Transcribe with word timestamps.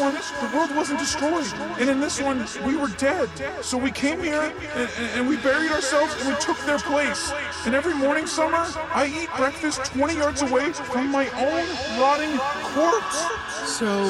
one, 0.00 0.14
the 0.14 0.56
world 0.56 0.74
wasn't 0.74 0.98
destroyed. 0.98 1.46
And 1.78 1.90
in 1.90 2.00
this 2.00 2.20
one, 2.20 2.46
we 2.64 2.76
were 2.76 2.88
dead. 2.88 3.28
So 3.62 3.76
we 3.76 3.90
came 3.90 4.20
here 4.20 4.52
and, 4.74 4.88
and 5.14 5.28
we 5.28 5.36
buried 5.36 5.70
ourselves 5.70 6.14
and 6.18 6.28
we 6.28 6.40
took 6.40 6.58
their 6.64 6.78
place. 6.78 7.32
And 7.66 7.74
every 7.74 7.94
morning, 7.94 8.26
Summer, 8.26 8.66
I 8.94 9.06
eat 9.06 9.28
breakfast 9.36 9.84
20 9.92 10.14
yards 10.14 10.42
away 10.42 10.72
from 10.72 11.10
my 11.10 11.28
own 11.30 12.00
rotting 12.00 12.36
corpse. 12.72 13.26
So, 13.68 14.08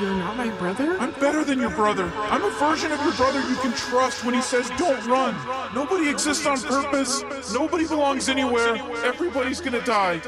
you're 0.00 0.14
not 0.14 0.36
my 0.36 0.48
brother? 0.58 0.96
I'm 0.98 1.12
better 1.12 1.44
than 1.44 1.60
your 1.60 1.70
brother. 1.70 2.10
I'm 2.16 2.42
a 2.42 2.50
version 2.50 2.90
of 2.90 3.00
your 3.02 3.12
brother 3.12 3.40
you 3.48 3.56
can 3.56 3.72
trust 3.72 4.24
when 4.24 4.34
he 4.34 4.40
says 4.42 4.70
don't 4.78 5.06
run. 5.06 5.34
Nobody 5.74 6.08
exists 6.08 6.46
on 6.46 6.60
purpose. 6.60 7.22
Nobody 7.52 7.86
belongs 7.86 8.28
anywhere. 8.28 8.76
Everybody's 9.04 9.60
gonna 9.60 9.84
die. 9.84 10.20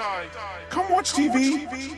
Come 0.68 0.90
watch 0.90 1.12
TV. 1.12 1.96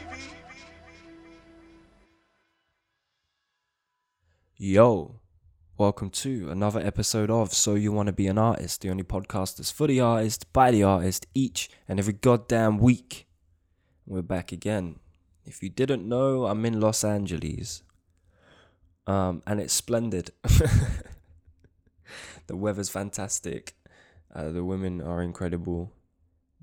Yo, 4.58 5.20
welcome 5.76 6.08
to 6.08 6.50
another 6.50 6.80
episode 6.80 7.30
of 7.30 7.52
So 7.52 7.74
You 7.74 7.92
Want 7.92 8.06
to 8.06 8.12
Be 8.14 8.26
an 8.26 8.38
Artist, 8.38 8.80
the 8.80 8.88
only 8.88 9.02
podcast 9.02 9.58
that's 9.58 9.70
for 9.70 9.86
the 9.86 10.00
artist, 10.00 10.50
by 10.54 10.70
the 10.70 10.82
artist, 10.82 11.26
each 11.34 11.68
and 11.86 11.98
every 11.98 12.14
goddamn 12.14 12.78
week. 12.78 13.26
We're 14.06 14.22
back 14.22 14.52
again. 14.52 14.98
If 15.44 15.62
you 15.62 15.68
didn't 15.68 16.08
know, 16.08 16.46
I'm 16.46 16.64
in 16.64 16.80
Los 16.80 17.04
Angeles. 17.04 17.82
Um, 19.06 19.42
and 19.46 19.60
it's 19.60 19.74
splendid. 19.74 20.30
the 22.46 22.56
weather's 22.56 22.88
fantastic. 22.88 23.74
Uh, 24.34 24.52
the 24.52 24.64
women 24.64 25.02
are 25.02 25.20
incredible. 25.20 25.92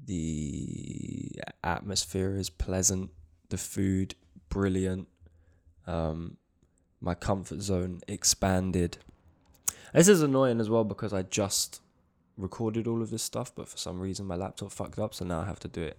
The 0.04 1.30
atmosphere 1.64 2.38
is 2.38 2.50
pleasant. 2.50 3.12
The 3.50 3.60
food, 3.60 4.16
brilliant. 4.50 5.10
Um, 5.86 6.38
my 7.04 7.14
comfort 7.14 7.62
zone 7.62 8.00
expanded. 8.08 8.98
This 9.94 10.08
is 10.08 10.24
annoying 10.24 10.62
as 10.62 10.70
well 10.70 10.86
because 10.86 11.14
I 11.14 11.24
just 11.24 11.82
recorded 12.38 12.88
all 12.88 13.02
of 13.02 13.10
this 13.10 13.22
stuff, 13.22 13.54
but 13.54 13.68
for 13.68 13.78
some 13.78 14.00
reason 14.00 14.26
my 14.26 14.36
laptop 14.36 14.72
fucked 14.72 14.98
up, 14.98 15.14
so 15.14 15.26
now 15.26 15.42
I 15.42 15.46
have 15.46 15.60
to 15.60 15.68
do 15.68 15.84
it 15.84 15.98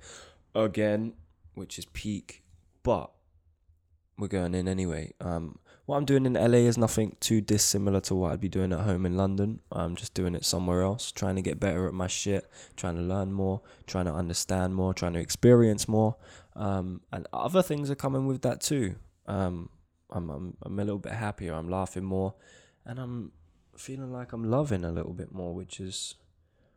again, 0.54 1.12
which 1.54 1.78
is 1.78 1.84
peak. 1.84 2.42
But 2.82 3.10
we're 4.18 4.28
going 4.28 4.54
in 4.54 4.66
anyway. 4.66 5.12
Um, 5.20 5.58
what 5.84 5.98
I'm 5.98 6.06
doing 6.06 6.24
in 6.24 6.32
LA 6.32 6.64
is 6.66 6.78
nothing 6.78 7.16
too 7.20 7.42
dissimilar 7.42 8.00
to 8.02 8.14
what 8.14 8.32
I'd 8.32 8.40
be 8.40 8.48
doing 8.48 8.72
at 8.72 8.80
home 8.80 9.04
in 9.04 9.18
London. 9.18 9.60
I'm 9.70 9.96
just 9.96 10.14
doing 10.14 10.34
it 10.34 10.46
somewhere 10.46 10.82
else, 10.82 11.12
trying 11.12 11.36
to 11.36 11.42
get 11.42 11.60
better 11.60 11.86
at 11.86 11.92
my 11.92 12.06
shit, 12.06 12.50
trying 12.76 12.96
to 12.96 13.02
learn 13.02 13.32
more, 13.32 13.60
trying 13.86 14.06
to 14.06 14.14
understand 14.14 14.74
more, 14.74 14.94
trying 14.94 15.12
to 15.12 15.20
experience 15.20 15.86
more. 15.86 16.16
Um, 16.56 17.02
and 17.12 17.26
other 17.34 17.62
things 17.62 17.90
are 17.90 17.94
coming 17.94 18.26
with 18.26 18.40
that 18.42 18.62
too. 18.62 18.94
Um, 19.26 19.68
I'm, 20.14 20.30
I'm 20.30 20.56
I'm 20.62 20.78
a 20.78 20.84
little 20.84 20.98
bit 20.98 21.12
happier. 21.12 21.52
I'm 21.54 21.68
laughing 21.68 22.04
more, 22.04 22.34
and 22.86 22.98
I'm 22.98 23.32
feeling 23.76 24.12
like 24.12 24.32
I'm 24.32 24.44
loving 24.50 24.84
a 24.84 24.92
little 24.92 25.12
bit 25.12 25.32
more, 25.32 25.54
which 25.54 25.80
is 25.80 26.14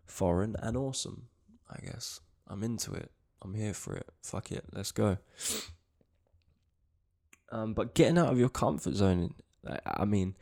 foreign 0.05 0.55
and 0.59 0.75
awesome. 0.75 1.27
I 1.69 1.79
guess 1.85 2.21
I'm 2.47 2.63
into 2.63 2.93
it. 2.93 3.11
I'm 3.41 3.53
here 3.53 3.73
for 3.73 3.95
it. 3.95 4.09
Fuck 4.23 4.51
it. 4.51 4.65
Let's 4.73 4.91
go. 4.91 5.17
Um, 7.51 7.73
but 7.73 7.93
getting 7.93 8.17
out 8.17 8.31
of 8.31 8.39
your 8.39 8.49
comfort 8.49 8.95
zone. 8.95 9.35
I- 9.85 10.05
mean, 10.05 10.35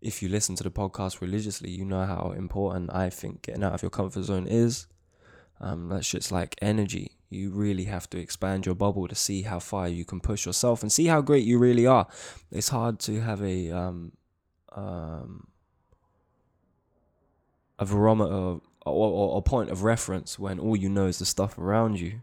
if 0.00 0.22
you 0.22 0.28
listen 0.28 0.54
to 0.56 0.64
the 0.64 0.70
podcast 0.70 1.20
religiously, 1.20 1.70
you 1.70 1.84
know 1.84 2.04
how 2.04 2.32
important 2.36 2.94
I 2.94 3.10
think 3.10 3.42
getting 3.42 3.64
out 3.64 3.74
of 3.74 3.82
your 3.82 3.90
comfort 3.90 4.22
zone 4.24 4.46
is. 4.46 4.86
Um, 5.60 5.88
that 5.88 6.04
shit's 6.04 6.30
like 6.30 6.54
energy. 6.62 7.17
You 7.30 7.50
really 7.50 7.84
have 7.84 8.08
to 8.10 8.18
expand 8.18 8.64
your 8.64 8.74
bubble 8.74 9.06
to 9.06 9.14
see 9.14 9.42
how 9.42 9.58
far 9.58 9.88
you 9.88 10.04
can 10.04 10.20
push 10.20 10.46
yourself 10.46 10.82
and 10.82 10.90
see 10.90 11.06
how 11.06 11.20
great 11.20 11.44
you 11.44 11.58
really 11.58 11.86
are. 11.86 12.06
It's 12.50 12.70
hard 12.70 12.98
to 13.00 13.20
have 13.20 13.42
a 13.42 13.70
um, 13.70 14.12
um, 14.72 15.48
a 17.78 17.84
barometer 17.84 18.32
or, 18.32 18.60
or, 18.86 19.34
or 19.34 19.42
point 19.42 19.70
of 19.70 19.82
reference 19.82 20.38
when 20.38 20.58
all 20.58 20.76
you 20.76 20.88
know 20.88 21.06
is 21.06 21.18
the 21.18 21.26
stuff 21.26 21.58
around 21.58 22.00
you. 22.00 22.20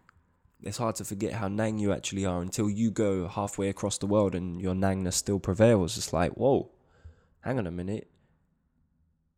It's 0.63 0.77
hard 0.77 0.95
to 0.95 1.05
forget 1.05 1.33
how 1.33 1.47
nang 1.47 1.77
you 1.77 1.93
actually 1.93 2.25
are 2.25 2.41
until 2.41 2.69
you 2.69 2.89
go 2.89 3.27
halfway 3.27 3.69
across 3.69 3.99
the 3.99 4.07
world 4.07 4.33
and 4.33 4.59
your 4.59 4.73
nangness 4.73 5.13
still 5.13 5.39
prevails. 5.39 5.97
It's 5.97 6.11
like, 6.11 6.31
whoa, 6.31 6.71
hang 7.41 7.59
on 7.59 7.67
a 7.67 7.71
minute. 7.71 8.09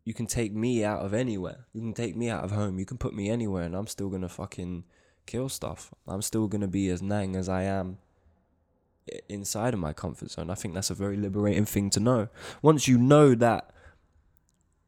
You 0.06 0.14
can 0.14 0.26
take 0.26 0.54
me 0.54 0.86
out 0.86 1.02
of 1.02 1.14
anywhere. 1.14 1.66
You 1.74 1.82
can 1.82 1.94
take 1.94 2.16
me 2.16 2.30
out 2.30 2.46
of 2.46 2.52
home. 2.52 2.80
You 2.80 2.86
can 2.86 2.98
put 2.98 3.14
me 3.14 3.30
anywhere, 3.30 3.64
and 3.64 3.76
I'm 3.76 3.88
still 3.88 4.08
gonna 4.08 4.30
fucking 4.30 4.86
kill 5.28 5.50
stuff. 5.50 5.94
I'm 6.08 6.24
still 6.24 6.48
gonna 6.48 6.68
be 6.68 6.90
as 6.90 7.02
nang 7.02 7.36
as 7.36 7.48
I 7.48 7.64
am 7.64 8.00
inside 9.30 9.74
of 9.74 9.80
my 9.80 9.94
comfort 9.94 10.32
zone. 10.32 10.50
I 10.50 10.56
think 10.56 10.74
that's 10.74 10.90
a 10.90 10.96
very 10.96 11.18
liberating 11.18 11.66
thing 11.66 11.90
to 11.92 12.00
know. 12.00 12.30
Once 12.62 12.88
you 12.88 12.98
know 12.98 13.36
that 13.36 13.72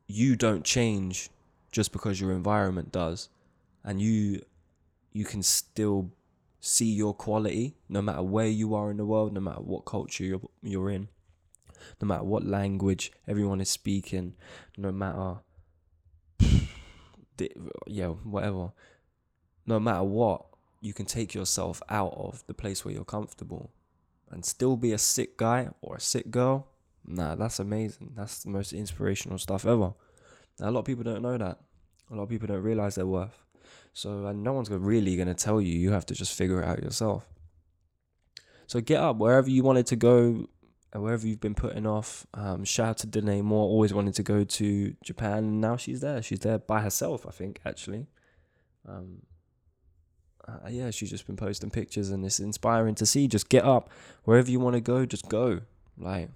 you 0.07 0.35
don't 0.35 0.63
change 0.63 1.29
just 1.71 1.91
because 1.91 2.19
your 2.19 2.31
environment 2.31 2.91
does, 2.91 3.29
and 3.83 4.01
you 4.01 4.41
you 5.13 5.25
can 5.25 5.43
still 5.43 6.11
see 6.61 6.91
your 6.91 7.13
quality 7.13 7.75
no 7.87 8.01
matter 8.01 8.21
where 8.21 8.47
you 8.47 8.75
are 8.75 8.91
in 8.91 8.97
the 8.97 9.05
world, 9.05 9.33
no 9.33 9.39
matter 9.39 9.61
what 9.61 9.85
culture 9.85 10.23
you're 10.23 10.41
you're 10.61 10.89
in, 10.89 11.07
no 12.01 12.07
matter 12.07 12.23
what 12.23 12.45
language 12.45 13.11
everyone 13.27 13.61
is 13.61 13.69
speaking, 13.69 14.33
no 14.77 14.91
matter 14.91 15.37
yeah 17.87 18.07
whatever, 18.07 18.71
no 19.69 19.79
matter 19.79 20.03
what, 20.03 20.45
you 20.81 20.93
can 20.93 21.05
take 21.05 21.33
yourself 21.33 21.81
out 21.89 22.13
of 22.17 22.43
the 22.47 22.53
place 22.53 22.83
where 22.83 22.93
you're 22.93 23.05
comfortable 23.05 23.71
and 24.29 24.43
still 24.43 24.75
be 24.75 24.91
a 24.91 24.97
sick 24.97 25.37
guy 25.37 25.69
or 25.81 25.95
a 25.95 26.01
sick 26.01 26.31
girl. 26.31 26.67
Nah, 27.05 27.35
that's 27.35 27.59
amazing. 27.59 28.13
That's 28.15 28.43
the 28.43 28.49
most 28.49 28.73
inspirational 28.73 29.37
stuff 29.37 29.65
ever. 29.65 29.93
Now, 30.59 30.69
A 30.69 30.71
lot 30.71 30.81
of 30.81 30.85
people 30.85 31.03
don't 31.03 31.21
know 31.21 31.37
that. 31.37 31.59
A 32.11 32.15
lot 32.15 32.23
of 32.23 32.29
people 32.29 32.47
don't 32.47 32.63
realize 32.63 32.95
their 32.95 33.05
worth. 33.05 33.45
So 33.93 34.25
and 34.25 34.43
no 34.43 34.53
one's 34.53 34.69
really 34.69 35.15
going 35.15 35.27
to 35.27 35.33
tell 35.33 35.61
you. 35.61 35.77
You 35.77 35.91
have 35.91 36.05
to 36.07 36.13
just 36.13 36.33
figure 36.33 36.61
it 36.61 36.67
out 36.67 36.83
yourself. 36.83 37.27
So 38.67 38.81
get 38.81 38.99
up 38.99 39.17
wherever 39.17 39.49
you 39.49 39.63
wanted 39.63 39.87
to 39.87 39.95
go, 39.95 40.47
and 40.91 41.03
wherever 41.03 41.27
you've 41.27 41.39
been 41.39 41.55
putting 41.55 41.85
off. 41.85 42.25
Um, 42.33 42.63
shout 42.63 42.89
out 42.89 42.97
to 42.99 43.07
Danae 43.07 43.41
Moore, 43.41 43.63
always 43.63 43.93
wanted 43.93 44.15
to 44.15 44.23
go 44.23 44.43
to 44.43 44.95
Japan, 45.03 45.37
and 45.39 45.61
now 45.61 45.77
she's 45.77 46.01
there. 46.01 46.21
She's 46.21 46.39
there 46.39 46.57
by 46.57 46.81
herself, 46.81 47.25
I 47.27 47.31
think, 47.31 47.59
actually. 47.65 48.07
Um, 48.87 49.23
uh, 50.65 50.69
yeah, 50.69 50.91
she's 50.91 51.09
just 51.09 51.27
been 51.27 51.35
posting 51.35 51.69
pictures, 51.69 52.09
and 52.09 52.25
it's 52.25 52.39
inspiring 52.39 52.95
to 52.95 53.05
see. 53.05 53.27
Just 53.27 53.49
get 53.49 53.65
up 53.65 53.89
wherever 54.23 54.49
you 54.49 54.59
want 54.59 54.75
to 54.75 54.81
go. 54.81 55.05
Just 55.05 55.29
go. 55.29 55.61
Like 55.97 56.29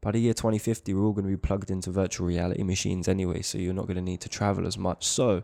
by 0.00 0.12
the 0.12 0.20
year 0.20 0.34
2050, 0.34 0.94
we're 0.94 1.04
all 1.04 1.12
going 1.12 1.24
to 1.24 1.30
be 1.30 1.36
plugged 1.36 1.70
into 1.70 1.90
virtual 1.90 2.26
reality 2.26 2.62
machines 2.62 3.08
anyway, 3.08 3.42
so 3.42 3.58
you're 3.58 3.74
not 3.74 3.86
going 3.86 3.96
to 3.96 4.02
need 4.02 4.20
to 4.22 4.28
travel 4.28 4.66
as 4.66 4.78
much. 4.78 5.06
So 5.06 5.42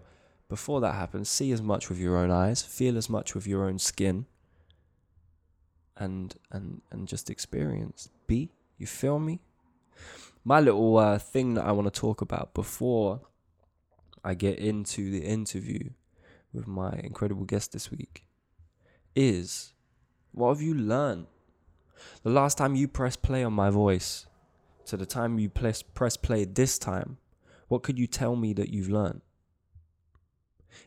before 0.49 0.81
that 0.81 0.95
happens, 0.95 1.29
see 1.29 1.53
as 1.53 1.61
much 1.61 1.89
with 1.89 1.99
your 1.99 2.17
own 2.17 2.31
eyes, 2.31 2.63
feel 2.63 2.97
as 2.97 3.09
much 3.09 3.35
with 3.35 3.47
your 3.47 3.65
own 3.65 3.79
skin, 3.79 4.27
and 5.97 6.35
and 6.51 6.83
and 6.91 7.09
just 7.09 7.31
experience. 7.31 8.11
Be 8.27 8.51
you 8.79 8.87
feel 8.87 9.19
me? 9.19 9.41
My 10.45 10.61
little 10.61 10.97
uh, 10.99 11.19
thing 11.19 11.55
that 11.55 11.65
I 11.65 11.73
want 11.73 11.93
to 11.93 12.01
talk 12.01 12.21
about 12.21 12.53
before 12.55 13.21
I 14.23 14.35
get 14.35 14.59
into 14.59 15.11
the 15.11 15.25
interview 15.25 15.91
with 16.55 16.67
my 16.67 16.93
incredible 17.03 17.45
guest 17.45 17.73
this 17.73 17.91
week 17.91 18.27
is 19.15 19.73
what 20.33 20.51
have 20.51 20.63
you 20.63 20.75
learned? 20.75 21.27
The 22.23 22.31
last 22.31 22.59
time 22.59 22.75
you 22.75 22.89
press 22.89 23.17
play 23.17 23.45
on 23.45 23.53
my 23.53 23.71
voice 23.71 24.27
to 24.87 24.97
the 24.97 25.07
time 25.07 25.39
you 25.39 25.49
press 25.49 25.83
press 25.83 26.17
play 26.17 26.45
this 26.45 26.79
time, 26.79 27.19
what 27.69 27.83
could 27.83 27.99
you 27.99 28.07
tell 28.07 28.37
me 28.37 28.53
that 28.55 28.71
you've 28.71 28.91
learned? 28.91 29.23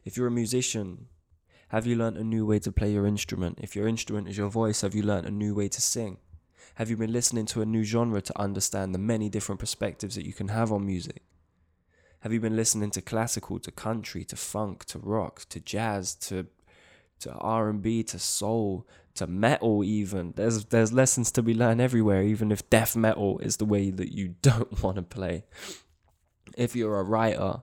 If 0.04 0.18
you're 0.18 0.28
a 0.28 0.32
musician, 0.32 1.08
have 1.70 1.86
you 1.86 1.96
learned 1.96 2.18
a 2.18 2.24
new 2.24 2.46
way 2.46 2.60
to 2.60 2.72
play 2.72 2.92
your 2.92 3.08
instrument? 3.08 3.60
If 3.62 3.76
your 3.76 3.88
instrument 3.88 4.30
is 4.30 4.38
your 4.38 4.50
voice, 4.50 4.82
have 4.82 4.96
you 4.96 5.04
learned 5.04 5.28
a 5.28 5.32
new 5.32 5.54
way 5.56 5.68
to 5.70 5.82
sing? 5.82 6.18
Have 6.76 6.90
you 6.90 6.98
been 6.98 7.12
listening 7.12 7.46
to 7.48 7.62
a 7.62 7.66
new 7.66 7.84
genre 7.84 8.22
to 8.22 8.40
understand 8.40 8.94
the 8.94 9.00
many 9.00 9.30
different 9.30 9.60
perspectives 9.60 10.16
that 10.16 10.26
you 10.26 10.34
can 10.34 10.50
have 10.50 10.72
on 10.72 10.86
music? 10.86 11.24
Have 12.22 12.34
you 12.34 12.40
been 12.40 12.56
listening 12.56 12.92
to 12.92 13.02
classical, 13.02 13.60
to 13.60 13.72
country, 13.72 14.24
to 14.26 14.36
funk, 14.36 14.86
to 14.86 15.00
rock, 15.00 15.46
to 15.50 15.60
jazz, 15.60 16.16
to 16.16 16.48
to 17.20 17.32
R&B, 17.34 18.04
to 18.04 18.20
soul, 18.20 18.88
to 19.16 19.28
metal 19.28 19.84
even? 19.84 20.34
There's 20.36 20.66
there's 20.66 20.92
lessons 20.92 21.32
to 21.32 21.44
be 21.44 21.54
learned 21.54 21.82
everywhere 21.82 22.24
even 22.24 22.52
if 22.52 22.70
death 22.70 22.96
metal 22.96 23.40
is 23.40 23.58
the 23.58 23.66
way 23.66 23.92
that 23.92 24.12
you 24.12 24.36
don't 24.42 24.84
want 24.84 24.96
to 24.98 25.04
play. 25.04 25.46
If 26.58 26.76
you're 26.76 27.00
a 27.00 27.04
writer, 27.04 27.62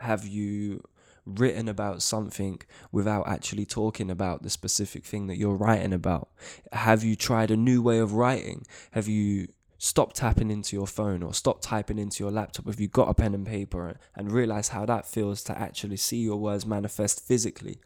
have 0.00 0.26
you 0.26 0.82
written 1.24 1.68
about 1.68 2.02
something 2.02 2.60
without 2.92 3.26
actually 3.28 3.66
talking 3.66 4.10
about 4.10 4.42
the 4.42 4.50
specific 4.50 5.04
thing 5.04 5.26
that 5.26 5.36
you're 5.36 5.56
writing 5.56 5.92
about? 5.92 6.28
Have 6.72 7.04
you 7.04 7.16
tried 7.16 7.50
a 7.50 7.56
new 7.56 7.82
way 7.82 7.98
of 7.98 8.14
writing? 8.14 8.64
Have 8.92 9.08
you 9.08 9.48
stop 9.78 10.12
tapping 10.12 10.50
into 10.50 10.76
your 10.76 10.86
phone 10.86 11.22
or 11.22 11.34
stop 11.34 11.60
typing 11.60 11.98
into 11.98 12.24
your 12.24 12.32
laptop 12.32 12.68
if 12.68 12.80
you've 12.80 12.92
got 12.92 13.08
a 13.08 13.14
pen 13.14 13.34
and 13.34 13.46
paper 13.46 13.98
and 14.14 14.32
realize 14.32 14.68
how 14.68 14.86
that 14.86 15.06
feels 15.06 15.42
to 15.44 15.58
actually 15.58 15.96
see 15.96 16.18
your 16.18 16.36
words 16.36 16.66
manifest 16.66 17.26
physically. 17.26 17.80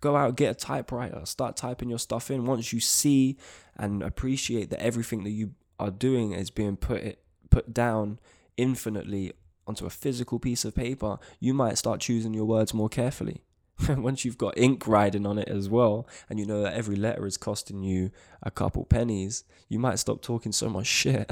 Go 0.00 0.16
out, 0.16 0.36
get 0.36 0.50
a 0.50 0.54
typewriter, 0.54 1.24
start 1.24 1.56
typing 1.56 1.88
your 1.88 1.98
stuff 1.98 2.30
in. 2.30 2.44
Once 2.44 2.72
you 2.72 2.80
see 2.80 3.36
and 3.76 4.02
appreciate 4.02 4.70
that 4.70 4.82
everything 4.82 5.24
that 5.24 5.30
you 5.30 5.52
are 5.78 5.90
doing 5.90 6.32
is 6.32 6.50
being 6.50 6.76
put 6.76 7.18
put 7.50 7.74
down 7.74 8.18
infinitely 8.56 9.32
onto 9.66 9.86
a 9.86 9.90
physical 9.90 10.38
piece 10.38 10.64
of 10.64 10.74
paper, 10.74 11.18
you 11.38 11.54
might 11.54 11.78
start 11.78 12.00
choosing 12.00 12.34
your 12.34 12.44
words 12.44 12.74
more 12.74 12.88
carefully. 12.88 13.42
Once 13.88 14.24
you've 14.24 14.38
got 14.38 14.56
ink 14.56 14.86
riding 14.86 15.26
on 15.26 15.38
it 15.38 15.48
as 15.48 15.68
well, 15.68 16.06
and 16.28 16.38
you 16.38 16.46
know 16.46 16.62
that 16.62 16.74
every 16.74 16.96
letter 16.96 17.26
is 17.26 17.36
costing 17.36 17.82
you 17.82 18.10
a 18.42 18.50
couple 18.50 18.84
pennies, 18.84 19.44
you 19.68 19.78
might 19.78 19.98
stop 19.98 20.22
talking 20.22 20.52
so 20.52 20.68
much 20.68 20.86
shit. 20.86 21.30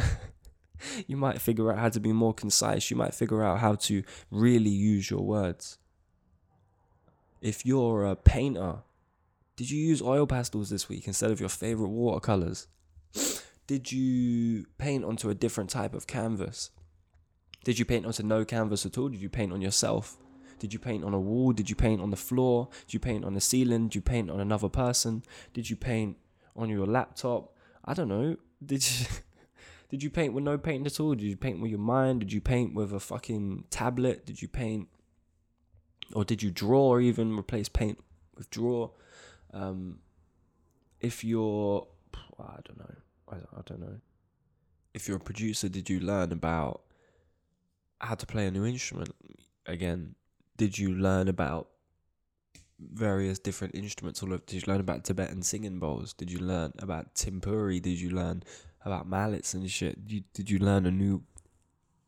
you 1.06 1.16
might 1.16 1.40
figure 1.40 1.72
out 1.72 1.78
how 1.78 1.88
to 1.88 2.00
be 2.00 2.12
more 2.12 2.34
concise. 2.34 2.90
You 2.90 2.96
might 2.96 3.14
figure 3.14 3.42
out 3.42 3.60
how 3.60 3.74
to 3.74 4.02
really 4.30 4.70
use 4.70 5.10
your 5.10 5.22
words. 5.22 5.78
If 7.40 7.64
you're 7.64 8.04
a 8.04 8.16
painter, 8.16 8.78
did 9.56 9.70
you 9.70 9.78
use 9.78 10.02
oil 10.02 10.26
pastels 10.26 10.70
this 10.70 10.88
week 10.88 11.06
instead 11.06 11.30
of 11.30 11.40
your 11.40 11.48
favorite 11.48 11.88
watercolors? 11.88 12.68
Did 13.66 13.92
you 13.92 14.66
paint 14.78 15.04
onto 15.04 15.30
a 15.30 15.34
different 15.34 15.70
type 15.70 15.94
of 15.94 16.08
canvas? 16.08 16.70
Did 17.62 17.78
you 17.78 17.84
paint 17.84 18.04
onto 18.04 18.24
no 18.24 18.44
canvas 18.44 18.84
at 18.84 18.98
all? 18.98 19.08
Did 19.08 19.20
you 19.20 19.28
paint 19.28 19.52
on 19.52 19.60
yourself? 19.60 20.16
Did 20.60 20.72
you 20.72 20.78
paint 20.78 21.02
on 21.02 21.14
a 21.14 21.18
wall? 21.18 21.52
Did 21.52 21.68
you 21.68 21.74
paint 21.74 22.00
on 22.00 22.10
the 22.10 22.16
floor? 22.16 22.68
Did 22.86 22.94
you 22.94 23.00
paint 23.00 23.24
on 23.24 23.34
the 23.34 23.40
ceiling? 23.40 23.88
Did 23.88 23.96
you 23.96 24.02
paint 24.02 24.30
on 24.30 24.38
another 24.38 24.68
person? 24.68 25.24
Did 25.52 25.68
you 25.68 25.74
paint 25.74 26.18
on 26.54 26.68
your 26.68 26.86
laptop? 26.86 27.56
I 27.84 27.94
don't 27.94 28.08
know. 28.08 28.36
Did 28.64 28.88
you 28.88 29.06
Did 29.90 30.04
you 30.04 30.10
paint 30.10 30.34
with 30.34 30.44
no 30.44 30.56
paint 30.56 30.86
at 30.86 31.00
all? 31.00 31.16
Did 31.16 31.24
you 31.24 31.36
paint 31.36 31.60
with 31.60 31.70
your 31.70 31.80
mind? 31.80 32.20
Did 32.20 32.32
you 32.32 32.40
paint 32.40 32.74
with 32.74 32.92
a 32.92 33.00
fucking 33.00 33.64
tablet? 33.70 34.24
Did 34.24 34.40
you 34.40 34.46
paint 34.46 34.88
or 36.12 36.24
did 36.24 36.42
you 36.42 36.50
draw 36.50 36.88
or 36.88 37.00
even 37.00 37.36
replace 37.36 37.68
paint 37.68 37.98
with 38.36 38.50
draw? 38.50 38.90
Um, 39.52 39.98
if 41.00 41.24
you're 41.24 41.88
I 42.38 42.58
don't 42.64 42.78
know. 42.78 42.94
I, 43.28 43.36
I 43.36 43.62
don't 43.66 43.80
know. 43.80 44.00
If 44.94 45.08
you're 45.08 45.16
a 45.16 45.20
producer, 45.20 45.68
did 45.68 45.88
you 45.88 46.00
learn 46.00 46.32
about 46.32 46.82
how 48.00 48.14
to 48.14 48.26
play 48.26 48.46
a 48.46 48.50
new 48.50 48.64
instrument 48.64 49.14
again? 49.66 50.14
Did 50.60 50.76
you 50.76 50.94
learn 50.94 51.28
about 51.28 51.68
various 52.78 53.38
different 53.38 53.74
instruments? 53.74 54.22
All 54.22 54.34
of 54.34 54.44
did 54.44 54.56
you 54.56 54.70
learn 54.70 54.80
about 54.80 55.04
Tibetan 55.04 55.40
singing 55.40 55.78
bowls? 55.78 56.12
Did 56.12 56.30
you 56.30 56.38
learn 56.38 56.74
about 56.80 57.14
timpuri? 57.14 57.80
Did 57.80 57.98
you 57.98 58.10
learn 58.10 58.42
about 58.84 59.08
mallets 59.08 59.54
and 59.54 59.70
shit? 59.70 60.06
Did 60.06 60.12
you, 60.12 60.22
did 60.34 60.50
you 60.50 60.58
learn 60.58 60.84
a 60.84 60.90
new 60.90 61.22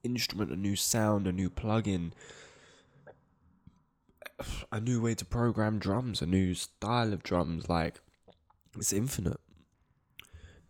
instrument, 0.04 0.50
a 0.50 0.56
new 0.56 0.76
sound, 0.76 1.26
a 1.26 1.32
new 1.32 1.49
plugin, 1.49 2.12
a 4.70 4.81
new 4.81 5.00
way 5.00 5.14
to 5.14 5.25
program 5.25 5.78
drums, 5.78 6.20
a 6.20 6.26
new 6.26 6.52
style 6.52 7.14
of 7.14 7.22
drums? 7.22 7.70
Like 7.70 8.02
it's 8.76 8.93
infinite. 8.93 9.40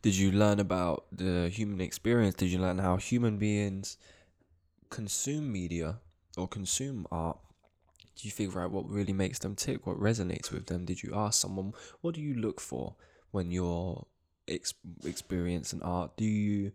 Did 0.02 0.14
you 0.14 0.30
learn 0.30 0.60
about 0.60 1.06
the 1.10 1.48
human 1.48 1.80
experience? 1.80 2.36
Did 2.36 2.50
you 2.50 2.60
learn 2.60 2.78
how 2.78 2.96
human 2.98 3.38
beings 3.38 3.96
consume 4.88 5.50
media 5.50 5.98
or 6.36 6.46
consume 6.46 7.08
art, 7.10 7.38
do 8.16 8.28
you 8.28 8.30
figure 8.30 8.60
out 8.60 8.70
what 8.70 8.88
really 8.88 9.12
makes 9.12 9.38
them 9.38 9.54
tick, 9.54 9.86
what 9.86 9.98
resonates 9.98 10.50
with 10.50 10.66
them? 10.66 10.84
Did 10.84 11.02
you 11.02 11.12
ask 11.14 11.40
someone, 11.40 11.72
what 12.00 12.14
do 12.14 12.20
you 12.20 12.34
look 12.34 12.60
for 12.60 12.94
when 13.30 13.50
you're 13.50 14.06
ex- 14.46 14.74
experiencing 15.04 15.82
art? 15.82 16.16
Do 16.16 16.24
you, 16.24 16.72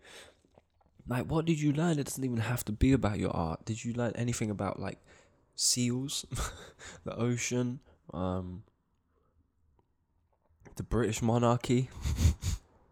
like, 1.07 1.25
what 1.29 1.45
did 1.45 1.59
you 1.61 1.73
learn? 1.73 1.99
It 1.99 2.05
doesn't 2.05 2.23
even 2.23 2.37
have 2.37 2.65
to 2.65 2.71
be 2.71 2.91
about 2.91 3.19
your 3.19 3.35
art. 3.35 3.65
Did 3.65 3.83
you 3.85 3.93
learn 3.93 4.13
anything 4.15 4.49
about, 4.49 4.79
like, 4.79 4.99
seals, 5.55 6.25
the 7.03 7.15
ocean, 7.15 7.79
um, 8.13 8.63
the 10.75 10.83
British 10.83 11.21
monarchy, 11.21 11.89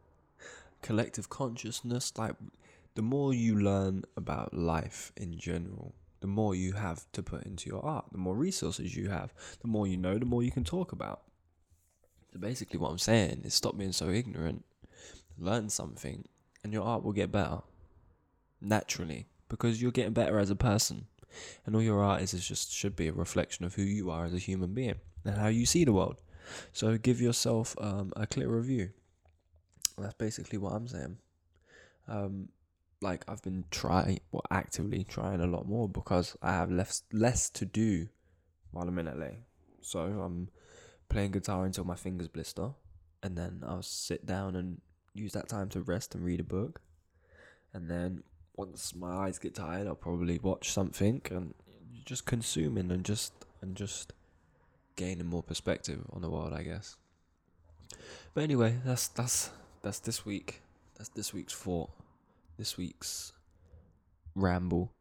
collective 0.82 1.30
consciousness? 1.30 2.14
Like, 2.16 2.36
the 2.94 3.02
more 3.02 3.34
you 3.34 3.60
learn 3.60 4.04
about 4.16 4.54
life 4.54 5.12
in 5.18 5.38
general, 5.38 5.96
the 6.26 6.32
more 6.32 6.56
you 6.56 6.74
have 6.74 7.06
to 7.12 7.22
put 7.22 7.44
into 7.44 7.70
your 7.70 7.86
art, 7.86 8.06
the 8.12 8.18
more 8.18 8.34
resources 8.34 8.96
you 8.96 9.10
have, 9.10 9.32
the 9.62 9.68
more 9.68 9.86
you 9.86 9.96
know, 9.96 10.18
the 10.18 10.26
more 10.26 10.42
you 10.42 10.50
can 10.50 10.64
talk 10.64 10.92
about. 10.92 11.22
So 12.34 12.40
basically, 12.40 12.80
what 12.80 12.90
I'm 12.90 12.98
saying 12.98 13.42
is 13.44 13.54
stop 13.54 13.78
being 13.78 13.92
so 13.92 14.10
ignorant, 14.10 14.66
learn 15.38 15.70
something, 15.70 16.26
and 16.64 16.74
your 16.74 16.82
art 16.82 17.04
will 17.04 17.14
get 17.14 17.32
better 17.32 17.60
naturally 18.60 19.28
because 19.50 19.80
you're 19.80 19.92
getting 19.92 20.14
better 20.14 20.40
as 20.40 20.50
a 20.50 20.56
person. 20.56 21.06
And 21.64 21.76
all 21.76 21.82
your 21.84 22.04
art 22.04 22.24
is, 22.24 22.34
is 22.34 22.48
just 22.48 22.74
should 22.74 22.96
be 22.96 23.08
a 23.08 23.14
reflection 23.14 23.66
of 23.66 23.76
who 23.76 23.84
you 23.84 24.10
are 24.10 24.26
as 24.26 24.34
a 24.34 24.40
human 24.40 24.74
being 24.74 24.96
and 25.26 25.38
how 25.38 25.50
you 25.50 25.68
see 25.68 25.86
the 25.86 25.94
world. 25.94 26.16
So 26.74 26.98
give 26.98 27.22
yourself 27.22 27.76
um, 27.80 28.12
a 28.16 28.26
clearer 28.26 28.62
view. 28.62 28.90
That's 30.00 30.16
basically 30.16 30.58
what 30.58 30.74
I'm 30.74 30.88
saying. 30.88 31.18
Um, 32.08 32.50
like 33.02 33.24
I've 33.28 33.42
been 33.42 33.66
trying, 33.72 34.20
well, 34.32 34.44
actively 34.52 35.04
trying 35.04 35.42
a 35.42 35.48
lot 35.48 35.68
more 35.68 35.88
because 35.88 36.36
I 36.42 36.54
have 36.54 36.72
less 36.72 37.04
less 37.12 37.50
to 37.52 37.66
do 37.66 38.08
while 38.72 38.88
I'm 38.88 39.00
in 39.00 39.06
LA. 39.06 39.36
So 39.82 40.00
I'm 40.00 40.50
playing 41.10 41.32
guitar 41.32 41.66
until 41.66 41.84
my 41.84 41.96
fingers 41.96 42.28
blister, 42.28 42.72
and 43.22 43.38
then 43.38 43.64
I'll 43.66 43.84
sit 43.84 44.26
down 44.26 44.56
and 44.56 44.82
use 45.14 45.34
that 45.34 45.50
time 45.50 45.70
to 45.70 45.82
rest 45.82 46.16
and 46.16 46.24
read 46.24 46.40
a 46.40 46.44
book, 46.44 46.82
and 47.74 47.90
then 47.90 48.24
once 48.56 48.96
my 48.96 49.12
eyes 49.26 49.38
get 49.38 49.56
tired, 49.56 49.86
I'll 49.86 49.96
probably 49.96 50.40
watch 50.40 50.72
something 50.72 51.22
and 51.30 51.54
just 52.06 52.26
consuming 52.26 52.92
and 52.92 53.04
just 53.04 53.34
and 53.62 53.76
just 53.76 54.14
gaining 54.96 55.26
more 55.26 55.44
perspective 55.44 56.00
on 56.14 56.22
the 56.22 56.30
world, 56.30 56.54
I 56.54 56.64
guess. 56.64 56.96
But 58.34 58.44
anyway, 58.44 58.78
that's 58.86 59.08
that's 59.10 59.52
that's 59.82 60.00
this 60.00 60.26
week. 60.26 60.62
That's 60.98 61.10
this 61.10 61.34
week's 61.34 61.54
thought 61.54 61.90
this 62.58 62.78
week's 62.78 63.34
ramble. 64.36 64.94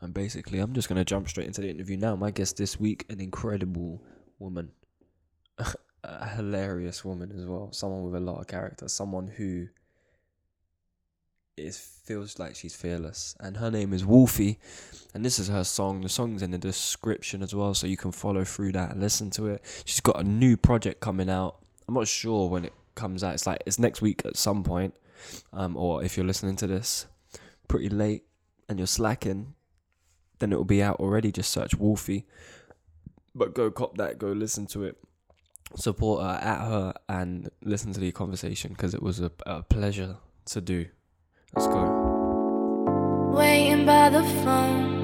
And 0.00 0.12
basically, 0.12 0.58
I'm 0.58 0.74
just 0.74 0.88
going 0.88 0.98
to 0.98 1.04
jump 1.04 1.28
straight 1.28 1.46
into 1.46 1.62
the 1.62 1.70
interview 1.70 1.96
now. 1.96 2.14
My 2.16 2.30
guest 2.30 2.56
this 2.56 2.78
week, 2.78 3.06
an 3.08 3.20
incredible 3.20 4.02
woman, 4.38 4.72
a 6.04 6.28
hilarious 6.28 7.04
woman 7.04 7.32
as 7.32 7.46
well, 7.46 7.72
someone 7.72 8.02
with 8.02 8.14
a 8.14 8.24
lot 8.24 8.40
of 8.40 8.46
character, 8.46 8.88
someone 8.88 9.28
who 9.28 9.68
is 11.56 11.78
feels 11.78 12.38
like 12.38 12.54
she's 12.54 12.74
fearless. 12.74 13.34
And 13.40 13.56
her 13.56 13.70
name 13.70 13.94
is 13.94 14.04
Wolfie, 14.04 14.58
and 15.14 15.24
this 15.24 15.38
is 15.38 15.48
her 15.48 15.64
song. 15.64 16.02
The 16.02 16.08
song's 16.10 16.42
in 16.42 16.50
the 16.50 16.58
description 16.58 17.42
as 17.42 17.54
well, 17.54 17.72
so 17.72 17.86
you 17.86 17.96
can 17.96 18.12
follow 18.12 18.44
through 18.44 18.72
that 18.72 18.90
and 18.90 19.00
listen 19.00 19.30
to 19.30 19.46
it. 19.46 19.64
She's 19.86 20.00
got 20.00 20.20
a 20.20 20.24
new 20.24 20.58
project 20.58 21.00
coming 21.00 21.30
out. 21.30 21.56
I'm 21.88 21.94
not 21.94 22.08
sure 22.08 22.50
when 22.50 22.66
it 22.66 22.74
comes 22.94 23.24
out. 23.24 23.34
It's 23.34 23.46
like 23.46 23.62
it's 23.64 23.78
next 23.78 24.02
week 24.02 24.22
at 24.26 24.36
some 24.36 24.64
point 24.64 24.94
um, 25.52 25.76
or 25.76 26.02
if 26.02 26.16
you're 26.16 26.26
listening 26.26 26.56
to 26.56 26.66
this 26.66 27.06
pretty 27.68 27.88
late 27.88 28.24
and 28.68 28.78
you're 28.78 28.86
slacking, 28.86 29.54
then 30.38 30.52
it 30.52 30.56
will 30.56 30.64
be 30.64 30.82
out 30.82 31.00
already. 31.00 31.32
Just 31.32 31.50
search 31.50 31.74
Wolfie. 31.74 32.26
But 33.34 33.54
go 33.54 33.70
cop 33.70 33.96
that, 33.98 34.18
go 34.18 34.28
listen 34.28 34.66
to 34.68 34.84
it, 34.84 34.96
support 35.74 36.22
her 36.22 36.38
at 36.40 36.60
her, 36.60 36.94
and 37.08 37.50
listen 37.62 37.92
to 37.92 38.00
the 38.00 38.12
conversation 38.12 38.72
because 38.72 38.94
it 38.94 39.02
was 39.02 39.20
a, 39.20 39.32
a 39.46 39.62
pleasure 39.62 40.18
to 40.46 40.60
do. 40.60 40.86
Let's 41.54 41.66
go. 41.66 43.32
Waiting 43.34 43.84
by 43.84 44.10
the 44.10 44.22
phone 44.22 44.94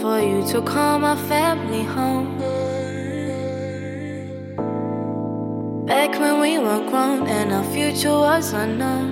for 0.00 0.20
you 0.20 0.46
to 0.52 0.62
call 0.62 1.00
my 1.00 1.16
family 1.28 1.82
home. 1.82 2.75
Back 6.06 6.20
when 6.20 6.40
we 6.40 6.56
were 6.58 6.88
grown 6.88 7.26
and 7.26 7.52
our 7.52 7.64
future 7.74 8.12
was 8.12 8.52
unknown. 8.52 9.10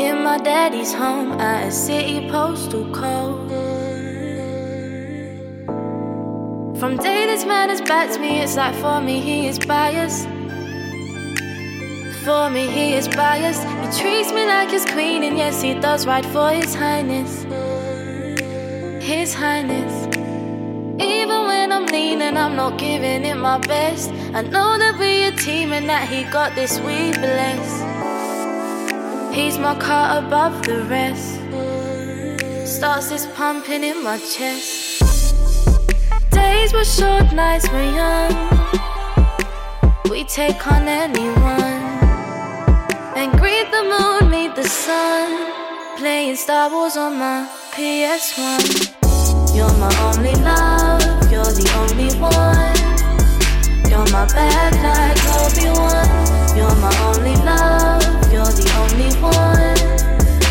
In 0.00 0.24
my 0.24 0.36
daddy's 0.38 0.92
home 0.92 1.30
at 1.40 1.68
a 1.68 1.70
city 1.70 2.28
postal 2.28 2.90
code. 2.92 3.50
From 6.80 6.96
day 6.96 7.26
this 7.26 7.44
man 7.44 7.68
has 7.68 7.80
backed 7.82 8.18
me, 8.18 8.40
it's 8.40 8.56
like 8.56 8.74
for 8.74 9.00
me 9.00 9.20
he 9.20 9.46
is 9.46 9.60
biased. 9.60 10.26
For 12.24 12.50
me 12.50 12.66
he 12.66 12.94
is 12.94 13.06
biased. 13.06 13.62
He 13.62 14.02
treats 14.02 14.32
me 14.32 14.44
like 14.44 14.70
his 14.72 14.84
queen, 14.86 15.22
and 15.22 15.38
yes, 15.38 15.62
he 15.62 15.74
does 15.74 16.04
right 16.04 16.26
for 16.26 16.50
his 16.50 16.74
highness. 16.74 17.44
His 19.00 19.32
highness. 19.32 20.23
Even 21.00 21.46
when 21.46 21.72
I'm 21.72 21.86
leaning, 21.86 22.36
I'm 22.36 22.54
not 22.54 22.78
giving 22.78 23.24
it 23.24 23.36
my 23.36 23.58
best. 23.58 24.10
I 24.32 24.42
know 24.42 24.78
that 24.78 24.96
we 24.98 25.24
a 25.24 25.32
team 25.32 25.72
and 25.72 25.88
that 25.88 26.08
he 26.08 26.24
got 26.24 26.54
this, 26.54 26.78
we 26.80 27.10
bless. 27.12 27.82
He's 29.34 29.58
my 29.58 29.74
car 29.78 30.18
above 30.18 30.64
the 30.64 30.84
rest. 30.84 31.40
Starts 32.64 33.08
this 33.08 33.26
pumping 33.34 33.82
in 33.82 34.04
my 34.04 34.18
chest. 34.18 35.02
days 36.30 36.72
were 36.72 36.84
short, 36.84 37.32
nights 37.32 37.68
were 37.70 37.90
young. 38.00 38.32
We 40.10 40.24
take 40.24 40.64
on 40.70 40.86
anyone 40.86 41.82
and 43.16 43.32
greet 43.40 43.70
the 43.72 43.82
moon, 43.82 44.30
meet 44.30 44.54
the 44.54 44.64
sun. 44.64 45.50
Playing 45.98 46.36
Star 46.36 46.70
Wars 46.70 46.96
on 46.96 47.18
my 47.18 47.48
PS1. 47.72 49.03
You're 49.54 49.72
my 49.78 49.88
only 50.02 50.34
love, 50.42 51.00
you're 51.30 51.44
the 51.44 51.64
only 51.78 52.10
one. 52.18 52.74
You're 53.88 54.10
my 54.10 54.26
bad 54.34 54.74
like 54.82 55.22
Obi 55.38 55.70
Wan. 55.70 56.10
You're 56.58 56.74
my 56.82 56.90
only 57.06 57.36
love, 57.46 58.02
you're 58.32 58.50
the 58.50 58.66
only 58.82 59.14
one. 59.22 59.78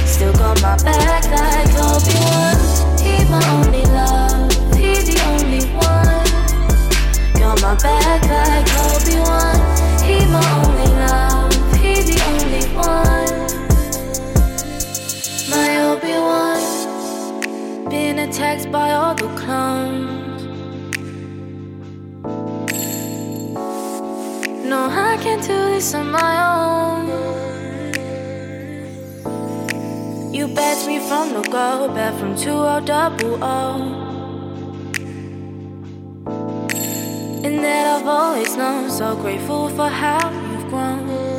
Still 0.08 0.32
got 0.32 0.62
my 0.62 0.78
back 0.88 1.26
like 1.28 1.76
Obi 1.84 2.16
Wan. 2.24 2.56
He 3.04 3.28
my 3.28 3.44
only 3.60 3.84
love, 3.92 4.50
he 4.80 4.96
the 5.04 5.20
only 5.28 5.68
one. 5.76 6.24
You're 7.38 7.60
my 7.60 7.76
back 7.84 8.24
like 8.24 8.72
Obi 8.88 9.20
Wan. 9.20 9.60
He 10.00 10.24
my 10.32 10.44
only 10.64 10.88
love, 11.04 11.52
he 11.76 12.02
the 12.08 12.24
only 12.32 12.64
one. 12.74 13.13
Attacked 18.24 18.72
by 18.72 18.92
all 18.92 19.14
the 19.14 19.28
clones. 19.36 20.44
No, 24.66 24.88
I 24.90 25.18
can't 25.22 25.42
do 25.42 25.58
this 25.74 25.94
on 25.94 26.10
my 26.10 26.34
own. 26.52 27.04
You 30.34 30.48
bet 30.48 30.88
me 30.88 31.00
from 31.00 31.34
the 31.34 31.42
go, 31.50 31.90
bet 31.94 32.18
from 32.18 32.36
20 32.36 32.86
double 32.86 33.44
O. 33.44 33.56
And 37.44 37.60
that 37.64 37.86
I've 37.94 38.08
always 38.08 38.56
known, 38.56 38.90
so 38.90 39.16
grateful 39.18 39.68
for 39.70 39.90
how 39.90 40.32
you've 40.50 40.70
grown. 40.70 41.33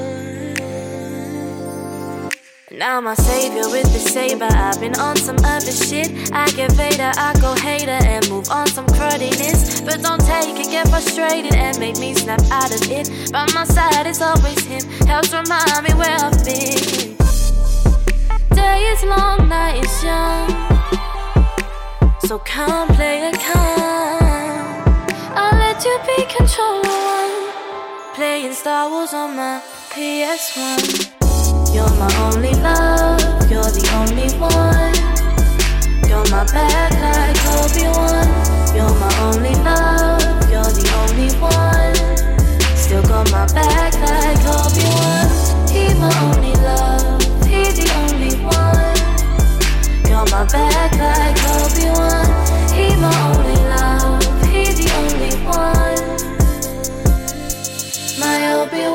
Now 2.79 3.01
my 3.01 3.15
savior 3.15 3.69
with 3.71 3.93
the 3.93 4.01
saber, 4.01 4.49
I've 4.51 4.81
been 4.81 4.99
on 4.99 5.17
some 5.17 5.37
other 5.45 5.71
shit. 5.71 6.33
I 6.33 6.51
get 6.51 6.73
Vader, 6.73 7.13
I 7.17 7.33
go 7.41 7.55
hater 7.55 7.93
and 7.93 8.29
move 8.29 8.51
on 8.51 8.67
some 8.67 8.87
crudiness. 8.87 9.81
But 9.81 10.03
don't 10.03 10.21
take 10.21 10.59
it, 10.59 10.71
get 10.73 10.89
frustrated 10.89 11.55
and 11.55 11.79
make 11.79 11.99
me 11.99 12.15
snap 12.15 12.43
out 12.51 12.75
of 12.75 12.91
it. 12.91 13.31
By 13.31 13.47
my 13.55 13.63
side 13.63 14.09
is 14.09 14.21
always 14.21 14.65
him, 14.65 14.83
helps 15.07 15.33
remind 15.33 15.85
me 15.85 15.95
where 15.95 16.17
I've 16.19 16.45
been. 16.45 17.15
Day 18.51 18.83
is 18.91 19.05
long, 19.05 19.49
night 19.49 19.85
is 19.85 20.03
young. 20.03 20.51
So 22.27 22.39
come 22.41 22.89
play 22.97 23.29
a 23.29 23.33
come. 23.39 24.83
I'll 25.37 25.57
let 25.59 25.85
you 25.85 25.97
be 26.09 26.25
controller 26.27 26.89
one. 26.89 28.15
Playing 28.15 28.53
Star 28.53 28.91
Wars 28.91 29.15
on 29.15 29.37
my 29.37 29.63
PS1. 29.91 31.24
You're 31.75 31.91
my 31.99 32.07
only 32.31 32.55
love, 32.63 33.51
you're 33.51 33.67
the 33.67 33.83
only 33.99 34.31
one. 34.39 34.95
You're 36.09 36.23
my 36.31 36.45
back 36.55 36.93
like 37.03 37.35
Obi 37.59 37.83
Wan. 37.91 38.29
You're 38.77 38.95
my 39.03 39.11
only 39.27 39.55
love, 39.67 40.23
you're 40.49 40.63
the 40.63 40.87
only 41.03 41.35
one. 41.43 41.95
Still 42.77 43.03
got 43.03 43.27
my 43.33 43.45
back 43.53 43.93
like 43.99 44.47
Obi 44.47 44.87
Wan. 44.95 45.27
He 45.67 45.91
my 45.99 46.15
only 46.23 46.55
love, 46.63 47.21
he 47.43 47.67
the 47.75 47.91
only 48.07 48.39
one. 48.47 48.95
You're 50.09 50.27
my 50.31 50.47
back 50.47 50.95
like 50.95 51.43
Obi 51.59 51.91
Wan. 51.91 52.27
He 52.71 52.95
my 53.03 53.11
only 53.35 53.59
love, 53.75 54.23
he 54.47 54.71
the 54.79 54.87
only 55.03 55.35
one. 55.43 56.07
My 58.21 58.37
Obi 58.63 58.87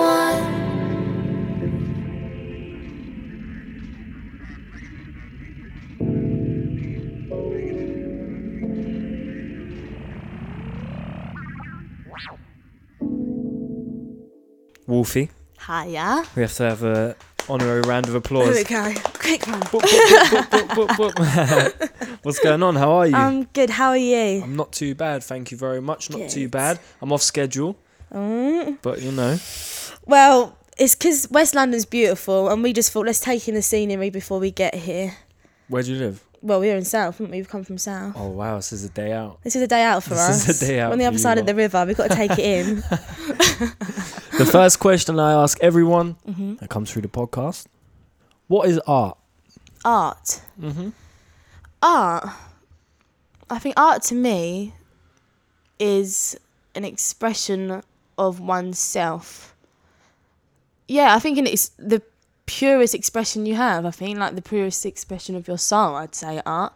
Wolfie, 14.90 15.30
Hiya. 15.68 16.26
we 16.36 16.42
have 16.42 16.54
to 16.56 16.64
have 16.64 16.84
a 16.84 17.16
honorary 17.48 17.82
round 17.82 18.06
of 18.08 18.12
There 18.14 18.18
applause. 18.20 18.56
we 18.56 18.64
go. 18.64 18.94
Quick 19.14 19.46
one. 19.48 19.62
Boop, 19.62 19.82
boop, 20.76 20.90
boop. 20.98 22.20
What's 22.24 22.40
going 22.40 22.62
on? 22.64 22.76
How 22.76 22.92
are 22.94 23.08
you? 23.08 23.16
I'm 23.16 23.44
good. 23.46 23.70
How 23.70 23.90
are 23.90 23.98
you? 23.98 24.42
I'm 24.44 24.56
not 24.56 24.72
too 24.72 24.96
bad, 24.96 25.24
thank 25.24 25.52
you 25.52 25.58
very 25.58 25.80
much. 25.82 26.10
Not 26.10 26.30
too 26.30 26.50
bad. 26.50 26.80
I'm 27.02 27.12
off 27.14 27.22
schedule, 27.22 27.78
Mm. 28.14 28.80
but 28.82 29.02
you 29.02 29.12
know, 29.12 29.38
Well, 30.06 30.58
it's 30.78 30.96
because 30.96 31.28
West 31.30 31.54
London's 31.54 31.86
beautiful, 31.86 32.50
and 32.50 32.64
we 32.64 32.74
just 32.74 32.92
thought 32.92 33.06
let's 33.06 33.20
take 33.20 33.48
in 33.48 33.54
the 33.56 33.62
scenery 33.62 34.10
before 34.10 34.40
we 34.40 34.50
get 34.52 34.74
here. 34.74 35.16
where 35.68 35.84
do 35.84 35.94
you 35.94 36.00
live? 36.00 36.24
Well, 36.42 36.60
we're 36.62 36.78
in 36.78 36.86
South, 36.86 37.18
haven't 37.18 37.32
we? 37.32 37.38
We've 37.38 37.50
come 37.50 37.64
from 37.66 37.78
South. 37.78 38.14
Oh 38.16 38.30
wow, 38.30 38.56
this 38.56 38.72
is 38.72 38.86
a 38.86 38.90
day 38.90 39.12
out. 39.12 39.40
This 39.44 39.56
is 39.58 39.62
a 39.62 39.68
day 39.68 39.84
out 39.84 40.04
for 40.04 40.12
This 40.12 40.20
us. 40.20 40.50
is 40.50 40.62
a 40.62 40.66
day 40.68 40.80
out 40.80 40.90
We're 40.90 40.94
on 40.94 41.00
the 41.00 41.06
other 41.06 41.18
side 41.18 41.38
of 41.38 41.46
the 41.46 41.54
river. 41.56 41.84
We've 41.86 41.98
got 41.98 42.10
to 42.12 42.16
take 42.16 42.32
it 42.32 42.40
in. 42.40 42.84
The 44.40 44.46
first 44.46 44.80
question 44.80 45.20
I 45.20 45.34
ask 45.34 45.60
everyone 45.62 46.16
Mm-hmm. 46.26 46.56
that 46.58 46.70
comes 46.70 46.90
through 46.92 47.02
the 47.02 47.10
podcast: 47.10 47.66
What 48.48 48.70
is 48.70 48.80
art? 48.88 49.18
art. 49.84 50.42
Mm-hmm. 50.62 50.90
Art. 51.84 52.30
I 53.50 53.60
think 53.60 53.76
art 53.78 54.04
to 54.04 54.16
me 54.16 54.74
is 55.78 56.40
an 56.76 56.86
expression 56.86 57.82
of 58.18 58.40
oneself. 58.40 59.54
Yeah, 60.88 61.16
I 61.16 61.20
think 61.20 61.38
it's 61.38 61.70
the 61.78 62.02
purest 62.50 62.96
expression 62.96 63.46
you 63.46 63.56
have. 63.56 63.86
I 63.86 63.92
think 63.92 64.18
like 64.18 64.34
the 64.34 64.42
purest 64.42 64.84
expression 64.86 65.36
of 65.36 65.48
your 65.48 65.60
soul. 65.60 65.96
I'd 65.96 66.16
say 66.16 66.42
art. 66.46 66.74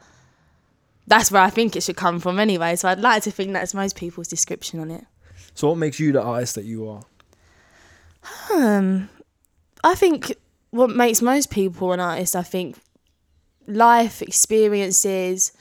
That's 1.08 1.32
where 1.32 1.42
I 1.42 1.50
think 1.50 1.76
it 1.76 1.82
should 1.84 1.98
come 1.98 2.20
from 2.20 2.40
anyway. 2.40 2.76
So 2.76 2.88
I'd 2.88 3.00
like 3.00 3.24
to 3.24 3.32
think 3.32 3.54
that's 3.54 3.74
most 3.74 3.96
people's 3.96 4.28
description 4.28 4.80
on 4.80 4.92
it. 4.92 5.06
So, 5.56 5.70
what 5.70 5.78
makes 5.78 6.00
you 6.00 6.12
the 6.12 6.22
artist 6.22 6.56
that 6.56 6.66
you 6.66 6.88
are? 6.88 7.02
Um, 8.54 9.10
I 9.84 9.96
think 9.96 10.36
what 10.70 10.90
makes 10.90 11.22
most 11.22 11.50
people 11.50 11.92
an 11.92 12.00
artist, 12.00 12.36
I 12.36 12.44
think, 12.44 12.78
life 13.68 14.22
experiences, 14.22 15.52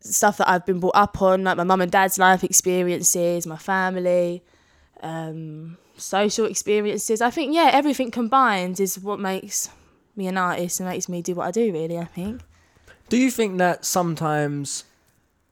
stuff 0.00 0.38
that 0.38 0.48
I've 0.48 0.66
been 0.66 0.80
brought 0.80 0.96
up 0.96 1.20
on, 1.22 1.44
like 1.44 1.56
my 1.56 1.64
mum 1.64 1.80
and 1.80 1.92
dad's 1.92 2.18
life 2.18 2.42
experiences, 2.44 3.46
my 3.46 3.56
family, 3.56 4.42
um, 5.02 5.78
social 6.02 6.46
experiences. 6.46 7.20
I 7.20 7.30
think, 7.30 7.54
yeah, 7.54 7.70
everything 7.72 8.10
combined 8.10 8.80
is 8.80 8.98
what 8.98 9.20
makes 9.20 9.68
me 10.16 10.26
an 10.26 10.36
artist 10.36 10.80
and 10.80 10.88
makes 10.88 11.08
me 11.08 11.22
do 11.22 11.34
what 11.34 11.46
I 11.46 11.50
do, 11.50 11.72
really, 11.72 11.98
I 11.98 12.04
think. 12.04 12.42
Do 13.08 13.16
you 13.16 13.30
think 13.30 13.58
that 13.58 13.84
sometimes 13.84 14.84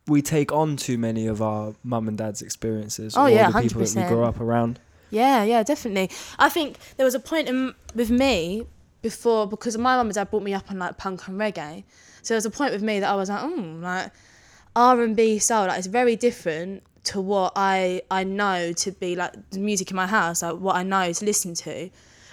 we 0.06 0.22
take 0.22 0.52
on 0.52 0.76
too 0.76 0.98
many 0.98 1.26
of 1.26 1.40
our 1.40 1.74
mum 1.84 2.08
and 2.08 2.18
dad's 2.18 2.42
experiences, 2.42 3.16
Oh, 3.16 3.24
or 3.24 3.30
yeah, 3.30 3.50
the 3.50 3.62
people 3.62 3.82
that 3.82 3.94
we 3.94 4.02
grow 4.02 4.24
up 4.24 4.40
around? 4.40 4.80
Yeah, 5.10 5.44
yeah, 5.44 5.62
definitely. 5.62 6.10
I 6.38 6.48
think 6.48 6.78
there 6.96 7.04
was 7.04 7.14
a 7.14 7.20
point 7.20 7.48
in, 7.48 7.74
with 7.94 8.10
me 8.10 8.66
before 9.02 9.46
because 9.46 9.76
my 9.76 9.96
mum 9.96 10.06
and 10.08 10.14
dad 10.14 10.30
brought 10.30 10.42
me 10.42 10.54
up 10.54 10.70
on 10.70 10.78
like 10.78 10.96
punk 10.98 11.26
and 11.28 11.40
reggae. 11.40 11.84
So 12.22 12.34
there 12.34 12.36
was 12.36 12.46
a 12.46 12.50
point 12.50 12.72
with 12.72 12.82
me 12.82 13.00
that 13.00 13.10
I 13.10 13.14
was 13.14 13.28
like, 13.28 13.42
oh, 13.42 13.78
like 13.80 14.12
R 14.76 15.02
and 15.02 15.16
B 15.16 15.38
soul, 15.38 15.66
like 15.66 15.78
it's 15.78 15.86
very 15.86 16.16
different 16.16 16.82
to 17.04 17.20
what 17.20 17.52
I 17.56 18.02
I 18.10 18.24
know 18.24 18.72
to 18.72 18.92
be 18.92 19.16
like 19.16 19.50
the 19.50 19.58
music 19.58 19.90
in 19.90 19.96
my 19.96 20.06
house, 20.06 20.42
like 20.42 20.56
what 20.56 20.76
I 20.76 20.82
know 20.82 21.12
to 21.12 21.24
listen 21.24 21.54
to. 21.54 21.90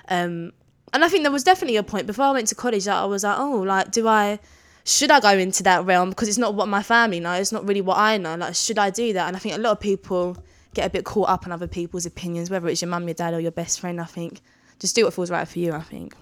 Um, 0.09 0.53
and 0.93 1.03
I 1.03 1.09
think 1.09 1.23
there 1.23 1.31
was 1.31 1.43
definitely 1.43 1.77
a 1.77 1.83
point 1.83 2.07
before 2.07 2.25
I 2.25 2.31
went 2.31 2.47
to 2.47 2.55
college 2.55 2.85
that 2.85 2.95
I 2.95 3.05
was 3.05 3.23
like, 3.23 3.37
oh, 3.37 3.61
like 3.61 3.91
do 3.91 4.07
I 4.07 4.39
should 4.83 5.11
I 5.11 5.19
go 5.19 5.37
into 5.37 5.63
that 5.63 5.85
realm 5.85 6.09
because 6.09 6.29
it's 6.29 6.37
not 6.37 6.55
what 6.55 6.67
my 6.69 6.81
family 6.81 7.19
know, 7.19 7.33
it's 7.33 7.51
not 7.51 7.67
really 7.67 7.81
what 7.81 7.97
I 7.97 8.17
know. 8.17 8.35
Like, 8.35 8.55
should 8.55 8.79
I 8.79 8.89
do 8.89 9.13
that? 9.13 9.27
And 9.27 9.35
I 9.35 9.39
think 9.39 9.55
a 9.55 9.59
lot 9.59 9.71
of 9.71 9.79
people 9.81 10.37
get 10.73 10.85
a 10.85 10.89
bit 10.89 11.03
caught 11.03 11.29
up 11.29 11.45
in 11.45 11.51
other 11.51 11.67
people's 11.67 12.05
opinions, 12.05 12.49
whether 12.49 12.67
it's 12.69 12.81
your 12.81 12.89
mum, 12.89 13.05
your 13.05 13.13
dad, 13.13 13.33
or 13.33 13.39
your 13.39 13.51
best 13.51 13.79
friend. 13.79 13.99
I 13.99 14.05
think 14.05 14.41
just 14.79 14.95
do 14.95 15.03
what 15.03 15.13
feels 15.13 15.29
right 15.29 15.47
for 15.47 15.59
you. 15.59 15.73
I 15.73 15.81
think. 15.81 16.15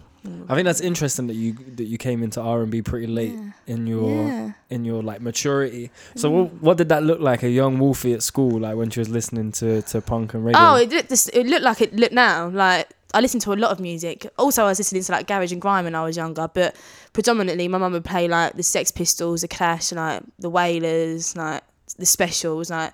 I 0.47 0.55
think 0.55 0.65
that's 0.65 0.81
interesting 0.81 1.27
that 1.27 1.35
you 1.35 1.53
that 1.75 1.85
you 1.85 1.97
came 1.97 2.23
into 2.23 2.41
R 2.41 2.61
and 2.61 2.71
B 2.71 2.81
pretty 2.81 3.07
late 3.07 3.33
in 3.67 3.87
your 3.87 4.11
Yeah. 4.11 4.51
in 4.69 4.85
your 4.85 5.01
like 5.03 5.21
maturity. 5.21 5.91
So 6.15 6.29
mm. 6.29 6.33
what, 6.33 6.53
what 6.61 6.77
did 6.77 6.89
that 6.89 7.03
look 7.03 7.19
like? 7.19 7.43
A 7.43 7.49
young 7.49 7.79
Wolfie 7.79 8.13
at 8.13 8.23
school, 8.23 8.59
like 8.59 8.75
when 8.75 8.89
she 8.89 8.99
was 8.99 9.09
listening 9.09 9.51
to, 9.53 9.81
to 9.83 10.01
punk 10.01 10.33
and 10.33 10.45
reggae. 10.45 10.55
Oh, 10.55 10.75
it 10.75 10.89
looked 10.91 11.09
this, 11.09 11.27
it 11.29 11.45
looked 11.47 11.63
like 11.63 11.81
it 11.81 11.95
looked 11.95 12.13
now. 12.13 12.49
Like 12.49 12.89
I 13.13 13.21
listened 13.21 13.41
to 13.43 13.53
a 13.53 13.55
lot 13.55 13.71
of 13.71 13.79
music. 13.79 14.27
Also, 14.37 14.63
I 14.63 14.67
was 14.67 14.79
listening 14.79 15.03
to 15.03 15.11
like 15.11 15.27
garage 15.27 15.51
and 15.51 15.61
grime 15.61 15.85
when 15.85 15.95
I 15.95 16.03
was 16.03 16.17
younger, 16.17 16.49
but 16.53 16.75
predominantly 17.13 17.67
my 17.67 17.77
mum 17.77 17.93
would 17.93 18.05
play 18.05 18.27
like 18.27 18.53
the 18.53 18.63
Sex 18.63 18.91
Pistols, 18.91 19.41
the 19.41 19.47
Clash, 19.47 19.91
like 19.91 20.21
the 20.39 20.49
Wailers, 20.49 21.35
like 21.35 21.63
the 21.97 22.05
Specials, 22.05 22.69
like. 22.69 22.93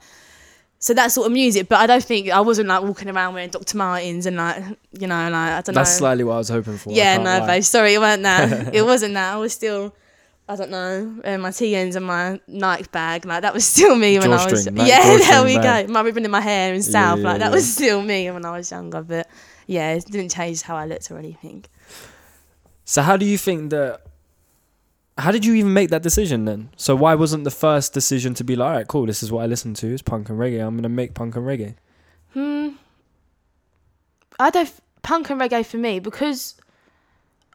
So 0.84 0.96
that 0.96 1.12
sort 1.12 1.28
of 1.28 1.32
music, 1.34 1.70
but 1.70 1.78
I 1.80 1.86
don't 1.86 2.04
think 2.04 2.30
I 2.32 2.42
wasn't 2.42 2.68
like 2.68 2.82
walking 2.82 3.08
around 3.08 3.36
wearing 3.36 3.52
Dr. 3.52 3.78
Martens 3.78 4.26
and 4.26 4.36
like 4.36 4.64
you 5.00 5.06
know 5.06 5.30
like 5.30 5.34
I 5.34 5.50
don't 5.50 5.56
that's 5.58 5.68
know. 5.68 5.74
That's 5.76 5.96
slightly 5.96 6.24
what 6.24 6.34
I 6.34 6.38
was 6.40 6.50
hoping 6.50 6.78
for. 6.78 6.92
Yeah, 6.92 7.18
no, 7.18 7.24
lie. 7.38 7.46
babe. 7.46 7.64
Sorry, 7.64 7.94
it 7.94 8.00
wasn't 8.00 8.24
that. 8.24 8.74
it 8.76 8.82
wasn't 8.84 9.14
that. 9.14 9.34
I 9.36 9.38
was 9.38 9.54
still, 9.54 9.94
I 10.50 10.56
don't 10.56 10.72
know, 10.72 11.22
uh, 11.24 11.38
my 11.38 11.50
TNs 11.52 11.96
and 11.96 12.06
my 12.08 12.42
Nike 12.48 12.88
bag. 12.92 13.26
Like 13.28 13.44
that 13.44 13.54
was 13.54 13.64
still 13.66 13.96
me 13.96 14.18
when 14.18 14.34
I 14.34 14.44
was. 14.44 14.64
Drawstring, 14.66 14.78
yeah, 14.88 15.18
there 15.18 15.46
we 15.46 15.56
bag. 15.58 15.86
go. 15.88 15.94
My 15.94 16.02
ribbon 16.02 16.26
in 16.26 16.32
my 16.32 16.42
hair 16.42 16.74
and 16.74 16.84
Yeah, 16.84 16.90
South. 16.92 17.20
yeah, 17.20 17.26
like 17.26 17.40
that 17.40 17.50
yeah. 17.50 17.56
was 17.56 17.72
still 17.72 18.02
me 18.02 18.32
when 18.32 18.44
I 18.44 18.58
was 18.58 18.72
younger. 18.72 19.04
But 19.04 19.30
yeah, 19.68 19.94
it 19.94 20.06
didn't 20.06 20.30
change 20.32 20.64
how 20.64 20.76
I 20.78 20.86
looked 20.88 21.12
or 21.12 21.20
anything. 21.20 21.64
So 22.86 23.04
how 23.04 23.18
do 23.18 23.26
you 23.28 23.38
think 23.38 23.70
that? 23.70 24.02
How 25.18 25.32
did 25.32 25.46
you 25.46 25.54
even 25.56 25.74
make 25.74 25.90
that 25.90 26.02
decision 26.02 26.46
then? 26.46 26.70
So 26.78 26.96
why 26.96 27.16
wasn't 27.16 27.44
the 27.44 27.52
first 27.52 27.94
decision 27.94 28.34
to 28.36 28.44
be 28.44 28.56
like, 28.56 28.68
all 28.68 28.74
right, 28.74 28.88
cool, 28.88 29.06
this 29.06 29.22
is 29.22 29.32
what 29.32 29.44
I 29.44 29.46
listen 29.46 29.74
to, 29.76 29.88
it's 29.94 30.02
punk 30.02 30.30
and 30.30 30.40
reggae. 30.40 30.66
I'm 30.66 30.76
gonna 30.76 30.90
make 30.90 31.14
punk 31.14 31.36
and 31.36 31.46
reggae. 31.46 31.76
Hmm. 32.34 32.70
I 34.40 34.50
don't 34.50 34.72
punk 35.02 35.30
and 35.30 35.40
reggae 35.40 35.66
for 35.66 35.78
me 35.78 36.00
because 36.00 36.56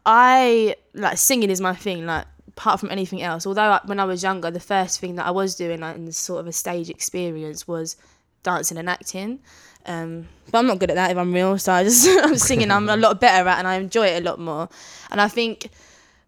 I 0.05 0.75
like 0.93 1.17
singing 1.17 1.49
is 1.49 1.59
my 1.59 1.75
thing. 1.75 2.05
Like 2.05 2.25
apart 2.49 2.79
from 2.79 2.89
anything 2.89 3.21
else, 3.21 3.45
although 3.45 3.61
I, 3.61 3.81
when 3.85 3.99
I 3.99 4.05
was 4.05 4.23
younger, 4.23 4.49
the 4.49 4.59
first 4.59 4.99
thing 4.99 5.15
that 5.15 5.25
I 5.25 5.31
was 5.31 5.55
doing 5.55 5.81
like, 5.81 5.95
in 5.95 6.11
sort 6.11 6.39
of 6.39 6.47
a 6.47 6.51
stage 6.51 6.89
experience 6.89 7.67
was 7.67 7.97
dancing 8.43 8.77
and 8.77 8.89
acting. 8.89 9.39
Um, 9.85 10.27
but 10.51 10.59
I'm 10.59 10.67
not 10.67 10.79
good 10.79 10.89
at 10.89 10.95
that 10.95 11.11
if 11.11 11.17
I'm 11.17 11.33
real. 11.33 11.57
So 11.57 11.71
I 11.73 11.83
just 11.83 12.07
I'm 12.23 12.37
singing. 12.37 12.71
I'm 12.71 12.89
a 12.89 12.97
lot 12.97 13.19
better 13.19 13.47
at, 13.47 13.59
and 13.59 13.67
I 13.67 13.75
enjoy 13.75 14.07
it 14.07 14.23
a 14.23 14.25
lot 14.25 14.39
more. 14.39 14.69
And 15.11 15.21
I 15.21 15.27
think 15.27 15.69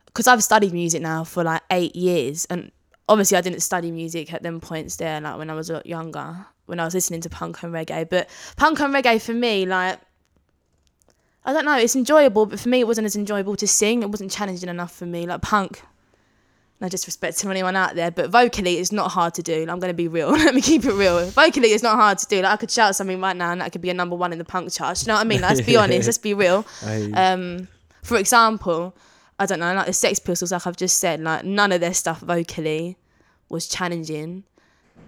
because 0.10 0.28
I've 0.28 0.44
studied 0.44 0.74
music 0.74 1.02
now 1.02 1.24
for 1.24 1.44
like 1.44 1.62
eight 1.72 1.96
years, 1.96 2.46
and 2.46 2.72
obviously 3.08 3.38
I 3.38 3.42
didn't 3.42 3.62
study 3.62 3.92
music 3.92 4.34
at 4.34 4.44
them 4.44 4.60
points 4.60 4.96
there, 4.98 5.22
like 5.22 5.38
when 5.38 5.50
I 5.50 5.54
was 5.54 5.70
a 5.70 5.74
lot 5.74 5.86
younger, 5.86 6.46
when 6.66 6.80
I 6.80 6.86
was 6.86 6.94
listening 6.94 7.22
to 7.22 7.30
punk 7.30 7.64
and 7.64 7.74
reggae. 7.74 8.10
But 8.10 8.30
punk 8.58 8.80
and 8.80 8.94
reggae 8.94 9.22
for 9.22 9.34
me, 9.34 9.66
like 9.66 10.00
I 11.46 11.54
don't 11.54 11.66
know, 11.66 11.78
it's 11.78 11.96
enjoyable, 11.96 12.46
but 12.46 12.60
for 12.60 12.70
me 12.70 12.82
it 12.82 12.88
wasn't 12.88 13.06
as 13.06 13.16
enjoyable 13.16 13.56
to 13.58 13.68
sing. 13.68 14.04
It 14.04 14.10
wasn't 14.10 14.32
challenging 14.32 14.70
enough 14.70 14.94
for 14.94 15.06
me. 15.06 15.26
Like 15.26 15.42
punk, 15.42 15.82
no 16.82 16.90
disrespect 16.90 17.38
to 17.40 17.50
anyone 17.50 17.76
out 17.76 17.96
there, 17.96 18.12
but 18.12 18.30
vocally 18.30 18.78
it's 18.78 18.92
not 18.92 19.12
hard 19.12 19.34
to 19.36 19.44
do. 19.44 19.66
I'm 19.68 19.80
gonna 19.80 19.94
be 19.94 20.08
real. 20.08 20.30
Let 20.32 20.54
me 20.54 20.62
keep 20.62 20.86
it 20.86 20.94
real. 20.94 21.26
Vocally 21.28 21.70
it's 21.70 21.84
not 21.84 21.96
hard 21.96 22.18
to 22.20 22.26
do. 22.28 22.42
Like 22.42 22.54
I 22.54 22.58
could 22.58 22.72
shout 22.72 22.96
something 22.96 23.20
right 23.20 23.36
now 23.36 23.52
and 23.52 23.62
that 23.62 23.72
could 23.72 23.82
be 23.82 23.90
a 23.90 23.94
number 23.94 24.16
one 24.16 24.32
in 24.32 24.40
the 24.40 24.46
punk 24.46 24.72
charts. 24.72 25.04
You 25.04 25.08
know 25.08 25.16
what 25.16 25.22
I 25.22 25.24
mean? 25.26 25.42
Like, 25.42 25.56
let's 25.56 25.66
be 25.66 25.76
honest. 25.78 26.08
Let's 26.08 26.18
be 26.18 26.34
real. 26.34 26.66
Um, 27.14 27.68
for 28.04 28.18
example, 28.18 28.96
I 29.40 29.46
don't 29.46 29.60
know, 29.60 29.74
like 29.74 29.86
the 29.86 29.94
Sex 29.94 30.20
Pistols, 30.20 30.52
like 30.52 30.68
I've 30.68 30.76
just 30.76 30.98
said, 30.98 31.22
like 31.22 31.46
none 31.46 31.72
of 31.72 31.82
their 31.82 31.94
stuff 31.94 32.20
vocally 32.20 32.98
was 33.48 33.68
challenging. 33.68 34.44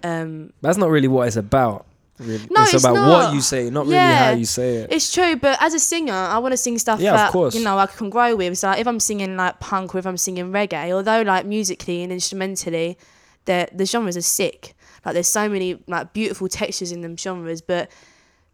Um, 0.04 0.54
that's 0.62 0.78
not 0.78 0.90
really 0.90 1.08
what 1.08 1.28
it's 1.28 1.36
about. 1.36 1.86
Really. 2.18 2.48
No, 2.52 2.62
it's, 2.62 2.76
it's 2.76 2.84
about 2.84 2.94
not. 2.94 3.26
what 3.26 3.34
you 3.34 3.42
say, 3.42 3.70
not 3.70 3.86
really 3.88 3.98
how 3.98 4.32
you 4.32 4.46
say 4.46 4.76
it. 4.78 4.92
it's 4.92 5.12
true, 5.12 5.36
but 5.36 5.62
as 5.62 5.74
a 5.74 5.80
singer, 5.80 6.14
I 6.14 6.38
want 6.38 6.52
to 6.54 6.58
sing 6.58 6.78
stuff 6.78 7.00
Yeah, 7.00 7.12
of 7.12 7.18
that 7.18 7.32
course. 7.32 7.56
you 7.56 7.64
know 7.64 7.78
I 7.80 7.88
can 7.88 8.10
grow 8.12 8.36
with. 8.36 8.58
So 8.60 8.68
like, 8.68 8.80
if 8.80 8.88
I'm 8.88 9.00
singing 9.00 9.36
like 9.38 9.60
punk 9.60 9.96
or 9.96 9.98
if 9.98 10.06
I'm 10.06 10.18
singing 10.18 10.52
reggae, 10.52 10.92
although 10.92 11.24
like 11.24 11.46
musically 11.46 12.04
and 12.04 12.12
instrumentally, 12.12 12.98
the 13.46 13.68
the 13.74 13.86
genres 13.86 14.16
are 14.18 14.22
sick. 14.22 14.76
Like 15.04 15.14
there's 15.16 15.28
so 15.28 15.50
many 15.50 15.82
like 15.88 16.14
beautiful 16.14 16.48
textures 16.48 16.92
in 16.92 17.02
them 17.02 17.18
genres, 17.18 17.62
but 17.62 17.90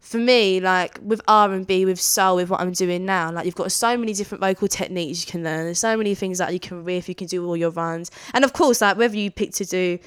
for 0.00 0.18
me, 0.18 0.60
like 0.60 0.98
with 1.02 1.20
R 1.28 1.52
and 1.52 1.66
B, 1.66 1.84
with 1.84 2.00
soul, 2.00 2.36
with 2.36 2.50
what 2.50 2.60
I'm 2.60 2.72
doing 2.72 3.04
now, 3.04 3.30
like 3.32 3.44
you've 3.44 3.54
got 3.54 3.72
so 3.72 3.96
many 3.96 4.12
different 4.12 4.40
vocal 4.40 4.68
techniques 4.68 5.26
you 5.26 5.30
can 5.30 5.42
learn. 5.42 5.64
There's 5.64 5.78
so 5.78 5.96
many 5.96 6.14
things 6.14 6.38
that 6.38 6.52
you 6.52 6.60
can 6.60 6.84
riff, 6.84 7.08
you 7.08 7.14
can 7.14 7.26
do 7.26 7.44
all 7.46 7.56
your 7.56 7.70
runs, 7.70 8.10
and 8.32 8.44
of 8.44 8.52
course, 8.52 8.80
like 8.80 8.96
whether 8.96 9.16
you 9.16 9.30
pick 9.30 9.52
to 9.54 9.64
do 9.64 9.98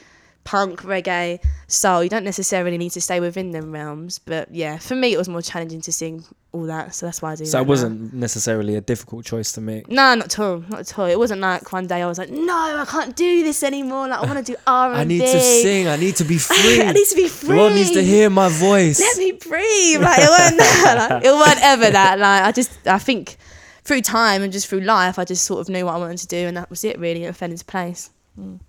punk, 0.44 0.82
reggae, 0.82 1.40
soul, 1.68 2.04
you 2.04 2.10
don't 2.10 2.24
necessarily 2.24 2.78
need 2.78 2.92
to 2.92 3.02
stay 3.02 3.20
within 3.20 3.52
them 3.52 3.72
realms. 3.72 4.20
But 4.20 4.54
yeah, 4.54 4.78
for 4.78 4.96
me, 4.96 5.14
it 5.14 5.18
was 5.18 5.30
more 5.30 5.42
challenging 5.42 5.82
to 5.82 5.92
sing 5.92 6.24
all 6.52 6.64
that, 6.66 6.94
so 6.94 7.06
that's 7.06 7.22
why 7.22 7.32
I 7.32 7.36
do. 7.36 7.44
It. 7.44 7.48
So 7.48 7.58
that 7.58 7.64
it 7.64 7.68
wasn't 7.68 8.14
necessarily 8.14 8.76
a 8.76 8.82
difficult 8.82 9.26
choice 9.26 9.52
to 9.54 9.62
make. 9.62 9.88
No, 9.88 10.16
not 10.16 10.26
at 10.26 10.40
all. 10.40 10.60
Not 10.70 10.80
at 10.82 11.00
all. 11.00 11.06
It 11.06 11.18
wasn't 11.18 11.42
like 11.42 11.72
one 11.72 11.88
day 11.88 12.02
I 12.02 12.08
was 12.08 12.18
like, 12.18 12.30
no, 12.30 12.54
I 12.54 12.86
can't 12.88 13.16
do 13.16 13.44
this 13.44 13.64
anymore. 13.64 14.08
Like 14.08 14.20
I 14.20 14.26
want 14.26 14.46
to 14.46 14.52
do 14.54 14.58
R 14.68 14.90
and 14.92 15.00
I 15.00 15.04
need 15.06 15.20
to 15.22 15.40
sing. 15.40 15.88
I 15.88 15.96
need 15.96 16.16
to 16.18 16.24
be 16.24 16.38
free. 16.38 16.82
I 16.86 16.92
need 16.92 17.08
to 17.08 17.16
be 17.16 17.24
The 17.24 17.30
free. 17.30 17.58
world 17.58 17.74
needs 17.74 17.92
to 17.92 18.04
hear 18.04 18.30
my 18.30 18.50
voice. 18.50 19.00
Let 19.00 19.18
me 19.18 19.32
breathe. 19.34 20.02
Like 20.02 20.20
it 20.20 20.30
wasn't 20.30 20.58
that. 20.58 21.08
Like, 21.10 21.26
it 21.26 21.32
wasn't 21.32 21.64
ever 21.64 21.92
that. 21.92 22.20
Like 22.20 22.44
I 22.44 22.52
just, 22.52 22.88
I 22.88 22.98
think 23.00 23.38
through 23.84 24.02
time 24.02 24.42
and 24.44 24.52
just 24.52 24.68
through 24.68 24.82
life, 24.82 25.18
I 25.18 25.26
just 25.26 25.44
sort 25.46 25.62
of 25.62 25.70
knew 25.70 25.86
what 25.86 25.96
I 25.96 25.98
wanted 25.98 26.18
to 26.20 26.28
do, 26.28 26.48
and 26.48 26.58
that 26.58 26.70
was 26.70 26.84
it. 26.84 27.00
Really, 27.00 27.24
it 27.24 27.36
fell 27.36 27.50
into 27.50 27.66
place. 27.66 28.10
Mm. 28.40 28.60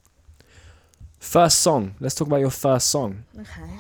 First 1.22 1.61
song. 1.61 1.94
Let's 2.00 2.16
talk 2.16 2.26
about 2.26 2.40
your 2.40 2.50
first 2.50 2.88
song. 2.88 3.24
Okay. 3.38 3.70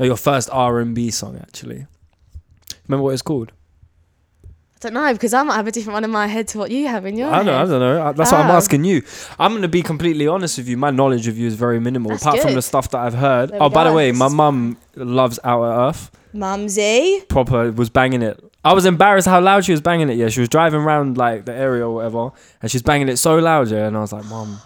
No, 0.00 0.04
your 0.04 0.16
first 0.16 0.48
R 0.52 0.80
and 0.80 0.94
B 0.96 1.10
song 1.12 1.38
actually. 1.40 1.86
Remember 2.88 3.04
what 3.04 3.12
it's 3.14 3.22
called? 3.22 3.52
I 4.44 4.48
don't 4.80 4.94
know 4.94 5.12
because 5.12 5.32
I 5.32 5.44
might 5.44 5.54
have 5.54 5.68
a 5.68 5.70
different 5.70 5.94
one 5.94 6.02
in 6.02 6.10
my 6.10 6.26
head 6.26 6.48
to 6.48 6.58
what 6.58 6.72
you 6.72 6.88
have 6.88 7.06
in 7.06 7.16
your 7.16 7.30
I 7.30 7.36
don't 7.36 7.46
know. 7.46 7.56
I 7.62 7.64
don't 7.66 7.78
know. 7.80 8.12
That's 8.14 8.32
what 8.32 8.40
I'm 8.40 8.50
Oh. 8.50 8.54
asking 8.54 8.82
you. 8.82 9.02
I'm 9.38 9.54
gonna 9.54 9.68
be 9.68 9.80
completely 9.80 10.26
honest 10.26 10.58
with 10.58 10.66
you. 10.66 10.76
My 10.76 10.90
knowledge 10.90 11.28
of 11.28 11.38
you 11.38 11.46
is 11.46 11.54
very 11.54 11.78
minimal, 11.78 12.10
That's 12.10 12.22
apart 12.24 12.40
from 12.40 12.48
good. 12.48 12.56
the 12.56 12.62
stuff 12.62 12.90
that 12.90 12.98
I've 12.98 13.14
heard. 13.14 13.50
There 13.50 13.60
we 13.60 13.66
Oh, 13.66 13.68
by 13.70 13.84
the 13.84 13.90
go. 13.90 13.96
way, 13.96 14.10
my 14.10 14.26
mum 14.28 14.76
loves 14.96 15.38
Outer 15.44 15.70
Earth. 15.70 16.10
Mumsy. 16.32 17.22
Proper 17.28 17.70
was 17.70 17.90
banging 17.90 18.22
it. 18.22 18.42
I 18.64 18.72
was 18.74 18.86
embarrassed 18.86 19.28
how 19.28 19.40
loud 19.40 19.64
she 19.64 19.70
was 19.72 19.80
banging 19.80 20.08
it. 20.10 20.16
Yeah, 20.16 20.28
she 20.30 20.40
was 20.40 20.48
driving 20.48 20.80
around 20.80 21.16
like 21.16 21.44
the 21.44 21.54
area 21.54 21.86
or 21.86 21.94
whatever, 21.94 22.30
and 22.60 22.68
she's 22.70 22.82
banging 22.82 23.08
it 23.08 23.18
so 23.18 23.38
loud. 23.38 23.68
Yeah, 23.70 23.86
and 23.86 23.96
I 23.96 24.00
was 24.00 24.12
like, 24.12 24.24
Mum. 24.24 24.58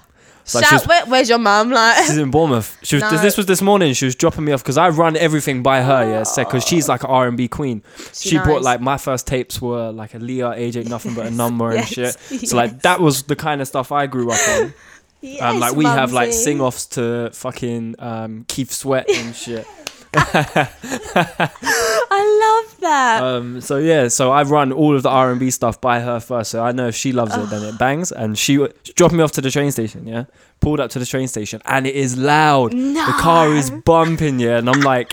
Like 0.54 0.64
Shout, 0.64 0.72
was- 0.74 0.86
where, 0.86 1.06
where's 1.06 1.28
your 1.28 1.38
mum? 1.38 1.70
Like, 1.70 1.96
She's 2.06 2.16
in 2.18 2.30
Bournemouth. 2.30 2.78
She 2.82 2.96
was. 2.96 3.02
No. 3.02 3.16
This 3.18 3.36
was 3.36 3.46
this 3.46 3.60
morning. 3.62 3.94
She 3.94 4.04
was 4.04 4.14
dropping 4.14 4.44
me 4.44 4.52
off 4.52 4.62
because 4.62 4.78
I 4.78 4.90
run 4.90 5.16
everything 5.16 5.62
by 5.62 5.82
her. 5.82 6.08
Yeah, 6.08 6.24
because 6.44 6.64
she's 6.64 6.88
like 6.88 7.02
an 7.02 7.10
R 7.10 7.26
and 7.26 7.36
B 7.36 7.48
queen. 7.48 7.82
She 8.12 8.30
She 8.30 8.38
brought 8.38 8.62
like 8.62 8.80
my 8.80 8.96
first 8.96 9.26
tapes 9.26 9.60
were 9.60 9.90
like 9.90 10.12
Aaliyah, 10.12 10.56
AJ, 10.58 10.88
nothing 10.88 11.14
but 11.14 11.26
a 11.26 11.30
number 11.42 11.70
and 11.72 11.86
shit. 11.86 12.16
yes. 12.30 12.50
So 12.50 12.56
like 12.56 12.82
that 12.82 13.00
was 13.00 13.24
the 13.24 13.34
kind 13.36 13.60
of 13.60 13.66
stuff 13.66 13.90
I 13.90 14.06
grew 14.06 14.30
up 14.30 14.48
on. 14.60 14.72
yes, 15.20 15.42
um, 15.42 15.58
like 15.58 15.74
we 15.74 15.84
have 15.84 16.12
like 16.12 16.32
sing 16.32 16.60
offs 16.60 16.86
to 16.88 17.30
fucking 17.32 17.96
um, 17.98 18.44
Keith 18.46 18.70
Sweat 18.70 19.10
and 19.10 19.34
shit. 19.34 19.66
I 21.28 22.35
love 22.82 22.90
that. 22.90 23.22
Um, 23.22 23.60
so 23.60 23.76
yeah, 23.78 24.08
so 24.08 24.30
I 24.32 24.42
run 24.42 24.72
all 24.72 24.94
of 24.96 25.02
the 25.02 25.08
R 25.08 25.30
and 25.30 25.40
B 25.40 25.50
stuff 25.50 25.80
by 25.80 26.00
her 26.00 26.20
first. 26.20 26.50
So 26.50 26.62
I 26.64 26.72
know 26.72 26.88
if 26.88 26.94
she 26.94 27.12
loves 27.12 27.36
it, 27.36 27.48
then 27.50 27.62
it 27.62 27.78
bangs. 27.78 28.12
And 28.12 28.38
she 28.38 28.56
w- 28.56 28.72
she 28.84 28.92
dropped 28.92 29.14
me 29.14 29.22
off 29.22 29.32
to 29.32 29.40
the 29.40 29.50
train 29.50 29.70
station. 29.72 30.06
Yeah, 30.06 30.24
pulled 30.60 30.80
up 30.80 30.90
to 30.90 30.98
the 30.98 31.06
train 31.06 31.28
station, 31.28 31.60
and 31.64 31.86
it 31.86 31.94
is 31.94 32.16
loud. 32.16 32.72
The 32.72 33.14
car 33.18 33.52
is 33.54 33.70
bumping. 33.70 34.38
Yeah, 34.40 34.58
and 34.58 34.68
I'm 34.70 34.80
like, 34.80 35.12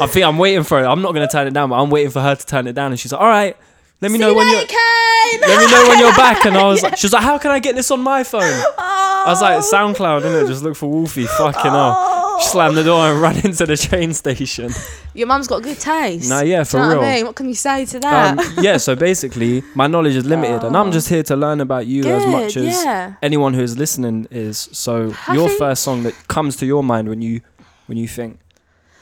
I 0.00 0.06
think 0.06 0.24
I'm 0.26 0.38
waiting 0.38 0.64
for 0.64 0.82
it. 0.82 0.86
I'm 0.86 1.02
not 1.02 1.12
gonna 1.14 1.28
turn 1.28 1.46
it 1.46 1.54
down, 1.54 1.70
but 1.70 1.80
I'm 1.82 1.90
waiting 1.90 2.10
for 2.10 2.20
her 2.20 2.34
to 2.34 2.46
turn 2.46 2.66
it 2.66 2.74
down. 2.74 2.92
And 2.92 3.00
she's 3.00 3.12
like, 3.12 3.20
all 3.20 3.28
right. 3.28 3.56
Let 4.00 4.12
me 4.12 4.18
know 4.18 4.32
when 4.32 4.46
you're. 4.46 4.60
Kane. 4.64 5.40
Let 5.40 5.58
me 5.58 5.72
know 5.72 5.88
when 5.88 5.98
you're 5.98 6.14
back. 6.14 6.46
And 6.46 6.56
I 6.56 6.68
was 6.68 6.82
like, 6.84 6.96
she 6.98 7.06
was 7.06 7.12
like, 7.12 7.24
how 7.24 7.36
can 7.36 7.50
I 7.50 7.58
get 7.58 7.74
this 7.74 7.90
on 7.90 8.00
my 8.00 8.22
phone? 8.22 8.42
I 8.78 9.24
was 9.26 9.42
like, 9.42 9.58
SoundCloud, 9.58 10.22
innit? 10.22 10.46
Just 10.46 10.62
look 10.62 10.76
for 10.76 10.88
Wolfie. 10.88 11.26
Fucking 11.26 11.72
hell. 11.72 12.27
Slam 12.40 12.74
the 12.74 12.84
door 12.84 13.06
and 13.10 13.20
run 13.20 13.36
into 13.44 13.66
the 13.66 13.76
train 13.76 14.14
station. 14.14 14.70
Your 15.14 15.26
mum's 15.26 15.48
got 15.48 15.62
good 15.62 15.78
taste. 15.78 16.28
Nah, 16.30 16.40
yeah, 16.40 16.60
Do 16.60 16.64
for 16.64 16.76
you 16.78 16.82
know 16.84 16.88
real. 16.90 16.98
What, 17.00 17.06
I 17.08 17.14
mean? 17.16 17.26
what 17.26 17.34
can 17.36 17.48
you 17.48 17.54
say 17.54 17.84
to 17.86 17.98
that? 18.00 18.38
Um, 18.38 18.64
yeah, 18.64 18.76
so 18.76 18.94
basically, 18.94 19.62
my 19.74 19.86
knowledge 19.86 20.14
is 20.16 20.24
limited, 20.24 20.64
and 20.64 20.76
I'm 20.76 20.92
just 20.92 21.08
here 21.08 21.22
to 21.24 21.36
learn 21.36 21.60
about 21.60 21.86
you 21.86 22.04
as 22.04 22.26
much 22.26 22.56
as 22.56 22.84
yeah. 22.84 23.14
anyone 23.22 23.54
who 23.54 23.62
is 23.62 23.76
listening 23.76 24.26
is. 24.30 24.68
So, 24.72 25.14
I 25.26 25.34
your 25.34 25.48
think- 25.48 25.58
first 25.58 25.82
song 25.82 26.04
that 26.04 26.14
comes 26.28 26.56
to 26.56 26.66
your 26.66 26.82
mind 26.82 27.08
when 27.08 27.20
you 27.22 27.40
when 27.86 27.98
you 27.98 28.06
think, 28.08 28.38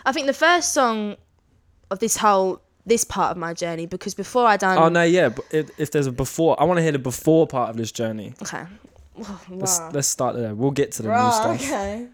I 0.04 0.12
think 0.12 0.26
the 0.26 0.32
first 0.32 0.72
song 0.72 1.16
of 1.90 1.98
this 1.98 2.16
whole 2.16 2.60
this 2.86 3.02
part 3.04 3.32
of 3.32 3.36
my 3.36 3.52
journey 3.52 3.84
because 3.84 4.14
before 4.14 4.46
I 4.46 4.56
done 4.56 4.78
oh 4.78 4.88
no, 4.88 5.02
yeah, 5.02 5.28
but 5.28 5.44
if, 5.50 5.70
if 5.78 5.90
there's 5.90 6.06
a 6.06 6.12
before, 6.12 6.60
I 6.60 6.64
want 6.64 6.78
to 6.78 6.82
hear 6.82 6.92
the 6.92 6.98
before 7.00 7.46
part 7.46 7.68
of 7.70 7.76
this 7.76 7.90
journey. 7.92 8.32
okay. 8.42 8.64
Oh, 9.18 9.40
Let's 9.50 9.80
let's 9.92 10.08
start 10.08 10.36
there. 10.36 10.54
We'll 10.54 10.70
get 10.70 10.92
to 10.92 11.02
the 11.02 11.08
new 11.08 11.14
Right, 11.14 11.32
stuff. 11.58 11.60
okay. 11.62 12.06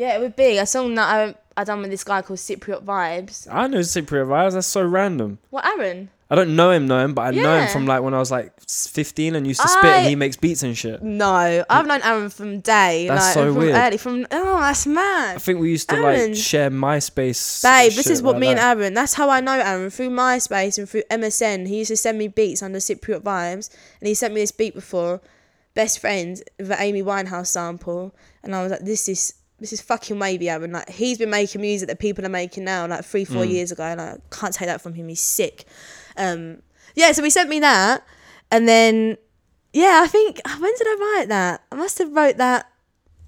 Yeah, 0.00 0.16
it 0.16 0.20
would 0.22 0.34
be 0.34 0.56
a 0.56 0.64
song 0.64 0.94
that 0.94 1.14
I 1.14 1.34
I 1.60 1.64
done 1.64 1.82
with 1.82 1.90
this 1.90 2.04
guy 2.04 2.22
called 2.22 2.38
Cypriot 2.38 2.84
Vibes. 2.84 3.46
I 3.50 3.66
know 3.66 3.80
Cypriot 3.80 4.28
Vibes. 4.28 4.54
That's 4.54 4.66
so 4.66 4.82
random. 4.82 5.38
What 5.50 5.66
Aaron? 5.66 6.08
I 6.30 6.36
don't 6.36 6.56
know 6.56 6.70
him, 6.70 6.86
know 6.86 7.04
him, 7.04 7.12
but 7.12 7.22
I 7.22 7.30
know 7.32 7.60
him 7.60 7.68
from 7.68 7.84
like 7.84 8.00
when 8.02 8.14
I 8.14 8.18
was 8.18 8.30
like 8.30 8.58
15 8.66 9.34
and 9.34 9.46
used 9.46 9.60
to 9.60 9.68
spit, 9.68 9.84
and 9.84 10.06
I- 10.06 10.08
he 10.08 10.14
makes 10.14 10.38
beats 10.38 10.62
and 10.62 10.74
shit. 10.78 11.02
No, 11.02 11.64
I've 11.68 11.86
known 11.86 12.00
Aaron 12.02 12.30
from 12.30 12.60
day. 12.60 13.08
That's 13.08 13.26
like, 13.26 13.34
so 13.34 13.52
from 13.52 13.56
weird. 13.56 13.74
Early, 13.74 13.98
from 13.98 14.26
oh, 14.30 14.60
that's 14.60 14.86
mad. 14.86 15.36
I 15.36 15.38
think 15.38 15.60
we 15.60 15.68
used 15.70 15.90
to 15.90 15.96
Aaron. 15.96 16.30
like 16.30 16.36
share 16.36 16.70
MySpace. 16.70 17.62
Babe, 17.62 17.90
shit 17.92 17.96
this 17.96 18.06
is 18.06 18.22
what 18.22 18.36
like 18.36 18.40
me 18.40 18.48
and 18.48 18.58
that. 18.58 18.78
Aaron. 18.78 18.94
That's 18.94 19.12
how 19.12 19.28
I 19.28 19.40
know 19.40 19.52
Aaron 19.60 19.90
through 19.90 20.10
MySpace 20.10 20.78
and 20.78 20.88
through 20.88 21.02
MSN. 21.10 21.68
He 21.68 21.76
used 21.78 21.90
to 21.90 21.96
send 21.98 22.16
me 22.16 22.28
beats 22.28 22.62
under 22.62 22.78
Cypriot 22.78 23.20
Vibes, 23.20 23.68
and 24.00 24.08
he 24.08 24.14
sent 24.14 24.32
me 24.32 24.40
this 24.40 24.52
beat 24.52 24.72
before, 24.72 25.20
"Best 25.74 25.98
Friends" 25.98 26.42
the 26.56 26.80
Amy 26.80 27.02
Winehouse 27.02 27.48
sample, 27.48 28.14
and 28.42 28.54
I 28.54 28.62
was 28.62 28.70
like, 28.70 28.80
"This 28.86 29.06
is 29.10 29.34
this 29.60 29.72
is 29.72 29.80
fucking 29.80 30.18
wavy, 30.18 30.48
Aaron." 30.50 30.72
Like 30.72 30.88
he's 30.90 31.18
been 31.18 31.30
making 31.30 31.60
music 31.60 31.88
that 31.88 31.98
people 31.98 32.24
are 32.24 32.28
making 32.30 32.64
now, 32.64 32.86
like 32.86 33.04
three, 33.04 33.24
four 33.24 33.44
Mm. 33.44 33.50
years 33.50 33.70
ago. 33.72 33.84
And 33.84 34.00
I 34.00 34.16
can't 34.30 34.52
take 34.54 34.66
that 34.68 34.80
from 34.80 34.94
him. 34.94 35.08
He's 35.08 35.20
sick. 35.20 35.64
Um, 36.16 36.62
yeah, 36.94 37.12
so 37.12 37.22
he 37.22 37.30
sent 37.30 37.48
me 37.48 37.60
that, 37.60 38.02
and 38.50 38.68
then 38.68 39.16
yeah, 39.72 40.00
I 40.02 40.08
think 40.08 40.40
when 40.58 40.72
did 40.76 40.86
I 40.86 41.16
write 41.18 41.28
that? 41.28 41.62
I 41.70 41.76
must 41.76 41.98
have 41.98 42.12
wrote 42.12 42.36
that 42.38 42.66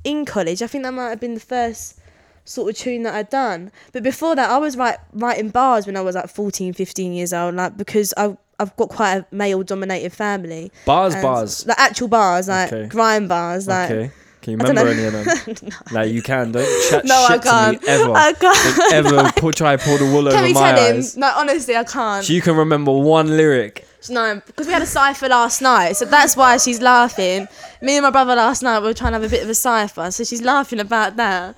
in 0.04 0.24
college. 0.24 0.62
I 0.62 0.66
think 0.66 0.82
that 0.84 0.92
might 0.92 1.10
have 1.10 1.20
been 1.20 1.34
the 1.34 1.40
first 1.40 1.98
sort 2.44 2.68
of 2.70 2.76
tune 2.76 3.04
that 3.04 3.14
I'd 3.14 3.30
done. 3.30 3.70
But 3.92 4.02
before 4.02 4.34
that, 4.34 4.50
I 4.50 4.58
was 4.58 4.76
write, 4.76 4.96
writing 5.12 5.50
bars 5.50 5.86
when 5.86 5.96
I 5.96 6.00
was 6.00 6.16
like 6.16 6.28
14, 6.28 6.72
15 6.72 7.12
years 7.12 7.32
old, 7.32 7.54
like 7.54 7.76
because 7.76 8.12
I, 8.16 8.36
I've 8.58 8.74
got 8.76 8.88
quite 8.88 9.12
a 9.18 9.26
male 9.30 9.62
dominated 9.62 10.12
family. 10.12 10.72
Bars, 10.84 11.14
bars. 11.14 11.64
Like 11.66 11.78
actual 11.78 12.08
bars, 12.08 12.48
like 12.48 12.72
Okay. 12.72 12.88
grime 12.88 13.28
bars, 13.28 13.68
like. 13.68 13.90
okay. 13.92 14.10
Can 14.42 14.52
you 14.52 14.56
remember 14.58 14.90
any 14.90 15.04
of 15.04 15.12
them? 15.12 15.70
Like 15.92 16.10
you 16.12 16.20
can. 16.20 16.52
Don't 16.52 16.66
chat 16.90 17.04
No, 17.04 17.14
I 17.14 17.32
shit 17.34 17.42
to 17.42 17.48
can't. 17.48 17.82
me 17.82 17.88
ever. 17.88 18.12
I 18.12 18.32
can't. 18.32 18.76
Don't 18.76 18.92
ever 18.92 19.32
pull, 19.36 19.52
try 19.52 19.76
to 19.76 19.82
pull 19.84 19.98
the 19.98 20.04
wool 20.12 20.24
Can 20.24 20.34
over 20.34 20.42
we 20.42 20.52
my 20.52 20.72
tell 20.72 20.90
him? 20.90 20.96
eyes. 20.96 21.16
No, 21.16 21.32
honestly, 21.36 21.76
I 21.76 21.84
can't. 21.84 22.28
You 22.28 22.42
can 22.42 22.56
remember 22.56 22.92
one 22.92 23.28
lyric. 23.36 23.86
No, 24.10 24.42
because 24.44 24.66
we 24.66 24.72
had 24.72 24.82
a 24.82 24.86
cipher 24.86 25.28
last 25.28 25.62
night, 25.62 25.92
so 25.96 26.04
that's 26.06 26.36
why 26.36 26.56
she's 26.56 26.80
laughing. 26.80 27.46
Me 27.80 27.96
and 27.96 28.02
my 28.02 28.10
brother 28.10 28.34
last 28.34 28.60
night 28.62 28.80
we 28.80 28.86
were 28.86 28.94
trying 28.94 29.12
to 29.12 29.20
have 29.20 29.24
a 29.24 29.28
bit 29.28 29.44
of 29.44 29.48
a 29.48 29.54
cipher, 29.54 30.10
so 30.10 30.24
she's 30.24 30.42
laughing 30.42 30.80
about 30.80 31.14
that. 31.16 31.54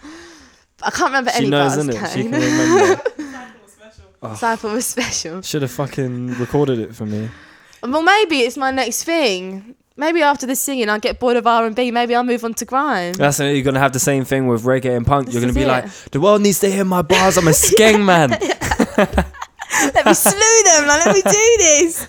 I 0.82 0.90
can't 0.90 1.06
remember 1.08 1.30
She 1.30 1.38
any 1.38 1.48
knows, 1.48 1.76
bars. 1.76 1.88
innit? 1.88 2.12
She 2.14 2.22
can 2.24 2.32
remember. 2.32 3.02
Oh. 4.26 4.34
Cipher 4.36 4.70
was 4.72 4.86
special. 4.86 5.42
Should 5.42 5.60
have 5.60 5.70
fucking 5.70 6.38
recorded 6.38 6.78
it 6.78 6.94
for 6.94 7.04
me. 7.04 7.28
Well, 7.82 8.00
maybe 8.02 8.38
it's 8.40 8.56
my 8.56 8.70
next 8.70 9.04
thing. 9.04 9.74
Maybe 9.96 10.22
after 10.22 10.44
the 10.46 10.56
singing, 10.56 10.88
I'll 10.88 10.98
get 10.98 11.20
bored 11.20 11.36
of 11.36 11.46
R 11.46 11.66
and 11.66 11.76
B. 11.76 11.92
Maybe 11.92 12.16
I'll 12.16 12.24
move 12.24 12.44
on 12.44 12.54
to 12.54 12.64
grime. 12.64 13.12
That's 13.12 13.38
it. 13.38 13.54
You're 13.54 13.62
gonna 13.64 13.78
have 13.78 13.92
the 13.92 14.00
same 14.00 14.24
thing 14.24 14.48
with 14.48 14.64
reggae 14.64 14.96
and 14.96 15.06
punk. 15.06 15.26
This 15.26 15.34
You're 15.34 15.42
gonna 15.42 15.52
be 15.52 15.62
it. 15.62 15.68
like, 15.68 15.86
the 16.10 16.20
world 16.20 16.42
needs 16.42 16.58
to 16.60 16.70
hear 16.70 16.84
my 16.84 17.02
bars. 17.02 17.36
I'm 17.36 17.46
a 17.46 17.52
skeng 17.52 18.04
man. 18.04 18.30
let 18.30 20.06
me 20.06 20.14
slew 20.14 20.62
them. 20.64 20.88
Like, 20.88 21.06
let 21.06 21.14
me 21.14 21.22
do 21.22 21.54
this. 21.58 22.08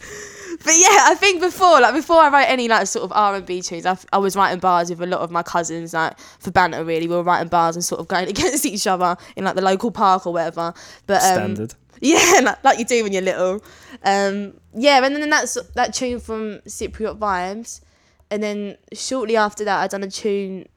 But 0.64 0.74
yeah, 0.78 0.98
I 1.04 1.16
think 1.16 1.42
before, 1.42 1.80
like 1.80 1.94
before 1.94 2.18
I 2.22 2.30
wrote 2.30 2.50
any 2.50 2.68
like 2.68 2.88
sort 2.88 3.04
of 3.04 3.12
R 3.12 3.36
and 3.36 3.46
B 3.46 3.62
tunes, 3.62 3.86
I, 3.86 3.96
I 4.12 4.18
was 4.18 4.36
writing 4.36 4.60
bars 4.60 4.90
with 4.90 5.00
a 5.00 5.06
lot 5.06 5.22
of 5.22 5.30
my 5.30 5.44
cousins, 5.44 5.94
like 5.94 6.18
for 6.40 6.50
banter. 6.50 6.84
Really, 6.84 7.08
we 7.08 7.16
were 7.16 7.22
writing 7.22 7.50
bars 7.50 7.76
and 7.76 7.86
sort 7.86 8.02
of 8.02 8.08
going 8.08 8.28
against 8.30 8.66
each 8.66 8.88
other 8.88 9.16
in 9.36 9.44
like 9.46 9.54
the 9.54 9.62
local 9.62 9.92
park 9.92 10.26
or 10.26 10.34
whatever. 10.34 10.74
But 11.06 11.22
um, 11.22 11.34
Standard. 11.56 11.76
Yeah, 12.06 12.56
like, 12.64 12.80
you 12.80 12.86
do 12.86 13.04
when 13.04 13.14
you're 13.14 13.22
little. 13.22 13.64
Um, 14.04 14.60
yeah, 14.74 15.04
and 15.04 15.16
then 15.16 15.30
that's 15.30 15.58
that 15.74 15.94
tune 15.94 16.20
from 16.20 16.60
Cypriot 16.68 17.18
Vibes, 17.18 17.82
and 18.30 18.44
then 18.44 18.78
shortly 18.94 19.36
after 19.36 19.66
that, 19.66 19.82
I 19.82 19.88
done 19.88 20.04
a 20.04 20.10
tune 20.10 20.68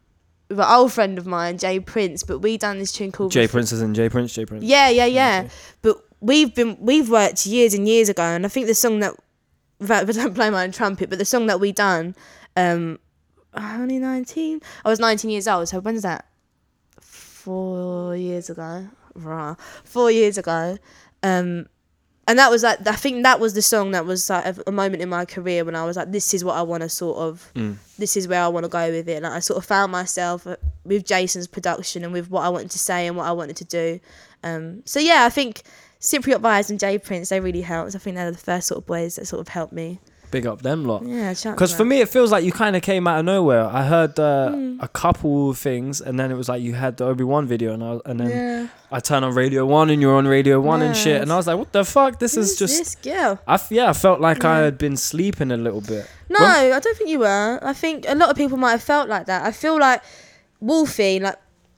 with 0.49 0.59
an 0.59 0.67
old 0.69 0.93
friend 0.93 1.19
of 1.19 1.27
mine, 1.27 1.59
Jay 1.59 1.81
Prince. 1.81 2.23
But 2.23 2.38
we 2.38 2.57
done 2.57 2.79
this 2.79 2.93
tune 2.93 3.12
called 3.12 3.33
Jay 3.33 3.47
Prince 3.47 3.73
is 3.73 3.83
in 3.83 3.95
Jay 3.95 4.09
Prince. 4.09 4.35
Jay 4.35 4.47
Prince. 4.47 4.64
yeah, 4.64 4.88
yeah, 4.88 5.07
yeah. 5.07 5.49
But 5.83 5.99
we've 6.21 6.55
been 6.55 6.77
we've 6.81 7.11
worked 7.11 7.47
years 7.47 7.75
and 7.75 7.87
years 7.87 8.09
ago, 8.09 8.23
and 8.23 8.45
I 8.45 8.49
think 8.49 8.67
the 8.67 8.75
song 8.75 9.01
that 9.01 9.14
don't 9.81 10.35
play 10.35 10.51
my 10.57 10.64
own 10.64 10.73
trumpet, 10.73 11.11
but 11.11 11.19
the 11.19 11.25
song 11.25 11.47
that 11.47 11.61
we 11.61 11.73
done, 11.73 12.14
um, 12.57 12.99
only 13.55 13.99
nineteen. 13.99 14.61
I 14.85 14.88
was 14.88 14.99
nineteen 14.99 15.31
years 15.31 15.47
old. 15.47 15.69
So 15.69 15.81
when's 15.81 16.03
that? 16.03 16.27
Four 17.01 18.17
years 18.17 18.51
ago. 18.51 18.88
Rah. 19.14 19.57
Four 19.85 20.11
years 20.11 20.38
ago. 20.38 20.79
Um, 21.22 21.66
and 22.26 22.38
that 22.38 22.50
was 22.50 22.62
like 22.62 22.87
I 22.87 22.92
think 22.92 23.22
that 23.22 23.40
was 23.40 23.54
the 23.54 23.62
song 23.62 23.92
that 23.92 24.04
was 24.04 24.28
like 24.28 24.44
a, 24.44 24.54
a 24.66 24.72
moment 24.72 25.02
in 25.02 25.09
my 25.09 25.24
career 25.24 25.64
when 25.64 25.74
I 25.74 25.85
was 25.87 25.96
like, 25.96 26.12
this 26.12 26.35
is 26.35 26.44
what 26.44 26.57
I 26.57 26.62
want 26.62 26.83
to 26.83 26.88
sort 26.90 27.16
of, 27.16 27.50
this 27.98 28.16
is 28.18 28.28
where 28.28 28.42
I 28.42 28.48
want 28.48 28.64
to 28.64 28.68
go 28.68 28.90
with 28.90 29.09
it. 29.09 29.22
Like 29.22 29.33
I 29.33 29.38
sort 29.40 29.57
of 29.57 29.64
found 29.64 29.90
myself 29.92 30.46
uh, 30.46 30.57
with 30.85 31.07
Jason's 31.07 31.46
production 31.46 32.04
and 32.04 32.12
with 32.12 32.31
what 32.31 32.42
I 32.44 32.50
wanted 32.50 32.70
to 32.72 32.78
say 32.78 33.07
and 33.07 33.16
what 33.16 33.26
I 33.26 33.33
wanted 33.33 33.57
to 33.57 33.64
do. 33.64 33.98
Um, 34.44 34.83
so 34.85 35.00
yeah, 35.00 35.24
I 35.24 35.31
think 35.31 35.62
Cypriot 36.00 36.40
Vibes 36.40 36.68
and 36.68 36.78
Jay 36.78 36.98
Prince 36.98 37.31
they 37.31 37.40
really 37.40 37.62
helped. 37.62 37.94
I 37.94 37.98
think 37.98 38.16
they're 38.16 38.31
the 38.31 38.37
first 38.37 38.66
sort 38.68 38.78
of 38.78 38.87
boys 38.87 39.16
that 39.16 39.26
sort 39.26 39.40
of 39.40 39.48
helped 39.48 39.72
me. 39.72 39.98
Big 40.31 40.47
up 40.47 40.61
them 40.62 40.85
lot. 40.85 41.03
Yeah, 41.07 41.33
Because 41.45 41.73
for 41.75 41.85
me, 41.85 42.01
it 42.01 42.09
feels 42.09 42.31
like 42.31 42.45
you 42.45 42.53
kind 42.53 42.77
of 42.77 42.83
came 42.83 43.07
out 43.09 43.19
of 43.21 43.25
nowhere. 43.25 43.64
I 43.64 43.83
heard 43.85 44.19
uh, 44.19 44.51
Hmm. 44.51 44.79
a 44.81 44.88
couple 44.88 45.55
things, 45.55 46.01
and 46.01 46.19
then 46.21 46.31
it 46.31 46.35
was 46.35 46.49
like 46.49 46.61
you 46.62 46.75
had 46.75 46.97
the 46.99 47.05
Obi 47.07 47.25
Wan 47.25 47.47
video, 47.47 47.73
and 47.73 47.83
I, 47.83 47.99
and 48.05 48.21
then 48.21 48.29
yeah, 48.31 48.69
I 48.93 49.01
turned 49.01 49.25
on 49.25 49.35
Radio 49.35 49.64
One, 49.67 49.88
and 49.91 50.03
you're 50.03 50.14
on 50.17 50.27
Radio 50.29 50.61
One 50.61 50.83
and 50.83 50.95
shit, 50.97 51.23
and 51.23 51.33
I 51.33 51.37
was 51.37 51.47
like, 51.47 51.57
what 51.59 51.73
the 51.73 51.85
fuck? 51.85 52.19
This 52.19 52.37
is 52.37 52.57
just. 52.59 52.77
this 52.79 52.95
girl. 52.97 53.38
I 53.47 53.55
f- 53.55 53.69
yeah, 53.71 53.88
I 53.88 53.93
felt 53.95 54.21
like 54.21 54.45
I 54.45 54.59
had 54.59 54.77
been 54.79 54.97
sleeping 54.97 55.51
a 55.51 55.57
little 55.57 55.81
bit. 55.81 56.07
No, 56.29 56.38
I 56.38 56.79
don't 56.79 56.97
think 56.97 57.09
you 57.11 57.21
were. 57.21 57.59
I 57.62 57.73
think 57.73 58.05
a 58.07 58.14
lot 58.14 58.29
of 58.31 58.37
people 58.37 58.59
might 58.59 58.73
have 58.73 58.83
felt 58.83 59.09
like 59.09 59.27
that. 59.27 59.45
I 59.47 59.51
feel 59.53 59.79
like 59.79 60.03
Wolfie, 60.61 61.21
like 61.21 61.37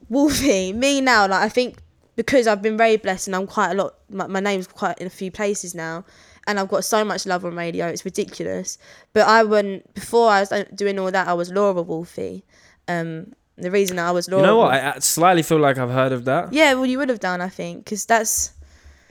Wolfie, 0.09 0.73
me 0.73 1.01
now, 1.01 1.27
like 1.27 1.41
I 1.41 1.49
think 1.49 1.77
because 2.15 2.47
I've 2.47 2.61
been 2.61 2.77
very 2.77 2.97
blessed 2.97 3.27
and 3.29 3.35
I'm 3.35 3.47
quite 3.47 3.71
a 3.71 3.75
lot. 3.75 3.95
My, 4.09 4.27
my 4.27 4.39
name's 4.39 4.67
quite 4.67 4.97
in 4.99 5.07
a 5.07 5.09
few 5.09 5.31
places 5.31 5.73
now, 5.73 6.03
and 6.47 6.59
I've 6.59 6.69
got 6.69 6.83
so 6.83 7.03
much 7.05 7.25
love 7.25 7.45
on 7.45 7.55
radio. 7.55 7.87
It's 7.87 8.05
ridiculous. 8.05 8.77
But 9.13 9.27
I 9.27 9.43
went 9.43 9.93
before 9.93 10.29
I 10.29 10.41
was 10.41 10.53
doing 10.73 10.99
all 10.99 11.11
that. 11.11 11.27
I 11.27 11.33
was 11.33 11.51
Laura 11.51 11.81
Wolfie. 11.81 12.43
Um, 12.87 13.33
the 13.57 13.71
reason 13.71 13.99
I 13.99 14.11
was 14.11 14.29
Laura. 14.29 14.43
You 14.43 14.47
know 14.47 14.57
what? 14.57 14.73
I, 14.73 14.93
I 14.95 14.99
slightly 14.99 15.43
feel 15.43 15.59
like 15.59 15.77
I've 15.77 15.91
heard 15.91 16.11
of 16.11 16.25
that. 16.25 16.51
yeah, 16.51 16.73
well, 16.73 16.85
you 16.85 16.97
would 16.97 17.09
have 17.09 17.19
done, 17.19 17.41
I 17.41 17.49
think, 17.49 17.85
because 17.85 18.05
that's 18.05 18.53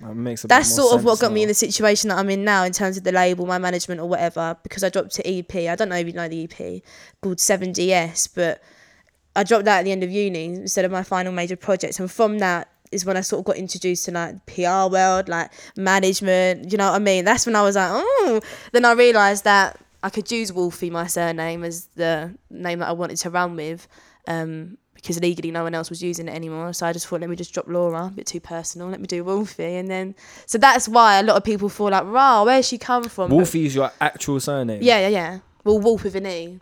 That 0.00 0.14
makes 0.14 0.42
that's 0.42 0.74
sort 0.74 0.94
of 0.94 1.04
what 1.04 1.20
got 1.20 1.32
me 1.32 1.42
in 1.42 1.48
the 1.48 1.54
situation 1.54 2.08
that 2.08 2.18
I'm 2.18 2.30
in 2.30 2.44
now 2.44 2.64
in 2.64 2.72
terms 2.72 2.96
of 2.96 3.04
the 3.04 3.12
label, 3.12 3.46
my 3.46 3.58
management 3.58 4.00
or 4.00 4.08
whatever. 4.08 4.56
Because 4.62 4.82
I 4.82 4.88
dropped 4.88 5.14
to 5.16 5.28
EP. 5.28 5.54
I 5.54 5.76
don't 5.76 5.88
know 5.88 5.96
if 5.96 6.06
you 6.06 6.12
know 6.12 6.28
the 6.28 6.44
EP 6.44 6.82
called 7.22 7.38
7DS, 7.38 8.30
but 8.34 8.60
I 9.36 9.44
dropped 9.44 9.66
that 9.66 9.80
at 9.80 9.82
the 9.84 9.92
end 9.92 10.02
of 10.02 10.10
uni 10.10 10.46
instead 10.46 10.84
of 10.84 10.90
my 10.90 11.04
final 11.04 11.32
major 11.32 11.56
project. 11.56 12.00
And 12.00 12.10
from 12.10 12.38
that 12.40 12.68
is 12.92 13.05
when 13.05 13.16
I 13.16 13.20
sort 13.20 13.40
of 13.40 13.44
got 13.46 13.57
introduced 13.57 14.05
to 14.07 14.12
like 14.12 14.44
PR 14.46 14.90
world, 14.92 15.29
like 15.29 15.50
management. 15.76 16.70
You 16.72 16.79
know 16.79 16.87
what 16.90 16.96
I 16.96 16.98
mean? 16.98 17.24
That's 17.24 17.46
when 17.46 17.57
I 17.57 17.62
was 17.62 17.76
like, 17.76 17.90
oh. 17.92 18.40
Then 18.72 18.85
I 18.85 18.92
realised 18.92 19.44
that 19.44 19.79
I 20.03 20.11
could 20.11 20.31
use 20.31 20.53
Wolfie, 20.53 20.90
my 20.90 21.07
surname, 21.07 21.62
as 21.64 21.88
the 21.94 22.35
name 22.50 22.79
that 22.81 22.88
I 22.88 22.92
wanted 22.92 23.16
to 23.18 23.31
run 23.31 23.57
with. 23.57 23.87
Um, 24.26 24.76
because 24.94 25.18
legally 25.18 25.50
no 25.50 25.62
one 25.62 25.74
else 25.74 25.88
was 25.88 26.03
using 26.03 26.29
it 26.29 26.35
anymore. 26.35 26.74
So 26.74 26.85
I 26.85 26.92
just 26.92 27.07
thought, 27.07 27.22
let 27.22 27.31
me 27.31 27.35
just 27.37 27.55
drop 27.55 27.66
Laura, 27.68 28.05
a 28.07 28.11
bit 28.11 28.26
too 28.26 28.38
personal. 28.38 28.88
Let 28.88 29.00
me 29.00 29.07
do 29.07 29.24
Wolfie, 29.24 29.76
and 29.76 29.88
then 29.90 30.14
so 30.44 30.59
that's 30.59 30.88
why 30.88 31.18
a 31.20 31.22
lot 31.22 31.37
of 31.38 31.42
people 31.44 31.70
feel 31.70 31.88
like, 31.88 32.05
"Rah, 32.05 32.44
where's 32.44 32.68
she 32.68 32.76
come 32.76 33.05
from?" 33.05 33.31
But- 33.31 33.37
Wolfie 33.37 33.64
is 33.64 33.74
your 33.74 33.90
actual 33.98 34.38
surname. 34.40 34.83
yeah, 34.83 34.98
yeah, 34.98 35.09
yeah. 35.09 35.38
Well, 35.64 35.79
Wolf 35.79 36.05
with 36.05 36.16
an 36.16 36.26
E, 36.26 36.61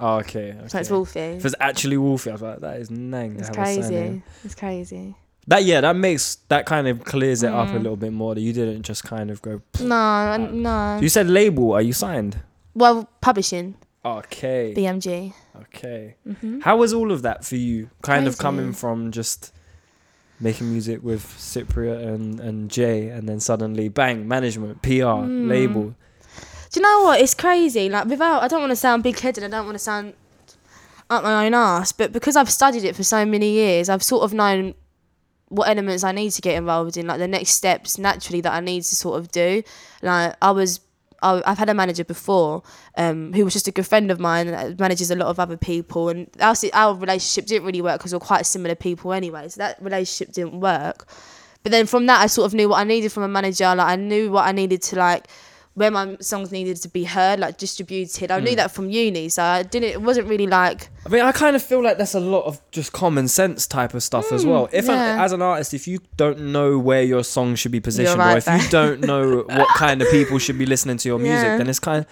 Oh, 0.00 0.16
okay. 0.16 0.50
okay. 0.58 0.66
so 0.68 0.78
it's 0.80 0.90
Wolfie. 0.90 1.20
If 1.20 1.44
it's 1.44 1.54
actually 1.60 1.96
Wolfie, 1.96 2.30
I 2.30 2.32
was 2.32 2.42
like, 2.42 2.58
that 2.60 2.80
is 2.80 2.90
nang. 2.90 3.36
It's 3.38 3.48
have 3.48 3.56
a 3.56 3.82
surname. 3.82 3.90
crazy. 3.90 4.22
It's 4.44 4.54
crazy. 4.56 5.14
That 5.48 5.64
yeah, 5.64 5.80
that 5.80 5.94
makes 5.96 6.36
that 6.48 6.66
kind 6.66 6.88
of 6.88 7.04
clears 7.04 7.42
it 7.42 7.50
Mm. 7.50 7.54
up 7.68 7.74
a 7.74 7.78
little 7.78 7.96
bit 7.96 8.12
more. 8.12 8.34
That 8.34 8.40
you 8.40 8.52
didn't 8.52 8.82
just 8.82 9.04
kind 9.04 9.30
of 9.30 9.40
go. 9.42 9.62
No, 9.80 10.36
no. 10.36 10.98
You 11.00 11.08
said 11.08 11.28
label. 11.28 11.72
Are 11.72 11.82
you 11.82 11.92
signed? 11.92 12.40
Well, 12.74 13.08
publishing, 13.20 13.76
Okay. 14.04 14.74
BMG. 14.76 15.32
Okay. 15.62 16.16
Mm-hmm. 16.28 16.60
How 16.60 16.76
was 16.76 16.92
all 16.92 17.10
of 17.12 17.22
that 17.22 17.44
for 17.44 17.56
you? 17.56 17.90
Kind 18.02 18.26
of 18.26 18.34
Crazy. 18.34 18.42
coming 18.42 18.72
from 18.72 19.10
just 19.12 19.52
making 20.40 20.70
music 20.70 21.02
with 21.02 21.24
Cypriot 21.38 22.06
and, 22.06 22.38
and 22.40 22.70
Jay, 22.70 23.08
and 23.08 23.26
then 23.28 23.40
suddenly 23.40 23.88
bang, 23.88 24.28
management, 24.28 24.82
PR, 24.82 25.22
Hmm. 25.24 25.48
label. 25.48 25.94
Do 26.72 26.80
you 26.80 26.82
know 26.82 27.04
what? 27.04 27.20
It's 27.20 27.34
crazy. 27.34 27.88
Like 27.88 28.06
without, 28.06 28.42
I 28.42 28.48
don't 28.48 28.60
want 28.60 28.70
to 28.72 28.76
sound 28.76 29.02
big 29.02 29.18
headed. 29.18 29.44
I 29.44 29.48
don't 29.48 29.64
want 29.64 29.76
to 29.76 29.82
sound 29.82 30.12
up 31.08 31.22
my 31.22 31.46
own 31.46 31.54
ass. 31.54 31.92
But 31.92 32.12
because 32.12 32.36
I've 32.36 32.50
studied 32.50 32.84
it 32.84 32.94
for 32.96 33.04
so 33.04 33.24
many 33.24 33.50
years, 33.52 33.88
I've 33.88 34.02
sort 34.02 34.24
of 34.24 34.34
known 34.34 34.74
what 35.48 35.68
elements 35.68 36.02
I 36.04 36.12
need 36.12 36.30
to 36.32 36.42
get 36.42 36.56
involved 36.56 36.96
in, 36.96 37.06
like 37.06 37.18
the 37.18 37.28
next 37.28 37.50
steps 37.50 37.98
naturally 37.98 38.40
that 38.40 38.52
I 38.52 38.60
need 38.60 38.82
to 38.82 38.96
sort 38.96 39.18
of 39.18 39.30
do. 39.30 39.62
Like 40.02 40.34
I 40.42 40.50
was, 40.50 40.80
I, 41.22 41.42
I've 41.46 41.58
had 41.58 41.68
a 41.68 41.74
manager 41.74 42.04
before, 42.04 42.62
um, 42.96 43.32
who 43.32 43.44
was 43.44 43.52
just 43.52 43.68
a 43.68 43.70
good 43.70 43.86
friend 43.86 44.10
of 44.10 44.18
mine 44.18 44.48
that 44.48 44.78
manages 44.78 45.10
a 45.10 45.16
lot 45.16 45.28
of 45.28 45.38
other 45.38 45.56
people, 45.56 46.08
and 46.08 46.28
our 46.40 46.54
our 46.72 46.94
relationship 46.94 47.46
didn't 47.46 47.66
really 47.66 47.82
work 47.82 47.98
because 47.98 48.12
we're 48.12 48.20
quite 48.20 48.46
similar 48.46 48.74
people 48.74 49.12
anyway. 49.12 49.48
So 49.48 49.58
that 49.58 49.80
relationship 49.80 50.34
didn't 50.34 50.60
work. 50.60 51.06
But 51.62 51.72
then 51.72 51.86
from 51.86 52.06
that, 52.06 52.20
I 52.20 52.26
sort 52.26 52.46
of 52.46 52.54
knew 52.54 52.68
what 52.68 52.78
I 52.78 52.84
needed 52.84 53.10
from 53.12 53.24
a 53.24 53.28
manager. 53.28 53.72
Like 53.74 53.88
I 53.88 53.96
knew 53.96 54.30
what 54.30 54.46
I 54.46 54.52
needed 54.52 54.82
to 54.82 54.96
like 54.96 55.26
where 55.76 55.90
my 55.90 56.16
songs 56.20 56.50
needed 56.50 56.76
to 56.78 56.88
be 56.88 57.04
heard, 57.04 57.38
like 57.38 57.58
distributed. 57.58 58.30
I 58.30 58.40
knew 58.40 58.50
Hmm. 58.50 58.56
that 58.56 58.70
from 58.70 58.88
uni, 58.90 59.28
so 59.28 59.42
I 59.42 59.62
didn't. 59.62 59.90
It 59.90 60.00
wasn't 60.02 60.26
really 60.26 60.46
like 60.46 60.88
I 61.04 61.08
mean, 61.10 61.20
I 61.22 61.30
kind 61.32 61.54
of 61.54 61.62
feel 61.62 61.82
like 61.82 61.98
that's 61.98 62.14
a 62.14 62.20
lot 62.20 62.44
of 62.46 62.60
just 62.72 62.92
common 62.92 63.28
sense 63.28 63.66
type 63.66 63.92
of 63.94 64.02
stuff 64.02 64.32
as 64.32 64.44
well. 64.46 64.68
If 64.72 64.86
yeah. 64.86 65.22
as 65.22 65.32
an 65.32 65.42
artist, 65.42 65.74
if 65.74 65.86
you 65.86 65.98
don't 66.16 66.40
know 66.52 66.78
where 66.78 67.02
your 67.02 67.22
song 67.22 67.54
should 67.54 67.72
be 67.72 67.80
positioned, 67.80 68.18
right 68.18 68.34
or 68.48 68.50
if 68.56 68.62
you 68.64 68.68
don't 68.70 69.00
know 69.02 69.42
what 69.46 69.68
kind 69.76 70.00
of 70.02 70.08
people 70.10 70.38
should 70.38 70.58
be 70.58 70.66
listening 70.66 70.96
to 70.96 71.08
your 71.08 71.18
music, 71.18 71.44
Yeah. 71.44 71.58
then 71.58 71.68
it's 71.68 71.78
kind 71.78 71.98
of. 72.04 72.06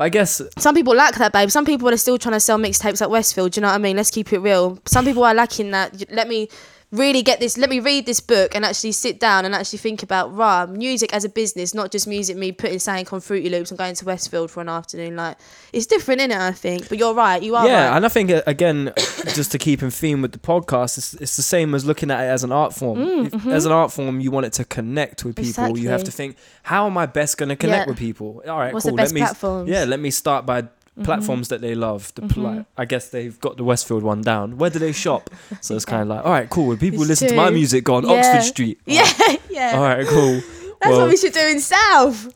I 0.00 0.08
guess 0.10 0.40
some 0.58 0.76
people 0.76 0.94
lack 0.94 1.16
that, 1.16 1.32
babe. 1.32 1.50
Some 1.50 1.64
people 1.64 1.88
are 1.88 1.96
still 1.96 2.18
trying 2.18 2.34
to 2.34 2.40
sell 2.40 2.56
mixtapes 2.56 3.02
at 3.02 3.10
Westfield. 3.10 3.50
Do 3.50 3.58
you 3.58 3.62
know 3.62 3.68
what 3.68 3.74
I 3.74 3.78
mean? 3.78 3.96
Let's 3.96 4.12
keep 4.12 4.32
it 4.32 4.38
real. 4.38 4.78
Some 4.86 5.04
people 5.04 5.24
are 5.24 5.34
lacking 5.34 5.72
that. 5.72 6.04
Let 6.12 6.28
me 6.28 6.48
really 6.90 7.22
get 7.22 7.38
this. 7.38 7.58
Let 7.58 7.68
me 7.68 7.80
read 7.80 8.06
this 8.06 8.20
book 8.20 8.54
and 8.54 8.64
actually 8.64 8.92
sit 8.92 9.20
down 9.20 9.44
and 9.44 9.54
actually 9.54 9.78
think 9.80 10.02
about 10.02 10.34
rah 10.34 10.64
music 10.66 11.12
as 11.12 11.24
a 11.24 11.28
business, 11.28 11.74
not 11.74 11.90
just 11.92 12.06
music. 12.06 12.36
Me 12.36 12.50
putting 12.52 12.78
something 12.78 13.06
on 13.12 13.20
Fruity 13.20 13.50
Loops 13.50 13.70
and 13.70 13.76
going 13.78 13.94
to 13.94 14.04
Westfield 14.06 14.50
for 14.50 14.60
an 14.62 14.68
afternoon. 14.70 15.16
Like 15.16 15.36
it's 15.72 15.86
different, 15.86 16.20
in 16.22 16.30
it. 16.30 16.38
I 16.38 16.52
think. 16.52 16.88
But 16.88 16.96
you're 16.98 17.14
right. 17.14 17.42
You 17.42 17.56
are 17.56 17.66
yeah, 17.66 17.88
right. 17.88 17.96
and 17.96 18.06
I 18.06 18.08
think 18.08 18.30
uh, 18.30 18.42
again, 18.46 18.92
just 19.34 19.52
to 19.52 19.58
keep 19.58 19.82
in 19.82 19.90
theme 19.90 20.22
with 20.22 20.32
the 20.32 20.38
podcast, 20.38 20.96
it's, 20.98 21.14
it's 21.14 21.36
the 21.36 21.42
same 21.42 21.74
as 21.74 21.84
looking 21.84 22.10
at 22.10 22.20
it 22.22 22.28
as 22.28 22.42
an 22.44 22.52
art 22.52 22.74
form. 22.74 23.00
If- 23.26 23.46
As 23.46 23.66
an 23.66 23.72
art 23.72 23.92
form, 23.92 24.20
you 24.20 24.30
want 24.30 24.46
it 24.46 24.52
to 24.54 24.64
connect 24.64 25.24
with 25.24 25.36
people. 25.36 25.76
You 25.78 25.88
have 25.90 26.00
Mm, 26.00 26.04
mm-hmm. 26.04 26.04
Exactly. 26.04 26.04
to 26.04 26.10
think, 26.12 26.36
how 26.62 26.86
am 26.86 26.96
I 26.96 27.06
best 27.06 27.36
going 27.38 27.48
to 27.50 27.56
connect 27.56 27.86
Yeah. 27.86 27.90
with 27.90 27.98
people? 27.98 28.42
All 28.48 28.58
right, 28.58 28.72
What's 28.72 28.86
cool. 28.86 28.94
let 28.94 29.12
me 29.12 29.20
platforms? 29.20 29.68
yeah, 29.68 29.84
let 29.84 30.00
me 30.00 30.10
start 30.10 30.46
by 30.46 30.62
Mm-hmm. 30.98 31.04
platforms 31.04 31.48
that 31.48 31.60
they 31.60 31.74
love. 31.74 32.12
The 32.14 32.22
pla- 32.22 32.64
I 32.76 32.84
guess 32.84 33.10
they've 33.10 33.38
got 33.40 33.56
the 33.56 33.64
Westfield 33.64 34.02
one 34.02 34.20
down. 34.22 34.58
Where 34.58 34.70
do 34.70 34.78
they 34.78 34.92
shop? 34.92 35.30
So 35.60 35.74
it's 35.74 35.84
kind 35.84 36.02
of 36.02 36.08
like, 36.08 36.24
all 36.24 36.30
right, 36.32 36.48
cool. 36.48 36.68
When 36.68 36.78
people 36.78 37.04
listen 37.04 37.28
to 37.28 37.34
my 37.34 37.50
music 37.50 37.88
on 37.88 38.04
Yeah. 38.04 38.12
Oxford 38.12 38.42
Street, 38.42 38.80
yeah, 38.86 39.10
yeah. 39.50 39.72
all 39.74 39.82
right, 39.82 40.06
cool. 40.06 40.34
That's 40.80 40.90
well, 40.92 41.00
what 41.00 41.08
we 41.08 41.16
should 41.16 41.32
do 41.32 41.40
in 41.40 41.58
South. 41.60 42.26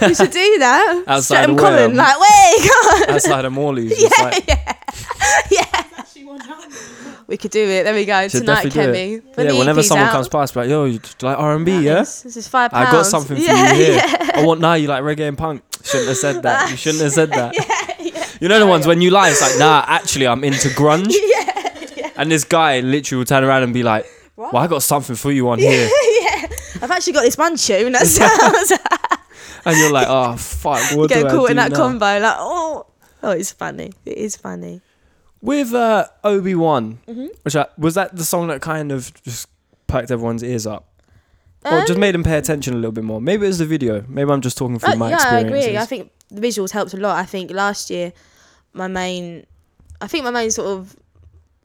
we 0.00 0.14
should 0.18 0.30
do 0.30 0.58
that. 0.58 1.04
Outside 1.06 1.42
Streatham 1.44 1.54
of? 1.54 1.60
Common, 1.60 1.96
like, 1.96 2.20
wait, 2.20 2.56
come 2.60 3.02
on. 3.02 3.10
outside 3.10 3.44
of 3.44 3.52
Morley's. 3.52 3.98
just 3.98 4.18
like, 4.20 4.48
yeah, 4.48 4.72
yeah. 5.50 5.84
We 7.32 7.38
could 7.38 7.50
do 7.50 7.62
it. 7.62 7.84
There 7.84 7.94
we 7.94 8.04
go. 8.04 8.28
should 8.28 8.40
Tonight, 8.40 8.66
Kemi. 8.66 9.22
Yeah, 9.38 9.58
whenever 9.58 9.82
someone 9.82 10.08
out, 10.08 10.12
comes 10.12 10.28
past, 10.28 10.54
like, 10.54 10.68
yo, 10.68 10.84
you 10.84 10.98
do 10.98 11.08
you 11.22 11.28
like 11.28 11.38
R 11.38 11.54
and 11.54 11.64
B, 11.64 11.80
yeah? 11.80 12.00
This, 12.00 12.22
this 12.22 12.36
is 12.36 12.46
five 12.46 12.70
pounds. 12.70 12.88
I 12.88 12.92
got 12.92 13.06
something 13.06 13.36
for 13.38 13.42
yeah, 13.42 13.72
you 13.72 13.84
here. 13.84 13.94
Yeah. 13.94 14.30
I 14.34 14.44
want 14.44 14.60
now 14.60 14.74
you 14.74 14.86
like 14.86 15.02
reggae 15.02 15.28
and 15.28 15.38
punk. 15.38 15.62
Shouldn't 15.82 16.08
have 16.08 16.18
said 16.18 16.42
that. 16.42 16.70
You 16.70 16.76
shouldn't 16.76 17.02
have 17.02 17.12
said 17.12 17.30
that. 17.30 17.54
You 18.42 18.48
know 18.48 18.58
the 18.58 18.66
ones 18.66 18.86
when 18.88 19.00
you 19.00 19.10
lie, 19.10 19.30
it's 19.30 19.40
like, 19.40 19.56
nah, 19.58 19.84
actually 19.86 20.26
I'm 20.26 20.42
into 20.44 20.68
grunge. 20.70 21.14
Yeah. 21.94 22.10
And 22.16 22.30
this 22.30 22.44
guy 22.44 22.80
literally 22.80 23.18
will 23.18 23.24
turn 23.24 23.44
around 23.44 23.62
and 23.62 23.72
be 23.72 23.82
like, 23.82 24.04
What? 24.34 24.52
Well, 24.52 24.62
I 24.62 24.66
got 24.66 24.82
something 24.82 25.14
for 25.16 25.30
you 25.30 25.48
on 25.48 25.58
here. 25.58 25.88
Yeah. 26.20 26.46
I've 26.82 26.90
actually 26.90 27.12
got 27.12 27.22
this 27.22 27.36
one 27.38 27.56
tune 27.56 27.92
that 27.92 28.06
sounds. 28.18 28.72
And 29.64 29.76
you're 29.78 29.92
like, 29.92 30.06
oh 30.08 30.36
fuck, 30.36 30.80
what 30.96 31.08
get 31.08 31.20
do 31.22 31.26
I 31.26 31.30
caught 31.30 31.46
do 31.46 31.50
in 31.52 31.56
that 31.56 31.70
now? 31.70 31.76
combo. 31.76 32.18
Like, 32.18 32.34
oh, 32.38 32.86
oh, 33.22 33.30
it's 33.30 33.52
funny. 33.52 33.92
It 34.04 34.18
is 34.18 34.36
funny. 34.36 34.80
With 35.40 35.72
uh, 35.72 36.06
Obi 36.24 36.54
Wan, 36.56 36.98
Mm-hmm. 37.08 37.26
which 37.42 37.54
I, 37.56 37.66
was 37.78 37.94
that 37.94 38.16
the 38.16 38.24
song 38.24 38.48
that 38.48 38.60
kind 38.60 38.90
of 38.92 39.12
just 39.22 39.48
perked 39.86 40.10
everyone's 40.10 40.42
ears 40.42 40.66
up, 40.66 40.88
or 41.64 41.80
just 41.82 41.92
Um, 41.92 42.00
made 42.00 42.14
them 42.14 42.24
pay 42.24 42.38
attention 42.38 42.74
a 42.74 42.76
little 42.76 42.92
bit 42.92 43.04
more? 43.04 43.20
Maybe 43.20 43.44
it 43.44 43.48
was 43.48 43.58
the 43.58 43.66
video. 43.66 44.04
Maybe 44.08 44.30
I'm 44.30 44.40
just 44.40 44.56
talking 44.58 44.78
from 44.80 44.92
Uh, 44.94 44.96
my 44.96 45.10
yeah, 45.10 45.16
I 45.16 45.18
experiences. 45.40 45.66
agree. 45.68 45.78
I 45.78 45.86
think 45.86 46.10
the 46.30 46.40
visuals 46.40 46.70
helped 46.72 46.94
a 46.94 46.96
lot. 46.96 47.16
I 47.18 47.24
think 47.24 47.50
last 47.52 47.90
year, 47.90 48.12
my 48.72 48.88
main, 48.88 49.46
I 50.00 50.06
think 50.06 50.24
my 50.24 50.30
main 50.30 50.50
sort 50.50 50.68
of 50.68 50.96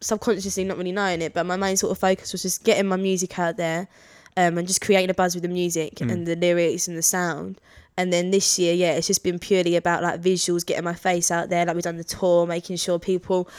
subconsciously 0.01 0.63
not 0.63 0.77
really 0.77 0.91
knowing 0.91 1.21
it, 1.21 1.33
but 1.33 1.45
my 1.45 1.55
main 1.55 1.77
sort 1.77 1.91
of 1.91 1.97
focus 1.97 2.31
was 2.31 2.41
just 2.43 2.63
getting 2.63 2.87
my 2.87 2.97
music 2.97 3.37
out 3.39 3.57
there, 3.57 3.87
um, 4.35 4.57
and 4.57 4.67
just 4.67 4.81
creating 4.81 5.09
a 5.09 5.13
buzz 5.13 5.33
with 5.35 5.41
the 5.43 5.49
music 5.49 5.95
Mm. 5.95 6.11
and 6.11 6.27
the 6.27 6.35
lyrics 6.35 6.87
and 6.87 6.97
the 6.97 7.01
sound. 7.01 7.59
And 7.99 8.13
then 8.13 8.29
this 8.29 8.59
year, 8.59 8.73
yeah, 8.75 8.91
it's 8.91 9.07
just 9.07 9.23
been 9.23 9.39
purely 9.39 9.75
about 9.75 10.03
like 10.03 10.21
visuals, 10.21 10.63
getting 10.65 10.83
my 10.83 10.93
face 10.93 11.31
out 11.31 11.49
there. 11.49 11.65
Like 11.65 11.75
we've 11.75 11.83
done 11.83 11.97
the 11.97 12.03
tour, 12.03 12.45
making 12.45 12.77
sure 12.77 12.99
people, 12.99 13.49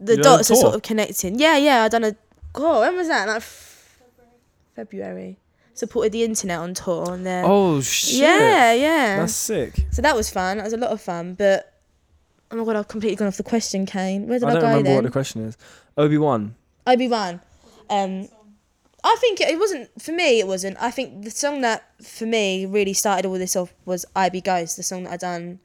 the 0.00 0.16
You 0.16 0.22
done 0.22 0.34
a 0.34 0.36
dots 0.38 0.50
are 0.50 0.56
sort 0.56 0.74
of 0.74 0.82
connecting. 0.82 1.38
Yeah, 1.38 1.56
yeah, 1.56 1.84
I 1.84 1.88
done 1.88 2.02
a. 2.04 2.16
God, 2.52 2.80
when 2.80 2.96
was 2.96 3.06
that? 3.08 3.28
Like 3.28 3.36
f- 3.36 4.00
February. 4.74 5.38
Supported 5.74 6.12
the 6.12 6.24
internet 6.24 6.58
on 6.58 6.72
tour 6.74 7.12
and 7.12 7.24
then. 7.24 7.44
oh 7.46 7.80
shit! 7.82 8.18
yeah, 8.20 8.72
yeah. 8.72 9.16
that's 9.18 9.34
sick. 9.34 9.86
So 9.92 10.00
that 10.02 10.16
was 10.16 10.30
fun. 10.30 10.56
That 10.56 10.64
was 10.64 10.72
a 10.72 10.78
lot 10.78 10.90
of 10.90 11.00
fun. 11.02 11.34
But 11.34 11.72
oh 12.50 12.56
my 12.56 12.64
god, 12.64 12.76
I've 12.76 12.88
completely 12.88 13.16
gone 13.16 13.28
off 13.28 13.36
the 13.36 13.42
question, 13.42 13.86
Kane. 13.86 14.26
Where 14.26 14.38
did 14.38 14.48
I 14.48 14.50
I, 14.50 14.52
don't 14.54 14.62
go 14.62 14.68
remember 14.68 14.88
then? 14.88 14.94
what 14.96 15.04
the 15.04 15.10
question 15.10 15.42
is. 15.42 15.56
Obi 15.96 16.18
Wan. 16.18 16.54
Obi 16.86 17.08
Wan. 17.08 17.40
Um, 17.90 18.28
I 19.04 19.16
think 19.20 19.40
it 19.40 19.58
wasn't 19.58 20.02
for 20.02 20.12
me. 20.12 20.40
It 20.40 20.46
wasn't. 20.46 20.76
I 20.80 20.90
think 20.90 21.22
the 21.24 21.30
song 21.30 21.60
that 21.60 21.84
for 22.02 22.26
me 22.26 22.66
really 22.66 22.92
started 22.92 23.26
all 23.26 23.38
this 23.38 23.56
off 23.56 23.72
was 23.84 24.04
"I 24.14 24.28
Be 24.28 24.40
Ghost," 24.40 24.76
the 24.76 24.82
song 24.82 25.04
that 25.04 25.12
I 25.12 25.16
done 25.16 25.60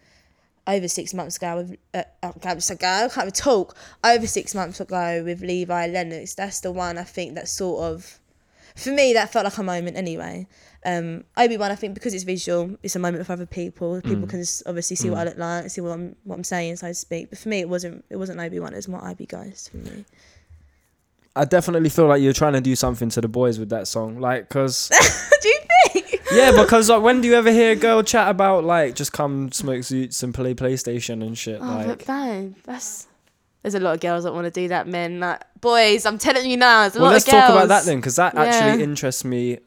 over 0.68 0.88
six 0.88 1.14
months 1.14 1.38
ago 1.38 1.58
with 1.58 1.78
uh, 1.94 2.04
oh, 2.24 2.34
can't 2.42 2.70
ago. 2.70 2.88
I 2.88 3.10
can't 3.10 3.18
even 3.18 3.32
talk. 3.32 3.76
Over 4.04 4.28
six 4.28 4.54
months 4.54 4.80
ago 4.80 5.24
with 5.24 5.42
Levi 5.42 5.88
Lennox. 5.88 6.36
That's 6.36 6.60
the 6.62 6.72
one 6.72 6.98
I 6.98 7.04
think 7.04 7.36
that 7.36 7.48
sort 7.48 7.84
of, 7.84 8.20
for 8.76 8.92
me, 8.92 9.14
that 9.14 9.32
felt 9.32 9.46
like 9.46 9.58
a 9.58 9.64
moment 9.64 9.98
anyway. 9.98 10.48
Um, 10.84 11.24
Obi 11.38 11.58
Wan, 11.58 11.72
I 11.72 11.76
think 11.76 11.94
because 11.94 12.14
it's 12.14 12.24
visual, 12.24 12.76
it's 12.82 12.96
a 12.96 13.00
moment 13.00 13.26
for 13.26 13.34
other 13.34 13.46
people. 13.46 14.02
People 14.02 14.28
can 14.28 14.44
obviously 14.66 14.96
see 14.96 15.10
what 15.10 15.20
I 15.20 15.24
look 15.26 15.38
like, 15.38 15.70
see 15.70 15.82
what 15.82 15.92
I'm 15.92 16.16
what 16.24 16.36
I'm 16.36 16.44
saying, 16.44 16.78
so 16.78 16.88
to 16.88 16.94
speak. 16.94 17.30
But 17.30 17.40
for 17.40 17.50
me, 17.50 17.60
it 17.60 17.70
wasn't. 17.70 18.04
It 18.10 18.16
wasn't 18.16 18.40
Obi 18.40 18.60
Wan. 18.60 18.74
It 18.74 18.78
was 18.78 18.88
more 18.88 19.04
I 19.04 19.14
Be 19.14 19.26
Ghost 19.28 19.72
for 19.72 19.78
me. 19.78 20.06
I 21.36 21.46
definitely 21.46 21.90
feel 21.90 22.08
like 22.08 22.22
you're 22.22 22.34
trying 22.34 22.54
to 22.54 22.62
do 22.62 22.76
something 22.76 23.10
to 23.10 23.22
the 23.22 23.28
boys 23.28 23.58
with 23.58 23.70
that 23.70 23.88
song, 23.88 24.20
like, 24.20 24.50
cause 24.50 24.90
Do 25.42 25.48
you 25.48 25.60
think? 25.88 26.22
yeah, 26.32 26.52
because 26.52 26.90
like, 26.90 27.02
when 27.02 27.22
do 27.22 27.28
you 27.28 27.36
ever 27.36 27.52
hear 27.52 27.72
a 27.72 27.76
girl 27.76 28.04
chat 28.04 28.30
about 28.30 28.64
like 28.64 28.96
just 28.96 29.14
come 29.14 29.52
smoke 29.52 29.84
suits 29.84 30.24
and 30.24 30.34
play 30.34 30.54
PlayStation 30.54 31.26
and 31.26 31.38
shit? 31.38 31.60
Oh, 31.62 31.66
like, 31.66 31.88
but 31.88 32.06
babe, 32.06 32.56
that's. 32.64 33.08
There's 33.62 33.76
a 33.76 33.80
lot 33.80 33.94
of 33.94 34.00
girls 34.00 34.24
that 34.24 34.34
want 34.34 34.46
to 34.46 34.52
do 34.52 34.70
that, 34.70 34.88
men. 34.88 35.20
Like, 35.20 35.44
boys, 35.62 36.08
I'm 36.08 36.18
telling 36.18 36.50
you 36.50 36.58
now, 36.58 36.82
there's 36.82 36.96
a 36.96 37.00
well, 37.00 37.10
lot 37.10 37.14
let's 37.14 37.28
of 37.28 37.32
girls. 37.32 37.44
talk 37.44 37.50
about 37.52 37.68
that 37.68 37.86
then, 37.86 37.98
because 38.00 38.16
that 38.16 38.36
actually 38.36 38.84
interests 38.84 39.24
me 39.24 39.60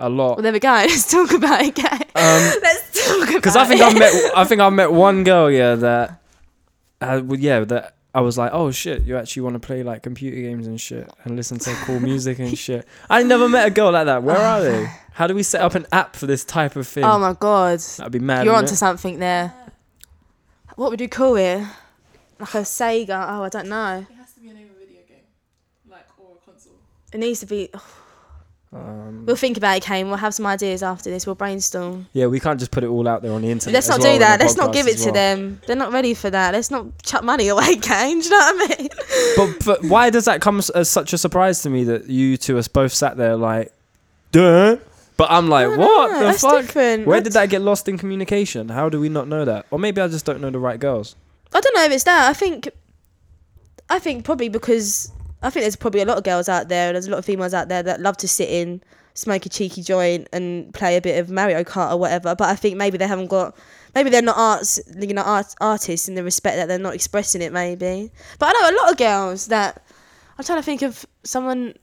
a 0.00 0.08
lot. 0.08 0.36
Well, 0.36 0.42
there 0.42 0.52
we 0.52 0.60
go. 0.60 0.68
Let's 0.72 1.10
talk 1.10 1.32
about 1.32 1.62
it, 1.62 1.74
guys. 1.74 2.00
Um, 2.00 2.60
Let's 2.62 3.06
talk 3.06 3.22
about 3.28 3.34
because 3.34 3.56
I 3.56 3.64
think. 3.66 3.80
I've 3.80 3.98
met 3.98 4.12
I 4.36 4.44
think 4.44 4.60
I've 4.60 4.72
met 4.72 4.92
one 4.92 5.24
girl 5.24 5.50
yeah 5.50 5.74
that 5.76 6.20
uh, 7.00 7.22
yeah 7.30 7.60
that 7.60 7.94
I 8.14 8.20
was 8.22 8.36
like 8.36 8.50
oh 8.52 8.70
shit 8.72 9.02
you 9.04 9.16
actually 9.16 9.42
want 9.42 9.54
to 9.54 9.60
play 9.60 9.82
like 9.82 10.02
computer 10.02 10.36
games 10.36 10.66
and 10.66 10.80
shit 10.80 11.08
and 11.24 11.36
listen 11.36 11.58
to 11.60 11.72
cool 11.84 12.00
music 12.10 12.38
and 12.40 12.56
shit 12.58 12.86
I 13.08 13.22
never 13.22 13.48
met 13.48 13.66
a 13.66 13.70
girl 13.70 13.92
like 13.92 14.06
that 14.06 14.22
where 14.22 14.36
are 14.36 14.60
they 14.62 14.90
how 15.12 15.26
do 15.26 15.34
we 15.34 15.42
set 15.42 15.60
up 15.60 15.74
an 15.76 15.86
app 15.92 16.16
for 16.16 16.26
this 16.26 16.44
type 16.44 16.76
of 16.76 16.86
thing 16.88 17.04
Oh 17.04 17.18
my 17.18 17.34
god, 17.34 17.78
that'd 17.78 18.12
be 18.12 18.18
mad 18.18 18.44
you're 18.46 18.54
onto 18.54 18.72
it? 18.74 18.76
something 18.76 19.18
there. 19.20 19.54
What 20.76 20.90
would 20.90 21.00
you 21.00 21.08
call 21.08 21.36
it? 21.36 21.58
Like 22.38 22.54
a 22.54 22.62
Sega? 22.62 23.26
Oh, 23.28 23.42
I 23.42 23.48
don't 23.50 23.68
know. 23.68 24.06
It 24.08 24.14
has 24.16 24.32
to 24.34 24.40
be 24.40 24.48
a 24.48 24.54
name 24.54 24.70
of 24.70 24.76
a 24.76 24.78
video 24.78 25.02
game, 25.06 25.18
like 25.90 26.06
or 26.18 26.36
a 26.40 26.44
console. 26.50 26.72
It 27.12 27.18
needs 27.18 27.40
to 27.40 27.46
be. 27.46 27.68
Um, 28.72 29.24
We'll 29.26 29.36
think 29.36 29.56
about 29.56 29.76
it, 29.76 29.82
Kane. 29.82 30.08
We'll 30.08 30.16
have 30.16 30.34
some 30.34 30.46
ideas 30.46 30.82
after 30.82 31.10
this. 31.10 31.26
We'll 31.26 31.34
brainstorm. 31.34 32.06
yeah 32.12 32.26
we 32.26 32.40
can't 32.40 32.58
just 32.58 32.70
put 32.70 32.84
it 32.84 32.88
all 32.88 33.06
out 33.08 33.22
there 33.22 33.32
on 33.32 33.42
the 33.42 33.50
internet 33.50 33.74
Let's 33.74 33.88
not 33.88 34.00
well 34.00 34.12
do 34.14 34.18
that. 34.20 34.40
Let's 34.40 34.56
not 34.56 34.72
give 34.72 34.86
it 34.86 34.98
to 34.98 35.06
well. 35.06 35.14
them. 35.14 35.60
They're 35.66 35.76
not 35.76 35.92
ready 35.92 36.14
for 36.14 36.30
that. 36.30 36.54
Let's 36.54 36.70
not 36.70 36.86
chuck 37.02 37.24
money 37.24 37.48
away, 37.48 37.76
Kane. 37.82 38.20
Do 38.20 38.24
you 38.24 38.30
know 38.30 38.36
what 38.38 38.70
I 38.70 38.82
mean? 38.82 38.88
but, 39.36 39.64
but 39.64 39.84
why 39.84 40.10
does 40.10 40.24
that 40.26 40.40
come 40.40 40.60
as 40.74 40.88
such 40.88 41.12
a 41.12 41.18
surprise 41.18 41.62
to 41.62 41.70
me 41.70 41.84
that 41.84 42.08
you 42.08 42.36
two 42.36 42.56
are 42.56 42.62
both 42.72 42.92
sat 42.92 43.16
there 43.16 43.36
like 43.36 43.72
duh 44.32 44.76
but 45.16 45.30
I'm 45.30 45.48
like 45.50 45.76
what 45.76 46.12
the 46.14 46.18
that's 46.20 46.40
fuck 46.40 46.62
different. 46.62 47.06
Where 47.06 47.20
did 47.20 47.34
that 47.34 47.50
get 47.50 47.60
lost 47.60 47.88
in 47.88 47.98
communication? 47.98 48.70
How 48.70 48.88
do 48.88 48.98
we 48.98 49.10
not 49.10 49.28
know 49.28 49.44
that? 49.44 49.66
Or 49.70 49.78
maybe 49.78 50.00
I 50.00 50.08
just 50.08 50.24
don't 50.24 50.40
know 50.40 50.48
the 50.48 50.58
right 50.58 50.80
girls. 50.80 51.14
I 51.52 51.60
don't 51.60 51.74
know 51.76 51.84
if 51.84 51.92
it's 51.92 52.04
that. 52.04 52.30
I 52.30 52.32
think, 52.32 52.70
I 53.90 53.98
think 53.98 54.24
probably 54.24 54.48
because 54.48 55.12
I 55.42 55.50
think 55.50 55.62
there's 55.64 55.76
probably 55.76 56.02
a 56.02 56.04
lot 56.04 56.18
of 56.18 56.24
girls 56.24 56.48
out 56.48 56.68
there. 56.68 56.88
and 56.88 56.94
There's 56.94 57.06
a 57.06 57.10
lot 57.10 57.18
of 57.18 57.24
females 57.24 57.54
out 57.54 57.68
there 57.68 57.82
that 57.82 58.00
love 58.00 58.16
to 58.18 58.28
sit 58.28 58.48
in, 58.48 58.82
smoke 59.14 59.46
a 59.46 59.48
cheeky 59.48 59.82
joint, 59.82 60.28
and 60.32 60.72
play 60.74 60.96
a 60.96 61.00
bit 61.00 61.18
of 61.18 61.30
Mario 61.30 61.64
Kart 61.64 61.92
or 61.92 61.96
whatever. 61.96 62.34
But 62.34 62.48
I 62.48 62.54
think 62.56 62.76
maybe 62.76 62.98
they 62.98 63.06
haven't 63.06 63.28
got. 63.28 63.56
Maybe 63.94 64.10
they're 64.10 64.22
not 64.22 64.36
arts, 64.36 64.78
you 64.96 65.14
know, 65.14 65.22
art, 65.22 65.54
artists 65.60 66.08
in 66.08 66.14
the 66.14 66.22
respect 66.22 66.56
that 66.56 66.68
they're 66.68 66.78
not 66.78 66.94
expressing 66.94 67.42
it. 67.42 67.52
Maybe, 67.52 68.10
but 68.38 68.46
I 68.54 68.60
know 68.60 68.70
a 68.70 68.78
lot 68.82 68.90
of 68.92 68.96
girls 68.98 69.46
that. 69.48 69.82
I'm 70.38 70.44
trying 70.44 70.58
to 70.58 70.64
think 70.64 70.82
of 70.82 71.04
someone. 71.24 71.74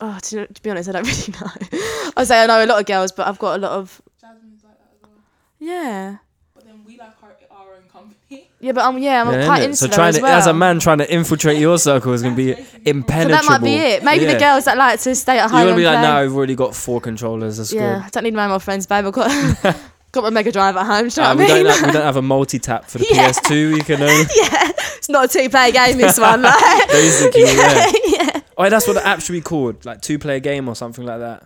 Oh, 0.00 0.18
to, 0.20 0.46
to 0.46 0.62
be 0.62 0.70
honest, 0.70 0.88
I 0.88 0.92
don't 0.92 1.06
really 1.06 1.34
know. 1.40 2.10
I 2.16 2.24
say 2.24 2.42
I 2.42 2.46
know 2.46 2.62
a 2.62 2.66
lot 2.66 2.80
of 2.80 2.86
girls, 2.86 3.12
but 3.12 3.26
I've 3.26 3.38
got 3.38 3.56
a 3.56 3.58
lot 3.58 3.72
of. 3.72 4.02
Jasmine's 4.20 4.62
like 4.64 4.78
that 4.78 4.90
as 4.94 5.02
well. 5.02 5.18
Yeah, 5.58 6.16
But 6.54 6.64
then 6.66 6.84
we 6.84 6.98
like 6.98 7.14
our, 7.22 7.34
our 7.50 7.74
own 7.76 7.85
company. 8.00 8.50
yeah, 8.60 8.72
but 8.72 8.84
I'm 8.84 8.98
yeah, 8.98 9.22
I'm 9.22 9.32
Yeah, 9.32 9.46
quite 9.46 9.62
innit? 9.62 9.64
insular 9.66 9.90
so 9.92 9.96
trying 9.96 10.08
as 10.10 10.16
to, 10.16 10.22
well. 10.22 10.38
as 10.38 10.46
a 10.46 10.52
man 10.54 10.78
trying 10.80 10.98
to 10.98 11.12
infiltrate 11.12 11.58
your 11.58 11.78
circle 11.78 12.12
is 12.12 12.22
going 12.22 12.36
to 12.36 12.54
be 12.54 12.66
impenetrable. 12.84 13.42
So 13.42 13.42
that 13.52 13.60
might 13.60 13.64
be 13.64 13.74
it. 13.74 14.02
Maybe 14.04 14.24
the 14.26 14.38
girls 14.38 14.64
that 14.66 14.76
like 14.76 15.00
to 15.00 15.14
stay 15.14 15.38
at 15.38 15.50
home. 15.50 15.58
You're 15.60 15.66
going 15.68 15.76
to 15.76 15.80
be 15.80 15.86
like, 15.86 15.98
play. 15.98 16.08
no, 16.08 16.16
I've 16.16 16.34
already 16.34 16.54
got 16.54 16.74
four 16.74 17.00
controllers. 17.00 17.56
That's 17.58 17.72
Yeah, 17.72 17.96
good. 17.96 18.04
I 18.04 18.08
don't 18.10 18.24
need 18.24 18.34
no 18.34 18.48
more 18.48 18.60
friends, 18.60 18.86
babe. 18.86 19.06
I've 19.06 19.12
got 19.12 19.30
got 20.12 20.22
my 20.24 20.30
Mega 20.30 20.52
Drive 20.52 20.76
at 20.76 20.86
home. 20.86 21.08
Do 21.08 21.20
you 21.20 21.22
know 21.26 21.30
Uh, 21.32 21.34
what 21.34 21.38
we, 21.38 21.44
I 21.44 21.54
mean? 21.56 21.64
don't 21.64 21.76
have, 21.76 21.86
we 21.86 21.92
don't 21.92 22.02
have 22.02 22.16
a 22.16 22.22
multi 22.22 22.58
tap 22.58 22.84
for 22.86 22.98
the 22.98 23.06
Yeah. 23.12 23.30
PS2. 23.30 23.72
We 23.74 23.80
can 23.80 24.02
only 24.02 24.24
yeah, 24.36 24.70
it's 24.96 25.08
not 25.08 25.24
a 25.26 25.28
two 25.28 25.48
player 25.50 25.72
game. 25.72 25.98
This 25.98 26.18
one, 26.18 26.42
like. 26.42 26.88
basically, 26.88 27.42
yeah. 27.42 27.92
yeah. 28.06 28.40
Oh, 28.58 28.68
that's 28.70 28.86
what 28.86 28.94
the 28.94 29.06
app 29.06 29.20
should 29.20 29.32
be 29.34 29.42
called, 29.42 29.84
like 29.84 30.00
two 30.00 30.18
player 30.18 30.40
game 30.40 30.66
or 30.68 30.74
something 30.74 31.04
like 31.04 31.18
that. 31.20 31.44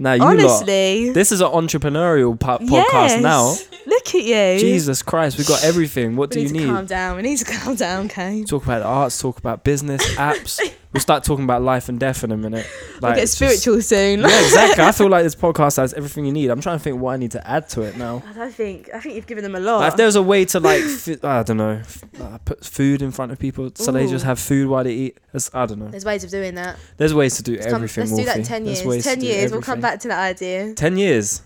Now 0.00 0.14
you 0.14 0.20
lot, 0.22 0.30
Honestly, 0.32 1.10
this 1.12 1.30
is 1.30 1.42
an 1.42 1.48
entrepreneurial 1.48 2.40
po- 2.40 2.56
yes. 2.62 3.12
podcast 3.12 3.20
now. 3.22 3.54
Look 3.86 4.14
at 4.14 4.22
you. 4.22 4.58
Jesus 4.58 5.02
Christ, 5.02 5.36
we've 5.36 5.46
got 5.46 5.62
everything. 5.62 6.16
What 6.16 6.30
we 6.30 6.36
do 6.36 6.40
need 6.40 6.48
you 6.48 6.54
to 6.60 6.66
need? 6.66 6.74
calm 6.74 6.86
down. 6.86 7.16
We 7.16 7.22
need 7.22 7.36
to 7.36 7.44
calm 7.58 7.74
down, 7.74 8.06
okay? 8.06 8.42
Talk 8.44 8.64
about 8.64 8.80
arts, 8.80 9.20
talk 9.20 9.38
about 9.38 9.62
business, 9.62 10.02
apps. 10.16 10.58
We'll 10.92 11.00
start 11.00 11.22
talking 11.24 11.44
about 11.44 11.62
life 11.62 11.88
and 11.88 11.98
death 12.00 12.24
in 12.24 12.32
a 12.32 12.36
minute. 12.36 12.66
We'll 13.00 13.12
get 13.12 13.22
it's 13.22 13.36
just- 13.38 13.62
spiritual 13.62 13.82
soon. 13.82 14.20
yeah, 14.20 14.40
exactly. 14.44 14.84
I 14.84 14.92
feel 14.92 15.08
like 15.08 15.22
this 15.24 15.34
podcast 15.46 15.76
has 15.76 15.94
everything 15.94 16.24
you 16.26 16.32
need. 16.32 16.50
I'm 16.50 16.60
trying 16.60 16.78
to 16.78 16.82
think 16.82 17.00
what 17.00 17.12
I 17.12 17.16
need 17.16 17.30
to 17.32 17.46
add 17.48 17.68
to 17.70 17.82
it 17.82 17.96
now. 17.96 18.22
I 18.28 18.32
don't 18.32 18.54
think. 18.54 18.90
I 18.92 19.00
think 19.00 19.14
you've 19.14 19.26
given 19.26 19.44
them 19.44 19.54
a 19.54 19.60
lot. 19.60 19.78
Like 19.80 19.92
if 19.92 19.96
there's 19.96 20.16
a 20.16 20.22
way 20.22 20.44
to 20.46 20.60
like, 20.60 20.82
fi- 21.04 21.18
I 21.22 21.42
don't 21.42 21.56
know, 21.56 21.80
f- 21.80 22.04
uh, 22.20 22.38
put 22.38 22.64
food 22.64 23.02
in 23.02 23.10
front 23.12 23.32
of 23.32 23.38
people 23.38 23.70
so 23.74 23.92
they 23.92 24.06
just 24.06 24.24
have 24.24 24.38
food 24.38 24.68
while 24.68 24.84
they 24.84 24.92
eat. 24.94 25.18
I 25.54 25.66
don't 25.66 25.78
know. 25.78 25.88
There's 25.88 26.04
ways 26.04 26.24
of 26.24 26.30
doing 26.30 26.54
that. 26.56 26.76
There's 26.96 27.14
ways 27.14 27.36
to 27.36 27.42
do 27.42 27.52
Let's, 27.54 27.66
come, 27.66 27.74
everything. 27.76 28.04
let's 28.04 28.16
do 28.16 28.24
that 28.24 28.44
ten 28.44 28.64
years. 28.66 29.04
Ten 29.04 29.20
years. 29.22 29.52
We'll 29.52 29.62
come 29.62 29.80
back 29.80 30.00
to 30.00 30.08
that 30.08 30.18
idea. 30.20 30.74
Ten 30.74 30.96
years. 30.98 31.42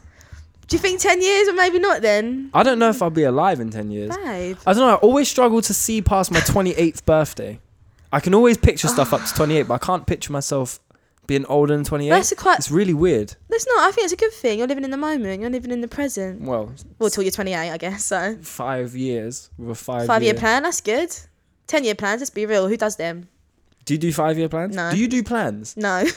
Do 0.66 0.76
you 0.76 0.80
think 0.80 0.98
ten 0.98 1.20
years 1.20 1.46
or 1.48 1.52
maybe 1.52 1.78
not 1.78 2.00
then? 2.00 2.48
I 2.54 2.62
don't 2.62 2.78
know 2.78 2.88
if 2.88 3.02
I'll 3.02 3.10
be 3.10 3.24
alive 3.24 3.60
in 3.60 3.68
ten 3.68 3.90
years. 3.90 4.16
Babe. 4.16 4.56
I 4.66 4.72
don't 4.72 4.80
know. 4.80 4.94
I 4.94 4.94
always 4.94 5.28
struggle 5.28 5.60
to 5.60 5.74
see 5.74 6.00
past 6.00 6.30
my 6.30 6.40
28th 6.40 7.04
birthday. 7.04 7.60
I 8.14 8.20
can 8.20 8.34
always 8.34 8.56
picture 8.56 8.88
stuff 8.88 9.12
up 9.12 9.24
to 9.24 9.34
28, 9.40 9.62
but 9.64 9.74
I 9.74 9.78
can't 9.78 10.06
picture 10.06 10.32
myself 10.32 10.80
being 11.26 11.44
older 11.46 11.74
than 11.74 11.84
28. 11.84 12.10
That's 12.10 12.32
a 12.32 12.36
quite. 12.36 12.58
It's 12.58 12.70
really 12.70 12.94
weird. 12.94 13.34
That's 13.48 13.66
not. 13.66 13.78
I 13.88 13.90
think 13.92 14.04
it's 14.04 14.12
a 14.12 14.16
good 14.16 14.32
thing. 14.32 14.58
You're 14.58 14.68
living 14.68 14.84
in 14.84 14.90
the 14.90 14.96
moment. 14.96 15.40
You're 15.40 15.50
living 15.50 15.70
in 15.70 15.80
the 15.80 15.88
present. 15.88 16.42
Well, 16.42 16.72
Well, 16.98 17.10
till 17.10 17.22
you're 17.24 17.32
28, 17.32 17.70
I 17.70 17.76
guess. 17.78 18.04
So 18.04 18.36
five 18.42 18.94
years 18.94 19.50
with 19.58 19.70
a 19.70 19.74
five, 19.74 20.06
five 20.06 20.22
year 20.22 20.32
year 20.34 20.40
plan. 20.40 20.62
That's 20.64 20.80
good. 20.80 21.10
Ten 21.66 21.82
year 21.84 21.94
plans. 21.94 22.20
Let's 22.20 22.30
be 22.30 22.44
real. 22.46 22.68
Who 22.68 22.76
does 22.76 22.96
them? 22.96 23.28
Do 23.86 23.94
you 23.94 23.98
do 23.98 24.12
five 24.12 24.38
year 24.38 24.48
plans? 24.48 24.76
No. 24.76 24.90
Do 24.90 24.96
you 24.98 25.08
do 25.08 25.22
plans? 25.22 25.76
No. 25.76 26.04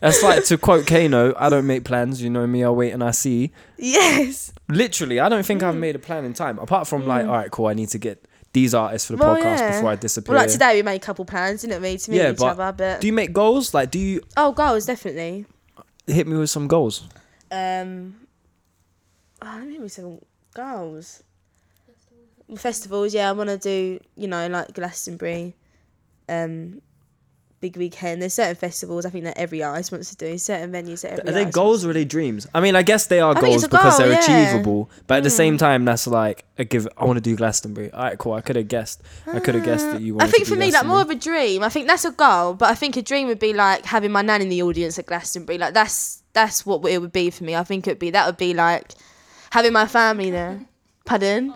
That's 0.00 0.22
like 0.22 0.44
to 0.44 0.56
quote 0.58 0.86
Kano, 0.86 1.34
I 1.36 1.48
don't 1.48 1.66
make 1.66 1.82
plans, 1.84 2.22
you 2.22 2.30
know 2.30 2.46
me, 2.46 2.62
I 2.62 2.70
wait 2.70 2.92
and 2.92 3.02
I 3.02 3.10
see. 3.10 3.50
Yes. 3.76 4.52
Literally, 4.68 5.18
I 5.18 5.28
don't 5.28 5.44
think 5.44 5.62
Mm. 5.62 5.66
I've 5.68 5.76
made 5.76 5.96
a 5.96 5.98
plan 5.98 6.24
in 6.24 6.34
time. 6.34 6.58
Apart 6.60 6.86
from 6.86 7.04
like, 7.06 7.26
all 7.26 7.32
right, 7.32 7.50
cool, 7.50 7.66
I 7.66 7.74
need 7.74 7.88
to 7.90 7.98
get 7.98 8.24
these 8.52 8.74
artists 8.74 9.06
for 9.06 9.14
the 9.16 9.18
Well, 9.24 9.36
podcast 9.36 9.58
yeah. 9.58 9.70
before 9.76 9.90
I 9.90 9.96
disappear. 9.96 10.34
Well, 10.34 10.42
like 10.42 10.50
today 10.50 10.74
we 10.76 10.82
made 10.82 10.96
a 11.02 11.04
couple 11.04 11.24
plans, 11.24 11.62
didn't 11.62 11.82
we, 11.82 11.96
to 11.98 12.10
meet 12.10 12.16
Yeah, 12.16 12.32
each 12.32 12.38
but 12.38 12.58
other? 12.58 12.72
But 12.76 13.00
Do 13.00 13.06
you 13.06 13.12
make 13.12 13.32
goals? 13.32 13.74
Like, 13.74 13.90
do 13.90 13.98
you 13.98 14.22
oh, 14.36 14.52
goals 14.52 14.86
definitely. 14.86 15.46
hit 16.06 16.26
me 16.26 16.36
with 16.36 16.50
some 16.50 16.66
goals? 16.68 17.08
Um, 17.50 18.16
oh, 19.42 19.54
let 19.58 19.66
me 19.66 19.72
give 19.74 19.82
me 19.82 19.88
some 19.88 20.18
goals. 20.54 21.22
Festivals, 22.56 23.12
yeah, 23.12 23.28
I 23.28 23.32
want 23.32 23.50
to 23.50 23.58
do, 23.58 24.00
you 24.16 24.26
know, 24.26 24.46
like 24.48 24.72
Glastonbury, 24.72 25.54
um, 26.30 26.80
Big 27.60 27.76
Weekend. 27.76 28.22
There's 28.22 28.34
certain 28.34 28.54
festivals 28.54 29.04
I 29.04 29.10
think 29.10 29.24
that 29.24 29.36
every 29.36 29.62
artist 29.62 29.90
wants 29.90 30.10
to 30.10 30.16
do, 30.16 30.38
certain 30.38 30.70
venues 30.72 31.02
that 31.02 31.18
every 31.18 31.30
Are 31.30 31.32
they 31.32 31.44
goals 31.44 31.84
or 31.84 31.90
are 31.90 31.92
they 31.92 32.04
dreams? 32.04 32.46
I 32.54 32.60
mean, 32.60 32.76
I 32.76 32.82
guess 32.82 33.06
they 33.06 33.20
are 33.20 33.36
I 33.36 33.40
goals 33.40 33.64
because 33.66 33.98
goal, 33.98 34.06
they're 34.06 34.20
yeah. 34.20 34.24
Hmm. 34.24 34.32
achievable. 34.32 34.90
But 35.06 35.18
at 35.18 35.22
the 35.24 35.30
same 35.30 35.58
time, 35.58 35.84
that's 35.84 36.06
like 36.06 36.44
a 36.56 36.64
give. 36.64 36.86
I 36.96 37.04
want 37.04 37.16
to 37.16 37.20
do 37.20 37.34
Glastonbury. 37.36 37.90
All 37.90 38.02
right, 38.02 38.18
cool. 38.18 38.34
I 38.34 38.40
could 38.40 38.56
have 38.56 38.68
guessed. 38.68 39.02
I 39.26 39.40
could 39.40 39.54
have 39.54 39.64
guessed 39.64 39.86
that 39.86 40.00
you. 40.00 40.18
I 40.20 40.26
think 40.26 40.44
to 40.44 40.50
do 40.50 40.54
for 40.54 40.60
me, 40.60 40.70
like 40.70 40.86
more 40.86 41.00
of 41.00 41.10
a 41.10 41.14
dream. 41.14 41.64
I 41.64 41.68
think 41.68 41.88
that's 41.88 42.04
a 42.04 42.12
goal, 42.12 42.54
but 42.54 42.70
I 42.70 42.74
think 42.74 42.96
a 42.96 43.02
dream 43.02 43.28
would 43.28 43.40
be 43.40 43.52
like 43.52 43.84
having 43.84 44.12
my 44.12 44.22
nan 44.22 44.42
in 44.42 44.48
the 44.48 44.62
audience 44.62 44.98
at 44.98 45.06
Glastonbury. 45.06 45.58
Like 45.58 45.74
that's 45.74 46.22
that's 46.32 46.64
what 46.64 46.88
it 46.90 47.00
would 47.00 47.12
be 47.12 47.30
for 47.30 47.44
me. 47.44 47.56
I 47.56 47.64
think 47.64 47.86
it'd 47.86 47.98
be 47.98 48.10
that 48.10 48.26
would 48.26 48.36
be 48.36 48.54
like 48.54 48.92
having 49.50 49.72
my 49.72 49.86
family 49.86 50.30
there. 50.30 50.60
Pardon? 51.04 51.54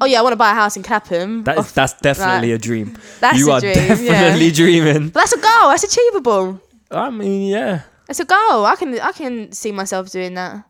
Oh 0.00 0.06
yeah, 0.06 0.20
I 0.20 0.22
want 0.22 0.32
to 0.32 0.36
buy 0.36 0.52
a 0.52 0.54
house 0.54 0.76
in 0.76 0.82
Clapham. 0.82 1.44
That 1.44 1.58
is, 1.58 1.72
that's 1.72 1.94
definitely 2.00 2.50
right. 2.50 2.54
a 2.54 2.58
dream. 2.58 2.96
That's 3.20 3.38
you 3.38 3.50
a 3.50 3.54
are 3.54 3.60
dream, 3.60 3.74
definitely 3.74 4.46
yeah. 4.46 4.52
dreaming. 4.54 5.08
But 5.08 5.20
that's 5.20 5.32
a 5.32 5.40
goal. 5.40 5.68
That's 5.70 5.84
achievable. 5.84 6.60
I 6.90 7.10
mean, 7.10 7.48
yeah. 7.48 7.82
It's 8.08 8.20
a 8.20 8.24
goal. 8.24 8.64
I 8.64 8.76
can 8.78 8.98
I 9.00 9.12
can 9.12 9.52
see 9.52 9.72
myself 9.72 10.10
doing 10.10 10.34
that. 10.34 10.64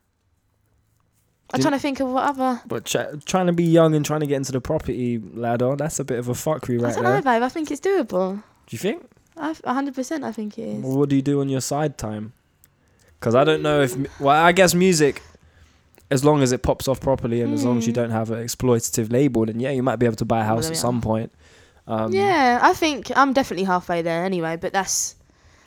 I'm 1.50 1.58
Did- 1.58 1.62
trying 1.62 1.74
to 1.74 1.78
think 1.78 2.00
of 2.00 2.08
what 2.08 2.24
other. 2.24 2.60
But 2.66 2.84
ch- 2.84 3.24
trying 3.24 3.46
to 3.46 3.52
be 3.52 3.64
young 3.64 3.94
and 3.94 4.04
trying 4.04 4.20
to 4.20 4.26
get 4.26 4.36
into 4.36 4.52
the 4.52 4.60
property 4.60 5.18
ladder, 5.18 5.76
that's 5.76 5.98
a 5.98 6.04
bit 6.04 6.18
of 6.18 6.28
a 6.28 6.32
fuckery 6.32 6.80
right 6.80 6.92
I 6.92 6.94
don't 6.94 7.04
there. 7.04 7.14
know, 7.16 7.22
babe. 7.22 7.42
I 7.42 7.48
think 7.48 7.70
it's 7.70 7.80
doable. 7.80 8.42
Do 8.66 8.74
you 8.74 8.78
think? 8.78 9.02
I 9.36 9.54
hundred 9.66 9.94
percent. 9.94 10.24
I 10.24 10.32
think 10.32 10.58
it 10.58 10.62
is. 10.62 10.82
Well, 10.82 10.98
what 10.98 11.08
do 11.08 11.16
you 11.16 11.22
do 11.22 11.40
on 11.40 11.48
your 11.48 11.60
side 11.60 11.96
time? 11.96 12.32
Because 13.20 13.34
I 13.34 13.44
don't 13.44 13.62
know 13.62 13.82
if. 13.82 13.96
Well, 14.20 14.34
I 14.34 14.52
guess 14.52 14.74
music, 14.74 15.22
as 16.10 16.24
long 16.24 16.42
as 16.42 16.52
it 16.52 16.62
pops 16.62 16.88
off 16.88 17.00
properly 17.00 17.42
and 17.42 17.52
as 17.54 17.64
long 17.64 17.78
as 17.78 17.86
you 17.86 17.92
Mm. 17.92 17.96
don't 17.96 18.10
have 18.10 18.30
an 18.30 18.42
exploitative 18.44 19.12
label, 19.12 19.44
then 19.46 19.60
yeah, 19.60 19.70
you 19.70 19.82
might 19.82 19.96
be 19.96 20.06
able 20.06 20.16
to 20.16 20.24
buy 20.24 20.40
a 20.40 20.44
house 20.44 20.64
Well, 20.64 20.72
at 20.72 20.76
yeah. 20.76 20.80
some 20.80 21.00
point. 21.00 21.32
Um, 21.86 22.12
yeah, 22.12 22.58
I 22.62 22.72
think 22.74 23.10
I'm 23.16 23.32
definitely 23.32 23.64
halfway 23.64 24.02
there 24.02 24.24
anyway. 24.24 24.56
But 24.56 24.72
that's 24.72 25.14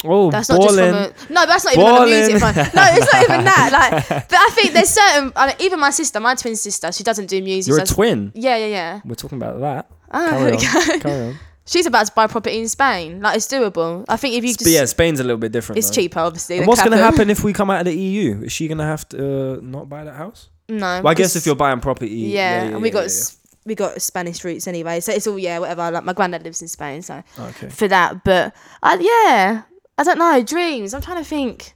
Oh, 0.03 0.31
That's 0.31 0.49
not 0.49 0.61
just 0.61 0.73
from 0.75 0.83
a 0.83 1.13
no. 1.29 1.45
That's 1.45 1.63
not 1.63 1.73
even 1.75 1.85
on 1.85 2.09
the 2.09 2.15
music 2.15 2.39
Balling. 2.39 2.53
front. 2.55 2.73
No, 2.73 2.83
it's 2.89 3.13
not 3.13 3.23
even 3.23 3.45
that. 3.45 3.69
Like, 4.09 4.29
but 4.29 4.35
I 4.39 4.49
think 4.53 4.73
there's 4.73 4.89
certain. 4.89 5.31
I 5.35 5.55
even 5.59 5.79
my 5.79 5.91
sister, 5.91 6.19
my 6.19 6.33
twin 6.33 6.55
sister, 6.55 6.91
she 6.91 7.03
doesn't 7.03 7.27
do 7.27 7.39
music. 7.43 7.69
You're 7.71 7.81
a 7.81 7.85
twin. 7.85 8.31
Yeah, 8.33 8.57
yeah, 8.57 8.65
yeah. 8.65 9.01
We're 9.05 9.13
talking 9.13 9.37
about 9.37 9.59
that. 9.61 9.91
Ah, 10.11 10.27
Carry 10.31 10.53
okay. 10.53 10.65
on. 10.93 10.99
Carry 11.01 11.27
on. 11.29 11.39
She's 11.71 11.85
about 11.85 12.05
to 12.07 12.11
buy 12.13 12.27
property 12.27 12.59
in 12.59 12.67
Spain. 12.67 13.21
Like 13.21 13.37
it's 13.37 13.47
doable. 13.47 14.03
I 14.09 14.17
think 14.17 14.35
if 14.35 14.43
you 14.43 14.51
But 14.53 14.59
just, 14.59 14.71
yeah, 14.71 14.83
Spain's 14.85 15.21
a 15.21 15.23
little 15.23 15.37
bit 15.37 15.53
different. 15.53 15.77
it's 15.79 15.87
though. 15.89 15.95
cheaper, 15.95 16.19
obviously. 16.19 16.57
And 16.57 16.63
than 16.63 16.67
what's 16.67 16.81
going 16.81 16.91
to 16.91 16.97
Clapham. 16.97 17.13
happen 17.17 17.29
if 17.29 17.45
we 17.45 17.53
come 17.53 17.69
out 17.69 17.79
of 17.79 17.85
the 17.85 17.95
EU? 17.97 18.41
Is 18.43 18.51
she 18.51 18.67
going 18.67 18.79
to 18.79 18.83
have 18.83 19.07
to 19.09 19.53
uh, 19.53 19.59
not 19.61 19.87
buy 19.87 20.03
that 20.03 20.15
house? 20.15 20.49
No. 20.67 20.77
Well, 21.01 21.07
I 21.07 21.13
guess 21.13 21.37
if 21.37 21.45
you're 21.45 21.55
buying 21.55 21.79
property. 21.79 22.09
Yeah, 22.09 22.63
and 22.63 22.81
we 22.81 22.89
got 22.89 23.05
s 23.05 23.37
we 23.65 23.75
got 23.75 24.01
Spanish 24.01 24.43
roots 24.43 24.67
anyway, 24.67 24.99
so 24.99 25.13
it's 25.13 25.27
all 25.27 25.39
yeah, 25.39 25.59
whatever. 25.59 25.91
Like 25.91 26.03
my 26.03 26.13
granddad 26.13 26.43
lives 26.43 26.61
in 26.61 26.67
Spain, 26.67 27.01
so 27.03 27.23
yeah. 27.37 27.45
Okay. 27.47 27.69
for 27.69 27.87
that. 27.87 28.23
But 28.23 28.53
I, 28.83 28.95
yeah, 28.95 29.63
I 29.97 30.03
don't 30.03 30.17
know 30.17 30.43
dreams. 30.43 30.93
I'm 30.93 31.01
trying 31.01 31.23
to 31.23 31.29
think. 31.29 31.73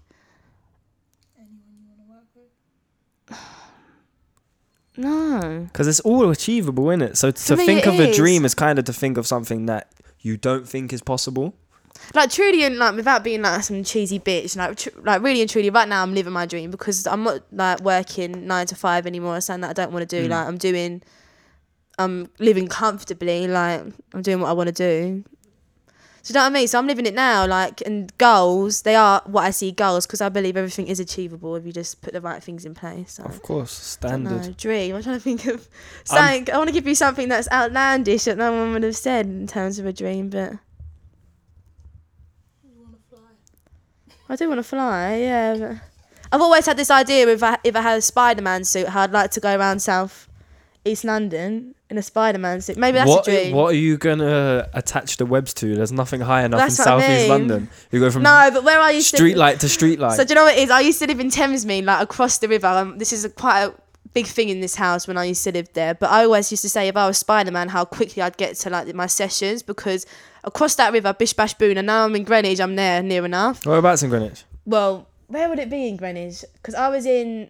No. 4.98 5.68
Because 5.72 5.88
it's 5.88 6.00
all 6.02 6.30
achievable, 6.30 6.90
isn't 6.90 7.02
it? 7.02 7.18
So 7.18 7.32
to 7.32 7.56
me, 7.58 7.66
think 7.66 7.80
it 7.86 7.88
of 7.88 8.00
a 8.00 8.10
is. 8.10 8.16
dream 8.16 8.46
is 8.46 8.54
kind 8.54 8.80
of 8.80 8.86
to 8.86 8.94
think 8.94 9.18
of 9.18 9.28
something 9.28 9.66
that 9.66 9.92
you 10.20 10.38
don't 10.38 10.68
think 10.68 10.94
is 10.94 11.02
possible. 11.02 11.54
like 12.14 12.30
truly 12.30 12.64
and 12.64 12.78
like 12.78 12.96
without 12.96 13.24
being 13.24 13.42
like 13.42 13.64
some 13.64 13.84
cheesy 13.84 14.20
bitch 14.20 14.56
like 14.58 14.76
tr- 14.78 14.90
like 15.04 15.22
really 15.22 15.40
and 15.42 15.50
truly 15.50 15.70
right 15.70 15.88
now 15.88 16.04
i'm 16.04 16.14
living 16.14 16.34
my 16.34 16.46
dream 16.46 16.70
because 16.70 17.08
i'm 17.08 17.24
not 17.24 17.40
like 17.54 17.80
working 17.82 18.46
nine 18.46 18.68
to 18.68 18.76
five 18.76 19.08
anymore 19.08 19.40
something 19.40 19.62
that 19.62 19.70
i 19.70 19.74
don't 19.74 19.94
want 19.94 20.08
to 20.08 20.22
do 20.22 20.28
Mm. 20.28 20.32
like 20.32 20.46
i'm 20.48 20.58
doing 20.58 21.02
i'm 21.98 22.28
living 22.38 22.68
comfortably 22.68 23.48
like 23.48 23.82
i'm 24.14 24.22
doing 24.22 24.40
what 24.42 24.50
i 24.50 24.54
want 24.54 24.68
to 24.68 24.74
do 24.74 25.24
so 26.26 26.32
you 26.32 26.34
know 26.34 26.42
what 26.44 26.48
i 26.48 26.54
mean 26.54 26.68
so 26.68 26.80
i'm 26.80 26.88
living 26.88 27.06
it 27.06 27.14
now 27.14 27.46
like 27.46 27.82
and 27.86 28.12
goals 28.18 28.82
they 28.82 28.96
are 28.96 29.22
what 29.28 29.44
i 29.44 29.52
see 29.52 29.72
goals 29.72 30.08
because 30.08 30.22
i 30.22 30.28
believe 30.28 30.58
everything 30.58 30.88
is 30.88 31.00
achievable 31.00 31.56
if 31.56 31.64
you 31.68 31.72
just 31.72 32.02
put 32.02 32.14
the 32.14 32.22
right 32.22 32.42
things 32.42 32.66
in 32.66 32.74
place 32.74 33.14
so 33.14 33.24
Of 33.24 33.44
course, 33.44 34.00
I 34.02 34.08
don't 34.10 34.24
know, 34.24 34.30
standard. 34.32 34.58
dream 34.58 34.96
i'm 34.96 35.04
trying 35.04 35.18
to 35.18 35.22
think 35.22 35.46
of 35.46 35.68
something 36.04 36.50
i 36.52 36.58
want 36.58 36.68
to 36.70 36.74
give 36.74 36.88
you 36.88 36.96
something 36.96 37.30
that's 37.30 37.48
outlandish 37.52 38.24
that 38.24 38.38
no 38.40 38.52
one 38.52 38.74
would 38.74 38.82
have 38.82 38.96
said 38.98 39.28
in 39.28 39.46
terms 39.46 39.78
of 39.78 39.86
a 39.86 39.94
dream 39.94 40.30
but 40.32 40.54
I 44.28 44.36
do 44.36 44.48
want 44.50 44.58
to 44.58 44.64
fly, 44.64 45.18
yeah. 45.18 45.56
But 45.56 45.76
I've 46.32 46.42
always 46.42 46.66
had 46.66 46.78
this 46.78 46.90
idea 46.90 47.28
if 47.28 47.44
I 47.44 47.60
if 47.64 47.76
I 47.76 47.82
had 47.82 48.00
a 48.00 48.02
Spider 48.02 48.42
Man 48.42 48.64
suit, 48.64 48.88
how 48.90 49.02
I'd 49.04 49.12
like 49.12 49.30
to 49.32 49.40
go 49.40 49.56
around 49.56 49.82
South 49.82 50.28
East 50.84 51.04
London 51.04 51.75
in 51.96 52.00
a 52.00 52.04
Spider 52.04 52.38
Man 52.38 52.62
suit. 52.62 52.78
Maybe 52.78 52.98
that's 52.98 53.10
what, 53.10 53.28
a 53.28 53.32
dream. 53.32 53.56
what 53.56 53.72
are 53.72 53.78
you 53.78 53.98
to 53.98 54.70
attach 54.74 55.18
the 55.18 55.26
webs 55.26 55.54
to? 55.56 55.76
There's 55.76 55.92
nothing 55.92 56.22
high 56.22 56.44
enough 56.44 56.60
That's 56.60 56.78
in 56.78 56.86
what 56.86 56.88
I 56.88 57.02
South 57.02 57.10
East 57.10 57.22
mean. 57.22 57.30
London. 57.30 57.70
You 57.92 58.00
go 58.02 58.12
from 58.12 58.24
No, 58.24 58.50
but 58.54 58.64
where 58.64 58.80
I 58.80 58.92
used 58.92 59.16
street 59.16 59.34
to 59.34 59.40
light 59.40 59.60
to 59.62 59.70
street 59.70 60.00
light. 60.00 60.18
So 60.18 60.24
do 60.24 60.30
you 60.30 60.36
know 60.36 60.44
what 60.44 60.58
it 60.58 60.64
is? 60.64 60.70
I 60.70 60.82
used 60.82 61.00
to 61.00 61.08
live 61.08 61.20
in 61.20 61.30
Thamesmead, 61.30 61.86
like 61.86 62.04
across 62.04 62.38
the 62.40 62.48
river. 62.48 62.68
Um, 62.68 62.98
this 62.98 63.14
is 63.14 63.24
a, 63.26 63.30
quite 63.30 63.64
a 63.64 63.74
big 64.14 64.28
thing 64.28 64.50
in 64.50 64.60
this 64.60 64.76
house 64.76 65.08
when 65.08 65.18
I 65.18 65.26
used 65.26 65.44
to 65.46 65.52
live 65.52 65.72
there. 65.74 65.94
But 65.94 66.10
I 66.10 66.26
always 66.26 66.52
used 66.52 66.64
to 66.64 66.70
say 66.70 66.88
if 66.88 66.98
I 66.98 67.08
was 67.08 67.18
Spider 67.18 67.52
Man, 67.52 67.70
how 67.70 67.86
quickly 67.86 68.22
I'd 68.22 68.38
get 68.38 68.56
to 68.58 68.70
like 68.70 68.94
my 68.94 69.08
sessions 69.08 69.64
because 69.64 70.06
across 70.44 70.76
that 70.76 70.92
river, 70.92 71.14
bish 71.14 71.34
bash 71.34 71.54
boon, 71.54 71.78
and 71.78 71.88
now 71.88 72.06
I'm 72.06 72.16
in 72.16 72.24
Greenwich. 72.24 72.60
I'm 72.60 72.76
there 72.76 73.02
near 73.02 73.26
enough. 73.26 73.66
Whereabouts 73.66 74.04
in 74.04 74.10
Greenwich? 74.10 74.44
Well, 74.66 75.08
where 75.28 75.50
would 75.50 75.60
it 75.60 75.70
be 75.70 75.88
in 75.88 75.98
Greenwich? 75.98 76.44
Because 76.54 76.76
I 76.76 76.90
was 76.90 77.06
in 77.06 77.50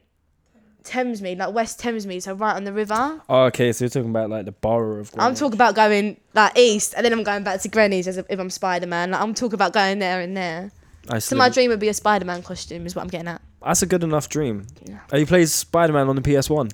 Thamesmead, 0.85 1.37
like 1.37 1.53
West 1.53 1.81
Thamesmead, 1.81 2.21
so 2.23 2.33
right 2.33 2.55
on 2.55 2.63
the 2.63 2.73
river. 2.73 3.21
Oh, 3.29 3.43
okay. 3.45 3.71
So 3.71 3.85
you're 3.85 3.89
talking 3.89 4.09
about 4.09 4.29
like 4.29 4.45
the 4.45 4.51
borough 4.51 4.99
of 5.01 5.11
Greenwich. 5.11 5.27
I'm 5.27 5.35
talking 5.35 5.55
about 5.55 5.75
going 5.75 6.19
like 6.33 6.57
east, 6.57 6.93
and 6.95 7.05
then 7.05 7.13
I'm 7.13 7.23
going 7.23 7.43
back 7.43 7.61
to 7.61 7.67
Greenwich 7.69 8.07
as 8.07 8.17
if 8.17 8.39
I'm 8.39 8.49
Spider 8.49 8.87
Man. 8.87 9.11
Like 9.11 9.21
I'm 9.21 9.33
talking 9.33 9.55
about 9.55 9.73
going 9.73 9.99
there 9.99 10.21
and 10.21 10.35
there. 10.35 10.71
I 11.09 11.19
So 11.19 11.35
my 11.35 11.49
dream 11.49 11.69
would 11.69 11.79
be 11.79 11.89
a 11.89 11.93
Spider 11.93 12.25
Man 12.25 12.41
costume, 12.41 12.85
is 12.85 12.95
what 12.95 13.03
I'm 13.03 13.09
getting 13.09 13.27
at. 13.27 13.41
That's 13.63 13.81
a 13.81 13.85
good 13.85 14.03
enough 14.03 14.29
dream. 14.29 14.67
Yeah. 14.85 14.99
Are 15.11 15.17
you 15.17 15.25
played 15.25 15.49
Spider 15.49 15.93
Man 15.93 16.07
on 16.07 16.15
the 16.15 16.21
PS1? 16.21 16.71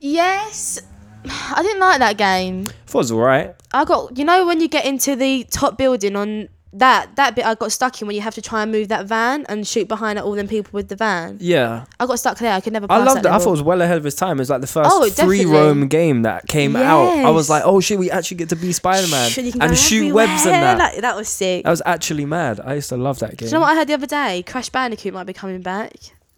Yes, 0.00 0.80
I 1.24 1.62
didn't 1.62 1.80
like 1.80 1.98
that 1.98 2.16
game. 2.16 2.66
thought 2.86 2.98
it 2.98 3.02
was 3.02 3.12
alright. 3.12 3.54
I 3.72 3.84
got 3.84 4.16
you 4.16 4.24
know 4.24 4.46
when 4.46 4.60
you 4.60 4.68
get 4.68 4.84
into 4.84 5.16
the 5.16 5.44
top 5.44 5.78
building 5.78 6.16
on 6.16 6.48
that 6.78 7.16
that 7.16 7.34
bit 7.34 7.44
I 7.44 7.54
got 7.54 7.72
stuck 7.72 8.00
in 8.00 8.06
when 8.06 8.14
you 8.16 8.22
have 8.22 8.34
to 8.34 8.42
try 8.42 8.62
and 8.62 8.70
move 8.72 8.88
that 8.88 9.06
van 9.06 9.44
and 9.48 9.66
shoot 9.66 9.88
behind 9.88 10.18
all 10.18 10.32
them 10.32 10.48
people 10.48 10.70
with 10.72 10.88
the 10.88 10.96
van. 10.96 11.38
Yeah. 11.40 11.84
I 11.98 12.06
got 12.06 12.18
stuck 12.18 12.38
there. 12.38 12.52
I 12.52 12.60
could 12.60 12.72
never. 12.72 12.86
I 12.90 12.98
loved 12.98 13.20
it. 13.20 13.22
that 13.24 13.32
I 13.32 13.38
thought 13.38 13.48
it 13.48 13.50
was 13.52 13.62
well 13.62 13.80
ahead 13.80 13.96
of 13.96 14.06
its 14.06 14.16
time. 14.16 14.38
It 14.38 14.40
was 14.42 14.50
like 14.50 14.60
the 14.60 14.66
first 14.66 14.90
Oh, 14.92 15.08
free 15.10 15.44
roam 15.44 15.88
game 15.88 16.22
that 16.22 16.46
came 16.46 16.76
out. 16.76 17.08
I 17.24 17.30
was 17.30 17.48
like, 17.50 17.62
oh 17.64 17.80
shit, 17.80 17.98
we 17.98 18.10
actually 18.10 18.38
get 18.38 18.48
to 18.50 18.56
be 18.56 18.72
Spider 18.72 19.08
Man 19.08 19.30
Shit, 19.30 19.44
you 19.44 19.52
can 19.52 19.62
and 19.62 19.76
shoot 19.76 20.12
webs 20.12 20.44
and 20.44 20.54
that. 20.54 20.78
Like, 20.78 21.00
that 21.00 21.16
was 21.16 21.28
sick. 21.28 21.64
That 21.64 21.70
was 21.70 21.82
actually 21.86 22.26
mad. 22.26 22.60
I 22.60 22.74
used 22.74 22.90
to 22.90 22.96
love 22.96 23.18
that 23.20 23.36
game. 23.36 23.38
Do 23.38 23.44
you 23.46 23.50
know 23.52 23.60
what 23.60 23.70
I 23.72 23.74
heard 23.76 23.88
the 23.88 23.94
other 23.94 24.06
day? 24.06 24.42
Crash 24.46 24.68
Bandicoot 24.68 25.14
might 25.14 25.24
be 25.24 25.32
coming 25.32 25.62
back. 25.62 25.92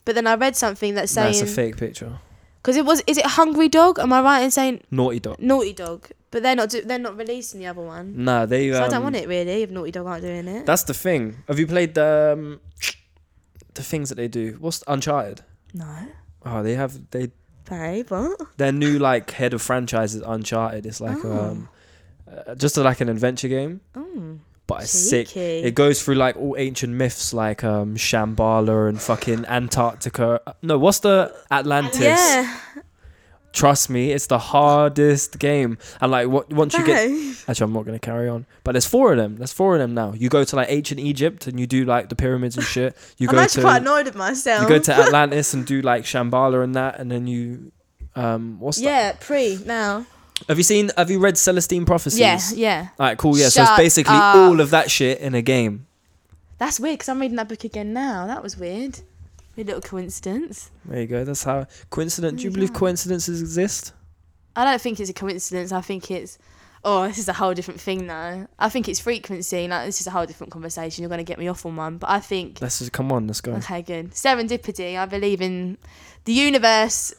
But 0.04 0.14
then 0.14 0.26
I 0.26 0.36
read 0.36 0.56
something 0.56 0.94
that's 0.94 1.14
That's 1.14 1.40
a 1.42 1.46
fake 1.46 1.76
picture. 1.76 2.18
Because 2.62 2.76
it 2.76 2.84
was 2.84 3.02
is 3.06 3.18
it 3.18 3.26
Hungry 3.26 3.68
Dog? 3.68 3.98
Am 3.98 4.12
I 4.12 4.20
right 4.20 4.42
in 4.42 4.50
saying 4.50 4.82
Naughty 4.90 5.20
Dog. 5.20 5.38
Naughty 5.40 5.72
Dog? 5.72 6.08
But 6.30 6.42
they're 6.42 6.54
not 6.56 6.68
do, 6.68 6.82
they're 6.82 6.98
not 6.98 7.16
releasing 7.16 7.58
the 7.60 7.66
other 7.66 7.80
one. 7.80 8.22
Nah, 8.24 8.44
they. 8.44 8.70
So 8.70 8.80
I 8.80 8.84
um, 8.84 8.90
don't 8.90 9.02
want 9.02 9.16
it 9.16 9.26
really 9.28 9.62
if 9.62 9.70
Naughty 9.70 9.90
Dog 9.92 10.06
aren't 10.06 10.22
doing 10.22 10.46
it. 10.46 10.66
That's 10.66 10.82
the 10.82 10.92
thing. 10.94 11.42
Have 11.48 11.58
you 11.58 11.66
played 11.66 11.94
the 11.94 12.34
um, 12.36 12.60
the 13.74 13.82
things 13.82 14.08
that 14.10 14.16
they 14.16 14.28
do? 14.28 14.56
What's 14.60 14.82
Uncharted? 14.86 15.42
no, 15.74 15.86
Oh, 16.44 16.62
they 16.62 16.74
have 16.74 17.10
they 17.10 17.30
babe. 17.68 18.10
What? 18.10 18.40
their 18.58 18.72
new 18.72 18.98
like 18.98 19.30
head 19.32 19.54
of 19.54 19.62
franchise 19.62 20.14
is 20.14 20.22
Uncharted. 20.22 20.84
It's 20.86 21.00
like 21.00 21.24
Oh. 21.24 21.32
um, 21.50 21.68
uh, 22.30 22.54
just 22.54 22.76
a, 22.76 22.82
like 22.82 23.00
an 23.00 23.08
adventure 23.08 23.48
game, 23.48 23.80
Mm, 23.94 24.40
but 24.68 24.82
it's 24.82 24.92
sick. 24.92 25.36
It 25.36 25.74
goes 25.74 26.00
through 26.02 26.14
like 26.14 26.36
all 26.36 26.54
ancient 26.56 26.92
myths 26.92 27.32
like 27.34 27.64
um 27.64 27.96
Shambhala 27.96 28.88
and 28.88 29.00
fucking 29.00 29.44
Antarctica. 29.46 30.40
No, 30.62 30.78
what's 30.78 31.00
the 31.00 31.34
Atlantis? 31.50 32.00
yeah. 32.00 32.56
Trust 33.50 33.88
me, 33.88 34.12
it's 34.12 34.26
the 34.26 34.38
hardest 34.38 35.38
game. 35.38 35.78
And 36.02 36.12
like 36.12 36.28
what 36.28 36.52
once 36.52 36.74
you 36.74 36.84
get 36.84 37.08
actually 37.48 37.64
I'm 37.64 37.72
not 37.72 37.86
gonna 37.86 37.98
carry 37.98 38.28
on. 38.28 38.44
But 38.62 38.72
there's 38.72 38.86
four 38.86 39.10
of 39.12 39.16
them. 39.18 39.36
There's 39.36 39.54
four 39.54 39.74
of 39.74 39.80
them 39.80 39.94
now. 39.94 40.12
You 40.12 40.28
go 40.28 40.44
to 40.44 40.54
like 40.54 40.68
ancient 40.70 41.00
Egypt 41.00 41.46
and 41.46 41.58
you 41.58 41.66
do 41.66 41.84
like 41.86 42.10
the 42.10 42.14
pyramids 42.14 42.56
and 42.56 42.64
shit. 42.64 42.94
You 43.16 43.26
I'm 43.28 43.34
go 43.34 43.40
actually 43.40 43.62
to 43.62 43.68
quite 43.68 43.80
annoyed 43.82 44.04
with 44.04 44.14
myself. 44.16 44.62
you 44.62 44.68
go 44.68 44.78
to 44.78 44.94
Atlantis 45.02 45.54
and 45.54 45.66
do 45.66 45.80
like 45.80 46.04
Shambhala 46.04 46.62
and 46.62 46.74
that 46.74 47.00
and 47.00 47.10
then 47.10 47.26
you 47.26 47.72
um 48.14 48.60
what's 48.60 48.76
that? 48.78 48.84
yeah, 48.84 49.12
pre 49.18 49.58
now. 49.64 50.04
Have 50.46 50.58
you 50.58 50.64
seen 50.64 50.90
have 50.96 51.10
you 51.10 51.18
read 51.18 51.36
Celestine 51.36 51.86
Prophecies? 51.86 52.20
Yeah, 52.20 52.40
yeah. 52.54 52.88
Alright, 52.98 53.18
cool, 53.18 53.36
yeah. 53.36 53.48
so 53.48 53.62
it's 53.62 53.70
Shut 53.70 53.78
basically 53.78 54.14
up. 54.14 54.36
all 54.36 54.60
of 54.60 54.70
that 54.70 54.90
shit 54.90 55.18
in 55.20 55.34
a 55.34 55.42
game. 55.42 55.86
That's 56.58 56.78
weird 56.80 56.94
because 56.94 57.08
I'm 57.08 57.20
reading 57.20 57.36
that 57.36 57.48
book 57.48 57.64
again 57.64 57.92
now. 57.92 58.26
That 58.26 58.42
was 58.42 58.56
weird. 58.56 59.00
A 59.56 59.62
little 59.64 59.80
coincidence. 59.80 60.70
There 60.84 61.00
you 61.00 61.06
go. 61.06 61.24
That's 61.24 61.42
how 61.42 61.66
coincidence. 61.90 62.40
Do 62.40 62.44
you 62.44 62.50
oh, 62.50 62.54
believe 62.54 62.72
go. 62.72 62.80
coincidences 62.80 63.40
exist? 63.40 63.92
I 64.54 64.64
don't 64.64 64.80
think 64.80 65.00
it's 65.00 65.10
a 65.10 65.14
coincidence. 65.14 65.72
I 65.72 65.80
think 65.80 66.10
it's. 66.10 66.38
Oh, 66.84 67.08
this 67.08 67.18
is 67.18 67.28
a 67.28 67.32
whole 67.32 67.54
different 67.54 67.80
thing 67.80 68.06
though. 68.06 68.46
I 68.58 68.68
think 68.68 68.88
it's 68.88 69.00
frequency. 69.00 69.66
Like 69.66 69.86
this 69.86 70.00
is 70.00 70.06
a 70.06 70.12
whole 70.12 70.26
different 70.26 70.52
conversation. 70.52 71.02
You're 71.02 71.10
gonna 71.10 71.24
get 71.24 71.38
me 71.38 71.48
off 71.48 71.66
on 71.66 71.74
one, 71.74 71.98
but 71.98 72.08
I 72.08 72.20
think 72.20 72.60
Let's 72.60 72.78
just 72.78 72.92
come 72.92 73.10
on. 73.10 73.26
Let's 73.26 73.40
go. 73.40 73.52
Okay, 73.54 73.82
good. 73.82 74.12
Serendipity. 74.12 74.96
I 74.96 75.06
believe 75.06 75.40
in 75.40 75.76
the 76.24 76.32
universe 76.32 77.14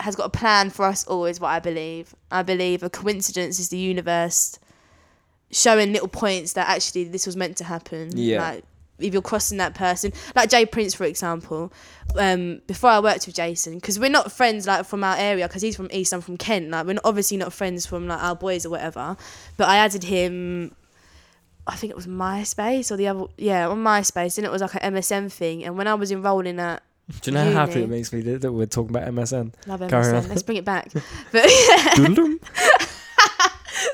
has 0.00 0.16
got 0.16 0.26
a 0.26 0.30
plan 0.30 0.70
for 0.70 0.84
us 0.84 1.06
all, 1.06 1.24
is 1.24 1.40
what 1.40 1.48
I 1.48 1.58
believe. 1.60 2.14
I 2.30 2.42
believe 2.42 2.82
a 2.82 2.90
coincidence 2.90 3.58
is 3.58 3.68
the 3.68 3.78
universe 3.78 4.58
showing 5.50 5.92
little 5.92 6.08
points 6.08 6.52
that 6.52 6.68
actually 6.68 7.04
this 7.04 7.26
was 7.26 7.36
meant 7.36 7.56
to 7.58 7.64
happen. 7.64 8.10
Yeah. 8.14 8.42
Like 8.42 8.64
if 8.98 9.12
you're 9.12 9.22
crossing 9.22 9.58
that 9.58 9.74
person, 9.74 10.12
like 10.34 10.50
Jay 10.50 10.66
Prince, 10.66 10.94
for 10.94 11.04
example. 11.04 11.72
Um, 12.16 12.60
before 12.66 12.90
I 12.90 13.00
worked 13.00 13.26
with 13.26 13.36
Jason, 13.36 13.74
because 13.74 13.98
we're 13.98 14.10
not 14.10 14.32
friends 14.32 14.66
like 14.66 14.86
from 14.86 15.04
our 15.04 15.16
area, 15.16 15.46
because 15.46 15.62
he's 15.62 15.76
from 15.76 15.88
East, 15.92 16.12
I'm 16.12 16.20
from 16.20 16.36
Kent. 16.36 16.70
Like 16.70 16.86
we're 16.86 16.98
obviously 17.04 17.36
not 17.36 17.52
friends 17.52 17.86
from 17.86 18.08
like 18.08 18.22
our 18.22 18.34
boys 18.34 18.66
or 18.66 18.70
whatever. 18.70 19.16
But 19.56 19.68
I 19.68 19.76
added 19.78 20.04
him 20.04 20.74
I 21.68 21.76
think 21.76 21.90
it 21.90 21.96
was 21.96 22.06
MySpace 22.06 22.90
or 22.90 22.96
the 22.96 23.08
other, 23.08 23.26
yeah, 23.36 23.68
on 23.68 23.84
MySpace, 23.84 24.38
and 24.38 24.46
it 24.46 24.50
was 24.50 24.62
like 24.62 24.74
an 24.74 24.94
MSN 24.94 25.30
thing. 25.30 25.64
And 25.64 25.76
when 25.76 25.86
I 25.86 25.94
was 25.94 26.10
enrolling 26.10 26.58
at 26.58 26.82
Do 27.22 27.30
you 27.30 27.34
know 27.34 27.44
how 27.44 27.66
happy 27.66 27.82
it 27.82 27.88
makes 27.88 28.12
me 28.12 28.20
that 28.20 28.42
that 28.42 28.52
we're 28.52 28.66
talking 28.66 28.94
about 28.94 29.08
MSN? 29.12 29.54
Love 29.66 29.80
Carry 29.88 30.04
MSN, 30.04 30.22
on. 30.24 30.28
let's 30.28 30.42
bring 30.42 30.58
it 30.58 30.64
back. 30.64 30.92
But 31.32 31.44
yeah, 31.68 31.94
Doodle-dum. 31.94 32.40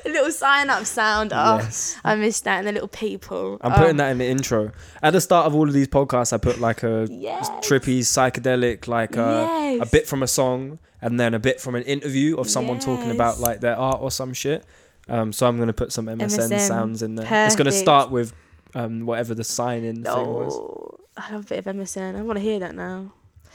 the 0.05 0.11
little 0.11 0.31
sign 0.33 0.69
up 0.71 0.85
sound, 0.85 1.33
oh, 1.33 1.59
yes. 1.59 1.97
I 2.05 2.17
missed 2.17 2.45
that, 2.45 2.59
and 2.59 2.67
the 2.67 2.73
little 2.73 2.89
people. 2.89 3.59
I'm 3.61 3.73
oh, 3.73 3.77
putting 3.77 3.97
that 3.99 4.11
in 4.11 4.19
the 4.19 4.27
intro. 4.27 4.73
At 5.03 5.12
the 5.12 5.21
start 5.21 5.47
of 5.47 5.55
all 5.55 5.67
of 5.69 5.75
these 5.75 5.89
podcasts, 5.89 6.33
I 6.33 6.39
put 6.39 6.61
like 6.61 6.83
a 6.83 7.07
Yes. 7.11 7.49
trippy, 7.67 8.01
psychedelic, 8.01 8.89
like 8.89 9.17
a, 9.17 9.79
a 9.81 9.87
bit 9.87 10.07
from 10.07 10.23
a 10.23 10.29
song, 10.29 10.79
and 11.01 11.19
then 11.21 11.35
a 11.35 11.39
bit 11.39 11.61
from 11.61 11.75
an 11.75 11.83
interview 11.85 12.37
of 12.37 12.49
someone 12.51 12.79
talking 12.79 13.11
about 13.11 13.39
like 13.39 13.61
their 13.61 13.77
art 13.77 14.01
or 14.01 14.11
some 14.11 14.33
shit. 14.33 14.65
Um, 15.09 15.33
so 15.33 15.47
I'm 15.47 15.59
gonna 15.59 15.73
put 15.75 15.93
some 15.93 16.07
MSN, 16.07 16.51
MSN. 16.51 16.61
sounds 16.67 17.03
in 17.03 17.15
there. 17.15 17.47
It's 17.47 17.57
gonna 17.57 17.71
start 17.73 18.11
with 18.11 18.33
um, 18.75 19.07
whatever 19.07 19.35
the 19.35 19.45
sign 19.45 19.85
in 19.85 20.03
thing 20.03 20.27
was. 20.27 20.84
I 21.17 21.33
love 21.33 21.45
a 21.45 21.49
bit 21.49 21.59
of 21.67 21.77
MSN. 21.77 22.17
I 22.17 22.23
want 22.23 22.39
to 22.39 22.43
hear 22.43 22.59
that 22.61 22.75
now. 22.75 23.12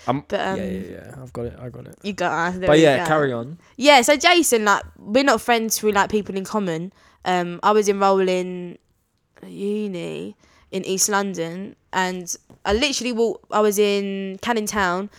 I'm, 0.07 0.21
But, 0.27 0.39
um, 0.39 0.57
yeah, 0.57 0.65
yeah, 0.65 0.91
yeah. 0.91 1.15
I've 1.21 1.33
got 1.33 1.45
it. 1.47 1.55
I 1.59 1.69
got 1.69 1.85
it. 1.87 1.95
You 2.03 2.13
got 2.13 2.31
us. 2.31 2.57
But 2.59 2.79
yeah, 2.79 3.05
carry 3.05 3.33
on. 3.33 3.57
Yeah, 3.75 4.01
so 4.01 4.15
Jason, 4.15 4.63
like, 4.65 4.83
we're 4.97 5.25
not 5.25 5.41
friends 5.41 5.77
through 5.77 5.91
like 5.91 6.09
people 6.09 6.35
in 6.37 6.45
common. 6.45 6.93
Um, 7.25 7.59
I 7.63 7.71
was 7.71 7.89
enrolling 7.89 8.77
uni 9.45 10.35
in 10.71 10.85
East 10.85 11.09
London, 11.09 11.75
and 11.91 12.33
I 12.65 12.73
literally 12.73 13.11
walked. 13.11 13.45
I 13.51 13.59
was 13.59 13.77
in 13.77 14.39
Canning 14.41 14.65
Town. 14.65 15.09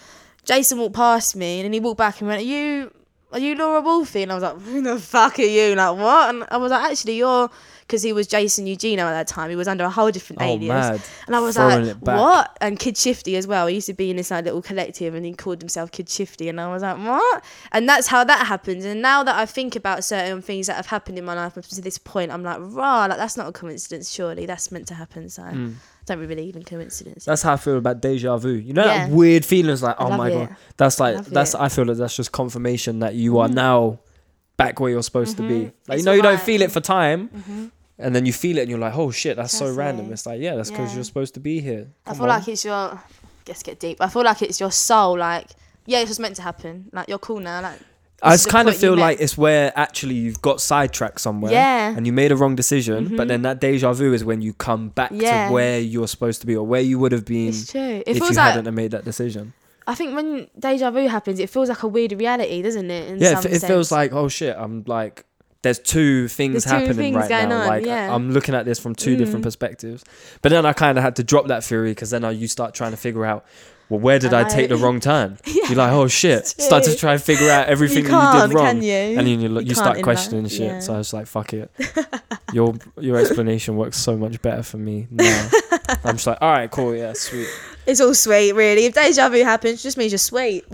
Jason 0.45 0.79
walked 0.79 0.95
past 0.97 1.37
me, 1.37 1.61
and 1.61 1.67
then 1.67 1.73
he 1.73 1.81
walked 1.81 1.99
back 1.99 2.21
and 2.21 2.29
went, 2.29 2.41
"Are 2.41 2.45
you, 2.45 2.91
are 3.33 3.39
you 3.39 3.55
Laura 3.57 3.81
Wolfie?" 3.83 4.23
And 4.23 4.33
I 4.33 4.35
was 4.35 4.43
like, 4.43 4.59
"Who 4.63 4.81
the 4.81 4.99
fuck 4.99 5.39
are 5.39 5.43
you?" 5.43 5.75
Like 5.75 5.97
what? 5.99 6.35
And 6.35 6.45
I 6.51 6.57
was 6.57 6.71
like, 6.71 6.91
"Actually, 6.91 7.17
you're." 7.19 7.51
Because 7.91 8.05
he 8.05 8.13
was 8.13 8.29
Jason 8.29 8.69
Eugenio 8.69 9.05
at 9.05 9.11
that 9.13 9.27
time, 9.27 9.51
he 9.51 9.57
was 9.57 9.67
under 9.67 9.83
a 9.83 9.91
whole 9.91 10.13
different 10.13 10.41
Oh, 10.41 10.45
alias. 10.45 10.69
mad. 10.69 11.03
And 11.27 11.35
I 11.35 11.41
was 11.41 11.57
Throwing 11.57 11.87
like, 11.87 11.97
what? 12.03 12.57
And 12.61 12.79
Kid 12.79 12.97
Shifty 12.97 13.35
as 13.35 13.49
well. 13.49 13.67
He 13.67 13.75
used 13.75 13.89
to 13.89 13.95
be 13.95 14.11
in 14.11 14.17
this 14.17 14.31
like 14.31 14.45
little 14.45 14.63
collective 14.63 15.13
and 15.17 15.27
he 15.27 15.33
called 15.33 15.61
himself 15.61 15.91
Kid 15.91 16.09
Shifty. 16.09 16.49
And 16.49 16.61
I 16.61 16.73
was 16.73 16.83
like, 16.83 16.99
what? 16.99 17.45
And 17.73 17.89
that's 17.89 18.07
how 18.07 18.23
that 18.23 18.47
happened. 18.47 18.85
And 18.85 19.03
now 19.03 19.25
that 19.25 19.35
I 19.35 19.45
think 19.45 19.75
about 19.75 20.05
certain 20.05 20.41
things 20.41 20.69
that 20.69 20.77
have 20.77 20.87
happened 20.87 21.19
in 21.19 21.25
my 21.25 21.35
life 21.35 21.59
up 21.59 21.65
to 21.65 21.81
this 21.81 21.99
point, 21.99 22.31
I'm 22.31 22.45
like, 22.45 22.59
rah, 22.61 23.07
like 23.07 23.19
that's 23.19 23.37
not 23.37 23.49
a 23.49 23.53
coincidence, 23.53 24.09
surely. 24.13 24.47
That's 24.47 24.71
meant 24.71 24.87
to 24.87 24.95
happen. 24.95 25.29
So 25.29 25.43
I 25.43 25.51
don't 26.07 26.19
really 26.21 26.27
believe 26.37 26.55
in 26.55 26.63
coincidence. 26.63 27.25
Mm. 27.25 27.27
That's 27.27 27.43
how 27.43 27.55
I 27.55 27.57
feel 27.57 27.77
about 27.77 28.01
deja 28.01 28.37
vu. 28.37 28.51
You 28.53 28.73
know 28.73 28.85
Yeah. 28.85 29.09
that 29.09 29.11
weird 29.13 29.45
feeling 29.45 29.73
is 29.73 29.83
like, 29.83 29.97
oh 29.99 30.17
my 30.17 30.31
it. 30.31 30.35
god. 30.49 30.57
That's 30.77 31.01
like 31.01 31.17
love 31.17 31.31
that's 31.31 31.55
it. 31.55 31.57
Mm-hmm. 31.57 31.65
I 31.65 31.69
feel 31.71 31.85
like 31.87 31.97
that's 31.97 32.15
just 32.15 32.31
confirmation 32.31 33.01
that 33.01 33.15
you 33.17 33.41
are 33.41 33.49
now 33.49 33.99
back 34.57 34.79
where 34.79 34.91
you're 34.91 35.03
supposed 35.03 35.37
to 35.39 35.43
be. 35.43 35.73
Like 35.89 35.99
you 35.99 36.05
know 36.05 36.13
you 36.13 36.23
don't 36.23 36.41
feel 36.41 36.63
it 36.63 36.71
for 36.71 36.81
time. 36.81 37.73
And 38.01 38.15
then 38.15 38.27
you 38.27 38.33
feel 38.33 38.59
it 38.59 38.63
and 38.63 38.71
you're 38.71 38.79
like, 38.79 38.97
oh 38.97 39.11
shit, 39.11 39.37
that's, 39.37 39.53
so 39.57 39.73
random. 39.73 40.07
it. 40.11 40.13
It's 40.13 40.27
like, 40.27 40.41
yeah, 40.41 40.57
that's 40.57 40.71
because 40.71 40.91
Yeah. 40.91 40.97
you're 40.97 41.05
supposed 41.05 41.35
to 41.35 41.41
be 41.41 41.61
here. 41.61 41.89
I 42.07 42.15
feel 42.15 42.23
on. 42.23 42.29
like 42.29 42.49
it's 42.49 42.65
your, 42.65 43.01
let's 43.47 43.63
get 43.63 43.79
deep. 43.81 43.99
I 44.01 44.09
feel 44.09 44.23
like 44.25 44.43
it's 44.43 44.59
your 44.61 44.71
soul. 44.73 45.19
Like, 45.19 45.47
yeah, 45.87 45.99
it's 46.01 46.11
just 46.11 46.21
meant 46.21 46.37
to 46.37 46.43
happen. 46.43 46.89
Like, 46.93 47.09
you're 47.09 47.19
cool 47.19 47.41
now. 47.41 47.61
Like, 47.63 47.79
I 48.23 48.33
just 48.33 48.49
kind 48.51 48.69
of 48.69 48.77
feel 48.77 48.97
like 48.97 49.19
it's 49.21 49.39
where 49.39 49.73
actually 49.77 50.15
you've 50.15 50.43
got 50.43 50.61
sidetracked 50.61 51.21
somewhere. 51.21 51.53
Yeah. 51.53 51.89
Mm-hmm. 51.89 51.97
And 51.99 52.07
you 52.07 52.13
made 52.13 52.33
a 52.33 52.37
wrong 52.37 52.55
decision, 52.55 53.17
but 53.17 53.29
then 53.29 53.43
that 53.43 53.61
deja 53.61 53.93
vu 53.95 54.13
is 54.13 54.25
when 54.25 54.43
you 54.43 54.53
come 54.53 54.91
back 54.91 55.11
Yeah. 55.15 55.49
to 55.49 55.53
where 55.55 55.81
you're 55.81 56.09
supposed 56.09 56.41
to 56.43 56.47
be 56.47 56.55
or 56.55 56.67
where 56.67 56.83
you 56.83 56.99
would 56.99 57.13
have 57.13 57.25
been 57.25 57.49
it's 57.49 57.73
true. 57.73 57.81
It 57.81 58.05
if 58.07 58.17
feels 58.19 58.31
you 58.31 58.37
like, 58.37 58.45
hadn't 58.53 58.67
have 58.67 58.75
made 58.75 58.91
that 58.91 59.05
decision. 59.05 59.55
I 59.87 59.95
think 59.95 60.15
when 60.15 60.49
deja 60.59 60.91
vu 60.91 61.09
happens, 61.09 61.39
it 61.41 61.49
feels 61.51 61.69
like 61.71 61.83
a 61.83 61.89
weird 61.89 62.13
reality, 62.13 62.61
doesn't 62.63 62.91
it? 62.91 63.09
In 63.09 63.19
yeah, 63.19 63.39
it, 63.41 63.47
it 63.47 63.63
feels 63.63 63.91
like 63.91 64.13
oh 64.13 64.29
shit, 64.29 64.55
I'm 64.57 64.85
like 64.87 65.25
there's 65.63 65.79
two 65.79 66.27
things 66.29 66.53
There's 66.53 66.65
two 66.65 66.71
happening 66.71 67.15
things 67.15 67.17
right 67.17 67.49
now. 67.49 67.61
on, 67.63 67.67
like 67.67 67.85
yeah. 67.85 68.15
I'm 68.15 68.31
looking 68.33 68.55
at 68.55 68.65
this 68.65 68.79
from 68.79 68.95
two 68.95 69.17
different 69.17 69.41
Mm. 69.41 69.45
perspectives. 69.45 70.05
But 70.43 70.51
then 70.51 70.65
I 70.65 70.73
kind 70.73 70.97
of 70.97 71.05
had 71.05 71.17
to 71.17 71.25
drop 71.25 71.49
that 71.49 71.63
theory 71.65 71.91
because 71.91 72.11
then 72.11 72.25
I, 72.25 72.31
you 72.31 72.49
start 72.49 72.75
trying 72.75 72.93
to 72.93 72.97
figure 72.97 73.25
out. 73.27 73.45
Well, 73.91 73.99
where 73.99 74.21
did 74.21 74.33
I, 74.33 74.43
I 74.43 74.45
take 74.49 74.69
the 74.69 74.77
wrong 74.77 75.01
turn? 75.01 75.37
You're 75.47 75.75
like, 75.75 75.91
oh 75.93 76.07
shit! 76.07 76.47
Start 76.47 76.85
to 76.85 76.95
try 76.97 77.15
and 77.15 77.21
figure 77.21 77.51
out 77.51 77.67
everything 77.67 78.05
you 78.05 78.11
that 78.13 78.43
you 78.43 78.49
did 78.49 78.55
wrong, 78.55 78.83
you? 78.83 78.93
and 78.93 79.27
then 79.27 79.41
you, 79.41 79.49
look, 79.49 79.65
you, 79.65 79.71
You 79.71 79.75
start 79.75 80.01
questioning 80.01 80.45
that, 80.45 80.51
shit. 80.51 80.61
yeah. 80.61 80.79
So 80.79 80.95
I 80.95 80.99
was 80.99 81.13
like, 81.13 81.27
fuck 81.27 81.53
it. 81.55 81.73
your 82.53 82.73
your 83.01 83.17
explanation 83.17 83.77
works 83.77 83.97
so 83.97 84.17
much 84.17 84.41
better 84.43 84.63
for 84.63 84.77
me 84.77 85.09
now. 85.11 85.51
I'm 86.05 86.15
just 86.15 86.27
like, 86.29 86.39
all 86.41 86.53
right, 86.53 86.71
cool, 86.71 86.95
yeah, 86.95 87.15
sweet. 87.15 87.49
It's 87.85 88.01
all 88.01 88.15
sweet, 88.15 88.53
really. 88.53 88.85
If 88.87 88.95
deja 88.95 89.29
vu 89.29 89.43
happens, 89.43 89.81
it 89.81 89.83
just 89.83 89.99
means 89.99 90.13
you're 90.13 90.19
sweet. 90.21 90.65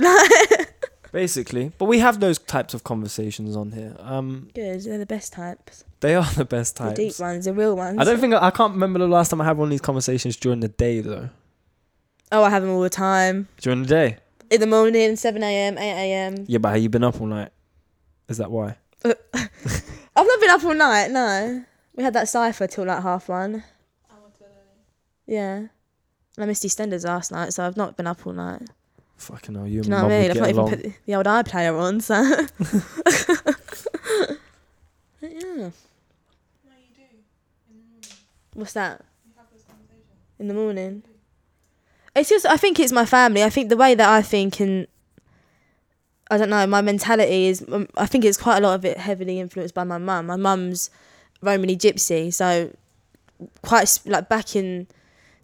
Basically, 1.16 1.72
but 1.78 1.86
we 1.86 2.00
have 2.00 2.20
those 2.20 2.38
types 2.38 2.74
of 2.74 2.84
conversations 2.84 3.56
on 3.56 3.72
here. 3.72 3.96
Um, 4.00 4.50
Good, 4.54 4.82
they're 4.82 4.98
the 4.98 5.06
best 5.06 5.32
types. 5.32 5.82
they 6.00 6.14
are 6.14 6.30
the 6.34 6.44
best 6.44 6.76
types. 6.76 6.98
The 6.98 7.08
deep 7.08 7.18
ones, 7.18 7.46
the 7.46 7.54
real 7.54 7.74
ones. 7.74 7.98
I 7.98 8.04
don't 8.04 8.20
think 8.20 8.34
I 8.34 8.50
can't 8.50 8.74
remember 8.74 8.98
the 8.98 9.08
last 9.08 9.30
time 9.30 9.40
I 9.40 9.46
had 9.46 9.56
one 9.56 9.68
of 9.68 9.70
these 9.70 9.80
conversations 9.80 10.36
during 10.36 10.60
the 10.60 10.68
day 10.68 11.00
though. 11.00 11.30
Oh, 12.30 12.42
I 12.42 12.50
have 12.50 12.62
them 12.62 12.70
all 12.72 12.82
the 12.82 12.90
time. 12.90 13.48
During 13.62 13.80
the 13.84 13.88
day, 13.88 14.18
In 14.50 14.60
the 14.60 14.66
morning, 14.66 15.16
7 15.16 15.42
a.m., 15.42 15.78
8 15.78 15.80
a.m. 15.80 16.44
yeah, 16.48 16.58
but 16.58 16.68
have 16.74 16.82
you 16.82 16.90
been 16.90 17.02
up 17.02 17.18
all 17.18 17.26
night? 17.26 17.48
Is 18.28 18.36
that 18.36 18.50
why? 18.50 18.76
I've 19.04 19.16
not 20.26 20.40
been 20.40 20.50
up 20.50 20.64
all 20.64 20.74
night, 20.74 21.10
no. 21.10 21.64
We 21.94 22.04
had 22.04 22.12
that 22.12 22.28
cipher 22.28 22.66
till 22.66 22.84
like 22.84 23.02
half 23.02 23.30
one. 23.30 23.64
I 24.10 24.20
went 24.20 24.34
to 24.34 24.40
bed 24.40 24.50
early. 24.52 25.34
Yeah. 25.34 25.56
And 25.56 25.68
I 26.40 26.44
missed 26.44 26.62
EastEnders 26.62 27.06
last 27.06 27.32
night, 27.32 27.54
so 27.54 27.64
I've 27.64 27.78
not 27.78 27.96
been 27.96 28.06
up 28.06 28.26
all 28.26 28.34
night. 28.34 28.68
Fucking 29.16 29.54
hell, 29.54 29.66
you 29.66 29.82
Do 29.82 29.86
and 29.86 29.86
you 29.86 29.90
know 29.90 29.96
mum 30.02 30.04
what 30.10 30.12
I 30.12 30.18
mean? 30.18 30.22
would 30.22 30.30
I've 30.30 30.34
get 30.34 30.40
not 30.40 30.48
even 30.50 30.58
along. 30.60 30.70
put 30.70 30.82
the, 30.82 30.92
the 31.06 31.14
old 31.14 31.26
iPlayer 31.26 31.80
on, 31.80 32.00
so. 32.00 32.14
yeah. 35.22 35.28
No, 35.30 35.62
you 35.62 35.70
do. 36.94 37.02
In 37.70 37.76
the 37.76 37.84
morning. 37.90 38.10
What's 38.54 38.72
that? 38.74 39.04
You 39.26 39.32
have 39.36 39.46
those 39.50 39.62
conversations. 39.62 40.06
in 40.38 40.48
the 40.48 40.54
morning. 40.54 41.02
It's 42.14 42.28
just 42.30 42.46
I 42.46 42.56
think 42.56 42.78
it's 42.80 42.92
my 42.92 43.04
family. 43.04 43.42
I 43.42 43.50
think 43.50 43.68
the 43.68 43.76
way 43.76 43.94
that 43.94 44.08
I 44.08 44.22
think 44.22 44.60
and 44.60 44.86
I 46.30 46.38
don't 46.38 46.50
know, 46.50 46.66
my 46.66 46.80
mentality 46.80 47.46
is 47.46 47.64
um, 47.70 47.88
I 47.96 48.06
think 48.06 48.24
it's 48.24 48.36
quite 48.38 48.58
a 48.58 48.60
lot 48.60 48.74
of 48.74 48.84
it 48.84 48.98
heavily 48.98 49.38
influenced 49.40 49.74
by 49.74 49.84
my 49.84 49.98
mum. 49.98 50.26
My 50.26 50.36
mum's 50.36 50.90
Romany 51.42 51.76
gypsy, 51.76 52.32
so 52.32 52.74
quite 53.62 53.82
s- 53.82 54.04
like 54.06 54.28
back 54.28 54.56
in 54.56 54.86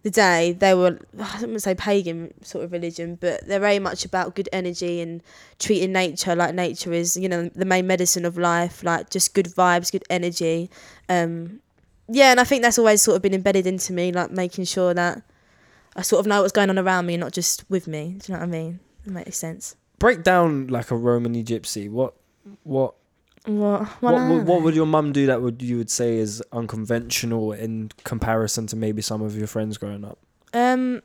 the 0.03 0.11
day 0.11 0.51
they 0.53 0.73
were 0.73 0.99
I 1.19 1.39
don't 1.39 1.49
want 1.49 1.53
to 1.53 1.59
say 1.59 1.75
pagan 1.75 2.33
sort 2.43 2.63
of 2.63 2.71
religion, 2.71 3.17
but 3.19 3.45
they're 3.47 3.59
very 3.59 3.79
much 3.79 4.05
about 4.05 4.35
good 4.35 4.49
energy 4.53 5.01
and 5.01 5.23
treating 5.59 5.91
nature 5.91 6.35
like 6.35 6.53
nature 6.53 6.93
is, 6.93 7.17
you 7.17 7.27
know, 7.27 7.49
the 7.49 7.65
main 7.65 7.87
medicine 7.87 8.25
of 8.25 8.37
life, 8.37 8.83
like 8.83 9.09
just 9.09 9.33
good 9.33 9.47
vibes, 9.47 9.91
good 9.91 10.03
energy. 10.09 10.69
Um 11.09 11.59
yeah, 12.09 12.31
and 12.31 12.39
I 12.39 12.43
think 12.43 12.61
that's 12.61 12.77
always 12.77 13.01
sort 13.01 13.15
of 13.15 13.21
been 13.21 13.33
embedded 13.33 13.65
into 13.65 13.93
me, 13.93 14.11
like 14.11 14.29
making 14.29 14.65
sure 14.65 14.93
that 14.93 15.23
I 15.95 16.01
sort 16.01 16.19
of 16.19 16.27
know 16.27 16.41
what's 16.41 16.51
going 16.51 16.69
on 16.69 16.77
around 16.77 17.05
me 17.05 17.13
and 17.13 17.21
not 17.21 17.31
just 17.31 17.69
with 17.69 17.87
me. 17.87 18.17
Do 18.19 18.31
you 18.31 18.33
know 18.33 18.39
what 18.39 18.49
I 18.49 18.51
mean? 18.51 18.79
That 19.05 19.11
makes 19.13 19.37
sense. 19.37 19.75
Break 19.99 20.23
down 20.23 20.67
like 20.67 20.91
a 20.91 20.97
Romany 20.97 21.43
gypsy. 21.43 21.89
What, 21.89 22.15
what, 22.63 22.95
What? 23.45 24.01
would, 24.01 24.45
what 24.47 24.61
would 24.61 24.75
your 24.75 24.85
mum 24.85 25.11
do 25.11 25.25
that 25.27 25.41
would 25.41 25.61
you 25.61 25.77
would 25.77 25.89
say 25.89 26.17
is 26.17 26.41
unconventional 26.53 27.51
in 27.51 27.91
comparison 28.03 28.67
to 28.67 28.75
maybe 28.75 29.01
some 29.01 29.21
of 29.21 29.37
your 29.37 29.47
friends 29.47 29.77
growing 29.77 30.05
up? 30.05 30.17
um, 30.53 31.01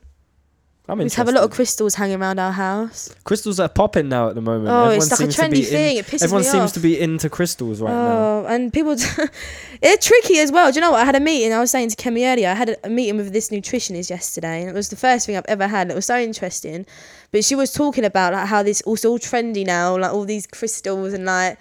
I'm 0.87 0.97
we 0.97 1.07
have 1.11 1.27
a 1.27 1.31
lot 1.31 1.43
of 1.43 1.51
crystals 1.51 1.93
hanging 1.95 2.19
around 2.19 2.39
our 2.39 2.51
house. 2.51 3.13
crystals 3.23 3.59
are 3.59 3.69
popping 3.69 4.09
now 4.09 4.29
at 4.29 4.33
the 4.35 4.41
moment. 4.41 4.69
Oh, 4.69 4.85
Everyone 4.85 4.97
it's 4.97 5.11
like 5.11 5.29
a 5.29 5.31
trendy 5.31 5.51
be 5.51 5.59
in- 5.59 5.65
thing. 5.65 5.97
it 5.97 6.05
pisses 6.07 6.23
Everyone 6.23 6.41
me 6.41 6.47
seems 6.49 6.63
off. 6.63 6.73
to 6.73 6.79
be 6.79 6.99
into 6.99 7.29
crystals 7.29 7.79
right 7.79 7.91
now. 7.93 8.11
oh, 8.11 8.45
and 8.49 8.73
people, 8.73 8.95
they're 9.81 9.97
tricky 9.97 10.39
as 10.39 10.51
well. 10.51 10.71
Do 10.71 10.75
you 10.77 10.81
know 10.81 10.89
what? 10.91 11.01
I 11.01 11.05
had 11.05 11.15
a 11.15 11.19
meeting. 11.19 11.53
I 11.53 11.59
was 11.59 11.69
saying 11.69 11.89
to 11.89 11.95
Kemi 11.95 12.25
earlier. 12.25 12.49
I 12.49 12.55
had 12.55 12.69
a, 12.69 12.87
a 12.87 12.89
meeting 12.89 13.17
with 13.17 13.31
this 13.33 13.49
nutritionist 13.49 14.09
yesterday, 14.09 14.61
and 14.61 14.69
it 14.69 14.73
was 14.73 14.89
the 14.89 14.95
first 14.95 15.27
thing 15.27 15.37
I've 15.37 15.45
ever 15.47 15.67
had. 15.67 15.81
and 15.83 15.91
It 15.91 15.95
was 15.95 16.07
so 16.07 16.17
interesting. 16.17 16.87
But 17.31 17.45
she 17.45 17.53
was 17.53 17.71
talking 17.71 18.03
about 18.03 18.33
like 18.33 18.47
how 18.47 18.63
this 18.63 18.81
also 18.81 19.11
all 19.11 19.19
trendy 19.19 19.63
now, 19.63 19.95
like 19.95 20.11
all 20.11 20.25
these 20.25 20.47
crystals 20.47 21.13
and 21.13 21.25
like 21.25 21.59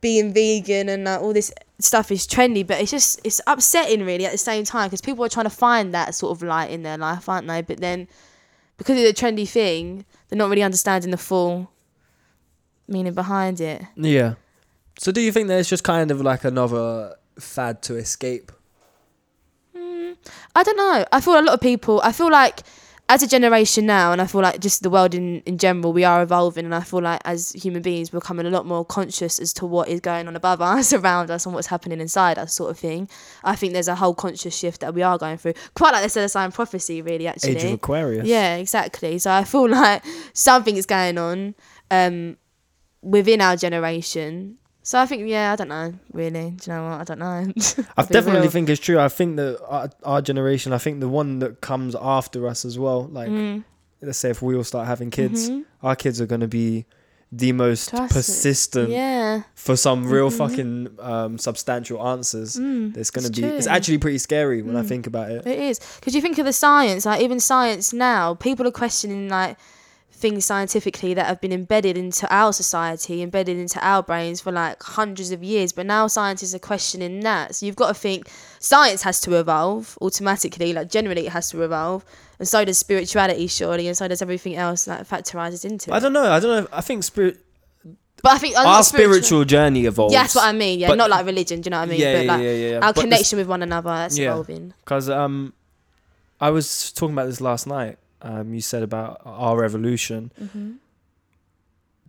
being 0.00 0.32
vegan 0.32 0.88
and 0.88 1.04
like 1.04 1.20
all 1.20 1.32
this 1.32 1.52
stuff 1.80 2.10
is 2.10 2.26
trendy, 2.26 2.66
but 2.66 2.80
it's 2.80 2.90
just 2.90 3.20
it's 3.24 3.40
upsetting 3.46 4.04
really 4.04 4.26
at 4.26 4.32
the 4.32 4.38
same 4.38 4.64
time 4.64 4.88
because 4.88 5.00
people 5.00 5.24
are 5.24 5.28
trying 5.28 5.46
to 5.46 5.50
find 5.50 5.94
that 5.94 6.14
sort 6.14 6.36
of 6.36 6.42
light 6.42 6.70
in 6.70 6.82
their 6.82 6.98
life, 6.98 7.28
aren't 7.28 7.46
they? 7.46 7.62
But 7.62 7.80
then 7.80 8.08
because 8.76 8.98
it's 8.98 9.20
a 9.20 9.24
trendy 9.24 9.48
thing, 9.48 10.04
they're 10.28 10.38
not 10.38 10.48
really 10.48 10.62
understanding 10.62 11.10
the 11.10 11.16
full 11.16 11.70
meaning 12.86 13.14
behind 13.14 13.60
it. 13.60 13.82
Yeah. 13.96 14.34
So 14.98 15.12
do 15.12 15.20
you 15.20 15.30
think 15.30 15.48
there's 15.48 15.68
just 15.68 15.84
kind 15.84 16.10
of 16.10 16.20
like 16.20 16.44
another 16.44 17.14
fad 17.38 17.82
to 17.82 17.96
escape? 17.96 18.50
Mm, 19.76 20.16
I 20.56 20.62
don't 20.62 20.76
know. 20.76 21.04
I 21.12 21.20
feel 21.20 21.38
a 21.38 21.42
lot 21.42 21.54
of 21.54 21.60
people. 21.60 22.00
I 22.02 22.12
feel 22.12 22.30
like 22.30 22.62
as 23.10 23.22
a 23.22 23.26
generation 23.26 23.86
now, 23.86 24.12
and 24.12 24.20
I 24.20 24.26
feel 24.26 24.42
like 24.42 24.60
just 24.60 24.82
the 24.82 24.90
world 24.90 25.14
in 25.14 25.40
in 25.40 25.56
general, 25.56 25.92
we 25.94 26.04
are 26.04 26.22
evolving, 26.22 26.66
and 26.66 26.74
I 26.74 26.80
feel 26.80 27.00
like 27.00 27.20
as 27.24 27.52
human 27.52 27.80
beings, 27.80 28.12
we're 28.12 28.20
becoming 28.20 28.44
a 28.44 28.50
lot 28.50 28.66
more 28.66 28.84
conscious 28.84 29.38
as 29.38 29.54
to 29.54 29.66
what 29.66 29.88
is 29.88 30.00
going 30.00 30.28
on 30.28 30.36
above 30.36 30.60
us, 30.60 30.92
around 30.98 31.30
us, 31.30 31.46
and 31.46 31.54
what's 31.54 31.68
happening 31.68 32.00
inside 32.00 32.38
us, 32.38 32.54
sort 32.54 32.70
of 32.70 32.78
thing. 32.78 33.08
I 33.42 33.56
think 33.56 33.72
there's 33.72 33.88
a 33.88 33.94
whole 33.94 34.14
conscious 34.14 34.56
shift 34.56 34.82
that 34.82 34.92
we 34.92 35.02
are 35.02 35.16
going 35.16 35.38
through, 35.38 35.54
quite 35.74 35.92
like 35.92 36.02
they 36.02 36.08
said, 36.08 36.24
a 36.24 36.28
sign 36.28 36.52
prophecy, 36.52 37.00
really. 37.00 37.26
Actually, 37.26 37.56
Age 37.56 37.64
of 37.64 37.72
Aquarius. 37.72 38.26
yeah, 38.26 38.56
exactly. 38.56 39.18
So 39.18 39.30
I 39.30 39.44
feel 39.44 39.68
like 39.70 40.04
something 40.34 40.76
is 40.76 40.84
going 40.84 41.16
on 41.16 41.54
um, 41.90 42.36
within 43.00 43.40
our 43.40 43.56
generation. 43.56 44.57
So 44.88 44.98
I 44.98 45.04
think, 45.04 45.28
yeah, 45.28 45.52
I 45.52 45.56
don't 45.56 45.68
know, 45.68 45.92
really. 46.14 46.46
Do 46.56 46.70
you 46.70 46.72
know 46.76 46.84
what? 46.88 47.00
I 47.02 47.04
don't 47.04 47.18
know. 47.18 47.52
I 47.98 48.02
definitely 48.04 48.40
real. 48.40 48.50
think 48.50 48.70
it's 48.70 48.80
true. 48.80 48.98
I 48.98 49.08
think 49.08 49.36
that 49.36 49.60
our, 49.68 49.90
our 50.02 50.22
generation, 50.22 50.72
I 50.72 50.78
think 50.78 51.00
the 51.00 51.08
one 51.10 51.40
that 51.40 51.60
comes 51.60 51.94
after 51.94 52.46
us 52.48 52.64
as 52.64 52.78
well, 52.78 53.00
like 53.08 53.28
Mm. 53.28 53.64
let's 54.00 54.16
say 54.16 54.30
if 54.30 54.40
we 54.40 54.56
all 54.56 54.64
start 54.64 54.86
having 54.86 55.10
kids, 55.10 55.50
Mhm. 55.50 55.64
our 55.82 55.94
kids 55.94 56.22
are 56.22 56.26
going 56.26 56.40
to 56.40 56.48
be 56.48 56.86
the 57.30 57.52
most 57.52 57.90
Trust 57.90 58.14
persistent 58.14 58.88
Yeah. 58.88 59.42
for 59.54 59.76
some 59.76 60.06
real 60.08 60.30
Mhm. 60.30 60.38
fucking 60.38 60.88
um, 61.00 61.36
substantial 61.36 61.98
answers. 62.08 62.56
Mm, 62.56 62.96
It's 62.96 63.10
going 63.10 63.30
to 63.30 63.42
be, 63.42 63.46
it's 63.46 63.66
actually 63.66 63.98
pretty 63.98 64.16
scary 64.16 64.62
when 64.62 64.74
I 64.74 64.80
Mm. 64.84 64.88
think 64.88 65.06
about 65.06 65.30
it. 65.30 65.46
It 65.46 65.58
is 65.58 65.78
because 66.00 66.14
you 66.14 66.22
think 66.22 66.38
of 66.38 66.46
the 66.46 66.54
science, 66.54 67.04
like 67.04 67.20
even 67.20 67.40
science 67.40 67.92
now, 67.92 68.32
people 68.32 68.66
are 68.66 68.70
questioning 68.82 69.28
like 69.28 69.58
things 70.18 70.44
scientifically 70.44 71.14
that 71.14 71.26
have 71.26 71.40
been 71.40 71.52
embedded 71.52 71.96
into 71.96 72.26
our 72.34 72.52
society, 72.52 73.22
embedded 73.22 73.56
into 73.56 73.78
our 73.86 74.02
brains 74.02 74.40
for 74.40 74.50
like 74.52 74.82
hundreds 74.82 75.30
of 75.30 75.42
years. 75.42 75.72
But 75.72 75.86
now 75.86 76.06
scientists 76.08 76.54
are 76.54 76.58
questioning 76.58 77.20
that. 77.20 77.54
So 77.54 77.66
you've 77.66 77.76
got 77.76 77.88
to 77.88 77.94
think 77.94 78.28
science 78.58 79.02
has 79.02 79.20
to 79.22 79.38
evolve 79.38 79.96
automatically. 80.02 80.72
Like 80.72 80.90
generally, 80.90 81.26
it 81.26 81.32
has 81.32 81.50
to 81.50 81.62
evolve, 81.62 82.04
and 82.38 82.46
so 82.48 82.64
does 82.64 82.78
spirituality, 82.78 83.46
surely, 83.46 83.86
and 83.86 83.96
so 83.96 84.08
does 84.08 84.20
everything 84.20 84.56
else 84.56 84.84
that 84.84 85.08
factorizes 85.08 85.64
into 85.64 85.90
it. 85.90 85.94
I 85.94 86.00
don't 86.00 86.12
know. 86.12 86.30
I 86.30 86.40
don't 86.40 86.64
know. 86.64 86.68
I 86.72 86.80
think 86.80 87.04
spirit, 87.04 87.38
But 88.22 88.32
I 88.32 88.38
think 88.38 88.56
our 88.58 88.64
not 88.64 88.84
spiritual 88.84 89.44
journey 89.44 89.86
evolves. 89.86 90.12
Yeah, 90.12 90.22
that's 90.22 90.34
what 90.34 90.44
I 90.44 90.52
mean. 90.52 90.80
Yeah, 90.80 90.88
But- 90.88 90.98
not 90.98 91.10
like 91.10 91.24
religion. 91.26 91.60
Do 91.60 91.68
you 91.68 91.70
know 91.70 91.78
what 91.78 91.88
I 91.88 91.90
mean? 91.92 92.00
Yeah, 92.00 92.12
but 92.14 92.24
yeah, 92.24 92.32
like 92.32 92.42
yeah, 92.42 92.52
yeah. 92.52 92.74
our 92.76 92.80
But 92.80 92.94
the 92.96 93.00
connection 93.02 93.38
with 93.38 93.46
one 93.46 93.62
another 93.62 93.90
that's 93.90 94.18
Yeah. 94.18 94.30
evolving. 94.32 94.74
Because 94.84 95.08
um, 95.08 95.52
I 96.40 96.50
was 96.50 96.92
talking 96.92 97.14
about 97.14 97.26
this 97.26 97.40
last 97.40 97.66
night. 97.66 97.98
Um, 98.22 98.52
you 98.54 98.60
said 98.60 98.82
about 98.82 99.20
our 99.24 99.64
evolution. 99.64 100.32
Mm-hmm. 100.40 100.72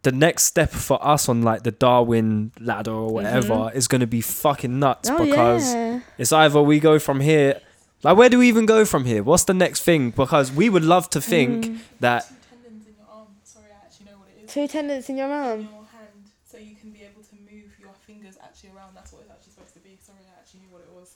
The 0.01 0.11
next 0.13 0.45
step 0.45 0.71
for 0.71 0.97
us 1.05 1.27
on 1.27 1.41
like 1.41 1.63
the 1.63 1.71
Darwin 1.71 2.51
ladder 2.59 2.91
or 2.91 3.09
whatever 3.13 3.53
Mhm. 3.53 3.75
is 3.75 3.87
going 3.87 4.01
to 4.01 4.07
be 4.07 4.21
fucking 4.21 4.79
nuts 4.79 5.09
Oh 5.09 5.23
because 5.23 5.73
yeah. 5.73 5.99
it's 6.17 6.31
either 6.31 6.61
we 6.61 6.79
go 6.79 6.99
from 6.99 7.19
here. 7.19 7.59
Like, 8.01 8.15
where 8.15 8.29
do 8.29 8.39
we 8.39 8.47
even 8.47 8.65
go 8.65 8.85
from 8.85 9.03
here? 9.03 9.21
What's 9.23 9.43
the 9.43 9.53
next 9.53 9.83
thing? 9.83 10.11
Because 10.11 10.53
we 10.53 10.69
would 10.69 10.85
love 10.85 11.09
to 11.11 11.19
think 11.21 11.65
Mm. 11.65 11.79
that 11.99 12.23
Two 12.23 12.37
tendons 12.47 12.87
in 12.87 12.95
your 12.95 13.07
arm. 13.11 13.27
Sorry, 13.43 13.65
I 13.75 13.85
actually 13.85 14.05
know 14.05 14.17
what 14.19 14.29
it 14.31 14.43
is. 14.45 14.53
Two 14.53 14.67
tendons 14.69 15.09
in 15.09 15.17
your 15.17 15.27
In 15.27 15.33
arm. 15.33 15.59
your 15.59 15.85
hand, 15.91 16.23
so 16.49 16.57
you 16.57 16.75
can 16.79 16.91
be 16.91 17.03
able 17.03 17.21
to 17.23 17.35
move 17.35 17.69
your 17.77 17.91
fingers 18.07 18.37
actually 18.41 18.71
around. 18.71 18.95
That's 18.95 19.11
what 19.11 19.23
it's 19.23 19.31
actually 19.35 19.51
supposed 19.51 19.73
to 19.73 19.79
be. 19.81 19.99
Sorry, 20.01 20.23
I 20.31 20.39
actually 20.39 20.61
knew 20.61 20.71
what 20.71 20.81
it 20.87 20.93
was. 20.95 21.09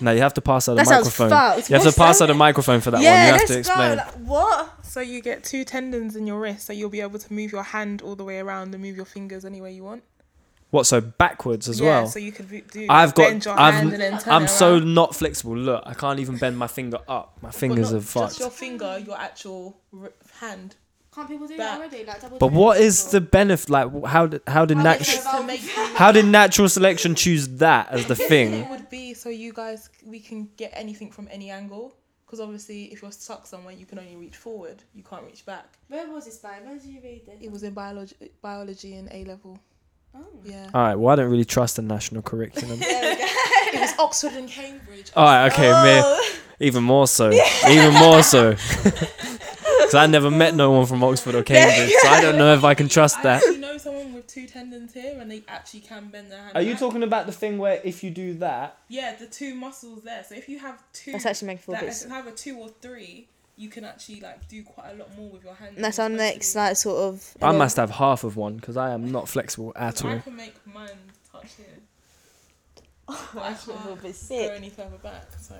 No, 0.00 0.12
you 0.12 0.20
have 0.20 0.34
to 0.34 0.40
pass 0.40 0.68
out 0.68 0.72
the 0.74 0.82
That 0.82 0.86
sounds 0.88 1.06
microphone. 1.06 1.30
fucked. 1.30 1.70
You 1.70 1.74
have 1.76 1.84
to 1.84 1.92
pass 1.98 2.18
that? 2.18 2.24
out 2.24 2.26
the 2.28 2.34
microphone 2.34 2.80
for 2.80 2.90
that 2.92 3.00
yeah, 3.02 3.10
one. 3.10 3.18
You 3.26 3.32
have 3.32 3.40
let's 3.40 3.50
to 3.52 3.58
explain. 3.58 3.90
go. 3.90 3.94
Like, 3.96 4.14
what? 4.26 4.84
So 4.86 5.00
you 5.00 5.20
get 5.22 5.44
two 5.44 5.64
tendons 5.64 6.16
in 6.16 6.26
your 6.26 6.40
wrist, 6.40 6.66
so 6.66 6.72
you'll 6.72 6.90
be 6.90 7.00
able 7.00 7.18
to 7.18 7.32
move 7.32 7.52
your 7.52 7.62
hand 7.62 8.02
all 8.02 8.16
the 8.16 8.24
way 8.24 8.38
around 8.38 8.74
and 8.74 8.82
move 8.82 8.96
your 8.96 9.04
fingers 9.04 9.44
any 9.44 9.60
way 9.60 9.72
you 9.72 9.84
want. 9.84 10.02
What? 10.70 10.86
So 10.86 11.00
backwards 11.00 11.68
as 11.68 11.80
well? 11.80 11.90
yeah, 11.90 11.98
well. 12.02 12.06
So 12.06 12.18
you 12.20 12.30
could 12.32 12.48
do. 12.70 12.86
I've 12.88 13.14
got- 13.14 13.28
bend 13.28 13.44
your 13.44 13.58
I've- 13.58 13.76
hand 13.76 13.92
and 13.92 14.00
then 14.02 14.18
turn 14.20 14.32
I'm 14.34 14.46
so 14.46 14.78
not 14.78 15.14
flexible. 15.16 15.56
Look, 15.56 15.82
I 15.84 15.94
can't 15.94 16.20
even 16.20 16.36
bend 16.36 16.56
my 16.58 16.68
finger 16.68 16.98
up. 17.08 17.36
My 17.42 17.50
fingers 17.50 17.92
are 17.92 18.00
fucked. 18.00 18.28
Just 18.38 18.40
your 18.40 18.50
finger, 18.50 18.98
your 19.04 19.18
actual 19.18 19.76
hand. 20.40 20.76
Can't 21.14 21.28
people 21.28 21.46
do 21.48 21.56
that 21.56 21.78
already? 21.78 22.04
Like 22.04 22.20
double 22.20 22.38
But 22.38 22.52
what 22.52 22.78
is 22.80 23.10
the 23.10 23.20
benefit? 23.20 23.68
Like, 23.68 24.04
how 24.06 24.26
did 24.26 24.42
how 24.46 24.64
did 24.64 24.76
How 24.76 24.82
nat- 24.84 25.00
is 25.00 25.08
it 25.14 25.22
to 25.36 25.42
make 25.42 25.62
you- 25.76 25.86
how 25.96 26.12
did 26.12 26.24
natural 26.26 26.68
selection 26.68 27.14
choose 27.14 27.48
that 27.58 27.90
as 27.90 28.06
the 28.06 28.14
thing? 28.14 28.54
It 28.54 28.70
would 28.70 28.88
be 28.90 29.14
so 29.14 29.28
you 29.28 29.52
guys 29.52 29.90
we 30.04 30.20
can 30.20 30.48
get 30.56 30.70
anything 30.74 31.10
from 31.10 31.28
any 31.30 31.50
angle. 31.50 31.94
Because 32.24 32.38
obviously, 32.44 32.84
if 32.92 33.02
you're 33.02 33.10
stuck 33.10 33.44
somewhere, 33.44 33.74
you 33.74 33.84
can 33.86 33.98
only 33.98 34.14
reach 34.14 34.36
forward. 34.36 34.84
You 34.94 35.02
can't 35.02 35.24
reach 35.24 35.44
back. 35.44 35.64
Where 35.88 36.08
was 36.12 36.26
this 36.26 36.36
by? 36.38 36.60
Where 36.64 36.76
did 36.78 36.84
you 36.84 37.00
read 37.02 37.26
this? 37.26 37.34
It 37.40 37.50
was 37.50 37.64
in 37.64 37.74
biology, 37.74 38.14
biology 38.40 38.94
in 38.94 39.08
A 39.10 39.24
level. 39.24 39.58
Oh. 40.14 40.20
Yeah. 40.44 40.70
All 40.72 40.80
right. 40.80 40.94
Well, 40.94 41.12
I 41.12 41.16
don't 41.16 41.28
really 41.30 41.44
trust 41.44 41.74
the 41.74 41.82
national 41.82 42.22
curriculum. 42.22 42.78
it 42.82 43.80
was 43.80 43.98
Oxford 43.98 44.34
and 44.34 44.48
Cambridge. 44.48 45.10
All 45.16 45.24
right. 45.24 45.52
Okay. 45.52 45.70
Me, 45.72 46.00
Oh. 46.04 46.28
even 46.60 46.84
more 46.84 47.08
so. 47.08 47.32
Even 47.68 47.94
more 47.94 48.22
so. 48.22 48.54
Because 49.80 49.94
I 49.94 50.06
never 50.06 50.30
met 50.30 50.54
no 50.54 50.70
one 50.70 50.86
from 50.86 51.02
Oxford 51.02 51.34
or 51.34 51.42
Cambridge, 51.42 51.92
so 52.02 52.08
I 52.08 52.20
don't 52.20 52.38
know 52.38 52.54
if 52.54 52.64
I 52.64 52.74
can 52.74 52.88
trust 52.88 53.18
I 53.18 53.22
that. 53.22 53.36
actually 53.38 53.58
know 53.58 53.76
someone 53.78 54.12
with 54.14 54.26
two 54.26 54.46
tendons 54.46 54.94
here, 54.94 55.18
and 55.20 55.30
they 55.30 55.42
actually 55.48 55.80
can 55.80 56.08
bend 56.08 56.30
their 56.30 56.40
hand. 56.40 56.52
Are 56.54 56.62
you 56.62 56.72
back. 56.72 56.80
talking 56.80 57.02
about 57.02 57.26
the 57.26 57.32
thing 57.32 57.58
where 57.58 57.80
if 57.84 58.04
you 58.04 58.10
do 58.10 58.34
that? 58.34 58.78
Yeah, 58.88 59.16
the 59.16 59.26
two 59.26 59.54
muscles 59.54 60.02
there. 60.02 60.22
So 60.24 60.34
if 60.34 60.48
you 60.48 60.58
have 60.58 60.82
two, 60.92 61.12
That's 61.12 61.26
actually 61.26 61.48
making 61.48 61.72
that 61.72 61.80
feel 61.80 61.88
if 61.90 62.02
you 62.04 62.08
have 62.10 62.26
a 62.26 62.32
two 62.32 62.58
or 62.58 62.68
three, 62.80 63.26
you 63.56 63.68
can 63.68 63.84
actually 63.84 64.20
like 64.20 64.48
do 64.48 64.62
quite 64.62 64.92
a 64.92 64.94
lot 64.94 65.14
more 65.16 65.28
with 65.30 65.44
your 65.44 65.54
hands. 65.54 65.76
And 65.76 65.84
that's 65.84 65.98
our 65.98 66.08
next 66.08 66.54
like 66.54 66.76
sort 66.76 66.98
of. 66.98 67.36
I 67.42 67.52
must 67.52 67.76
have 67.76 67.90
half 67.90 68.24
of 68.24 68.36
one 68.36 68.56
because 68.56 68.76
I 68.76 68.92
am 68.92 69.10
not 69.12 69.28
flexible 69.28 69.72
at 69.76 70.04
all. 70.04 70.12
I 70.12 70.18
can 70.18 70.36
make 70.36 70.54
mine 70.66 70.88
touch 71.30 71.52
here. 71.56 71.66
Oh, 73.12 73.30
But 73.34 73.40
I 73.42 73.50
that's 73.50 73.66
a 73.66 73.70
little 73.72 73.96
can't 73.96 74.28
go 74.28 74.36
any 74.54 74.70
further 74.70 74.96
back. 75.02 75.26
So. 75.40 75.56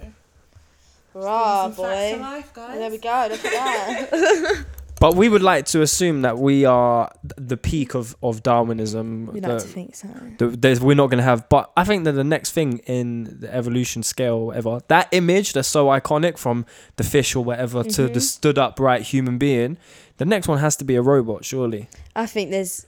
Rah, 1.15 1.65
Some 1.65 1.73
facts 1.85 2.13
of 2.13 2.19
boy. 2.19 2.23
life, 2.23 2.55
guys. 2.55 2.79
There 2.79 2.91
we 2.91 2.99
go. 2.99 3.29
Look 3.31 3.45
at 3.45 4.11
that. 4.11 4.65
But 5.01 5.17
we 5.17 5.31
would 5.31 5.43
like 5.43 5.65
to 5.69 5.81
assume 5.81 6.21
that 6.23 6.37
we 6.39 6.67
are 6.67 7.11
the 7.39 7.57
peak 7.57 7.95
of, 7.95 8.15
of 8.23 8.43
Darwinism. 8.43 9.31
We 9.33 9.41
the- 9.41 9.49
like 9.49 9.63
to 9.63 9.67
think 9.67 9.95
so. 9.97 10.09
the, 10.37 10.49
there's, 10.49 10.79
we're 10.79 10.95
not 10.95 11.07
going 11.07 11.17
to 11.17 11.25
have, 11.25 11.49
but 11.49 11.73
I 11.75 11.85
think 11.85 12.05
that 12.05 12.13
the 12.13 12.23
next 12.23 12.53
thing 12.53 12.81
in 12.85 13.39
the 13.41 13.51
evolution 13.55 14.03
scale, 14.03 14.35
or 14.35 14.47
whatever, 14.49 14.81
that 14.89 15.09
image 15.13 15.55
that's 15.55 15.69
so 15.69 15.87
iconic 15.87 16.37
from 16.37 16.67
the 16.97 17.03
fish 17.03 17.35
or 17.35 17.43
whatever 17.43 17.83
to 17.83 18.03
the 18.09 18.19
Mhm. 18.21 18.21
stood 18.21 18.59
upright 18.59 19.01
human 19.05 19.39
being, 19.39 19.79
the 20.19 20.27
next 20.27 20.49
one 20.49 20.59
has 20.59 20.77
to 20.77 20.85
be 20.85 20.97
a 20.97 21.03
robot, 21.03 21.47
surely. 21.47 21.89
I 22.15 22.27
think 22.27 22.51
there's. 22.51 22.85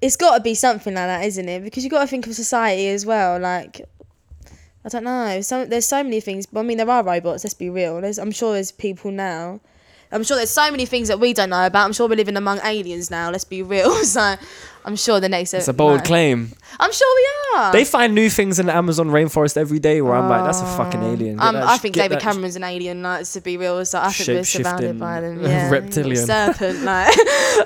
It's 0.00 0.16
got 0.16 0.38
to 0.38 0.42
be 0.42 0.54
something 0.54 0.94
like 0.94 1.08
that, 1.08 1.24
isn't 1.26 1.46
it? 1.46 1.62
Because 1.62 1.84
you've 1.84 1.90
got 1.90 2.00
to 2.00 2.06
think 2.06 2.26
of 2.26 2.34
society 2.34 2.88
as 2.88 3.04
well. 3.04 3.38
Like, 3.38 3.82
I 4.84 4.88
don't 4.88 5.04
know. 5.04 5.40
So 5.42 5.64
there's 5.66 5.86
so 5.86 6.02
many 6.02 6.20
things. 6.20 6.46
But 6.46 6.60
I 6.60 6.62
mean, 6.62 6.78
there 6.78 6.88
are 6.90 7.02
robots. 7.02 7.44
Let's 7.44 7.54
be 7.54 7.68
real. 7.70 8.00
There's, 8.00 8.18
I'm 8.18 8.32
sure 8.32 8.54
there's 8.54 8.72
people 8.72 9.10
now. 9.10 9.60
I'm 10.12 10.24
sure 10.24 10.36
there's 10.36 10.50
so 10.50 10.68
many 10.72 10.86
things 10.86 11.06
that 11.06 11.20
we 11.20 11.32
don't 11.32 11.50
know 11.50 11.64
about. 11.66 11.84
I'm 11.84 11.92
sure 11.92 12.08
we're 12.08 12.16
living 12.16 12.36
among 12.36 12.58
aliens 12.64 13.12
now. 13.12 13.30
Let's 13.30 13.44
be 13.44 13.62
real. 13.62 13.94
So, 14.04 14.34
I'm 14.84 14.96
sure 14.96 15.20
the 15.20 15.28
next. 15.28 15.52
It's 15.54 15.68
a 15.68 15.72
bold 15.72 15.96
like- 15.98 16.04
claim. 16.04 16.52
I'm 16.80 16.90
sure 16.92 17.14
we 17.16 17.58
are. 17.58 17.72
They 17.72 17.84
find 17.84 18.14
new 18.14 18.30
things 18.30 18.58
in 18.58 18.66
the 18.66 18.74
Amazon 18.74 19.08
rainforest 19.10 19.56
every 19.56 19.78
day 19.78 20.00
where 20.00 20.14
I'm 20.14 20.28
like, 20.28 20.42
that's 20.44 20.60
a 20.62 20.66
fucking 20.76 21.02
alien. 21.02 21.38
Um, 21.38 21.54
that 21.54 21.64
I 21.64 21.76
think 21.76 21.94
David 21.94 22.18
Cameron's 22.20 22.56
an 22.56 22.64
alien, 22.64 23.02
like 23.02 23.26
to 23.28 23.40
be 23.40 23.56
real. 23.58 23.84
So 23.84 24.00
I 24.00 24.10
think 24.10 24.28
we're 24.28 24.44
surrounded 24.44 24.98
by 24.98 25.20
them. 25.20 25.42
Yeah, 25.44 25.68
reptilian. 25.70 26.24
serpent. 26.26 26.82
Like, 26.82 27.08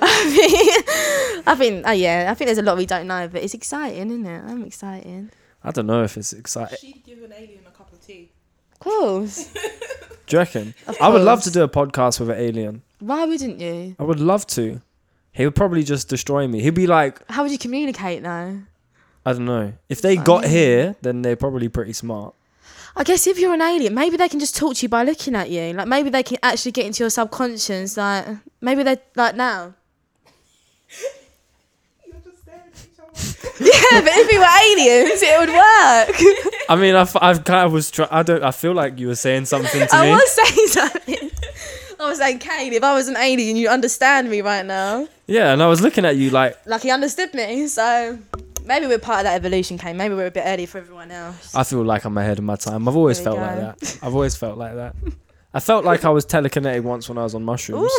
I 0.02 0.24
think, 0.36 1.46
I 1.48 1.54
think, 1.54 1.84
oh 1.86 1.92
yeah, 1.92 2.28
I 2.30 2.34
think 2.34 2.48
there's 2.48 2.58
a 2.58 2.62
lot 2.62 2.76
we 2.76 2.86
don't 2.86 3.06
know, 3.06 3.28
but 3.28 3.42
it's 3.42 3.54
exciting, 3.54 4.10
isn't 4.10 4.26
it? 4.26 4.42
I'm 4.44 4.64
excited. 4.64 5.30
I 5.64 5.70
don't 5.70 5.86
know 5.86 6.02
if 6.02 6.16
it's 6.16 6.32
exciting. 6.32 6.78
She'd 6.80 7.04
give 7.04 7.22
an 7.22 7.32
alien 7.32 7.60
a 7.66 7.70
cup 7.70 7.92
of 7.92 8.04
tea. 8.06 8.30
Of 8.72 8.78
course. 8.80 9.52
Do 10.26 10.36
you 10.36 10.38
reckon? 10.38 10.74
Of 10.86 10.96
I 11.00 11.08
would 11.08 11.22
love 11.22 11.42
to 11.42 11.50
do 11.50 11.62
a 11.62 11.68
podcast 11.68 12.20
with 12.20 12.30
an 12.30 12.38
alien. 12.38 12.82
Why 12.98 13.24
wouldn't 13.26 13.60
you? 13.60 13.94
I 13.98 14.02
would 14.04 14.20
love 14.20 14.46
to. 14.48 14.80
He 15.32 15.44
would 15.44 15.54
probably 15.54 15.82
just 15.82 16.08
destroy 16.08 16.46
me. 16.46 16.62
He'd 16.62 16.74
be 16.74 16.86
like, 16.86 17.20
How 17.30 17.42
would 17.42 17.52
you 17.52 17.58
communicate 17.58 18.22
though? 18.22 18.60
I 19.26 19.32
don't 19.32 19.44
know. 19.44 19.72
If 19.88 20.00
they 20.02 20.18
I 20.18 20.22
got 20.22 20.44
here, 20.44 20.96
then 21.02 21.22
they're 21.22 21.36
probably 21.36 21.68
pretty 21.68 21.92
smart. 21.92 22.34
I 22.96 23.02
guess 23.02 23.26
if 23.26 23.38
you're 23.38 23.52
an 23.52 23.60
alien, 23.62 23.94
maybe 23.94 24.16
they 24.16 24.28
can 24.28 24.38
just 24.38 24.56
talk 24.56 24.76
to 24.76 24.82
you 24.82 24.88
by 24.88 25.02
looking 25.02 25.34
at 25.34 25.50
you. 25.50 25.72
Like 25.72 25.88
maybe 25.88 26.10
they 26.10 26.22
can 26.22 26.38
actually 26.42 26.72
get 26.72 26.86
into 26.86 27.02
your 27.02 27.10
subconscious. 27.10 27.96
Like 27.96 28.26
maybe 28.60 28.82
they 28.82 28.96
like 29.16 29.34
now. 29.34 29.74
You're 32.06 32.16
just 32.22 32.42
staring 32.42 32.60
at 32.72 32.86
each 32.92 32.98
other. 33.00 33.03
Yeah, 33.60 34.00
but 34.00 34.10
if 34.12 34.30
we 34.30 34.38
were 34.38 34.44
aliens, 34.44 35.22
it 35.22 35.38
would 35.38 35.48
work. 35.48 36.64
I 36.68 36.76
mean, 36.76 36.96
I've 36.96 37.44
kind 37.44 37.66
of 37.66 37.72
was 37.72 37.90
try- 37.90 38.08
I 38.10 38.22
don't. 38.24 38.42
I 38.42 38.50
feel 38.50 38.72
like 38.72 38.98
you 38.98 39.06
were 39.06 39.14
saying 39.14 39.44
something 39.44 39.70
to 39.70 39.78
me. 39.78 39.86
I 39.92 40.06
me. 40.06 40.10
was 40.12 40.30
saying 40.32 40.66
something. 40.68 41.30
I 42.00 42.08
was 42.08 42.18
saying, 42.18 42.40
Kane, 42.40 42.72
if 42.72 42.82
I 42.82 42.92
was 42.94 43.06
an 43.08 43.16
alien, 43.16 43.56
you 43.56 43.68
understand 43.68 44.28
me 44.28 44.40
right 44.40 44.66
now. 44.66 45.06
Yeah, 45.28 45.52
and 45.52 45.62
I 45.62 45.68
was 45.68 45.80
looking 45.80 46.04
at 46.04 46.16
you 46.16 46.30
like, 46.30 46.58
Like 46.66 46.82
he 46.82 46.90
understood 46.90 47.32
me, 47.34 47.68
so 47.68 48.18
Maybe 48.66 48.86
we're 48.86 48.98
part 48.98 49.20
of 49.20 49.24
that 49.24 49.36
evolution, 49.36 49.76
Kane. 49.78 49.96
Maybe 49.96 50.14
we're 50.14 50.26
a 50.26 50.30
bit 50.30 50.44
early 50.46 50.64
for 50.66 50.78
everyone 50.78 51.10
else. 51.10 51.54
I 51.54 51.64
feel 51.64 51.84
like 51.84 52.04
I'm 52.04 52.16
ahead 52.18 52.38
of 52.38 52.44
my 52.44 52.56
time. 52.56 52.88
I've 52.88 52.96
always 52.96 53.18
There 53.18 53.24
felt 53.32 53.38
like 53.38 53.54
go. 53.56 53.60
that. 53.60 53.98
I've 54.02 54.14
always 54.14 54.36
felt 54.36 54.56
like 54.58 54.74
that. 54.74 54.96
I 55.52 55.60
felt 55.60 55.84
like 55.84 56.04
I 56.04 56.10
was 56.10 56.24
telekinetic 56.26 56.82
once 56.82 57.08
when 57.08 57.18
I 57.18 57.22
was 57.22 57.34
on 57.34 57.44
mushrooms. 57.44 57.92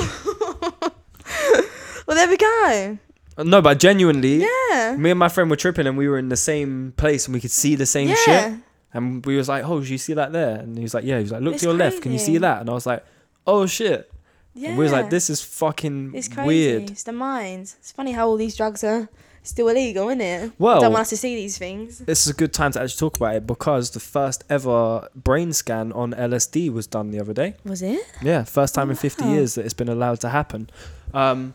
well, 2.08 2.16
there 2.18 2.28
we 2.28 2.38
go. 2.38 2.98
No, 3.38 3.62
but 3.62 3.80
genuinely, 3.80 4.42
Yeah. 4.72 4.96
me 4.98 5.10
and 5.12 5.20
my 5.20 5.30
friend 5.30 5.50
were 5.50 5.56
tripping 5.58 5.88
and 5.88 5.98
we 5.98 6.08
were 6.08 6.18
in 6.18 6.30
the 6.30 6.38
same 6.38 6.94
place 6.96 7.26
and 7.26 7.34
we 7.34 7.42
could 7.42 7.52
see 7.52 7.76
the 7.76 7.86
same 7.86 8.10
yeah. 8.10 8.16
shit. 8.16 8.54
And 8.94 9.26
we 9.26 9.36
was 9.36 9.50
like, 9.50 9.66
"Oh, 9.66 9.82
do 9.82 9.88
you 9.92 9.98
see 9.98 10.14
that 10.14 10.32
there?" 10.32 10.56
And 10.56 10.78
he 10.78 10.84
was 10.84 10.94
like, 10.94 11.04
"Yeah." 11.04 11.18
He 11.18 11.24
was 11.24 11.32
like, 11.34 11.42
"Look 11.42 11.56
It's 11.56 11.64
to 11.64 11.70
your 11.70 11.78
left. 11.78 12.02
Can 12.02 12.14
you 12.14 12.20
see 12.20 12.38
that?" 12.38 12.62
And 12.62 12.70
I 12.70 12.74
was 12.74 12.86
like, 12.86 13.04
"Oh 13.46 13.66
shit!" 13.66 14.10
Yeah. 14.54 14.70
And 14.70 14.78
we 14.78 14.84
was 14.86 14.94
like, 14.94 15.10
"This 15.10 15.30
is 15.30 15.42
fucking 15.42 16.14
It's 16.16 16.30
crazy. 16.30 16.48
weird." 16.48 16.90
It's 16.92 17.04
the 17.04 17.12
mind. 17.12 17.74
It's 17.78 17.92
funny 17.92 18.14
how 18.14 18.26
all 18.28 18.38
these 18.38 18.56
drugs 18.56 18.86
are 18.86 19.10
still 19.44 19.68
illegal, 19.68 20.08
isn't 20.08 20.22
it? 20.22 20.52
Well- 20.58 20.80
don't 20.80 20.94
want 20.94 21.02
us 21.02 21.10
to 21.10 21.18
see 21.18 21.36
these 21.36 21.58
things. 21.58 22.00
This 22.00 22.26
is 22.26 22.32
a 22.32 22.34
good 22.34 22.54
time 22.54 22.72
to 22.72 22.82
actually 22.82 22.98
talk 23.00 23.18
about 23.18 23.36
it 23.36 23.46
because 23.46 23.90
the 23.92 24.00
first 24.00 24.46
ever 24.50 25.10
brain 25.14 25.52
scan 25.52 25.92
on 25.92 26.14
LSD 26.14 26.70
was 26.72 26.88
done 26.88 27.12
the 27.12 27.20
other 27.20 27.34
day. 27.34 27.56
Was 27.66 27.82
it? 27.82 28.00
Yeah, 28.24 28.46
first 28.46 28.74
time 28.74 28.90
in 28.90 28.96
50 28.96 29.26
Wow. 29.26 29.34
years 29.34 29.56
that 29.56 29.66
it's 29.66 29.74
been 29.74 29.90
allowed 29.90 30.22
to 30.22 30.30
happen. 30.30 30.70
Um, 31.14 31.54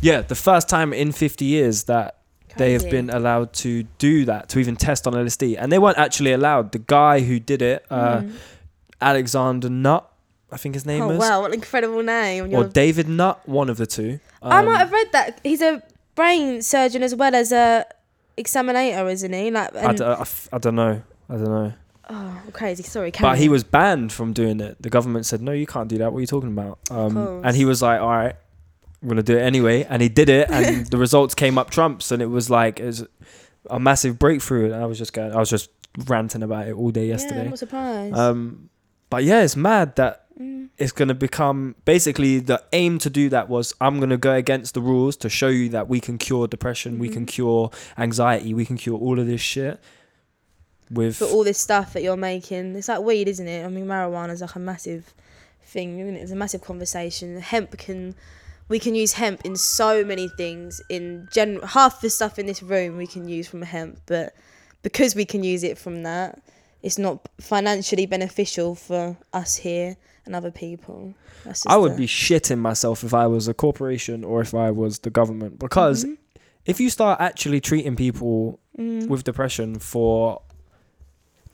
yeah, 0.00 0.20
the 0.22 0.34
first 0.34 0.68
time 0.68 0.92
in 0.92 1.12
50 1.12 1.44
years 1.44 1.84
that 1.84 2.18
they 2.56 2.72
have 2.72 2.88
been 2.90 3.10
allowed 3.10 3.52
to 3.52 3.82
do 3.98 4.24
that, 4.24 4.48
to 4.50 4.58
even 4.58 4.76
test 4.76 5.06
on 5.06 5.12
LSD. 5.12 5.56
And 5.58 5.70
they 5.70 5.78
weren't 5.78 5.98
actually 5.98 6.32
allowed. 6.32 6.72
The 6.72 6.78
guy 6.78 7.20
who 7.20 7.38
did 7.38 7.60
it, 7.60 7.84
uh, 7.90 8.20
Mm. 8.20 8.32
Alexander 9.00 9.68
Nutt, 9.68 10.10
I 10.50 10.56
think 10.56 10.74
his 10.74 10.86
name 10.86 11.02
Oh 11.02 11.10
is, 11.10 11.18
wow, 11.18 11.40
what 11.42 11.48
an 11.50 11.54
incredible 11.54 12.02
name! 12.02 12.44
or 12.44 12.48
You're- 12.48 12.68
David 12.70 13.08
Nutt, 13.08 13.46
one 13.46 13.68
of 13.68 13.76
the 13.76 13.86
two. 13.86 14.20
I 14.42 14.60
Um, 14.60 14.66
might 14.66 14.78
have 14.78 14.92
read 14.92 15.08
that. 15.12 15.40
He's 15.42 15.60
a 15.60 15.82
brain 16.14 16.62
surgeon 16.62 17.02
as 17.02 17.14
well 17.14 17.34
as 17.34 17.52
a 17.52 17.84
examinator, 18.36 19.08
isn't 19.08 19.32
he? 19.32 19.50
Like, 19.50 19.74
I, 19.76 19.92
d- 19.92 20.04
I 20.04 20.20
f- 20.20 20.48
I 20.52 20.58
don't 20.58 20.76
know. 20.76 21.02
I 21.28 21.32
don't 21.34 21.44
know. 21.44 21.72
oh, 22.08 22.40
crazy. 22.52 22.82
Sorry, 22.84 23.12
But 23.20 23.36
he 23.38 23.48
was 23.48 23.64
banned 23.64 24.12
from 24.12 24.32
doing 24.32 24.60
it. 24.60 24.76
The 24.80 24.88
government 24.90 25.26
said, 25.26 25.42
no, 25.42 25.50
you 25.52 25.66
can't 25.66 25.88
do 25.88 25.98
that. 25.98 26.12
What 26.12 26.18
are 26.18 26.20
you 26.20 26.26
talking 26.26 26.50
about? 26.50 26.78
Um, 26.90 27.42
and 27.44 27.56
he 27.56 27.64
was 27.64 27.82
like, 27.82 28.00
all 28.00 28.08
right, 28.08 28.36
I'm 29.02 29.08
going 29.08 29.16
to 29.16 29.22
do 29.22 29.36
it 29.36 29.42
anyway. 29.42 29.84
And 29.88 30.00
he 30.02 30.08
did 30.08 30.28
it. 30.28 30.50
And 30.50 30.86
the 30.90 30.98
results 30.98 31.34
came 31.34 31.58
up 31.58 31.70
trumps. 31.70 32.10
And 32.10 32.20
it 32.22 32.26
was 32.26 32.48
like, 32.50 32.80
it 32.80 32.86
was 32.86 33.06
a 33.70 33.78
massive 33.78 34.18
breakthrough. 34.18 34.72
And 34.72 34.82
I 34.82 34.86
was 34.86 34.98
just 34.98 35.12
going, 35.12 35.32
I 35.32 35.36
was 35.38 35.50
just 35.50 35.70
ranting 36.06 36.42
about 36.42 36.68
it 36.68 36.72
all 36.72 36.90
day 36.90 37.06
yesterday. 37.06 37.44
Yeah. 37.44 37.50
I'm 37.50 37.56
surprised. 37.56 38.14
um, 38.14 38.70
but 39.10 39.24
yeah, 39.24 39.42
it's 39.42 39.56
mad 39.56 39.96
that 39.96 40.22
Mm. 40.38 40.68
it's 40.76 40.92
going 40.92 41.08
to 41.08 41.14
become 41.14 41.76
basically 41.86 42.40
the 42.40 42.62
aim 42.74 42.98
to 42.98 43.08
do 43.08 43.30
that 43.30 43.48
was 43.48 43.72
I'm 43.80 43.96
going 44.00 44.10
to 44.10 44.18
go 44.18 44.34
against 44.34 44.74
the 44.74 44.82
rules 44.82 45.16
to 45.18 45.30
show 45.30 45.48
you 45.48 45.70
that 45.70 45.88
we 45.88 45.98
can 45.98 46.18
cure 46.18 46.46
depression, 46.46 46.98
we 46.98 47.08
can 47.08 47.24
Mhm. 47.24 47.28
cure 47.28 47.70
anxiety, 47.96 48.52
we 48.52 48.66
can 48.66 48.76
cure 48.76 48.98
all 48.98 49.18
of 49.18 49.26
this 49.26 49.40
shit 49.40 49.80
with 50.90 51.16
For 51.16 51.24
all 51.24 51.42
this 51.42 51.58
stuff 51.58 51.94
that 51.94 52.02
you're 52.02 52.18
making, 52.18 52.76
it's 52.76 52.88
like 52.88 53.00
weed, 53.00 53.28
isn't 53.28 53.48
it? 53.48 53.64
I 53.64 53.68
mean, 53.68 53.86
marijuana 53.86 54.30
is 54.30 54.42
like 54.42 54.54
a 54.56 54.58
massive 54.58 55.14
thing, 55.64 55.98
isn't 56.00 56.16
it? 56.16 56.20
It's 56.20 56.32
a 56.32 56.36
massive 56.36 56.60
conversation. 56.60 57.40
Hemp 57.40 57.76
can, 57.78 58.14
we 58.68 58.78
can 58.78 58.94
use 58.94 59.12
hemp 59.14 59.44
in 59.44 59.56
so 59.56 60.04
many 60.04 60.28
things. 60.36 60.80
In 60.88 61.28
gen, 61.32 61.60
half 61.62 62.00
the 62.00 62.10
stuff 62.10 62.38
in 62.38 62.46
this 62.46 62.62
room 62.62 62.96
we 62.96 63.06
can 63.06 63.28
use 63.28 63.46
from 63.48 63.62
hemp, 63.62 64.00
but 64.06 64.34
because 64.82 65.14
we 65.14 65.24
can 65.24 65.42
use 65.44 65.62
it 65.62 65.78
from 65.78 66.02
that, 66.02 66.40
it's 66.82 66.98
not 66.98 67.28
financially 67.40 68.06
beneficial 68.06 68.74
for 68.74 69.16
us 69.32 69.56
here 69.56 69.96
and 70.24 70.34
other 70.36 70.50
people. 70.50 71.14
That's 71.44 71.60
just 71.62 71.72
I 71.72 71.76
would 71.76 71.92
the- 71.92 71.96
be 71.98 72.06
shitting 72.06 72.58
myself 72.58 73.02
if 73.04 73.14
I 73.14 73.26
was 73.26 73.48
a 73.48 73.54
corporation 73.54 74.24
or 74.24 74.40
if 74.40 74.54
I 74.54 74.70
was 74.70 75.00
the 75.00 75.10
government 75.10 75.58
because 75.58 76.04
Mhm. 76.04 76.16
if 76.64 76.80
you 76.80 76.90
start 76.90 77.20
actually 77.20 77.60
treating 77.60 77.96
people 77.96 78.58
Mm. 78.78 79.08
with 79.08 79.24
depression 79.24 79.78
for 79.78 80.42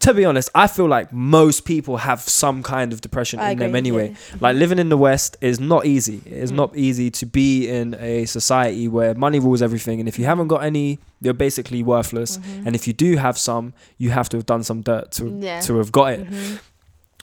to 0.02 0.12
be 0.14 0.24
honest, 0.24 0.48
I 0.54 0.66
feel 0.66 0.86
like 0.96 1.12
most 1.12 1.64
people 1.64 1.96
have 2.08 2.20
some 2.20 2.62
kind 2.62 2.92
of 2.92 3.00
depression 3.00 3.38
I 3.40 3.50
in 3.52 3.58
them 3.58 3.74
anyway. 3.76 4.08
yeah. 4.10 4.36
Like 4.40 4.56
living 4.56 4.78
in 4.78 4.88
the 4.88 4.96
West 4.96 5.36
is 5.40 5.58
not 5.60 5.86
easy. 5.86 6.18
It 6.26 6.32
is 6.44 6.50
Mm. 6.52 6.56
not 6.62 6.70
easy 6.76 7.08
to 7.20 7.24
be 7.26 7.68
in 7.68 7.94
a 8.12 8.24
society 8.26 8.88
where 8.88 9.14
money 9.14 9.38
rules 9.38 9.62
everything 9.62 10.00
and 10.00 10.08
if 10.08 10.18
you 10.18 10.24
haven't 10.24 10.48
got 10.48 10.62
any, 10.64 10.98
you're 11.20 11.34
basically 11.46 11.82
worthless. 11.82 12.38
Mhm. 12.38 12.66
And 12.66 12.74
if 12.74 12.86
you 12.88 12.92
do 12.92 13.16
have 13.16 13.36
some, 13.38 13.72
you 13.98 14.10
have 14.10 14.28
to 14.30 14.36
have 14.38 14.46
done 14.46 14.62
some 14.64 14.80
dirt 14.82 15.12
to 15.12 15.24
Yeah. 15.40 15.60
to 15.66 15.78
have 15.78 15.90
got 15.92 16.12
it. 16.14 16.30
Mhm. 16.30 16.58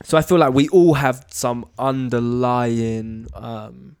So 0.04 0.16
I 0.16 0.22
feel 0.22 0.38
like 0.38 0.54
we 0.54 0.66
all 0.68 0.94
have 0.94 1.26
some 1.30 1.66
underlying 1.78 3.26
um 3.34 3.96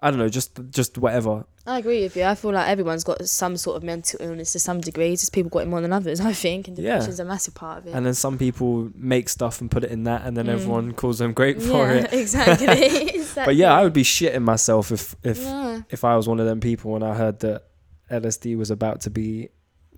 I 0.00 0.10
don't 0.10 0.18
know, 0.20 0.28
just 0.28 0.50
just 0.70 0.98
whatever. 0.98 1.44
I 1.68 1.78
agree 1.78 2.02
with 2.02 2.16
you. 2.16 2.24
I 2.24 2.34
feel 2.34 2.52
like 2.52 2.68
everyone's 2.68 3.04
got 3.04 3.28
some 3.28 3.56
sort 3.58 3.76
of 3.76 3.82
mental 3.82 4.18
illness 4.22 4.52
to 4.52 4.58
some 4.58 4.80
degree. 4.80 5.10
Just 5.10 5.32
people 5.32 5.50
got 5.50 5.60
it 5.60 5.68
more 5.68 5.80
than 5.82 5.92
others, 5.92 6.18
I 6.32 6.32
think. 6.32 6.66
And 6.68 6.78
Yeah. 6.78 6.94
depression's 6.94 7.20
a 7.20 7.24
massive 7.24 7.54
part 7.54 7.78
of 7.78 7.86
it. 7.88 7.94
And 7.94 8.06
then 8.06 8.14
some 8.14 8.38
people 8.38 8.90
make 8.94 9.28
stuff 9.28 9.60
and 9.60 9.70
put 9.70 9.84
it 9.84 9.90
in 9.90 10.04
that 10.04 10.22
and 10.24 10.36
then 10.36 10.46
Mm. 10.46 10.52
everyone 10.54 10.92
calls 10.94 11.18
them 11.18 11.32
great 11.34 11.60
for 11.62 11.86
yeah, 11.86 12.04
it. 12.04 12.12
exactly. 12.22 12.66
exactly. 13.14 13.44
But 13.44 13.56
yeah, 13.56 13.74
I 13.78 13.82
would 13.84 13.92
be 13.92 14.02
shitting 14.02 14.42
myself 14.42 14.90
if 14.90 15.14
if 15.22 15.38
Yeah, 15.38 15.82
if 15.90 16.04
I 16.04 16.16
was 16.16 16.26
one 16.26 16.40
of 16.40 16.46
them 16.46 16.60
people 16.60 16.94
and 16.96 17.04
I 17.04 17.14
heard 17.14 17.40
that 17.40 17.64
LSD 18.10 18.56
was 18.56 18.70
about 18.70 19.02
to 19.02 19.10
be 19.10 19.50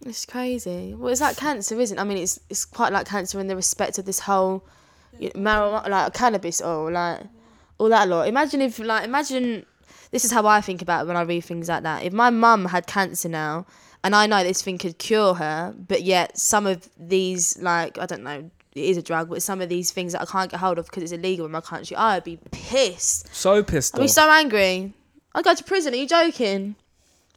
it's 0.04 0.24
crazy. 0.26 0.94
Well, 0.94 1.12
it's 1.12 1.20
like 1.20 1.36
cancer, 1.36 1.78
isn't 1.78 1.98
it? 1.98 2.00
I 2.00 2.04
mean, 2.04 2.16
it's 2.18 2.40
it's 2.48 2.64
quite 2.64 2.90
like 2.92 3.06
cancer 3.06 3.38
in 3.38 3.46
the 3.48 3.54
respect 3.54 3.98
of 3.98 4.06
this 4.06 4.18
whole 4.20 4.64
you 5.18 5.30
know, 5.34 5.40
marijuana, 5.40 5.88
like 5.88 6.14
cannabis 6.14 6.62
oil, 6.62 6.90
like 6.90 7.20
all 7.78 7.90
that 7.90 8.08
lot. 8.08 8.26
Imagine 8.26 8.60
if, 8.62 8.78
like, 8.78 9.04
imagine 9.04 9.66
this 10.10 10.24
is 10.24 10.32
how 10.32 10.46
I 10.46 10.60
think 10.60 10.82
about 10.82 11.04
it 11.04 11.08
when 11.08 11.16
I 11.16 11.22
read 11.22 11.42
things 11.42 11.68
like 11.68 11.82
that. 11.84 12.04
If 12.04 12.12
my 12.12 12.30
mum 12.30 12.66
had 12.66 12.86
cancer 12.86 13.28
now, 13.28 13.66
and 14.02 14.14
I 14.14 14.26
know 14.26 14.42
this 14.42 14.62
thing 14.62 14.78
could 14.78 14.98
cure 14.98 15.34
her, 15.34 15.74
but 15.88 16.02
yet 16.02 16.38
some 16.38 16.66
of 16.66 16.88
these, 16.98 17.58
like, 17.58 17.98
I 17.98 18.06
don't 18.06 18.22
know, 18.22 18.50
it 18.74 18.84
is 18.84 18.96
a 18.96 19.02
drug, 19.02 19.28
but 19.28 19.42
some 19.42 19.60
of 19.60 19.68
these 19.68 19.90
things 19.90 20.12
that 20.12 20.22
I 20.22 20.24
can't 20.24 20.50
get 20.50 20.60
hold 20.60 20.78
of 20.78 20.86
because 20.86 21.02
it's 21.02 21.12
illegal 21.12 21.44
in 21.46 21.52
my 21.52 21.60
country, 21.60 21.96
I 21.96 22.16
would 22.16 22.24
be 22.24 22.38
pissed. 22.50 23.34
so 23.34 23.62
pissed 23.62 23.94
I'd 23.94 23.98
be 23.98 24.04
off. 24.04 24.10
so 24.10 24.30
angry. 24.30 24.94
I'd 25.34 25.44
go 25.44 25.54
to 25.54 25.64
prison. 25.64 25.92
Are 25.92 25.96
you 25.96 26.06
joking? 26.08 26.76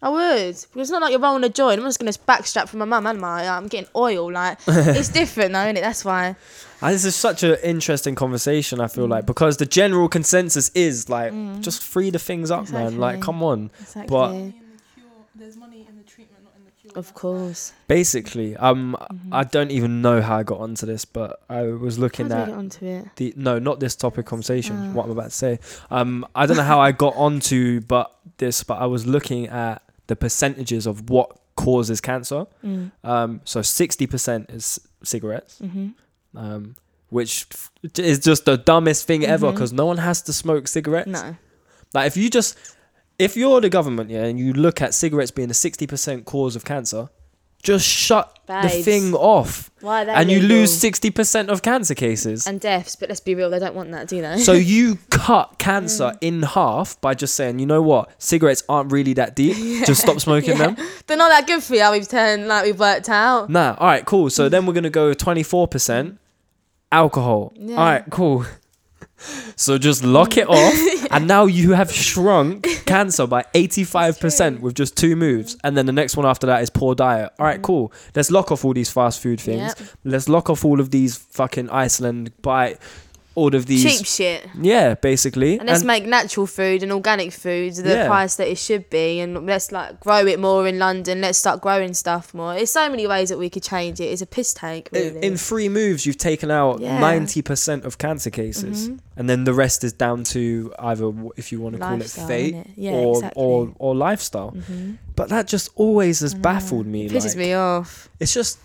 I 0.03 0.09
would. 0.09 0.49
Because 0.55 0.67
it's 0.75 0.89
not 0.91 1.01
like 1.01 1.11
you're 1.11 1.19
rolling 1.21 1.43
a 1.45 1.49
joint. 1.49 1.79
I'm 1.79 1.85
just 1.87 1.99
going 1.99 2.11
to 2.11 2.19
backstrap 2.19 2.67
from 2.67 2.79
my 2.79 2.85
mum, 2.85 3.07
am 3.07 3.23
I? 3.23 3.47
I'm 3.47 3.67
getting 3.67 3.89
oil. 3.95 4.31
Like, 4.31 4.57
it's 4.67 5.09
different 5.09 5.53
though, 5.53 5.63
isn't 5.63 5.77
it? 5.77 5.81
That's 5.81 6.03
why. 6.03 6.35
And 6.81 6.93
this 6.93 7.05
is 7.05 7.15
such 7.15 7.43
an 7.43 7.55
interesting 7.63 8.13
conversation, 8.13 8.81
I 8.81 8.87
feel 8.87 9.07
Mm. 9.07 9.11
like, 9.11 9.25
because 9.25 9.55
the 9.57 9.65
general 9.65 10.09
consensus 10.09 10.69
is 10.75 11.07
like 11.07 11.31
just 11.61 11.81
free 11.81 12.09
the 12.09 12.19
things 12.19 12.51
up, 12.51 12.69
man. 12.71 12.97
Like, 12.99 13.21
come 13.21 13.41
on. 13.41 13.71
Exactly. 13.79 14.07
But- 14.15 14.31
the. 14.33 14.53
There's 15.35 15.57
money 15.57 15.85
in 15.89 15.97
the 15.97 16.03
treatment, 16.03 16.43
not 16.43 16.53
in 16.57 16.63
the 16.65 16.71
cure. 16.71 16.93
of 16.97 17.13
course. 17.13 17.73
Basically, 17.87 18.55
um 18.57 18.95
Mm-hmm. 18.99 19.33
I 19.33 19.43
don't 19.45 19.71
even 19.71 20.01
know 20.01 20.21
how 20.21 20.37
I 20.39 20.43
got 20.43 20.59
onto 20.59 20.85
this, 20.85 21.05
but 21.05 21.41
I 21.49 21.63
was 21.63 21.95
How 21.95 22.01
looking 22.01 22.27
do 22.27 22.35
we 22.35 22.41
at 22.41 22.47
get 22.47 22.55
onto 22.57 22.85
it? 22.85 23.05
the 23.15 23.33
no, 23.37 23.59
not 23.59 23.79
this 23.79 23.95
topic 23.95 24.25
conversation. 24.25 24.75
Ah. 24.77 24.93
What 24.93 25.05
I'm 25.05 25.11
about 25.11 25.25
to 25.31 25.37
say. 25.45 25.59
Um, 25.89 26.25
I 26.35 26.45
don't 26.45 26.57
know 26.57 26.63
how 26.63 26.79
I 26.81 26.91
got 26.91 27.15
onto, 27.15 27.81
but 27.81 28.13
this, 28.37 28.63
but 28.63 28.75
I 28.79 28.85
was 28.87 29.05
looking 29.07 29.47
at 29.47 29.81
the 30.07 30.15
percentages 30.15 30.85
of 30.87 31.09
what 31.09 31.37
causes 31.55 32.01
cancer. 32.01 32.45
Mm. 32.63 32.91
Um, 33.03 33.41
so 33.45 33.61
sixty 33.61 34.07
percent 34.07 34.49
is 34.49 34.79
cigarettes. 35.03 35.59
hmm 35.59 35.89
Um, 36.35 36.75
which 37.09 37.45
f- 37.51 37.71
is 37.99 38.17
just 38.19 38.45
the 38.45 38.57
dumbest 38.57 39.05
thing 39.05 39.23
ever 39.23 39.47
Mhm. 39.47 39.51
because 39.53 39.71
no 39.71 39.85
one 39.85 39.97
has 39.97 40.21
to 40.23 40.33
smoke 40.33 40.67
cigarettes. 40.67 41.09
No. 41.09 41.35
Like 41.93 42.07
if 42.07 42.17
you 42.17 42.27
just, 42.29 42.57
if 43.19 43.37
you're 43.37 43.61
the 43.61 43.69
government, 43.69 44.09
yeah, 44.09 44.23
and 44.23 44.39
you 44.39 44.51
look 44.51 44.81
at 44.81 44.95
cigarettes 44.95 45.29
being 45.29 45.51
a 45.51 45.53
sixty 45.53 45.85
percent 45.85 46.25
cause 46.25 46.55
of 46.55 46.65
cancer, 46.65 47.09
just 47.63 47.87
shut 47.87 48.29
the 48.45 48.67
thing 48.67 49.13
off, 49.13 49.71
Why 49.79 50.01
are 50.01 50.05
they 50.05 50.11
and 50.11 50.29
you 50.29 50.39
legal? 50.41 50.57
lose 50.57 50.77
sixty 50.77 51.09
percent 51.09 51.49
of 51.49 51.61
cancer 51.61 51.95
cases. 51.95 52.45
And 52.45 52.59
deaths, 52.59 52.97
but 52.97 53.07
let's 53.07 53.21
be 53.21 53.35
real, 53.35 53.49
they 53.49 53.57
don't 53.59 53.73
want 53.73 53.89
that, 53.91 54.09
do 54.09 54.21
they? 54.21 54.37
so 54.39 54.51
you 54.73 54.97
cut 55.09 55.57
cancer 55.59 56.11
Mm. 56.11 56.17
in 56.21 56.41
half 56.43 56.99
by 56.99 57.13
just 57.13 57.35
saying, 57.35 57.59
you 57.59 57.65
know 57.65 57.81
what, 57.81 58.09
cigarettes 58.21 58.63
aren't 58.67 58.91
really 58.91 59.13
that 59.13 59.35
deep. 59.35 59.55
Just 59.85 60.01
stop 60.01 60.19
smoking 60.19 60.57
Yeah. 60.57 60.71
them. 60.73 60.87
They're 61.07 61.15
not 61.17 61.29
that 61.29 61.47
good 61.47 61.63
for 61.63 61.75
you. 61.75 61.89
We've 61.91 62.07
turned 62.07 62.47
like 62.49 62.65
we've 62.65 62.79
worked 62.79 63.07
out. 63.09 63.49
Nah, 63.49 63.75
all 63.79 63.87
right, 63.87 64.05
cool. 64.05 64.29
So 64.29 64.49
then 64.49 64.65
we're 64.65 64.73
gonna 64.73 64.89
go 64.89 65.13
twenty 65.13 65.43
four 65.43 65.67
percent 65.67 66.19
alcohol. 66.91 67.53
Yeah. 67.55 67.77
All 67.77 67.85
right, 67.85 68.03
cool. 68.09 68.45
So 69.55 69.77
just 69.77 70.03
lock 70.03 70.35
it 70.35 70.49
off, 70.49 71.07
and 71.11 71.27
now 71.29 71.45
you 71.45 71.71
have 71.71 71.89
shrunk 71.89 72.67
cancer 72.87 73.27
by 73.27 73.45
eighty 73.53 73.83
five 73.83 74.19
percent 74.19 74.61
with 74.61 74.75
just 74.75 74.97
two 74.97 75.15
moves, 75.15 75.57
and 75.63 75.75
then 75.77 75.85
the 75.85 75.91
next 75.91 76.17
one 76.17 76.25
after 76.25 76.47
that 76.47 76.61
is 76.61 76.69
poor 76.69 76.95
diet. 76.95 77.31
All 77.39 77.45
right, 77.45 77.59
mm. 77.59 77.63
cool. 77.63 77.93
Let's 78.15 78.31
lock 78.31 78.51
off 78.51 78.65
all 78.65 78.73
these 78.73 78.91
fast 78.91 79.21
food 79.21 79.39
things. 79.39 79.75
Yep. 79.77 79.89
Let's 80.03 80.29
lock 80.29 80.49
off 80.49 80.65
all 80.65 80.79
of 80.79 80.91
these 80.91 81.15
fucking 81.15 81.69
Iceland 81.69 82.31
by 82.41 82.77
all 83.35 83.55
of 83.55 83.65
these 83.65 83.83
cheap 83.83 84.05
shit. 84.05 84.47
yeah 84.61 84.93
basically 84.93 85.57
And 85.57 85.67
let's 85.67 85.79
And- 85.81 85.87
make 85.87 86.05
natural 86.05 86.45
food 86.45 86.83
and 86.83 86.91
organic 86.91 87.31
food 87.31 87.73
the 87.75 87.89
Yeah. 87.89 88.07
price 88.07 88.35
that 88.35 88.47
it 88.47 88.57
should 88.59 88.89
be, 88.89 89.19
and 89.19 89.45
let's 89.47 89.71
like 89.71 89.99
grow 89.99 90.25
it 90.27 90.39
more 90.39 90.67
in 90.67 90.77
London. 90.79 91.21
Let's 91.21 91.37
start 91.39 91.59
growing 91.61 91.93
stuff 91.95 92.33
more. 92.33 92.53
There's 92.53 92.69
so 92.71 92.89
many 92.89 93.07
ways 93.07 93.29
that 93.29 93.37
we 93.39 93.49
could 93.49 93.63
change 93.63 93.99
it. 93.99 94.05
It's 94.05 94.21
a 94.21 94.25
piss 94.27 94.53
take, 94.53 94.89
in, 94.93 95.15
really. 95.15 95.25
in 95.27 95.37
three 95.37 95.67
moves 95.69 96.05
you've 96.05 96.17
taken 96.17 96.51
out 96.51 96.79
Yeah. 96.79 96.99
90% 96.99 97.85
of 97.85 97.97
cancer 97.97 98.29
cases 98.29 98.89
Mhm. 98.89 98.99
and 99.17 99.29
then 99.29 99.43
the 99.45 99.53
rest 99.53 99.83
is 99.83 99.93
down 99.93 100.23
to 100.25 100.71
either 100.79 101.11
if 101.35 101.51
you 101.51 101.59
want 101.59 101.75
to 101.75 101.79
call 101.81 101.99
it 102.01 102.09
fate 102.09 102.53
innit? 102.55 102.67
Yeah, 102.75 102.91
or, 102.91 103.15
exactly. 103.17 103.43
or 103.43 103.73
or 103.79 103.95
lifestyle 103.95 104.51
Mhm. 104.55 104.97
but 105.15 105.29
that 105.29 105.47
just 105.47 105.69
always 105.75 106.19
has 106.19 106.33
baffled 106.35 106.85
me 106.85 107.05
It 107.05 107.11
pisses 107.11 107.29
like, 107.29 107.37
me 107.37 107.53
off. 107.53 108.09
it's 108.19 108.33
just 108.33 108.57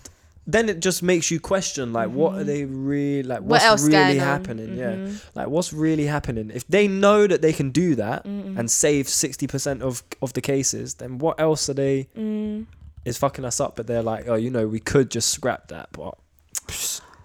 then 0.51 0.69
it 0.71 0.81
just 0.81 1.03
makes 1.03 1.31
you 1.31 1.39
question 1.39 1.93
like 1.93 2.09
what 2.11 2.33
are 2.35 2.43
they 2.43 2.65
really 2.65 3.23
like 3.23 3.41
What 3.41 3.63
what's 3.63 3.85
really 3.85 4.17
happening 4.19 4.77
yeah 4.79 4.93
Mhm. 4.95 5.21
like 5.35 5.49
what's 5.49 5.73
really 5.75 6.07
happening 6.07 6.51
if 6.55 6.67
they 6.69 6.89
know 6.89 7.27
that 7.27 7.43
they 7.43 7.53
can 7.53 7.69
do 7.71 7.95
that 7.97 8.25
Mm-mm. 8.25 8.59
and 8.59 8.71
save 8.71 9.07
60% 9.07 9.83
of 9.83 10.03
of 10.23 10.33
the 10.33 10.41
cases 10.41 10.95
then 10.95 11.19
what 11.19 11.39
else 11.39 11.69
are 11.69 11.75
they 11.75 12.09
Mm. 12.17 12.67
is 13.05 13.19
fucking 13.19 13.45
us 13.45 13.61
up 13.61 13.77
but 13.77 13.87
they're 13.87 14.03
like 14.03 14.27
oh 14.27 14.35
you 14.45 14.51
know 14.51 14.67
we 14.67 14.81
could 14.81 15.11
just 15.11 15.29
scrap 15.29 15.69
that 15.69 15.89
but 15.93 16.15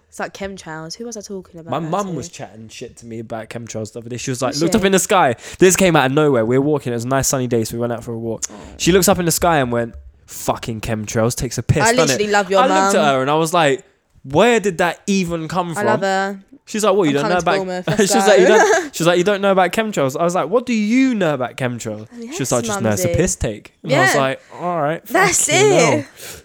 It's 0.10 0.20
like 0.20 0.34
chemtrails. 0.36 0.94
Who 0.98 1.06
was 1.06 1.18
I 1.18 1.22
talking 1.22 1.60
about? 1.60 1.72
my 1.72 1.80
mum 1.80 2.14
was 2.16 2.30
chatting 2.30 2.70
shit 2.70 2.98
to 2.98 3.06
me 3.08 3.18
about 3.20 3.50
chemtrails 3.50 3.94
the 3.94 4.00
other 4.00 4.10
day. 4.10 4.18
She 4.18 4.30
was 4.30 4.44
like, 4.44 4.56
looked 4.58 4.76
up 4.76 4.84
in 4.86 4.92
the 4.92 5.00
sky. 5.00 5.36
This 5.58 5.76
came 5.76 5.96
out 5.96 6.06
of 6.06 6.12
nowhere. 6.12 6.46
We 6.46 6.56
were 6.60 6.64
walking. 6.64 6.94
It 6.94 6.98
was 6.98 7.06
a 7.06 7.08
nice 7.08 7.28
sunny 7.28 7.48
day, 7.48 7.64
so 7.64 7.76
we 7.76 7.80
went 7.80 7.94
out 7.94 8.04
for 8.04 8.14
a 8.14 8.20
walk. 8.20 8.44
She 8.78 8.92
looks 8.92 9.08
up 9.10 9.18
in 9.18 9.26
the 9.26 9.32
sky 9.32 9.58
and 9.58 9.72
went, 9.72 9.96
"Fucking 10.34 10.82
chemtrails." 10.82 11.36
Takes 11.36 11.58
a 11.58 11.64
piss. 11.64 11.84
I 11.84 11.92
literally 11.94 12.26
it? 12.26 12.32
love 12.32 12.50
your 12.52 12.62
I 12.62 12.68
looked 12.68 12.96
at 12.96 13.06
her 13.14 13.22
and 13.22 13.30
I 13.32 13.36
was 13.36 13.54
like, 13.54 13.86
"Where 14.24 14.60
did 14.60 14.80
that 14.80 15.02
even 15.08 15.48
come 15.48 15.74
from? 15.74 15.88
I 15.88 15.92
from?" 15.92 16.02
love 16.02 16.02
her. 16.02 16.44
She's 16.66 16.84
like, 16.84 16.96
"What? 16.96 17.04
You 17.10 17.18
I'm 17.20 17.24
don't 17.24 17.30
know 17.32 17.38
about?" 17.40 17.58
Bournemouth, 17.58 17.86
she 18.10 18.16
was 18.18 18.28
like, 18.28 18.40
"You 18.40 18.48
don't." 18.48 18.96
She 18.96 19.04
was 19.04 19.08
like, 19.08 19.18
"You 19.18 19.24
don't 19.26 19.42
know 19.42 19.52
about 19.52 19.72
chemtrails." 19.74 20.18
I 20.20 20.24
was 20.24 20.34
like, 20.36 20.50
"What 20.50 20.66
do 20.66 20.74
you 20.74 21.14
know 21.14 21.34
about 21.34 21.58
chemtrails?" 21.58 22.08
Oh, 22.12 22.32
she 22.32 22.40
was 22.40 22.52
like, 22.52 22.64
"Just 22.64 22.82
know 22.82 22.92
it's 22.92 23.04
a 23.06 23.10
piss 23.10 23.36
take." 23.36 23.74
And 23.84 23.94
I 23.94 24.00
was 24.02 24.14
Yeah. 24.16 24.22
like, 24.22 24.42
"All 24.54 24.82
right, 24.82 25.04
That's 25.06 25.46
fucking 25.46 25.72
hell." 25.72 25.94
it. 26.00 26.44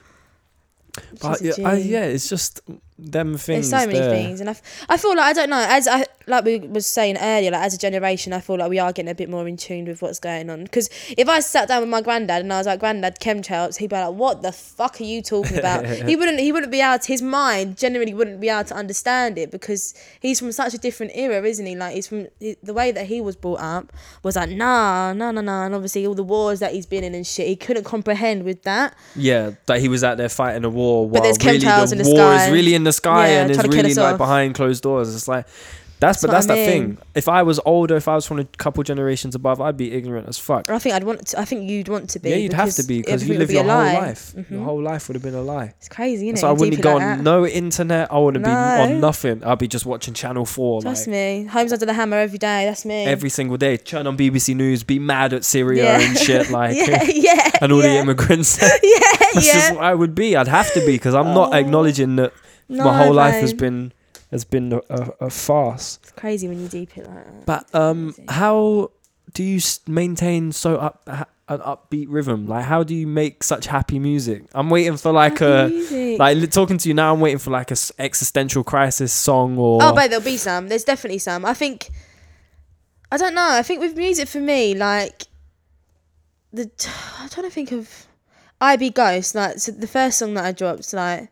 But 1.21 1.41
yeah, 1.43 1.53
I, 1.65 1.75
yeah, 1.77 2.05
it's 2.05 2.29
just 2.29 2.61
them 2.99 3.37
things. 3.37 3.71
There's 3.71 3.83
so 3.83 3.87
many 3.87 3.99
there. 4.01 4.11
things, 4.11 4.41
and 4.41 4.49
I, 4.51 4.53
f- 4.53 4.87
I 4.89 4.97
feel 4.97 5.11
like 5.17 5.27
I 5.27 5.33
don't 5.33 5.51
know. 5.51 5.65
As 5.69 5.87
I 5.87 6.05
like 6.29 6.45
we 6.45 6.59
was 6.61 6.87
saying 6.87 7.17
earlier, 7.19 7.51
like 7.51 7.63
as 7.63 7.75
a 7.75 7.79
generation, 7.79 8.33
I 8.33 8.41
feel 8.41 8.57
like 8.57 8.71
we 8.71 8.79
are 8.79 8.93
getting 8.93 9.11
a 9.11 9.15
bit 9.15 9.29
more 9.29 9.47
in 9.49 9.57
tune 9.57 9.87
with 9.87 10.03
what's 10.03 10.19
going 10.19 10.51
on. 10.51 10.65
Because 10.65 10.89
if 11.17 11.29
I 11.29 11.41
sat 11.41 11.69
down 11.69 11.81
with 11.81 11.89
my 11.91 12.01
granddad 12.03 12.43
and 12.43 12.53
I 12.53 12.59
was 12.59 12.67
like, 12.67 12.81
"Granddad, 12.81 13.19
chemtrails," 13.21 13.77
he'd 13.79 13.91
be 13.91 13.97
like, 13.97 14.15
"What 14.15 14.43
the 14.43 14.53
fuck 14.53 15.01
are 15.01 15.05
you 15.05 15.23
talking 15.23 15.59
about?" 15.59 15.87
he 16.09 16.17
wouldn't. 16.17 16.41
He 16.41 16.53
wouldn't 16.53 16.73
be 16.73 16.81
able. 16.81 16.99
To, 16.99 17.07
his 17.09 17.23
mind 17.23 17.77
generally 17.77 18.15
wouldn't 18.15 18.41
be 18.41 18.49
able 18.49 18.65
to 18.65 18.75
understand 18.75 19.39
it 19.39 19.51
because 19.51 19.95
he's 20.21 20.39
from 20.39 20.53
such 20.53 20.75
a 20.75 20.79
different 20.79 21.13
era, 21.15 21.43
isn't 21.43 21.65
he? 21.65 21.75
Like 21.77 21.95
he's 21.95 22.07
from 22.07 22.27
he- 22.39 22.57
the 22.63 22.75
way 22.75 22.93
that 22.93 23.07
he 23.07 23.21
was 23.21 23.37
brought 23.37 23.61
up 23.61 23.93
was 24.23 24.37
like, 24.37 24.51
nah, 24.51 25.13
nah, 25.13 25.31
nah, 25.31 25.41
nah, 25.41 25.67
and 25.67 25.75
obviously 25.75 26.07
all 26.07 26.15
the 26.15 26.23
wars 26.23 26.61
that 26.61 26.73
he's 26.73 26.87
been 26.87 27.05
in 27.05 27.15
and 27.15 27.27
shit, 27.27 27.47
he 27.47 27.57
couldn't 27.57 27.85
comprehend 27.85 28.45
with 28.45 28.63
that. 28.63 28.95
Yeah, 29.17 29.53
that 29.67 29.81
he 29.81 29.89
was 29.89 30.05
out 30.05 30.17
there 30.17 30.29
fighting 30.29 30.65
a 30.65 30.71
war 30.71 31.09
while 31.09 31.23
there's 31.23 31.39
really 31.45 31.59
the 31.59 31.93
in 31.93 31.99
the 31.99 32.11
war 32.11 32.35
is 32.35 32.51
really 32.51 32.75
in 32.75 32.85
the 32.85 32.93
sky 32.93 33.29
Yeah, 33.29 33.43
and 33.43 33.51
is 33.51 33.57
trying 33.57 33.71
to 33.71 33.77
kill 33.77 33.83
really 33.85 33.95
like 33.95 34.13
off. 34.15 34.19
behind 34.19 34.55
closed 34.55 34.83
doors. 34.83 35.15
It's 35.15 35.29
like 35.29 35.47
that's, 36.01 36.21
That's 36.21 36.23
but 36.23 36.31
that's 36.31 36.49
I 36.49 36.55
the 36.55 36.61
mean. 36.61 36.97
thing. 36.97 36.99
If 37.15 37.29
I 37.29 37.43
was 37.43 37.59
older, 37.67 37.97
if 37.97 38.07
I 38.09 38.15
was 38.15 38.25
from 38.27 38.39
a 38.39 38.45
couple 38.45 38.83
generations 38.85 39.35
above, 39.35 39.61
I'd 39.61 39.77
be 39.77 39.93
ignorant 39.93 40.29
as 40.29 40.39
fuck. 40.39 40.71
I 40.71 40.79
think 40.79 40.95
I'd 40.95 41.05
want. 41.05 41.27
To, 41.29 41.41
I 41.41 41.45
think 41.45 41.69
you'd 41.69 41.89
want 41.89 42.11
to 42.11 42.19
be. 42.21 42.31
Yeah, 42.31 42.37
you'd 42.37 42.53
have 42.53 42.73
to 42.75 42.85
be 42.85 42.99
because 43.01 43.27
you 43.29 43.37
live 43.39 43.49
would 43.49 43.55
your 43.55 43.65
whole 43.65 43.73
life. 43.73 44.33
Your 44.37 44.45
Mhm. 44.45 44.65
whole 44.65 44.81
life 44.83 45.09
would 45.09 45.15
have 45.17 45.23
been 45.23 45.35
a 45.35 45.43
lie. 45.43 45.75
It's 45.79 45.89
crazy, 45.89 46.29
isn't 46.29 46.37
So 46.37 46.47
it? 46.47 46.51
I 46.51 46.53
wouldn't 46.53 46.81
go 46.83 46.95
like 46.95 47.03
on 47.03 47.19
that. 47.19 47.25
no 47.25 47.47
internet. 47.47 48.13
I 48.13 48.19
wouldn't 48.19 48.45
be 48.45 48.51
on 48.51 49.01
nothing. 49.01 49.43
I'd 49.45 49.59
be 49.59 49.67
just 49.69 49.87
watching 49.87 50.15
Channel 50.15 50.45
Four 50.45 50.83
Trust 50.83 51.07
like 51.09 51.13
me, 51.13 51.45
Homes 51.51 51.73
Under 51.73 51.87
the 51.87 51.93
Hammer 51.95 52.17
every 52.19 52.39
day. 52.39 52.65
That's 52.67 52.85
me. 52.85 53.05
every 53.07 53.31
single 53.31 53.57
day. 53.57 53.77
Turn 53.77 54.07
on 54.07 54.17
BBC 54.17 54.55
News, 54.55 54.83
be 54.85 54.99
mad 54.99 55.33
at 55.33 55.45
Syria 55.45 55.85
Yeah. 55.85 56.01
and 56.09 56.17
shit 56.19 56.51
like. 56.59 56.77
yeah, 56.77 57.03
yeah, 57.05 57.51
And 57.61 57.73
all 57.73 57.81
the 57.81 57.91
immigrants. 57.97 58.59
yeah, 58.63 58.69
That's 59.35 59.47
yeah. 59.47 59.53
just 59.55 59.75
what 59.75 59.85
I 59.85 59.95
would 59.95 60.15
be. 60.15 60.37
I'd 60.37 60.47
have 60.49 60.73
to 60.75 60.81
be 60.81 60.93
because 60.93 61.15
I'm 61.15 61.35
not 61.35 61.51
Oh. 61.53 61.57
acknowledging 61.57 62.17
that 62.17 62.33
No, 62.69 62.85
my 62.85 63.05
whole 63.05 63.15
life 63.15 63.35
has 63.35 63.53
been 63.53 63.93
has 64.31 64.45
been 64.45 64.73
a, 64.73 64.81
a, 64.91 65.11
a 65.27 65.31
farce. 65.31 65.99
It's 66.03 66.13
crazy 66.13 66.49
when 66.49 66.61
you 66.61 66.69
deep 66.69 66.97
it 66.99 67.07
like 67.07 67.25
that. 67.25 67.47
But 67.47 67.75
um, 67.75 68.15
how 68.29 68.91
do 69.33 69.43
you 69.43 69.61
maintain 69.87 70.53
so 70.53 70.77
up 70.77 71.03
ha- 71.09 71.27
an 71.49 71.61
upbeat 71.61 72.07
rhythm? 72.09 72.47
Like, 72.47 72.65
how 72.65 72.83
do 72.83 72.95
you 72.95 73.07
make 73.07 73.43
such 73.43 73.67
happy 73.67 73.99
music? 73.99 74.45
I'm 74.55 74.69
waiting 74.71 74.97
for 74.97 75.13
like 75.13 75.39
Happy 75.39 75.45
a 75.45 75.69
music. 75.69 76.19
like 76.19 76.51
talking 76.51 76.79
to 76.79 76.89
you 76.89 76.95
now. 76.95 77.13
I'm 77.13 77.21
waiting 77.21 77.39
for 77.39 77.51
like 77.51 77.71
a 77.71 77.77
existential 77.99 78.65
crisis 78.65 79.13
song 79.13 79.57
or 79.59 79.83
Oh, 79.83 79.95
but 79.95 80.11
there'll 80.11 80.25
be 80.25 80.37
some. 80.37 80.69
There's 80.69 80.85
definitely 80.85 81.19
some. 81.19 81.45
I 81.45 81.55
think. 81.55 81.91
I 83.11 83.17
don't 83.17 83.35
know. 83.35 83.49
I 83.49 83.63
think 83.63 83.81
with 83.81 83.97
music 83.97 84.29
for 84.29 84.41
me, 84.41 84.75
like 84.75 85.23
the 86.53 86.71
I'm 87.19 87.29
trying 87.31 87.47
to 87.47 87.51
think 87.51 87.73
of 87.73 88.07
I 88.61 88.77
Be 88.77 88.91
Ghost. 88.91 89.35
Like 89.35 89.59
so 89.59 89.73
the 89.73 89.87
first 89.87 90.19
song 90.19 90.35
that 90.35 90.45
I 90.45 90.53
dropped, 90.53 90.93
like 90.93 91.31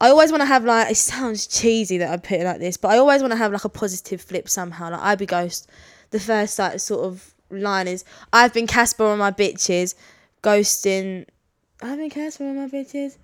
I 0.00 0.08
always 0.08 0.30
want 0.30 0.42
to 0.42 0.46
have 0.46 0.64
like 0.64 0.90
it 0.90 0.96
sounds 0.96 1.46
cheesy 1.46 1.98
that 1.98 2.10
I 2.10 2.16
put 2.16 2.40
it 2.40 2.44
like 2.44 2.58
this, 2.58 2.76
but 2.76 2.90
I 2.90 2.98
always 2.98 3.22
want 3.22 3.32
to 3.32 3.36
have 3.36 3.52
like 3.52 3.64
a 3.64 3.68
positive 3.68 4.20
flip 4.20 4.48
somehow. 4.48 4.90
Like 4.90 5.00
I 5.00 5.14
Be 5.14 5.26
Ghost. 5.26 5.68
The 6.10 6.20
first 6.20 6.58
like 6.58 6.80
sort 6.80 7.04
of 7.04 7.34
line 7.50 7.88
is 7.88 8.04
I've 8.32 8.52
been 8.52 8.66
Casper 8.66 9.04
on 9.04 9.18
my 9.18 9.30
bitches, 9.30 9.94
ghosting. 10.42 11.26
I've 11.82 11.98
been 11.98 12.10
Casper 12.10 12.44
on 12.44 12.56
my 12.56 12.68
bitches. 12.68 13.16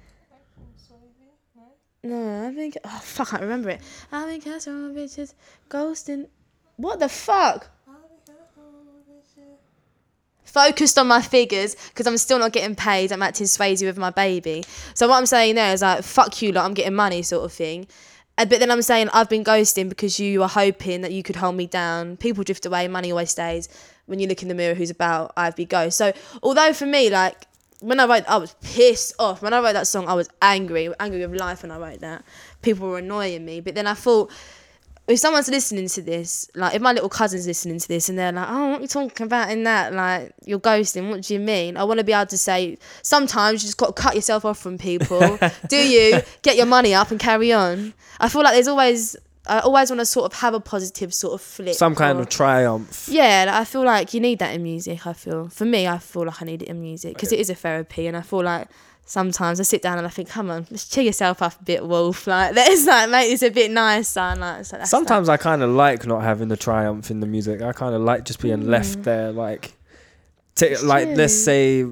No, 2.05 2.49
I 2.49 2.53
think. 2.53 2.77
Oh 2.85 3.01
fuck, 3.03 3.35
I 3.35 3.41
remember 3.41 3.71
it. 3.71 3.81
I've 4.11 4.29
been 4.29 4.41
Casper 4.41 4.71
on 4.71 4.95
my 4.95 5.01
bitches, 5.01 5.35
ghosting. 5.69 6.29
What 6.77 6.99
the 6.99 7.09
fuck? 7.09 7.71
Focused 10.45 10.99
on 10.99 11.07
my 11.07 11.23
figures 11.23 11.77
because 11.89 12.07
I'm 12.07 12.19
still 12.19 12.39
not 12.39 12.53
getting 12.53 12.75
paid. 12.75 13.13
I'm 13.13 13.23
acting 13.23 13.47
Swayze 13.47 13.85
with 13.85 13.97
my 13.97 14.11
baby. 14.11 14.65
So 14.95 15.09
what 15.09 15.17
I'm 15.17 15.27
saying 15.27 15.55
there 15.55 15.73
is 15.73 15.83
like, 15.83 16.05
fuck 16.05 16.43
you, 16.43 16.53
like 16.53 16.65
I'm 16.65 16.75
getting 16.75 16.95
money, 16.95 17.23
sort 17.23 17.45
of 17.45 17.53
thing. 17.53 17.87
But 18.37 18.51
then 18.51 18.71
I'm 18.71 18.83
saying 18.83 19.09
I've 19.13 19.29
been 19.29 19.45
ghosting 19.45 19.89
because 19.89 20.19
you 20.19 20.41
were 20.41 20.49
hoping 20.49 21.03
that 21.03 21.13
you 21.13 21.23
could 21.23 21.37
hold 21.37 21.55
me 21.55 21.67
down. 21.67 22.17
People 22.17 22.45
drift 22.45 22.67
away, 22.67 22.89
money 22.89 23.11
always 23.11 23.31
stays. 23.31 23.69
When 24.07 24.19
you 24.19 24.27
look 24.27 24.43
in 24.43 24.49
the 24.49 24.55
mirror, 24.55 24.75
who's 24.75 24.91
about? 24.91 25.33
I've 25.37 25.55
been 25.55 25.69
ghost. 25.69 25.97
So 25.97 26.13
although 26.43 26.73
for 26.73 26.87
me, 26.87 27.09
like 27.09 27.47
when 27.81 27.99
I 27.99 28.07
wrote, 28.07 28.25
I 28.29 28.37
was 28.37 28.55
pissed 28.63 29.15
off. 29.19 29.43
When 29.43 29.53
I 29.53 29.61
wrote 29.61 29.75
that 29.75 29.87
song, 29.87 30.07
I 30.09 30.15
was 30.15 30.29
angry, 30.41 30.93
angry 31.01 31.27
with 31.27 31.39
life 31.39 31.63
when 31.63 31.71
I 31.71 31.79
wrote 31.79 32.01
that. 32.01 32.25
People 32.63 32.89
were 32.89 32.99
annoying 32.99 33.45
me. 33.45 33.61
But 33.61 33.75
then 33.75 33.87
I 33.87 33.95
thought, 33.95 34.31
if 35.13 35.19
someone's 35.21 35.49
listening 35.49 35.89
to 35.89 36.03
this, 36.03 36.49
like 36.55 36.75
if 36.75 36.83
my 36.83 36.93
little 36.93 37.09
cousin's 37.09 37.47
listening 37.47 37.79
to 37.79 37.89
this 37.89 38.09
and 38.09 38.19
they're 38.19 38.33
like, 38.33 38.49
oh, 38.49 38.71
what 38.71 38.79
are 38.79 38.83
you 38.83 38.89
talking 38.89 39.25
about 39.27 39.51
in 39.51 39.65
that? 39.65 39.93
Like, 39.93 40.33
you're 40.45 40.61
ghosting, 40.61 41.11
what 41.11 41.23
do 41.23 41.35
you 41.35 41.41
mean? 41.41 41.77
I 41.77 41.85
want 41.85 41.99
to 41.99 42.05
be 42.05 42.13
able 42.13 42.27
to 42.27 42.39
say, 42.39 42.79
sometimes 43.03 43.63
you 43.63 43.69
just 43.69 43.79
got 43.79 43.95
to 43.97 44.03
cut 44.03 44.15
yourself 44.15 44.45
off 44.45 44.59
from 44.59 44.79
people. 44.79 45.39
do 45.69 45.77
you? 45.77 46.21
Get 46.43 46.57
your 46.57 46.67
money 46.67 46.95
up 46.95 47.11
and 47.11 47.21
carry 47.21 47.53
on. 47.53 47.95
I 48.21 48.29
feel 48.29 48.43
like 48.43 48.55
there's 48.55 48.69
always, 48.69 49.17
I 49.47 49.61
always 49.61 49.91
want 49.91 50.01
to 50.01 50.07
sort 50.07 50.33
of 50.33 50.39
have 50.41 50.55
a 50.55 50.61
positive 50.61 51.13
sort 51.13 51.35
of 51.35 51.41
flip. 51.41 51.75
some 51.75 51.95
kind 51.95 52.19
or- 52.19 52.23
of 52.23 52.29
triumph. 52.29 53.09
yeah, 53.11 53.45
like, 53.47 53.55
I 53.55 53.65
feel 53.65 53.85
like 53.85 54.15
you 54.15 54.21
need 54.21 54.39
that 54.39 54.55
in 54.55 54.63
music. 54.63 55.07
I 55.07 55.13
feel 55.13 55.49
for 55.49 55.65
me, 55.65 55.87
I 55.89 55.99
feel 55.99 56.27
like 56.27 56.41
I 56.41 56.45
need 56.45 56.63
it 56.63 56.69
in 56.69 56.81
music 56.81 57.15
because 57.15 57.33
it 57.33 57.41
is 57.41 57.51
a 57.51 57.55
therapy, 57.55 58.07
and 58.07 58.17
I 58.17 58.23
feel 58.23 58.43
like 58.45 58.69
sometimes 59.13 59.61
I 59.61 59.65
sit 59.65 59.83
down 59.83 59.99
and 59.99 60.07
I 60.07 60.11
think, 60.11 60.31
come 60.31 60.51
on, 60.51 60.67
let's 60.71 60.89
cheer 60.89 61.05
yourself 61.05 61.43
up 61.43 61.61
a 61.61 61.65
bit, 61.65 61.87
Wolf. 61.87 62.27
Like 62.33 62.55
let's 62.55 62.87
like 62.87 63.11
make 63.11 63.31
this 63.31 63.43
a 63.43 63.51
bit 63.51 63.71
nicer. 63.71 64.21
And 64.21 64.41
like, 64.41 64.65
so 64.65 64.79
Sometimes 64.85 65.29
I 65.29 65.37
kind 65.37 65.63
of 65.63 65.69
like 65.71 66.07
not 66.07 66.23
having 66.23 66.49
the 66.49 66.57
triumph 66.57 67.11
in 67.11 67.21
the 67.21 67.27
music. 67.27 67.61
I 67.61 67.73
kind 67.73 67.95
of 67.95 68.01
like 68.01 68.25
just 68.25 68.41
being 68.41 68.69
left 68.69 69.01
mm. 69.01 69.05
there, 69.05 69.31
like, 69.31 69.75
It's 70.59 70.83
like 70.83 71.09
let's 71.09 71.35
say 71.35 71.85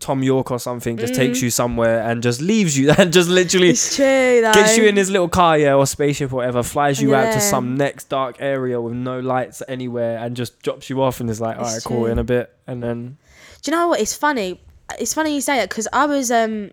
Thom 0.00 0.24
Yorke 0.24 0.50
or 0.50 0.58
something 0.58 0.96
just 0.96 1.14
takes 1.14 1.38
mm. 1.38 1.42
you 1.42 1.50
somewhere 1.50 2.00
and 2.00 2.20
just 2.20 2.40
leaves 2.40 2.76
you 2.76 2.90
and 2.98 3.12
just 3.12 3.28
literally 3.28 3.74
true. 3.74 4.40
Though. 4.40 4.52
gets 4.52 4.76
you 4.76 4.86
in 4.86 4.96
his 4.96 5.08
little 5.08 5.28
car, 5.28 5.56
yeah, 5.56 5.74
or 5.74 5.86
spaceship 5.86 6.32
or 6.32 6.36
whatever, 6.36 6.64
flies 6.64 7.00
you 7.00 7.14
out 7.14 7.32
to 7.32 7.40
some 7.40 7.76
next 7.76 8.08
dark 8.08 8.36
area 8.40 8.80
with 8.80 8.94
no 8.94 9.20
lights 9.20 9.62
anywhere 9.68 10.18
and 10.18 10.34
just 10.34 10.60
drops 10.62 10.90
you 10.90 11.00
off 11.00 11.20
and 11.20 11.30
is 11.30 11.40
like, 11.40 11.58
all 11.58 11.64
right, 11.64 11.84
cool, 11.84 12.06
in 12.06 12.18
a 12.18 12.24
bit, 12.24 12.52
and 12.66 12.82
then 12.82 13.18
Do 13.62 13.70
you 13.70 13.76
know 13.76 13.88
what? 13.88 14.00
It's 14.00 14.14
funny. 14.14 14.60
It's 14.98 15.14
funny 15.14 15.34
you 15.34 15.40
say 15.40 15.56
that 15.56 15.68
because 15.68 15.88
I 15.92 16.06
was 16.06 16.30
um 16.30 16.70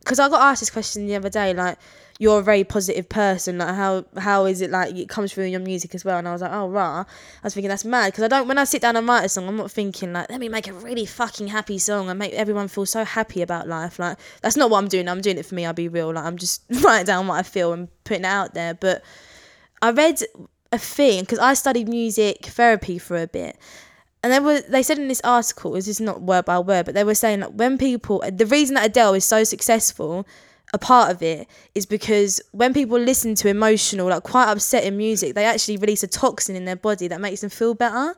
because 0.00 0.18
I 0.18 0.28
got 0.28 0.40
asked 0.40 0.60
this 0.60 0.70
question 0.70 1.06
the 1.06 1.16
other 1.16 1.28
day. 1.28 1.52
Like, 1.54 1.78
you're 2.18 2.40
a 2.40 2.42
very 2.42 2.64
positive 2.64 3.08
person. 3.08 3.58
Like, 3.58 3.74
how 3.74 4.04
how 4.18 4.44
is 4.44 4.60
it 4.60 4.70
like 4.70 4.94
it 4.94 5.08
comes 5.08 5.32
through 5.32 5.44
in 5.44 5.52
your 5.52 5.60
music 5.60 5.94
as 5.94 6.04
well? 6.04 6.18
And 6.18 6.28
I 6.28 6.32
was 6.32 6.42
like, 6.42 6.52
oh 6.52 6.68
rah. 6.68 7.00
I 7.00 7.06
was 7.42 7.54
thinking 7.54 7.70
that's 7.70 7.84
mad 7.84 8.12
because 8.12 8.24
I 8.24 8.28
don't. 8.28 8.46
When 8.46 8.58
I 8.58 8.64
sit 8.64 8.82
down 8.82 8.96
and 8.96 9.08
write 9.08 9.24
a 9.24 9.28
song, 9.28 9.48
I'm 9.48 9.56
not 9.56 9.70
thinking 9.70 10.12
like 10.12 10.28
let 10.30 10.38
me 10.38 10.48
make 10.48 10.68
a 10.68 10.72
really 10.74 11.06
fucking 11.06 11.48
happy 11.48 11.78
song 11.78 12.10
and 12.10 12.18
make 12.18 12.32
everyone 12.34 12.68
feel 12.68 12.86
so 12.86 13.04
happy 13.04 13.40
about 13.40 13.68
life. 13.68 13.98
Like 13.98 14.18
that's 14.42 14.56
not 14.56 14.68
what 14.70 14.78
I'm 14.78 14.88
doing. 14.88 15.08
I'm 15.08 15.22
doing 15.22 15.38
it 15.38 15.46
for 15.46 15.54
me. 15.54 15.64
I'll 15.64 15.72
be 15.72 15.88
real. 15.88 16.12
Like 16.12 16.24
I'm 16.24 16.36
just 16.36 16.62
writing 16.82 17.06
down 17.06 17.26
what 17.26 17.38
I 17.38 17.42
feel 17.42 17.72
and 17.72 17.88
putting 18.04 18.24
it 18.24 18.28
out 18.28 18.52
there. 18.52 18.74
But 18.74 19.02
I 19.80 19.90
read 19.90 20.20
a 20.72 20.78
thing 20.78 21.20
because 21.20 21.38
I 21.38 21.54
studied 21.54 21.88
music 21.88 22.44
therapy 22.46 22.98
for 22.98 23.16
a 23.16 23.26
bit, 23.26 23.56
and 24.22 24.32
they 24.32 24.40
were 24.40 24.60
they 24.60 24.82
said 24.82 24.98
in 24.98 25.08
this 25.08 25.20
article, 25.24 25.72
this 25.72 25.88
is 25.88 26.00
not 26.00 26.22
word 26.22 26.44
by 26.44 26.58
word, 26.58 26.86
but 26.86 26.94
they 26.94 27.04
were 27.04 27.14
saying 27.14 27.40
that 27.40 27.54
when 27.54 27.78
people, 27.78 28.22
the 28.30 28.46
reason 28.46 28.74
that 28.74 28.86
Adele 28.86 29.14
is 29.14 29.24
so 29.24 29.44
successful, 29.44 30.26
a 30.72 30.78
part 30.78 31.10
of 31.10 31.22
it 31.22 31.48
is 31.74 31.86
because 31.86 32.40
when 32.52 32.74
people 32.74 32.98
listen 32.98 33.34
to 33.36 33.48
emotional, 33.48 34.08
like 34.08 34.22
quite 34.22 34.50
upsetting 34.50 34.96
music, 34.96 35.34
they 35.34 35.44
actually 35.44 35.78
release 35.78 36.02
a 36.02 36.06
toxin 36.06 36.54
in 36.54 36.64
their 36.64 36.76
body 36.76 37.08
that 37.08 37.20
makes 37.20 37.40
them 37.40 37.50
feel 37.50 37.74
better. 37.74 38.14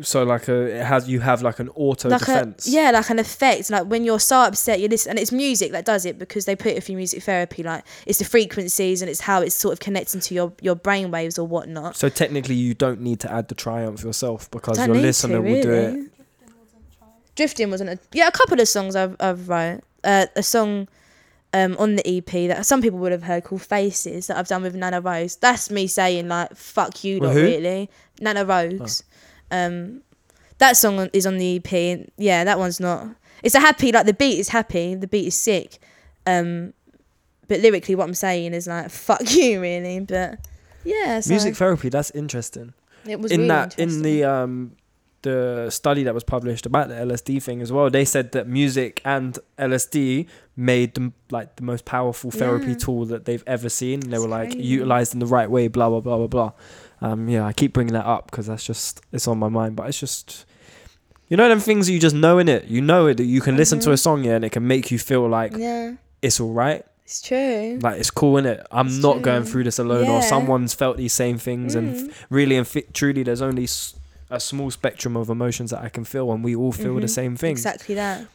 So 0.00 0.22
like 0.22 0.46
a 0.46 0.78
it 0.78 0.84
has 0.84 1.08
you 1.08 1.18
have 1.20 1.42
like 1.42 1.58
an 1.58 1.70
auto 1.74 2.08
like 2.08 2.20
defense. 2.20 2.68
a 2.68 2.70
yeah, 2.70 2.90
like 2.92 3.10
an 3.10 3.18
effect. 3.18 3.68
Like 3.68 3.86
when 3.86 4.04
you're 4.04 4.20
so 4.20 4.42
upset, 4.42 4.78
you 4.80 4.86
listen, 4.86 5.10
and 5.10 5.18
it's 5.18 5.32
music 5.32 5.72
that 5.72 5.84
does 5.84 6.06
it 6.06 6.18
because 6.18 6.44
they 6.44 6.54
put 6.54 6.72
it 6.72 6.84
through 6.84 6.96
music 6.96 7.22
therapy. 7.24 7.64
Like 7.64 7.84
it's 8.06 8.20
the 8.20 8.24
frequencies 8.24 9.02
and 9.02 9.10
it's 9.10 9.20
how 9.20 9.42
it's 9.42 9.56
sort 9.56 9.72
of 9.72 9.80
connecting 9.80 10.20
to 10.20 10.34
your 10.34 10.52
your 10.60 10.76
brain 10.76 11.10
waves 11.10 11.36
or 11.36 11.46
whatnot. 11.46 11.96
So 11.96 12.08
technically, 12.08 12.54
you 12.54 12.74
don't 12.74 13.00
need 13.00 13.18
to 13.20 13.32
add 13.32 13.48
the 13.48 13.56
triumph 13.56 14.04
yourself 14.04 14.48
because 14.52 14.78
your 14.78 14.94
listener 14.94 15.36
to, 15.36 15.42
will 15.42 15.62
do 15.62 15.72
it. 15.72 16.12
Drifting 17.34 17.70
wasn't 17.70 17.90
a 17.90 17.98
yeah. 18.12 18.28
A 18.28 18.32
couple 18.32 18.60
of 18.60 18.68
songs 18.68 18.94
I've 18.94 19.16
I've 19.18 19.48
wrote. 19.48 19.80
Uh, 20.04 20.26
a 20.36 20.44
song 20.44 20.86
um 21.54 21.74
on 21.78 21.96
the 21.96 22.06
EP 22.06 22.48
that 22.48 22.64
some 22.64 22.80
people 22.80 23.00
would 23.00 23.10
have 23.10 23.24
heard 23.24 23.42
called 23.42 23.62
Faces 23.62 24.28
that 24.28 24.36
I've 24.36 24.46
done 24.46 24.62
with 24.62 24.76
Nana 24.76 25.00
Rose. 25.00 25.34
That's 25.36 25.72
me 25.72 25.88
saying 25.88 26.28
like 26.28 26.54
fuck 26.54 27.02
you, 27.02 27.18
not 27.18 27.32
who? 27.32 27.40
Oh. 27.40 27.42
really. 27.42 27.90
Nana 28.20 28.44
Rose. 28.44 29.02
Um, 29.50 30.02
that 30.58 30.76
song 30.76 31.08
is 31.12 31.26
on 31.26 31.38
the 31.38 31.56
EP. 31.56 31.72
And 31.72 32.10
yeah, 32.16 32.44
that 32.44 32.58
one's 32.58 32.80
not. 32.80 33.08
It's 33.42 33.54
a 33.54 33.60
happy 33.60 33.92
like 33.92 34.06
the 34.06 34.14
beat 34.14 34.38
is 34.38 34.48
happy. 34.48 34.94
The 34.94 35.06
beat 35.06 35.26
is 35.28 35.36
sick. 35.36 35.78
Um, 36.26 36.74
but 37.46 37.60
lyrically, 37.60 37.94
what 37.94 38.04
I'm 38.04 38.14
saying 38.14 38.52
is 38.54 38.66
like 38.66 38.90
fuck 39.06 39.20
you, 39.34 39.60
really. 39.60 40.00
But 40.00 40.38
yeah, 40.84 41.20
so 41.20 41.30
Music 41.30 41.54
therapy. 41.56 41.88
That's 41.88 42.10
interesting. 42.10 42.74
It 43.06 43.20
was 43.20 43.30
in 43.32 43.40
really 43.42 43.48
that 43.48 43.78
in 43.78 44.02
the 44.02 44.24
um 44.24 44.72
the 45.22 45.68
study 45.70 46.04
that 46.04 46.14
was 46.14 46.22
published 46.22 46.64
about 46.64 46.88
the 46.88 46.94
LSD 46.94 47.42
thing 47.42 47.60
as 47.60 47.72
well, 47.72 47.90
they 47.90 48.04
said 48.04 48.30
that 48.32 48.46
music 48.46 49.00
and 49.04 49.36
LSD 49.58 50.28
made 50.56 50.94
them 50.94 51.12
like 51.30 51.56
the 51.56 51.62
most 51.62 51.84
powerful 51.84 52.30
therapy 52.30 52.68
Yeah. 52.68 52.74
tool 52.76 53.04
that 53.06 53.24
they've 53.24 53.42
ever 53.46 53.68
seen. 53.68 54.00
They 54.00 54.10
That's 54.10 54.22
were 54.22 54.28
like 54.28 54.50
crazy. 54.50 54.64
utilized 54.66 55.14
in 55.14 55.20
the 55.20 55.26
right 55.26 55.50
way. 55.50 55.68
Blah 55.68 55.88
blah 55.88 56.00
blah 56.00 56.18
blah 56.18 56.26
blah. 56.28 56.52
Um, 57.00 57.28
yeah, 57.28 57.44
I 57.46 57.52
keep 57.52 57.72
bringing 57.72 57.94
that 57.94 58.06
up 58.06 58.30
because 58.30 58.46
that's 58.46 58.64
just 58.64 59.00
it's 59.12 59.28
on 59.28 59.38
my 59.38 59.48
mind. 59.48 59.76
But 59.76 59.88
it's 59.88 60.00
just 60.00 60.44
you 61.28 61.36
know 61.36 61.48
them 61.48 61.60
things 61.60 61.88
you 61.88 61.98
just 62.00 62.16
know 62.16 62.38
in 62.38 62.48
it. 62.48 62.64
You 62.66 62.80
know 62.80 63.06
it 63.06 63.18
that 63.18 63.24
you 63.24 63.40
can 63.40 63.56
listen 63.56 63.78
to 63.80 63.92
a 63.92 63.96
song 63.96 64.24
yeah, 64.24 64.36
and 64.36 64.44
it 64.44 64.50
can 64.50 64.66
make 64.66 64.90
you 64.90 64.98
feel 64.98 65.28
like 65.28 65.52
Mm-hmm. 65.52 65.60
yeah, 65.62 65.92
it's 66.22 66.40
all 66.40 66.52
right. 66.52 66.84
it's 67.04 67.20
true. 67.22 67.78
Like 67.82 67.98
it's 68.00 68.10
cool 68.10 68.36
in 68.38 68.46
it. 68.46 68.66
I'm 68.70 68.88
It's 68.88 68.98
not 68.98 69.22
going 69.22 69.44
through 69.44 69.64
this 69.64 69.78
alone, 69.78 70.08
or 70.08 70.22
someone's 70.22 70.74
felt 70.74 70.96
these 70.96 71.12
same 71.12 71.38
things, 71.38 71.74
and 71.74 71.94
Mm. 71.94 72.10
f- 72.10 72.26
really 72.30 72.56
and 72.56 72.66
truly, 72.92 73.22
there's 73.22 73.42
only 73.42 73.64
s- 73.64 73.94
a 74.30 74.38
small 74.40 74.70
spectrum 74.70 75.16
of 75.16 75.30
emotions 75.30 75.70
that 75.70 75.82
I 75.82 75.88
can 75.88 76.04
feel, 76.04 76.30
and 76.32 76.42
we 76.44 76.54
all 76.54 76.72
feel 76.72 76.96
the 76.96 77.02
Mhm. 77.06 77.10
same 77.10 77.36
thing. 77.36 77.52
Exactly 77.52 77.94
that. 77.94 78.26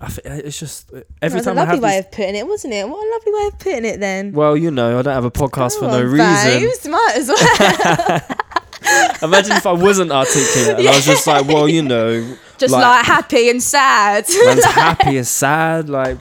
I 0.00 0.04
f- 0.06 0.18
it's 0.24 0.58
just 0.60 0.90
uh, 0.92 0.96
That 0.98 1.06
every 1.22 1.40
time 1.40 1.58
a 1.58 1.62
I 1.62 1.64
lovely 1.64 1.76
have 1.76 1.82
way 1.82 1.98
of 1.98 2.10
putting 2.12 2.36
it, 2.36 2.46
wasn't 2.46 2.74
it? 2.74 2.88
What 2.88 3.04
a 3.06 3.10
lovely 3.10 3.32
way 3.32 3.46
of 3.48 3.58
putting 3.58 3.84
it 3.84 3.98
then. 4.00 4.32
Well, 4.32 4.56
you 4.56 4.70
know, 4.70 4.98
I 4.98 5.02
don't 5.02 5.14
have 5.14 5.24
a 5.24 5.30
podcast 5.30 5.78
for 5.78 5.88
no 5.88 5.98
on, 6.00 6.06
reason. 6.06 6.60
babes, 6.60 6.86
might 6.86 7.12
as 7.16 7.28
well. 7.28 8.20
Imagine 9.22 9.56
if 9.56 9.66
I 9.66 9.72
wasn't 9.72 10.10
articulate 10.12 10.78
and 10.78 10.88
I 10.88 10.94
was 10.96 11.04
just 11.04 11.26
like, 11.26 11.46
well, 11.46 11.68
you 11.68 11.82
know, 11.82 12.36
Just 12.58 12.72
Like- 12.72 12.82
like, 12.82 13.04
happy 13.06 13.48
and 13.50 13.62
sad. 13.62 14.26
man's 14.44 14.64
happy 14.66 15.16
and 15.16 15.26
sad, 15.26 15.88
like 15.88 16.20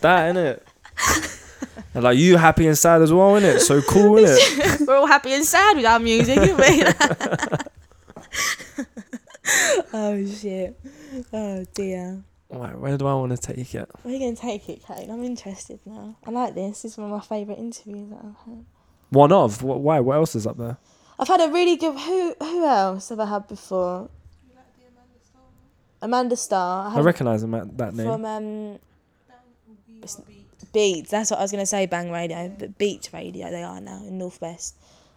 that, 0.00 0.34
innit? 0.34 0.60
And 1.94 2.04
like 2.04 2.18
you 2.18 2.36
happy 2.36 2.66
and 2.66 2.76
sad 2.76 3.00
as 3.02 3.12
well, 3.12 3.32
innit? 3.40 3.60
So 3.60 3.80
cool, 3.82 4.16
innit? 4.20 4.86
We're 4.86 4.96
all 4.96 5.06
happy 5.06 5.32
and 5.32 5.44
sad 5.44 5.76
with 5.76 5.86
our 5.86 5.98
music, 5.98 6.38
oh 9.92 10.26
shit. 10.26 10.78
Oh 11.32 11.64
dear. 11.74 12.22
Right, 12.54 12.78
where 12.78 12.96
do 12.96 13.06
I 13.06 13.14
want 13.14 13.32
to 13.32 13.36
take 13.54 13.74
it? 13.74 13.88
Where 14.02 14.14
are 14.14 14.16
you 14.16 14.18
going 14.20 14.36
to 14.36 14.40
take 14.40 14.68
it, 14.68 14.82
Kate? 14.86 15.08
I'm 15.10 15.24
interested 15.24 15.80
now. 15.84 16.16
I 16.26 16.30
like 16.30 16.54
this. 16.54 16.82
This 16.82 16.92
is 16.92 16.98
one 16.98 17.10
of 17.10 17.16
my 17.16 17.20
favourite 17.20 17.58
interviews 17.58 18.08
that 18.10 18.18
I've 18.18 18.46
had. 18.46 18.64
One 19.10 19.32
of. 19.32 19.60
Wh- 19.60 19.64
Why? 19.80 20.00
What 20.00 20.14
else 20.16 20.34
is 20.36 20.46
up 20.46 20.56
there? 20.56 20.76
I've 21.18 21.28
had 21.28 21.40
a 21.40 21.48
really 21.52 21.76
good. 21.76 21.98
Who 21.98 22.34
Who 22.40 22.64
else 22.66 23.08
have 23.10 23.20
I 23.20 23.26
had 23.26 23.46
before? 23.48 24.08
Amanda 26.02 26.36
Starr. 26.36 26.90
I 26.94 26.98
I 26.98 27.00
recognise 27.00 27.40
that 27.42 27.94
name. 27.94 28.06
from 28.06 28.24
um, 28.24 28.78
Beats. 30.72 31.10
That's 31.10 31.30
what 31.30 31.38
I 31.38 31.42
was 31.42 31.50
gonna 31.52 31.64
say. 31.66 31.86
Bang 31.86 32.10
Radio, 32.10 32.54
but 32.58 32.76
Beats 32.78 33.12
Radio. 33.12 33.50
They 33.50 33.62
are 33.62 33.80
now 33.80 33.98
in 34.06 34.18
Northwest. 34.18 34.76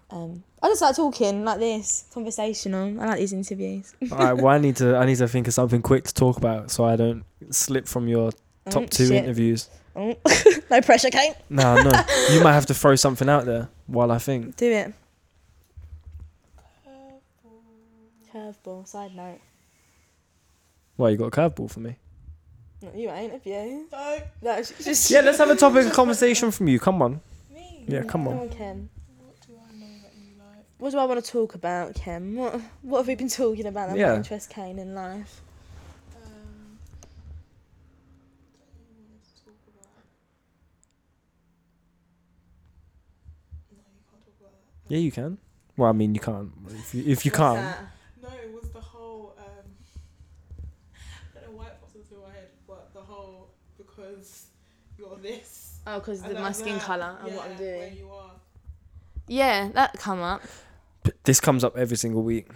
Um, 0.09 0.43
I 0.63 0.69
just 0.69 0.81
like 0.81 0.95
talking 0.95 1.43
like 1.43 1.59
this, 1.59 2.05
conversational. 2.13 2.99
I 3.01 3.07
like 3.07 3.17
these 3.19 3.33
interviews. 3.33 3.93
All 4.11 4.17
right, 4.17 4.33
well, 4.33 4.47
I 4.47 4.57
need 4.57 4.77
to 4.77 4.95
I 4.95 5.05
need 5.05 5.17
to 5.17 5.27
think 5.27 5.47
of 5.47 5.53
something 5.53 5.81
quick 5.81 6.05
to 6.05 6.13
talk 6.13 6.37
about 6.37 6.71
so 6.71 6.85
I 6.85 6.95
don't 6.95 7.25
slip 7.51 7.87
from 7.87 8.07
your 8.07 8.31
top 8.69 8.83
Oh, 8.83 8.85
two 8.85 9.07
shit. 9.07 9.23
interviews. 9.23 9.69
Oh, 9.95 10.15
no 10.71 10.79
pressure, 10.81 11.09
Kate. 11.09 11.33
No, 11.49 11.75
no, 11.81 11.91
you 12.31 12.41
might 12.41 12.53
have 12.53 12.67
to 12.67 12.73
throw 12.73 12.95
something 12.95 13.27
out 13.27 13.45
there 13.45 13.67
while 13.87 14.11
I 14.11 14.17
think. 14.19 14.55
Do 14.55 14.71
it. 14.71 14.93
Curveball. 18.33 18.87
Side 18.87 19.15
note. 19.15 19.39
Well, 20.97 21.11
you 21.11 21.17
got 21.17 21.27
a 21.27 21.31
curveball 21.31 21.71
for 21.71 21.79
me. 21.79 21.95
No, 22.81 22.91
you 22.95 23.09
ain't, 23.09 23.31
have 23.33 23.45
you? 23.45 23.87
No, 23.91 24.17
No, 24.41 24.57
just 24.61 25.09
Yeah, 25.09 25.21
let's 25.21 25.39
have 25.39 25.49
a 25.49 25.55
topic 25.55 25.85
of 25.87 25.93
conversation 25.93 26.51
from 26.51 26.67
you. 26.67 26.79
Come 26.79 27.01
on. 27.01 27.21
me. 27.53 27.83
Yeah, 27.87 28.01
come 28.01 28.25
Come 28.25 28.27
on. 28.27 28.37
on, 28.39 28.49
Ken. 28.49 28.89
What 29.17 29.35
do 29.47 29.53
I 29.53 29.73
know 29.79 29.85
that 30.03 30.13
you 30.15 30.33
like? 30.37 30.65
What 30.79 30.91
do 30.91 30.99
I 30.99 31.05
want 31.05 31.23
to 31.23 31.31
talk 31.31 31.55
about, 31.55 31.95
Ken? 31.95 32.35
What 32.35 32.61
What 32.83 32.99
have 32.99 33.07
we 33.07 33.15
been 33.15 33.29
talking 33.29 33.65
about 33.65 33.89
that 33.89 33.97
Yeah. 33.97 34.09
might 34.11 34.17
interest 34.17 34.49
Kane 34.49 34.77
in 34.77 34.93
life? 34.93 35.41
Um, 36.15 36.77
what 38.53 38.69
do 38.73 38.79
you 38.85 39.05
want 39.09 39.23
to 39.23 39.43
talk 39.43 39.61
about? 39.73 40.03
No, 43.71 43.77
you 43.77 44.03
can't 44.11 44.23
talk 44.23 44.35
about 44.39 44.51
that. 44.53 44.93
Yeah, 44.93 44.99
you 44.99 45.11
can. 45.11 45.37
Well, 45.77 45.89
I 45.89 45.93
mean, 45.93 46.13
you 46.13 46.21
can't. 46.21 46.51
If 46.69 46.93
you, 46.93 47.03
if 47.07 47.25
you 47.25 47.31
can't, 47.31 47.75
No, 48.21 48.29
it 48.29 48.53
was 48.53 48.69
the 48.69 48.81
whole. 48.81 49.35
Um, 49.37 49.45
I 51.35 51.39
don't 51.39 51.51
know 51.51 51.57
why 51.57 51.67
it 51.67 51.81
popped 51.81 51.95
into 51.95 52.21
my 52.21 52.31
head, 52.33 52.49
but 52.67 52.93
the 52.93 53.01
whole 53.01 53.49
because 53.77 54.47
you're 54.97 55.17
this. 55.17 55.79
Oh, 55.87 55.99
because 55.99 56.21
my 56.23 56.51
skin 56.51 56.79
colour 56.79 57.17
and 57.23 57.33
what 57.35 57.45
I'm 57.45 57.51
yeah, 57.51 57.57
Where 57.77 57.87
doing. 57.87 57.97
you 57.97 58.11
are. 58.11 58.31
Yeah, 59.27 59.69
that 59.73 59.93
come 59.93 60.21
up. 60.21 60.41
P- 61.07 61.13
this 61.23 61.39
comes 61.39 61.63
up 61.63 61.77
every 61.77 61.97
single 61.97 62.21
week. 62.23 62.47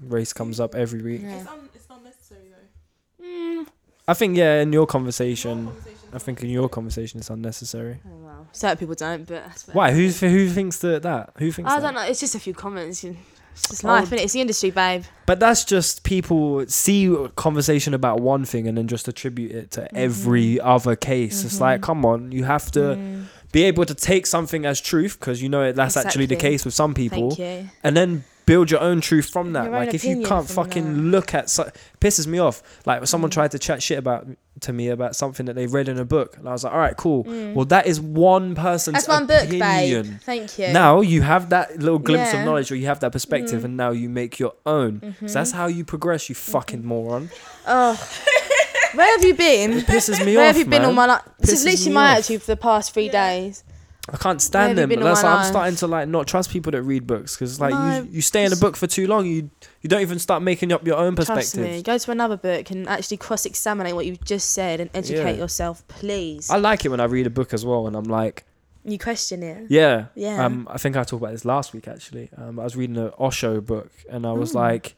Race 0.00 0.32
comes 0.32 0.60
up 0.60 0.74
every 0.74 1.02
week. 1.02 1.22
Yeah. 1.22 1.40
It's, 1.40 1.48
un- 1.48 1.68
it's 1.74 1.88
not 1.88 2.04
necessary 2.04 2.42
though. 2.50 3.24
Mm. 3.24 3.66
I 4.06 4.14
think 4.14 4.36
yeah, 4.36 4.60
in 4.62 4.72
your 4.72 4.80
More 4.82 4.86
conversation, 4.86 5.66
conversations 5.66 6.14
I 6.14 6.18
think 6.18 6.42
in 6.42 6.48
your 6.50 6.68
conversation 6.68 7.20
it's 7.20 7.30
unnecessary. 7.30 8.00
Oh 8.06 8.16
well, 8.24 8.48
certain 8.52 8.78
people 8.78 8.94
don't, 8.94 9.26
but 9.26 9.44
that's. 9.46 9.66
Why? 9.68 9.92
Who 9.92 10.08
who 10.08 10.48
thinks 10.48 10.78
that? 10.78 11.02
That 11.02 11.32
who 11.38 11.50
thinks 11.52 11.70
I 11.70 11.76
that? 11.80 11.82
don't 11.86 11.94
know. 11.94 12.02
It's 12.10 12.20
just 12.20 12.34
a 12.34 12.40
few 12.40 12.54
comments. 12.54 13.04
It's 13.04 13.68
just 13.70 13.84
Oh, 13.84 13.88
life, 13.88 14.10
innit? 14.10 14.20
It's 14.22 14.32
the 14.34 14.40
industry, 14.40 14.70
babe. 14.70 15.02
But 15.26 15.40
that's 15.40 15.64
just 15.64 16.04
people 16.04 16.64
see 16.68 17.06
a 17.06 17.28
conversation 17.30 17.92
about 17.92 18.20
one 18.20 18.44
thing 18.44 18.68
and 18.68 18.78
then 18.78 18.86
just 18.86 19.08
attribute 19.08 19.50
it 19.50 19.70
to 19.72 19.80
Mm-hmm. 19.80 19.96
every 19.96 20.60
other 20.60 20.94
case. 20.94 21.44
It's 21.44 21.60
like, 21.60 21.82
come 21.82 22.04
on, 22.06 22.30
you 22.30 22.44
have 22.44 22.70
to 22.72 22.80
Mm, 22.80 23.24
be 23.52 23.64
able 23.64 23.84
to 23.86 23.94
take 23.94 24.26
something 24.26 24.66
as 24.66 24.80
truth 24.80 25.18
because 25.18 25.42
you 25.42 25.48
know 25.48 25.72
that's 25.72 25.96
actually 25.96 26.26
the 26.26 26.36
case 26.36 26.64
with 26.64 26.74
some 26.74 26.94
people, 26.94 27.36
and 27.84 27.96
then 27.96 28.24
build 28.46 28.70
your 28.70 28.80
own 28.80 29.00
truth 29.02 29.28
from 29.28 29.52
that. 29.52 29.70
Like 29.70 29.92
if 29.92 30.04
you 30.04 30.22
can't 30.22 30.48
fucking 30.48 30.94
that. 30.94 31.00
look 31.02 31.34
at, 31.34 31.50
so- 31.50 31.70
pisses 32.00 32.26
me 32.26 32.38
off. 32.38 32.62
Like 32.86 33.06
someone 33.06 33.30
Mm. 33.30 33.34
tried 33.34 33.50
to 33.50 33.58
chat 33.58 33.82
shit 33.82 33.98
about 33.98 34.26
to 34.60 34.72
me 34.72 34.88
about 34.88 35.14
something 35.14 35.44
that 35.46 35.54
they 35.54 35.66
read 35.66 35.86
in 35.88 35.98
a 35.98 36.04
book, 36.06 36.36
and 36.38 36.48
I 36.48 36.52
was 36.52 36.64
like, 36.64 36.72
all 36.72 36.78
right, 36.78 36.96
cool. 36.96 37.24
Mm. 37.24 37.52
Well, 37.54 37.66
that 37.66 37.86
is 37.86 38.00
one 38.00 38.54
person's 38.54 38.94
That's 38.94 39.08
one 39.08 39.26
book, 39.26 39.44
opinion. 39.44 40.02
babe. 40.12 40.20
Thank 40.22 40.58
you. 40.58 40.68
Now 40.72 41.00
you 41.02 41.20
have 41.22 41.50
that 41.50 41.78
little 41.78 41.98
glimpse 41.98 42.32
Yeah. 42.32 42.40
of 42.40 42.46
knowledge, 42.46 42.72
or 42.72 42.76
you 42.76 42.86
have 42.86 43.00
that 43.00 43.12
perspective, 43.12 43.60
Mhm. 43.60 43.64
and 43.64 43.76
now 43.76 43.90
you 43.90 44.08
make 44.08 44.38
your 44.38 44.54
own. 44.64 45.00
Mm-hmm. 45.00 45.26
So 45.28 45.34
that's 45.34 45.52
how 45.52 45.66
you 45.66 45.84
progress, 45.84 46.28
you 46.30 46.34
fucking 46.34 46.84
moron. 46.86 47.28
Oh, 47.66 48.00
where 48.94 49.16
have 49.16 49.24
you 49.24 49.34
been? 49.34 49.72
It 49.78 49.86
pisses 49.86 50.24
me 50.24 50.36
Where 50.36 50.48
off, 50.48 50.56
have 50.56 50.58
you 50.58 50.64
been 50.64 50.82
man. 50.82 50.84
all 50.86 50.92
my 50.92 51.06
life? 51.06 51.22
This 51.38 51.50
is 51.52 51.60
Pisses 51.60 51.64
literally 51.64 51.88
me 51.88 51.94
my 51.94 52.12
off. 52.12 52.18
attitude 52.18 52.42
for 52.42 52.46
the 52.52 52.56
past 52.56 52.92
three 52.92 53.06
Yeah. 53.06 53.30
days. 53.30 53.64
I 54.10 54.16
can't 54.16 54.24
Where 54.36 54.38
stand 54.40 54.68
have 54.70 54.70
you 54.70 54.80
them. 54.82 54.88
been 54.88 54.98
all 55.00 55.04
That's 55.14 55.22
my 55.22 55.28
why 55.28 55.34
I'm 55.34 55.40
life? 55.42 55.50
starting 55.50 55.76
to 55.76 55.86
like 55.86 56.08
not 56.08 56.26
trust 56.26 56.50
people 56.50 56.72
that 56.72 56.82
read 56.82 57.06
books 57.06 57.34
because 57.36 57.60
like 57.60 57.74
No, 57.74 57.98
you 57.98 58.08
you 58.10 58.22
stay 58.22 58.44
in 58.46 58.52
a 58.54 58.56
book 58.56 58.74
for 58.76 58.86
too 58.86 59.06
long, 59.06 59.26
you 59.26 59.50
you 59.82 59.88
don't 59.90 60.00
even 60.00 60.18
start 60.18 60.42
making 60.42 60.72
up 60.72 60.86
your 60.86 60.96
own 60.96 61.14
Trust 61.14 61.30
me. 61.30 61.34
perspective. 61.36 61.84
Go 61.84 61.98
to 61.98 62.10
another 62.10 62.38
book 62.38 62.70
and 62.70 62.88
actually 62.88 63.18
cross-examine 63.18 63.94
what 63.94 64.06
you've 64.06 64.24
just 64.24 64.52
said 64.52 64.80
and 64.80 64.88
educate 64.94 65.32
Yeah. 65.34 65.42
yourself, 65.42 65.86
please. 65.88 66.48
I 66.48 66.56
like 66.56 66.86
it 66.86 66.88
when 66.88 67.00
I 67.00 67.04
read 67.04 67.26
a 67.26 67.30
book 67.30 67.52
as 67.52 67.66
well, 67.66 67.86
and 67.86 67.94
I'm 67.94 68.04
like, 68.04 68.44
you 68.82 68.98
question 68.98 69.42
it. 69.42 69.66
yeah, 69.68 70.06
Yeah. 70.14 70.42
Um, 70.42 70.66
I 70.70 70.78
think 70.78 70.96
I 70.96 71.00
talked 71.04 71.20
about 71.22 71.32
this 71.32 71.44
last 71.44 71.74
week 71.74 71.86
actually. 71.86 72.30
Um, 72.38 72.58
I 72.58 72.64
was 72.64 72.76
reading 72.76 72.96
an 72.96 73.10
Osho 73.20 73.60
book, 73.60 73.90
and 74.08 74.24
I 74.26 74.32
was 74.32 74.52
Mm. 74.52 74.54
like, 74.54 74.94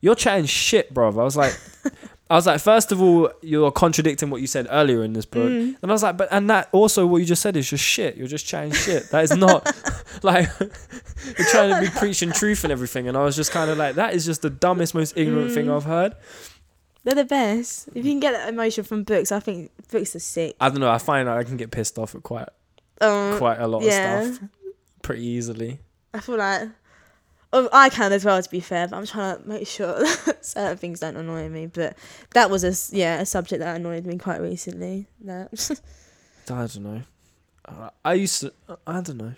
"You're 0.00 0.14
chatting 0.14 0.46
shit, 0.46 0.94
bro." 0.94 1.08
I 1.08 1.24
was 1.24 1.36
like, 1.36 1.54
I 2.28 2.34
was 2.34 2.46
like, 2.46 2.60
first 2.60 2.90
of 2.90 3.00
all, 3.00 3.30
you're 3.40 3.70
contradicting 3.70 4.30
what 4.30 4.40
you 4.40 4.48
said 4.48 4.66
earlier 4.70 5.04
in 5.04 5.12
this 5.12 5.24
book, 5.24 5.48
Mm. 5.48 5.76
and 5.80 5.90
I 5.90 5.94
was 5.94 6.02
like, 6.02 6.16
but 6.16 6.28
and 6.32 6.50
that 6.50 6.68
also 6.72 7.06
what 7.06 7.18
you 7.18 7.24
just 7.24 7.40
said 7.40 7.56
is 7.56 7.70
just 7.70 7.84
shit. 7.84 8.16
You're 8.16 8.26
just 8.26 8.44
chatting 8.46 8.72
shit. 8.72 9.10
That 9.10 9.22
is 9.24 9.36
not 9.36 9.64
like 10.24 10.48
you're 10.60 11.46
trying 11.50 11.70
to 11.74 11.80
be 11.90 11.98
preaching 11.98 12.32
truth 12.32 12.64
and 12.64 12.72
everything. 12.72 13.06
And 13.06 13.16
I 13.16 13.22
was 13.22 13.36
just 13.36 13.52
kind 13.52 13.70
of 13.70 13.78
like, 13.78 13.94
that 13.94 14.12
is 14.14 14.24
just 14.26 14.42
the 14.42 14.50
dumbest, 14.50 14.92
most 14.94 15.16
ignorant 15.16 15.52
thing 15.52 15.66
Mm. 15.66 15.76
I've 15.76 15.84
heard. 15.84 16.14
They're 17.04 17.14
the 17.14 17.24
best. 17.24 17.88
If 17.94 18.04
you 18.04 18.10
can 18.10 18.18
get 18.18 18.32
that 18.32 18.48
emotion 18.48 18.82
from 18.82 19.04
books, 19.04 19.30
I 19.30 19.38
think 19.38 19.70
books 19.92 20.16
are 20.16 20.18
sick. 20.20 20.56
I 20.60 20.68
don't 20.68 20.80
know. 20.80 20.90
I 20.90 20.98
find 20.98 21.28
I 21.30 21.44
can 21.44 21.56
get 21.56 21.70
pissed 21.70 21.96
off 21.98 22.16
at 22.16 22.24
quite 22.24 22.48
Um, 23.00 23.38
quite 23.38 23.60
a 23.60 23.68
lot 23.68 23.82
yeah. 23.82 24.22
of 24.22 24.34
stuff 24.34 24.48
pretty 25.02 25.22
easily. 25.24 25.78
I 26.12 26.18
feel 26.18 26.36
like 26.38 26.70
oh, 27.56 27.68
I 27.72 27.88
can 27.88 28.12
as 28.12 28.24
well. 28.24 28.40
To 28.42 28.50
be 28.50 28.60
fair, 28.60 28.88
but 28.88 28.96
I'm 28.96 29.06
trying 29.06 29.40
to 29.42 29.48
make 29.48 29.66
sure 29.66 29.98
that 30.26 30.44
certain 30.44 30.76
things 30.78 31.00
don't 31.00 31.16
annoy 31.16 31.48
me. 31.48 31.66
But 31.66 31.96
that 32.34 32.50
was 32.50 32.64
a 32.64 32.68
s- 32.68 32.90
yeah 32.92 33.20
a 33.20 33.26
subject 33.26 33.60
that 33.60 33.76
annoyed 33.76 34.06
me 34.06 34.18
quite 34.18 34.40
recently. 34.40 35.06
That 35.24 35.48
I 36.48 36.52
don't 36.54 36.78
know. 36.78 37.02
Uh, 37.64 37.90
I 38.04 38.14
used 38.14 38.40
to. 38.40 38.52
I 38.86 39.00
don't 39.00 39.16
know. 39.16 39.34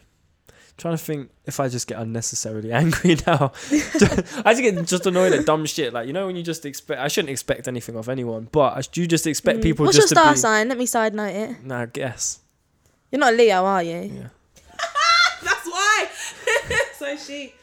Trying 0.77 0.97
to 0.97 1.03
think 1.03 1.31
if 1.45 1.59
I 1.59 1.69
just 1.69 1.89
get 1.89 1.99
unnecessarily 1.99 2.71
angry 2.83 3.16
now. 3.27 3.53
I 4.45 4.55
just 4.55 4.62
get 4.62 4.87
just 4.87 5.07
annoyed 5.07 5.33
at 5.33 5.45
dumb 5.45 5.66
shit. 5.66 5.93
Like 5.93 6.07
you 6.07 6.12
know 6.12 6.27
when 6.27 6.37
you 6.37 6.43
just 6.45 6.64
expect. 6.66 7.01
I 7.01 7.09
shouldn't 7.09 7.31
expect 7.31 7.66
anything 7.66 7.97
of 7.97 8.09
anyone, 8.09 8.49
but 8.53 8.75
I, 8.77 8.83
you 8.95 9.07
just 9.09 9.27
expect 9.27 9.59
Mm. 9.59 9.62
people 9.62 9.87
What's 9.87 9.97
your 9.97 10.03
just 10.03 10.14
star 10.14 10.27
to 10.27 10.33
be. 10.33 10.39
sign? 10.39 10.69
Let 10.69 10.79
me 10.79 10.87
side 10.87 11.14
note 11.14 11.35
it. 11.35 11.64
Nah, 11.64 11.81
I 11.83 11.87
guess. 11.87 12.41
You're 13.11 13.19
not 13.21 13.35
Leo, 13.35 13.64
are 13.64 13.83
you? 13.83 14.01
Yeah. 14.03 14.29
That's 15.43 15.66
why. 15.66 16.07
so 16.99 17.16
she. 17.16 17.55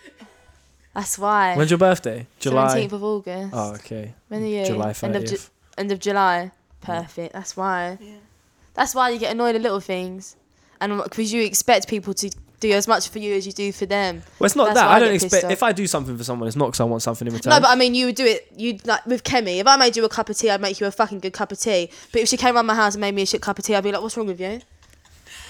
That's 0.96 1.20
why. 1.20 1.56
When's 1.56 1.70
your 1.70 1.78
birthday? 1.78 2.26
July. 2.40 2.70
Seventeenth 2.70 2.94
of 2.94 3.04
August. 3.04 3.50
Oh, 3.54 3.74
okay. 3.76 4.14
When 4.30 4.44
are 4.44 4.48
you? 4.48 4.66
July 4.66 4.96
End 5.04 5.16
of, 5.16 5.26
Ju- 5.26 5.38
end 5.78 5.92
of 5.92 6.00
July. 6.00 6.52
Perfect. 6.82 7.34
That's 7.34 7.58
why. 7.58 7.98
Yeah. 8.00 8.14
That's 8.74 8.96
why 8.96 9.10
you 9.10 9.20
get 9.20 9.32
annoyed 9.32 9.56
at 9.56 9.62
little 9.62 9.80
things, 9.82 10.36
and 10.80 11.02
because 11.04 11.32
you 11.34 11.42
expect 11.44 11.88
people 11.88 12.14
to 12.16 12.30
do 12.60 12.72
as 12.72 12.88
much 12.88 13.10
for 13.10 13.20
you 13.20 13.36
as 13.36 13.46
you 13.46 13.52
do 13.52 13.72
for 13.72 13.86
them. 13.86 14.24
Well, 14.40 14.46
it's 14.46 14.56
not 14.56 14.68
That's 14.68 14.80
that. 14.80 14.88
I 14.88 14.96
I 14.96 15.00
don't 15.00 15.14
expect. 15.14 15.52
If 15.52 15.64
I 15.64 15.72
do 15.72 15.88
something 15.88 16.18
for 16.18 16.24
someone, 16.24 16.48
it's 16.48 16.56
not 16.58 16.68
because 16.68 16.80
I 16.80 16.86
want 16.86 17.02
something 17.02 17.28
in 17.28 17.34
return. 17.34 17.52
No, 17.52 17.60
but 17.60 17.70
I 17.70 17.76
mean, 17.76 17.94
you 17.96 18.08
would 18.08 18.16
do 18.16 18.26
it. 18.26 18.48
You'd 18.56 18.86
like 18.88 19.06
with 19.06 19.24
Kemi. 19.24 19.60
If 19.60 19.68
I 19.68 19.76
made 19.76 19.98
you 19.98 20.06
a 20.06 20.10
cup 20.10 20.30
of 20.30 20.38
tea, 20.38 20.50
I'd 20.50 20.62
make 20.62 20.80
you 20.80 20.88
a 20.88 20.92
fucking 20.92 21.20
good 21.20 21.34
cup 21.34 21.52
of 21.52 21.60
tea. 21.60 21.90
But 22.12 22.22
if 22.22 22.30
she 22.30 22.38
came 22.38 22.56
around 22.56 22.66
my 22.68 22.76
house 22.76 22.96
and 22.96 23.02
made 23.02 23.16
me 23.16 23.24
a 23.24 23.26
shit 23.26 23.42
cup 23.42 23.60
of 23.60 23.66
tea, 23.66 23.76
I'd 23.76 23.84
be 23.84 23.92
like, 23.92 24.02
"What's 24.02 24.16
wrong 24.18 24.28
with 24.28 24.40
you?" 24.40 24.62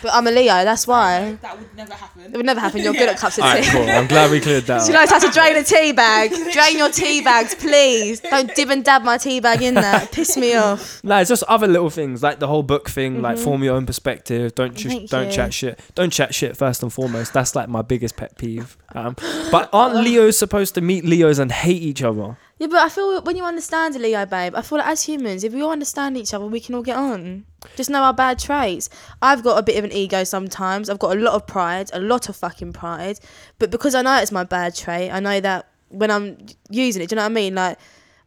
But 0.05 0.13
I'm 0.13 0.27
a 0.27 0.31
Leo. 0.31 0.63
That's 0.63 0.85
why 0.85 1.35
That 1.41 1.57
would 1.57 1.75
never 1.75 1.95
happen. 1.95 2.21
it 2.31 2.37
would 2.37 2.45
never 2.45 2.59
happen. 2.59 2.79
You're 2.83 2.93
good 2.93 3.09
at 3.09 3.17
cups 3.17 3.39
of 3.39 3.43
All 3.43 3.49
right, 3.49 3.63
tea. 3.63 3.71
cool. 3.71 3.89
I'm 3.89 4.05
glad 4.05 4.29
we 4.29 4.39
cleared 4.39 4.65
that. 4.65 4.83
She 4.85 4.93
up. 4.93 4.99
knows 5.01 5.09
how 5.09 5.17
to 5.17 5.31
drain 5.33 5.55
a 5.57 5.63
tea 5.63 5.93
bag. 5.93 6.29
Drain 6.53 6.77
your 6.77 6.91
tea 6.91 7.21
bags, 7.23 7.55
please. 7.55 8.19
Don't 8.19 8.53
dib 8.53 8.69
and 8.69 8.85
dab 8.85 9.01
my 9.01 9.17
tea 9.17 9.39
bag 9.39 9.63
in 9.63 9.73
there. 9.73 10.07
Piss 10.11 10.37
me 10.37 10.53
off. 10.67 11.03
No, 11.03 11.17
it's 11.17 11.29
just 11.29 11.41
other 11.47 11.65
little 11.65 11.89
things 11.89 12.21
like 12.21 12.37
the 12.37 12.45
whole 12.45 12.61
book 12.61 12.87
thing. 12.87 13.23
Like 13.23 13.39
form 13.39 13.63
your 13.63 13.75
own 13.75 13.87
perspective. 13.87 14.53
Don't 14.53 14.75
ch- 14.77 14.85
Mm-hmm. 14.85 15.05
Don't 15.07 15.25
you. 15.25 15.31
chat 15.33 15.53
shit. 15.55 15.79
Don't 15.95 16.13
chat 16.13 16.35
shit 16.35 16.55
first 16.55 16.83
and 16.83 16.93
foremost. 16.93 17.33
That's 17.33 17.55
like 17.55 17.67
my 17.67 17.81
biggest 17.81 18.15
pet 18.15 18.37
peeve. 18.37 18.77
Um, 18.93 19.15
but 19.51 19.69
aren't 19.73 19.95
Leos 20.05 20.37
supposed 20.37 20.75
to 20.75 20.81
meet 20.81 21.03
Leos 21.03 21.39
and 21.39 21.51
hate 21.51 21.81
each 21.81 22.03
other? 22.03 22.37
Yeah, 22.57 22.67
but 22.67 22.79
I 22.79 22.87
feel 22.87 23.21
when 23.21 23.35
you 23.35 23.43
understand 23.43 23.95
Leo, 23.95 24.25
babe, 24.25 24.55
I 24.55 24.61
feel 24.61 24.77
like 24.77 24.87
as 24.87 25.03
humans, 25.03 25.43
if 25.43 25.53
we 25.53 25.61
all 25.61 25.71
understand 25.71 26.15
each 26.15 26.33
other, 26.33 26.45
we 26.45 26.61
can 26.61 26.73
all 26.73 26.83
get 26.83 26.95
on. 26.95 27.45
Just 27.75 27.89
know 27.89 28.01
our 28.01 28.13
bad 28.13 28.39
traits. 28.39 28.89
I've 29.21 29.43
got 29.43 29.57
a 29.57 29.63
bit 29.63 29.77
of 29.77 29.83
an 29.83 29.91
ego 29.91 30.23
sometimes. 30.23 30.89
I've 30.89 30.99
got 30.99 31.17
a 31.17 31.19
lot 31.19 31.33
of 31.33 31.45
pride, 31.45 31.89
a 31.91 31.99
lot 31.99 32.29
of 32.29 32.35
fucking 32.37 32.71
pride. 32.71 33.19
But 33.59 33.71
because 33.71 33.93
I 33.93 34.03
know 34.03 34.15
it's 34.21 34.31
my 34.31 34.45
bad 34.45 34.73
trait, 34.73 35.11
I 35.11 35.19
know 35.19 35.41
that 35.41 35.67
when 35.89 36.09
I'm 36.09 36.37
using 36.69 37.01
it, 37.01 37.09
do 37.09 37.15
you 37.15 37.17
know 37.17 37.23
what 37.23 37.31
I 37.31 37.33
mean? 37.33 37.55
Like, 37.55 37.77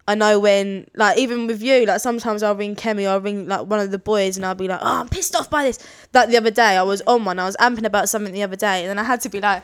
I 0.06 0.14
know 0.14 0.38
when, 0.38 0.86
like, 0.94 1.18
even 1.18 1.46
with 1.46 1.62
you, 1.62 1.86
like, 1.86 2.00
sometimes 2.00 2.42
I'll 2.42 2.54
ring 2.54 2.76
Kemi 2.76 3.04
or 3.04 3.10
I'll 3.10 3.20
ring, 3.20 3.46
like, 3.46 3.66
one 3.66 3.80
of 3.80 3.90
the 3.90 3.98
boys 3.98 4.36
and 4.36 4.44
I'll 4.44 4.54
be 4.54 4.68
like, 4.68 4.80
oh, 4.82 5.00
I'm 5.00 5.08
pissed 5.08 5.36
off 5.36 5.48
by 5.48 5.64
this. 5.64 5.78
Like, 6.12 6.28
the 6.30 6.36
other 6.36 6.50
day, 6.50 6.76
I 6.76 6.82
was 6.82 7.02
on 7.06 7.24
one, 7.24 7.38
I 7.38 7.44
was 7.44 7.56
amping 7.58 7.84
about 7.84 8.08
something 8.08 8.32
the 8.32 8.42
other 8.42 8.56
day, 8.56 8.80
and 8.80 8.90
then 8.90 8.98
I 8.98 9.04
had 9.04 9.20
to 9.22 9.28
be 9.28 9.40
like, 9.40 9.62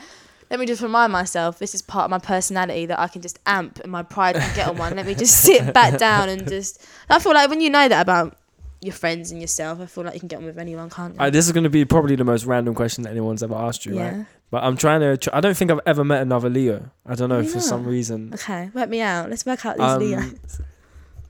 let 0.55 0.61
me 0.61 0.66
just 0.66 0.82
remind 0.82 1.12
myself 1.12 1.59
this 1.59 1.74
is 1.74 1.82
part 1.82 2.05
of 2.05 2.11
my 2.12 2.18
personality 2.20 2.86
that 2.86 3.00
I 3.00 3.09
can 3.09 3.22
just 3.22 3.40
amp 3.44 3.80
and 3.80 3.90
my 3.90 4.05
pride 4.05 4.36
can 4.36 4.55
get 4.55 4.68
on 4.68 4.76
one. 4.78 4.94
Let 4.94 5.05
me 5.05 5.16
just 5.16 5.40
sit 5.42 5.74
back 5.74 5.98
down 6.07 6.28
and 6.28 6.46
just. 6.48 6.80
I 7.11 7.18
feel 7.18 7.34
like 7.34 7.50
when 7.50 7.61
you 7.61 7.70
know 7.70 7.88
that 7.88 8.00
about 8.00 8.36
your 8.80 8.92
friends 8.94 9.32
and 9.32 9.40
yourself, 9.40 9.80
I 9.80 9.86
feel 9.86 10.05
like 10.05 10.14
you 10.14 10.20
can 10.20 10.28
get 10.28 10.36
on 10.38 10.44
with 10.44 10.57
anyone, 10.57 10.90
can't 10.90 11.14
you? 11.14 11.20
Uh, 11.20 11.28
this 11.28 11.46
is 11.46 11.50
going 11.50 11.64
to 11.64 11.70
be 11.70 11.84
probably 11.84 12.14
the 12.14 12.22
most 12.22 12.44
random 12.44 12.72
question 12.72 13.02
that 13.02 13.11
anyone's 13.11 13.42
ever 13.42 13.57
asked 13.57 13.84
you, 13.84 13.96
yeah. 13.96 14.16
right? 14.18 14.26
But 14.52 14.62
I'm 14.62 14.76
trying 14.76 15.00
to. 15.00 15.16
Tr- 15.16 15.30
I 15.32 15.40
don't 15.40 15.57
think 15.57 15.72
I've 15.72 15.80
ever 15.86 16.05
met 16.05 16.22
another 16.22 16.48
Leo. 16.48 16.88
I 17.05 17.16
don't 17.16 17.30
know 17.30 17.40
Why 17.42 17.48
for 17.48 17.59
some 17.59 17.84
reason. 17.84 18.30
Okay, 18.34 18.70
work 18.74 18.88
me 18.88 19.00
out. 19.00 19.30
Let's 19.30 19.44
work 19.44 19.66
out 19.66 19.76
these 19.76 19.84
Um, 19.84 19.98
Leos. 19.98 20.61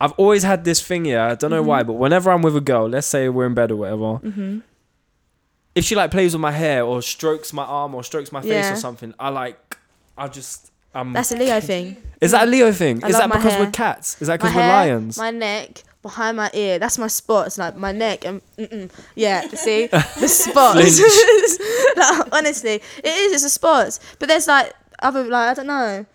I've 0.03 0.13
always 0.13 0.43
had 0.43 0.65
this 0.65 0.83
thing, 0.87 1.07
yeah. 1.07 1.31
I 1.31 1.35
don't 1.35 1.51
know 1.51 1.63
why, 1.63 1.79
Mm-hmm. 1.81 1.87
but 1.87 1.93
whenever 1.95 2.31
I'm 2.31 2.43
with 2.43 2.57
a 2.57 2.61
girl, 2.61 2.89
let's 2.91 3.07
say 3.07 3.31
we're 3.31 3.47
in 3.47 3.55
bed 3.55 3.71
or 3.71 3.77
whatever, 3.77 4.17
hmm 4.17 4.59
if 5.75 5.85
she 5.85 5.95
like 5.95 6.11
plays 6.11 6.33
with 6.35 6.41
my 6.41 6.53
hair 6.53 6.85
or 6.85 7.03
strokes 7.03 7.53
my 7.53 7.65
arm 7.65 7.95
or 7.95 8.03
strokes 8.05 8.31
my 8.33 8.41
face 8.41 8.51
Yeah. 8.51 8.73
or 8.73 8.77
something, 8.77 9.13
I 9.19 9.29
like, 9.31 9.77
I 10.17 10.29
just, 10.29 10.71
um, 10.95 11.13
That's 11.13 11.33
a 11.33 11.37
Leo 11.37 11.61
thing. 11.61 11.97
is 12.21 12.31
that 12.33 12.45
a 12.47 12.51
Leo 12.51 12.71
thing? 12.73 13.03
I 13.03 13.09
is 13.09 13.13
love 13.15 13.23
that 13.23 13.29
my 13.31 13.37
because 13.37 13.53
hair. 13.55 13.65
we're 13.65 13.71
cats? 13.71 14.21
Is 14.23 14.29
that 14.29 14.35
My 14.35 14.37
because 14.49 14.55
we're 14.55 14.63
hair, 14.63 14.87
lions? 14.87 15.19
my 15.19 15.31
neck, 15.31 15.83
behind 16.03 16.37
my 16.37 16.51
ear. 16.55 16.79
That's 16.79 16.99
my 16.99 17.09
spots, 17.09 17.59
like 17.59 17.77
my 17.77 17.91
neck 17.91 18.25
and 18.25 18.41
mm-mm. 18.59 18.91
yeah. 19.17 19.41
See 19.49 19.87
the 19.89 20.01
spots. 20.29 21.01
like, 21.97 22.33
honestly, 22.33 22.75
it 23.03 23.07
is. 23.07 23.33
It's 23.33 23.43
the 23.43 23.49
spots. 23.51 23.99
But 24.19 24.29
there's 24.29 24.47
like 24.47 24.73
other 25.03 25.25
like 25.25 25.51
I 25.51 25.55
don't 25.55 25.67
know. 25.67 26.07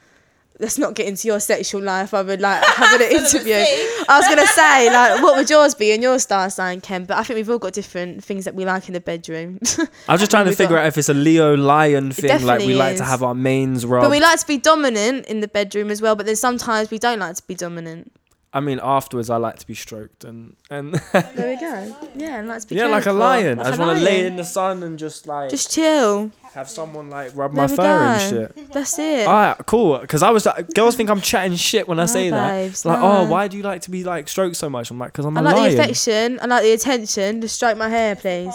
Let's 0.62 0.78
not 0.78 0.93
get 0.93 1.07
into 1.07 1.26
your 1.28 1.39
sexual 1.39 1.82
life. 1.82 2.14
I 2.14 2.22
would 2.22 2.41
like 2.41 2.62
having 2.64 3.07
an 3.07 3.14
interview. 3.24 3.53
I 3.55 4.18
was 4.20 4.28
gonna 4.28 4.45
say 4.47 4.91
like, 4.91 5.24
what 5.24 5.38
would 5.38 5.49
yours 5.49 5.74
be 5.74 5.91
in 5.91 6.01
your 6.01 6.20
star 6.20 6.49
sign, 6.49 6.82
Ken? 6.82 7.05
But 7.05 7.18
I 7.18 7.24
think 7.24 7.38
we've 7.38 7.49
all 7.49 7.60
got 7.60 7.72
different 7.72 8.24
things 8.24 8.43
that 8.43 8.55
we 8.55 8.66
like 8.66 8.88
in 8.89 8.93
the 8.93 8.99
bedroom. 8.99 9.60
I'm 10.10 10.18
just 10.20 10.32
trying 10.32 10.45
to 10.47 10.51
figure 10.55 10.76
got- 10.76 10.82
out 10.84 10.88
if 10.88 10.97
it's 10.97 11.07
a 11.10 11.14
Leo 11.14 11.55
lion 11.55 12.12
thing, 12.12 12.30
like 12.30 12.39
we 12.41 12.45
definitely 12.47 12.74
like 12.76 12.97
to 12.97 13.05
have 13.05 13.24
our 13.24 13.34
manes 13.34 13.86
rubbed. 13.86 14.03
but 14.03 14.12
we 14.12 14.20
like 14.20 14.39
to 14.41 14.47
be 14.47 14.57
dominant 14.57 15.26
in 15.28 15.39
the 15.39 15.47
bedroom 15.47 15.89
as 15.89 16.01
well. 16.01 16.16
But 16.18 16.26
then 16.26 16.36
sometimes 16.36 16.91
we 16.91 16.99
don't 16.99 17.20
like 17.20 17.36
to 17.38 17.43
be 17.47 17.55
dominant. 17.55 18.12
I 18.52 18.62
mean, 18.62 18.80
afterwards, 18.82 19.30
I 19.30 19.38
like 19.38 19.60
to 19.60 19.68
be 19.68 19.76
stroked 19.76 20.24
and 20.24 20.56
and 20.72 20.95
There 21.14 21.50
we 21.54 21.56
go. 21.60 21.95
Yeah, 22.16 22.39
and 22.39 22.47
like 22.47 22.62
to 22.62 22.68
be 22.68 22.76
yeah, 22.76 22.88
like 22.88 23.06
a 23.06 23.12
lion. 23.14 23.58
Like 23.60 23.68
I 23.68 23.70
just 23.70 23.80
want 23.80 24.00
to 24.00 24.04
lay 24.04 24.26
in 24.26 24.38
the 24.38 24.43
sun 24.43 24.82
and 24.82 24.97
just 24.97 25.28
like 25.28 25.52
Just 25.52 25.72
chill. 25.72 26.32
have 26.54 26.68
someone 26.68 27.12
like 27.12 27.36
rub 27.36 27.54
There 27.54 27.68
my 27.68 27.72
we 27.72 27.76
fur 27.76 27.84
and 27.84 28.56
shit. 28.58 28.72
That's 28.74 28.97
it. 28.97 29.28
Alright, 29.28 29.58
cool. 29.68 30.00
Because 30.00 30.24
I 30.24 30.32
was 30.32 30.47
like, 30.47 30.68
girls 30.74 30.95
think 30.95 31.12
I'm 31.12 31.22
chatting 31.22 31.56
shit 31.58 31.88
when 31.88 32.00
I 32.00 32.04
No, 32.04 32.08
say 32.08 32.30
that. 32.32 32.86
like, 32.86 33.00
no. 33.00 33.06
oh, 33.20 33.28
why 33.30 33.47
do 33.47 33.56
you 33.56 33.62
like 33.62 33.82
to 33.84 33.91
be 33.91 34.04
like 34.04 34.28
stroked 34.28 34.56
so 34.56 34.68
much? 34.68 34.89
I'm 34.89 34.97
like, 34.97 35.12
because 35.12 35.26
I'm 35.26 35.38
a 35.38 35.41
I 35.41 35.43
like 35.43 35.54
lion. 35.56 35.64
I 35.66 35.68
like 35.68 35.76
the 35.76 35.84
affection. 35.84 36.39
I 36.41 36.45
like 36.47 36.64
the 36.64 36.72
attention. 36.72 37.41
Just 37.41 37.56
stroke 37.56 37.78
my 37.78 37.89
hair, 37.89 38.16
please. 38.16 38.54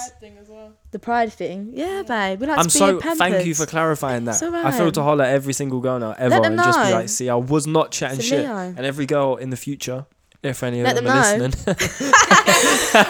The 0.95 1.01
pride 1.01 1.33
thing. 1.33 1.73
Yeah, 1.75 2.05
babe. 2.07 2.41
We 2.41 2.47
like 2.47 2.57
I'm 2.57 2.67
to 2.67 2.69
be 2.69 2.79
so 2.79 3.01
pampered. 3.01 3.19
thank 3.19 3.47
you 3.47 3.53
for 3.57 3.67
clarifying 3.67 4.27
that. 4.27 4.41
It's 4.41 4.43
I 4.45 4.71
feel 4.71 4.79
alright. 4.83 4.95
to 4.95 5.03
holler 5.03 5.25
at 5.25 5.35
every 5.35 5.53
single 5.53 5.81
girl 5.81 5.99
now 5.99 6.15
ever 6.17 6.37
them 6.37 6.53
and 6.53 6.57
just 6.59 6.79
be 6.79 6.85
know. 6.85 6.91
like, 6.93 7.09
see, 7.09 7.29
I 7.29 7.35
was 7.35 7.67
not 7.67 7.91
chatting 7.91 8.19
It's 8.21 8.27
a 8.29 8.31
shit. 8.31 8.39
Leo. 8.45 8.57
And 8.57 8.87
every 8.87 9.05
girl 9.05 9.35
in 9.35 9.51
the 9.51 9.57
future, 9.57 10.07
if 10.45 10.63
any 10.63 10.79
of 10.79 10.85
Let 10.87 10.95
them, 10.95 11.07
them 11.07 11.17
are 11.17 11.37
know. 11.37 11.47
listening, 11.47 11.75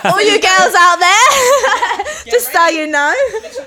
All 0.04 0.22
you 0.22 0.40
girls 0.40 0.74
out 0.78 0.96
there, 0.98 2.24
just 2.32 2.50
so 2.54 2.68
you 2.68 2.86
know. 2.86 3.14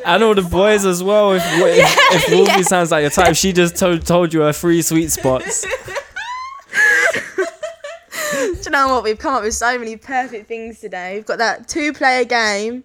and 0.04 0.24
all 0.24 0.34
the 0.34 0.42
boys 0.42 0.84
as 0.84 1.04
well. 1.04 1.34
If 1.34 1.44
if, 1.46 2.26
if 2.26 2.32
Wolfie 2.36 2.64
sounds 2.64 2.90
like 2.90 3.02
your 3.02 3.12
type, 3.12 3.36
she 3.36 3.54
just 3.54 3.76
told 3.76 4.04
told 4.04 4.34
you 4.34 4.42
her 4.42 4.52
three 4.52 4.82
sweet 4.82 5.12
spots. 5.12 5.64
Do 8.34 8.64
you 8.66 8.72
know 8.72 8.88
what? 8.90 9.04
We've 9.04 9.20
come 9.20 9.36
up 9.36 9.44
with 9.44 9.54
so 9.54 9.78
many 9.78 9.96
perfect 9.96 10.48
things 10.48 10.80
today. 10.80 11.16
We've 11.18 11.26
got 11.26 11.38
that 11.38 11.68
two-player 11.68 12.26
game, 12.26 12.84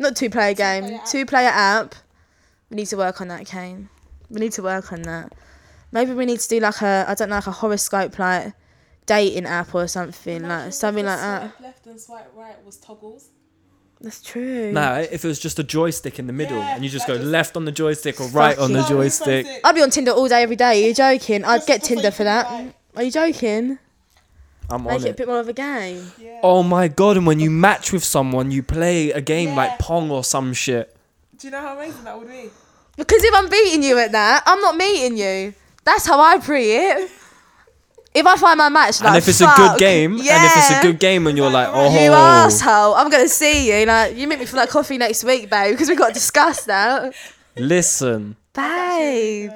not 0.00 0.16
two-player 0.16 0.54
game, 0.54 0.82
Two-player 0.84 0.98
app. 1.00 1.06
two-player 1.06 1.48
app. 1.48 1.94
We 2.70 2.76
need 2.76 2.86
to 2.86 2.96
work 2.96 3.20
on 3.20 3.28
that, 3.28 3.46
Kane. 3.46 3.88
We 4.30 4.40
need 4.40 4.52
to 4.52 4.62
work 4.62 4.92
on 4.92 5.02
that. 5.02 5.32
Maybe 5.92 6.12
we 6.12 6.24
need 6.24 6.40
to 6.40 6.48
do 6.48 6.60
like 6.60 6.80
a, 6.82 7.04
I 7.08 7.14
don't 7.14 7.28
know, 7.28 7.34
like 7.36 7.46
a 7.48 7.52
horoscope 7.52 8.18
like 8.18 8.52
dating 9.06 9.46
app 9.46 9.74
or 9.74 9.88
something, 9.88 10.46
like 10.46 10.72
something 10.72 11.04
like 11.04 11.18
that. 11.18 11.60
Left 11.60 11.86
and 11.86 12.00
swipe 12.00 12.30
right 12.36 12.54
was 12.64 12.76
toggles. 12.76 13.28
That's 14.00 14.22
true. 14.22 14.72
No, 14.72 14.94
if 15.10 15.24
it 15.24 15.28
was 15.28 15.38
just 15.38 15.58
a 15.58 15.64
joystick 15.64 16.18
in 16.18 16.26
the 16.26 16.32
middle 16.32 16.56
Yeah, 16.58 16.74
and 16.76 16.84
you 16.84 16.88
just 16.88 17.06
go 17.06 17.16
just- 17.16 17.26
left 17.28 17.56
on 17.56 17.64
the 17.66 17.72
joystick 17.72 18.20
or 18.20 18.28
right 18.28 18.56
on 18.56 18.72
the 18.72 18.82
joystick. 18.84 19.46
I'd 19.64 19.74
be 19.74 19.82
on 19.82 19.90
Tinder 19.90 20.12
all 20.12 20.26
day, 20.28 20.42
every 20.42 20.56
day. 20.56 20.84
Are 20.84 20.88
you 20.88 20.94
joking? 20.94 21.44
I'd 21.44 21.66
get 21.66 21.82
Tinder 21.82 22.10
for 22.10 22.24
that. 22.24 22.72
Are 22.96 23.02
you 23.02 23.10
joking? 23.10 23.78
I'm 24.70 24.84
Make 24.84 24.92
on 24.92 25.00
it 25.00 25.04
a 25.04 25.08
it. 25.10 25.16
bit 25.16 25.26
more 25.28 25.40
of 25.40 25.48
a 25.48 25.52
game. 25.52 26.12
Yeah. 26.20 26.40
Oh 26.42 26.62
my 26.62 26.88
god! 26.88 27.16
And 27.16 27.26
when 27.26 27.40
you 27.40 27.50
match 27.50 27.92
with 27.92 28.04
someone, 28.04 28.50
you 28.50 28.62
play 28.62 29.10
a 29.10 29.20
game 29.20 29.50
Yeah. 29.50 29.56
like 29.56 29.78
Pong 29.78 30.10
or 30.10 30.22
some 30.24 30.52
shit. 30.52 30.94
Do 31.38 31.46
you 31.48 31.50
know 31.52 31.60
how 31.60 31.76
amazing 31.76 32.04
that 32.04 32.18
would 32.18 32.28
be? 32.28 32.50
Because 32.96 33.24
if 33.24 33.34
I'm 33.34 33.48
beating 33.48 33.82
you 33.82 33.98
at 33.98 34.12
that, 34.12 34.42
I'm 34.46 34.60
not 34.60 34.76
meeting 34.76 35.16
you. 35.16 35.54
That's 35.84 36.06
how 36.06 36.20
I 36.20 36.38
pre 36.38 36.72
it. 36.72 37.10
If 38.12 38.26
I 38.26 38.36
find 38.36 38.58
my 38.58 38.68
match, 38.68 39.00
like, 39.00 39.08
and 39.10 39.16
if 39.18 39.28
it's 39.28 39.40
a 39.40 39.52
good 39.56 39.78
game, 39.78 40.14
and 40.14 40.20
if 40.20 40.56
it's 40.56 40.70
a 40.72 40.82
good 40.82 40.98
game, 40.98 41.26
and 41.28 41.38
you're 41.38 41.48
like, 41.50 41.68
oh, 41.70 41.92
You 42.04 42.12
asshole! 42.12 42.94
I'm 42.94 43.08
gonna 43.08 43.28
see 43.28 43.70
you. 43.80 43.86
Like 43.86 44.16
you 44.16 44.26
meet 44.28 44.40
me 44.40 44.46
for 44.46 44.56
like 44.56 44.68
coffee 44.68 44.98
next 44.98 45.22
week, 45.24 45.48
babe, 45.48 45.72
because 45.72 45.88
we 45.88 45.94
got 45.96 46.08
to 46.08 46.14
discuss 46.14 46.64
that, 46.64 47.14
listen. 47.56 48.36
babe. 48.52 49.50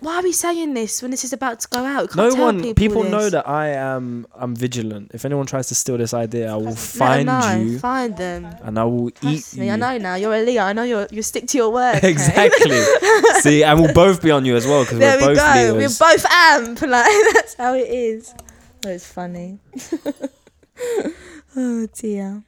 Why 0.00 0.16
are 0.16 0.22
we 0.22 0.32
saying 0.32 0.72
this 0.74 1.02
when 1.02 1.10
this 1.10 1.24
is 1.24 1.32
about 1.32 1.60
to 1.60 1.68
go 1.68 1.84
out? 1.84 2.14
No 2.16 2.34
one, 2.34 2.58
people, 2.62 2.74
people 2.74 3.04
know 3.04 3.28
that 3.28 3.46
I 3.48 3.68
am. 3.68 4.26
I'm 4.34 4.56
vigilant. 4.56 5.10
If 5.12 5.24
anyone 5.24 5.46
tries 5.46 5.68
to 5.68 5.74
steal 5.74 5.98
this 5.98 6.14
idea, 6.14 6.50
I 6.52 6.56
will 6.56 6.64
Let 6.64 6.78
find 6.78 7.26
know. 7.26 7.54
you 7.56 7.78
Find 7.78 8.16
them. 8.16 8.46
and 8.62 8.78
I 8.78 8.84
will 8.84 9.10
eat 9.22 9.54
me, 9.56 9.66
you. 9.66 9.72
I 9.72 9.76
know 9.76 9.98
now. 9.98 10.14
You're 10.14 10.34
a 10.34 10.42
Leo. 10.42 10.62
I 10.62 10.72
know 10.72 10.84
you 10.84 11.06
you 11.10 11.22
stick 11.22 11.46
to 11.48 11.58
your 11.58 11.70
word. 11.70 12.00
exactly. 12.02 12.80
See, 13.40 13.62
and 13.62 13.80
we'll 13.80 13.92
both 13.92 14.22
be 14.22 14.30
on 14.30 14.44
you 14.44 14.56
as 14.56 14.66
well 14.66 14.84
because 14.84 14.98
we're 14.98 15.16
we 15.18 15.26
both 15.34 15.36
go. 15.36 15.74
Leos. 15.76 16.00
We're 16.00 16.06
both 16.08 16.26
amp. 16.26 16.80
Like 16.94 17.34
that's 17.34 17.54
how 17.54 17.74
it 17.74 17.88
is. 17.88 18.32
That 18.82 18.92
was 18.92 19.06
funny. 19.06 19.58
oh 21.56 21.86
dear. 21.94 22.42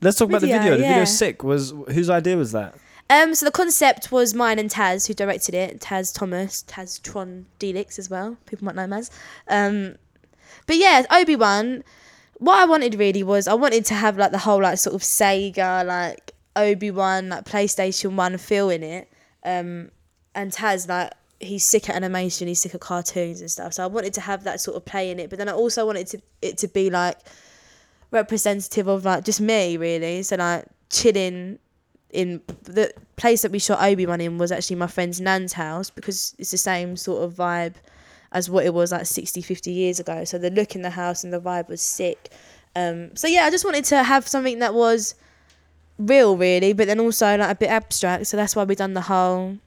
Let's 0.00 0.16
talk 0.18 0.28
about 0.28 0.42
the 0.42 0.46
Video, 0.46 0.62
video. 0.62 0.76
The 0.76 0.82
yeah. 0.84 0.88
video's 0.90 1.18
sick. 1.18 1.42
Was 1.42 1.70
whose 1.88 2.08
idea 2.10 2.36
was 2.36 2.52
that? 2.52 2.74
Um, 3.10 3.34
so 3.34 3.46
the 3.46 3.52
concept 3.52 4.12
was 4.12 4.34
mine 4.34 4.58
and 4.58 4.70
Taz, 4.70 5.06
who 5.06 5.14
directed 5.14 5.54
it. 5.54 5.80
Taz 5.80 6.14
Thomas, 6.14 6.62
Taz 6.68 7.00
Tron 7.02 7.46
Delix 7.58 7.98
as 7.98 8.10
well. 8.10 8.36
People 8.46 8.66
might 8.66 8.74
know 8.74 8.82
him 8.82 8.92
as. 8.92 9.10
Um, 9.48 9.96
but 10.66 10.76
yeah, 10.76 11.04
Obi 11.10 11.36
Wan. 11.36 11.84
What 12.34 12.58
I 12.58 12.66
wanted 12.66 12.94
really 12.94 13.24
was 13.24 13.48
I 13.48 13.54
wanted 13.54 13.84
to 13.86 13.94
have 13.94 14.16
like 14.16 14.30
the 14.30 14.38
whole 14.38 14.62
like 14.62 14.78
sort 14.78 14.94
of 14.94 15.02
Sega 15.02 15.84
like 15.84 16.32
Obi 16.54 16.90
Wan 16.90 17.30
like 17.30 17.44
PlayStation 17.44 18.14
One 18.14 18.36
feel 18.38 18.70
in 18.70 18.82
it. 18.82 19.10
Um, 19.42 19.90
and 20.34 20.52
Taz 20.52 20.88
like 20.88 21.12
he's 21.40 21.64
sick 21.64 21.88
at 21.88 21.96
animation, 21.96 22.46
he's 22.46 22.60
sick 22.60 22.74
at 22.74 22.80
cartoons 22.80 23.40
and 23.40 23.50
stuff. 23.50 23.74
So 23.74 23.82
I 23.82 23.86
wanted 23.86 24.14
to 24.14 24.20
have 24.20 24.44
that 24.44 24.60
sort 24.60 24.76
of 24.76 24.84
play 24.84 25.10
in 25.10 25.18
it. 25.18 25.30
But 25.30 25.38
then 25.38 25.48
I 25.48 25.52
also 25.52 25.86
wanted 25.86 26.06
to 26.08 26.20
it 26.42 26.58
to 26.58 26.68
be 26.68 26.90
like 26.90 27.18
representative 28.10 28.86
of 28.86 29.04
like 29.04 29.24
just 29.24 29.40
me 29.40 29.76
really. 29.76 30.22
So 30.22 30.36
like 30.36 30.66
chilling 30.90 31.58
in 32.10 32.40
the 32.62 32.92
place 33.16 33.42
that 33.42 33.50
we 33.50 33.58
shot 33.58 33.82
Obi 33.82 34.06
Wan 34.06 34.20
in 34.20 34.38
was 34.38 34.50
actually 34.50 34.76
my 34.76 34.86
friend's 34.86 35.20
nan's 35.20 35.52
house 35.52 35.90
because 35.90 36.34
it's 36.38 36.50
the 36.50 36.58
same 36.58 36.96
sort 36.96 37.22
of 37.22 37.34
vibe 37.34 37.74
as 38.32 38.48
what 38.50 38.64
it 38.64 38.74
was 38.74 38.92
like 38.92 39.06
60, 39.06 39.42
50 39.42 39.70
years 39.70 40.00
ago. 40.00 40.24
So 40.24 40.38
the 40.38 40.50
look 40.50 40.74
in 40.74 40.82
the 40.82 40.90
house 40.90 41.24
and 41.24 41.32
the 41.32 41.40
vibe 41.40 41.68
was 41.68 41.80
sick. 41.80 42.30
Um, 42.76 43.16
so 43.16 43.26
yeah, 43.26 43.44
I 43.44 43.50
just 43.50 43.64
wanted 43.64 43.84
to 43.86 44.02
have 44.02 44.28
something 44.28 44.58
that 44.60 44.74
was 44.74 45.14
real, 45.98 46.36
really, 46.36 46.72
but 46.72 46.86
then 46.86 47.00
also 47.00 47.36
like 47.36 47.50
a 47.50 47.54
bit 47.54 47.70
abstract. 47.70 48.26
So 48.26 48.36
that's 48.36 48.54
why 48.54 48.64
we 48.64 48.74
done 48.74 48.94
the 48.94 49.02
whole 49.02 49.58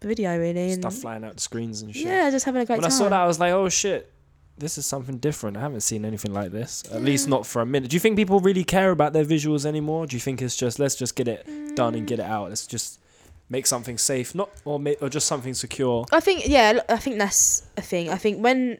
video, 0.00 0.38
really. 0.38 0.72
And 0.72 0.82
Stuff 0.82 0.94
flying 0.96 1.24
out 1.24 1.34
the 1.34 1.40
screens 1.40 1.82
and 1.82 1.94
shit. 1.94 2.06
yeah, 2.06 2.30
just 2.30 2.44
having 2.44 2.62
a 2.62 2.66
great 2.66 2.80
when 2.80 2.82
time. 2.82 2.90
When 2.90 3.00
I 3.00 3.04
saw 3.04 3.08
that, 3.10 3.20
I 3.20 3.26
was 3.26 3.38
like, 3.38 3.52
oh 3.52 3.68
shit, 3.68 4.10
this 4.56 4.78
is 4.78 4.86
something 4.86 5.18
different. 5.18 5.56
I 5.56 5.60
haven't 5.60 5.80
seen 5.80 6.04
anything 6.04 6.32
like 6.32 6.52
this. 6.52 6.84
At 6.92 7.02
least 7.02 7.28
not 7.28 7.46
for 7.46 7.60
a 7.62 7.66
minute. 7.66 7.90
Do 7.90 7.96
you 7.96 8.00
think 8.00 8.16
people 8.16 8.40
really 8.40 8.64
care 8.64 8.90
about 8.90 9.12
their 9.12 9.24
visuals 9.24 9.66
anymore? 9.66 10.06
Do 10.06 10.16
you 10.16 10.20
think 10.20 10.40
it's 10.40 10.56
just 10.56 10.78
let's 10.78 10.94
just 10.94 11.16
get 11.16 11.28
it 11.28 11.46
done 11.74 11.94
and 11.94 12.06
get 12.06 12.18
it 12.20 12.26
out? 12.26 12.50
Let's 12.50 12.66
just 12.66 13.00
make 13.48 13.66
something 13.66 13.98
safe, 13.98 14.34
not 14.34 14.50
or 14.64 14.78
ma- 14.78 14.92
or 15.00 15.08
just 15.08 15.26
something 15.26 15.54
secure. 15.54 16.04
I 16.12 16.20
think 16.20 16.46
yeah, 16.46 16.80
I 16.88 16.96
think 16.96 17.18
that's 17.18 17.66
a 17.76 17.82
thing. 17.82 18.10
I 18.10 18.16
think 18.16 18.42
when 18.42 18.78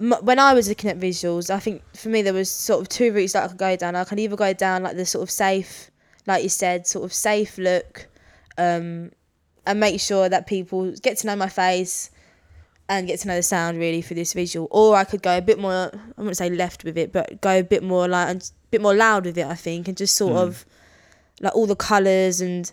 m- 0.00 0.18
when 0.22 0.38
I 0.38 0.54
was 0.54 0.68
looking 0.68 0.90
at 0.90 1.00
visuals, 1.00 1.50
I 1.50 1.58
think 1.58 1.82
for 1.96 2.08
me 2.08 2.22
there 2.22 2.34
was 2.34 2.50
sort 2.50 2.80
of 2.80 2.88
two 2.88 3.12
routes 3.12 3.32
that 3.32 3.44
I 3.44 3.48
could 3.48 3.58
go 3.58 3.76
down. 3.76 3.96
I 3.96 4.04
could 4.04 4.20
either 4.20 4.36
go 4.36 4.52
down 4.52 4.84
like 4.84 4.96
the 4.96 5.06
sort 5.06 5.22
of 5.22 5.30
safe, 5.30 5.90
like 6.26 6.42
you 6.42 6.48
said, 6.48 6.86
sort 6.86 7.04
of 7.04 7.12
safe 7.12 7.58
look, 7.58 8.06
um, 8.56 9.10
and 9.66 9.80
make 9.80 10.00
sure 10.00 10.28
that 10.28 10.46
people 10.46 10.92
get 11.02 11.18
to 11.18 11.26
know 11.26 11.36
my 11.36 11.48
face 11.48 12.10
and 12.98 13.06
get 13.06 13.20
to 13.20 13.28
know 13.28 13.36
the 13.36 13.42
sound 13.42 13.78
really 13.78 14.02
for 14.02 14.14
this 14.14 14.32
visual, 14.32 14.68
or 14.70 14.96
I 14.96 15.04
could 15.04 15.22
go 15.22 15.36
a 15.36 15.42
bit 15.42 15.58
more. 15.58 15.90
I 15.92 16.20
wouldn't 16.20 16.36
say 16.36 16.50
left 16.50 16.84
with 16.84 16.96
it, 16.98 17.12
but 17.12 17.40
go 17.40 17.58
a 17.58 17.62
bit 17.62 17.82
more 17.82 18.08
like 18.08 18.28
and 18.28 18.42
a 18.42 18.68
bit 18.70 18.80
more 18.80 18.94
loud 18.94 19.24
with 19.24 19.38
it. 19.38 19.46
I 19.46 19.54
think 19.54 19.88
and 19.88 19.96
just 19.96 20.16
sort 20.16 20.36
of 20.36 20.64
like 21.40 21.54
all 21.54 21.66
the 21.66 21.76
colors 21.76 22.40
and 22.40 22.70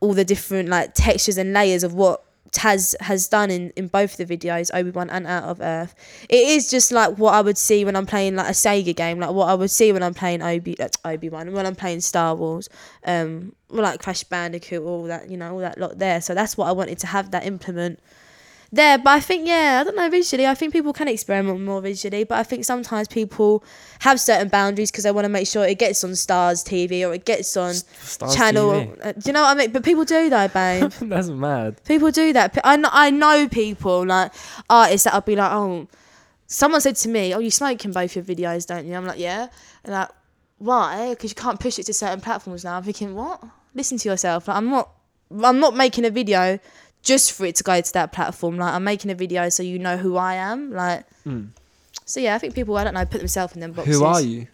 all 0.00 0.14
the 0.14 0.24
different 0.24 0.68
like 0.68 0.94
textures 0.94 1.38
and 1.38 1.52
layers 1.52 1.82
of 1.82 1.94
what 1.94 2.24
Taz 2.50 2.94
has 3.00 3.28
done 3.28 3.50
in, 3.50 3.70
in 3.76 3.88
both 3.88 4.16
the 4.16 4.24
videos, 4.24 4.70
Obi 4.72 4.90
Wan 4.90 5.10
and 5.10 5.26
Out 5.26 5.44
of 5.44 5.60
Earth. 5.60 5.94
It 6.28 6.48
is 6.48 6.70
just 6.70 6.92
like 6.92 7.18
what 7.18 7.34
I 7.34 7.40
would 7.40 7.58
see 7.58 7.84
when 7.84 7.94
I'm 7.94 8.06
playing 8.06 8.36
like 8.36 8.48
a 8.48 8.52
Sega 8.52 8.94
game, 8.96 9.20
like 9.20 9.30
what 9.30 9.48
I 9.48 9.54
would 9.54 9.70
see 9.70 9.92
when 9.92 10.02
I'm 10.02 10.14
playing 10.14 10.42
Obi 10.42 10.78
uh, 10.80 10.88
Obi 11.04 11.28
Wan, 11.28 11.52
when 11.52 11.66
I'm 11.66 11.74
playing 11.74 12.00
Star 12.00 12.34
Wars, 12.34 12.68
um, 13.04 13.54
or 13.70 13.82
like 13.82 14.00
Crash 14.00 14.24
Bandicoot, 14.24 14.82
all 14.82 15.04
that 15.04 15.30
you 15.30 15.36
know, 15.36 15.52
all 15.52 15.60
that 15.60 15.78
lot 15.78 15.98
there. 15.98 16.20
So 16.20 16.34
that's 16.34 16.56
what 16.56 16.68
I 16.68 16.72
wanted 16.72 16.98
to 17.00 17.06
have 17.06 17.30
that 17.32 17.44
implement 17.44 18.00
there. 18.72 18.98
But 18.98 19.10
I 19.10 19.20
think 19.20 19.46
yeah, 19.46 19.78
I 19.80 19.84
don't 19.84 19.96
know 19.96 20.08
visually. 20.08 20.46
I 20.46 20.54
think 20.54 20.72
people 20.72 20.92
can 20.92 21.08
experiment 21.08 21.60
more 21.60 21.80
visually, 21.80 22.24
but 22.24 22.38
I 22.38 22.42
think 22.42 22.64
sometimes 22.64 23.08
people 23.08 23.64
have 24.00 24.20
certain 24.20 24.48
boundaries 24.48 24.90
because 24.90 25.04
they 25.04 25.10
want 25.10 25.24
to 25.24 25.28
make 25.28 25.46
sure 25.46 25.64
it 25.64 25.78
gets 25.78 26.04
on 26.04 26.14
Stars 26.14 26.62
TV 26.64 27.08
or 27.08 27.14
it 27.14 27.24
gets 27.24 27.56
on 27.56 27.74
Stars 27.74 28.34
channel. 28.34 28.94
Uh, 29.02 29.12
do 29.12 29.20
you 29.26 29.32
know 29.32 29.42
what 29.42 29.56
I 29.56 29.60
mean? 29.60 29.72
But 29.72 29.84
people 29.84 30.04
do 30.04 30.30
though, 30.30 30.48
babe. 30.48 30.90
That's 31.00 31.28
mad. 31.28 31.82
People 31.84 32.10
do 32.10 32.32
that. 32.32 32.58
I 32.64 32.76
know, 32.76 32.90
I 32.92 33.10
know 33.10 33.48
people 33.48 34.06
like 34.06 34.32
artists 34.68 35.04
that'll 35.04 35.22
be 35.22 35.36
like, 35.36 35.52
oh, 35.52 35.88
someone 36.46 36.80
said 36.80 36.96
to 36.96 37.08
me, 37.08 37.34
oh, 37.34 37.38
you 37.38 37.50
smoke 37.50 37.84
in 37.84 37.92
both 37.92 38.16
your 38.16 38.24
videos, 38.24 38.66
don't 38.66 38.86
you? 38.86 38.94
I'm 38.94 39.06
like, 39.06 39.18
yeah. 39.18 39.48
And 39.84 39.92
like, 39.94 40.08
why? 40.58 41.10
Because 41.10 41.30
you 41.30 41.36
can't 41.36 41.60
push 41.60 41.78
it 41.78 41.84
to 41.84 41.94
certain 41.94 42.20
platforms 42.20 42.64
now. 42.64 42.76
I'm 42.76 42.82
thinking, 42.82 43.14
what? 43.14 43.42
Listen 43.74 43.98
to 43.98 44.08
yourself. 44.08 44.48
Like, 44.48 44.56
I'm 44.56 44.68
not, 44.68 44.90
I'm 45.42 45.60
not 45.60 45.76
making 45.76 46.04
a 46.04 46.10
video 46.10 46.58
just 47.02 47.32
for 47.32 47.46
it 47.46 47.54
to 47.56 47.64
go 47.64 47.80
to 47.80 47.92
that 47.94 48.12
platform. 48.12 48.56
Like, 48.58 48.74
I'm 48.74 48.84
making 48.84 49.10
a 49.10 49.14
video 49.14 49.48
so 49.48 49.62
you 49.62 49.78
know 49.78 49.96
who 49.96 50.16
I 50.16 50.34
am. 50.34 50.72
Like, 50.72 51.04
so 52.04 52.20
yeah, 52.20 52.34
I 52.34 52.38
think 52.38 52.54
people, 52.54 52.76
I 52.76 52.84
don't 52.84 52.94
know, 52.94 53.04
put 53.04 53.18
themselves 53.18 53.54
in 53.54 53.60
them 53.60 53.72
boxes. 53.72 53.96
Who 53.98 54.04
are 54.04 54.20
you? 54.20 54.46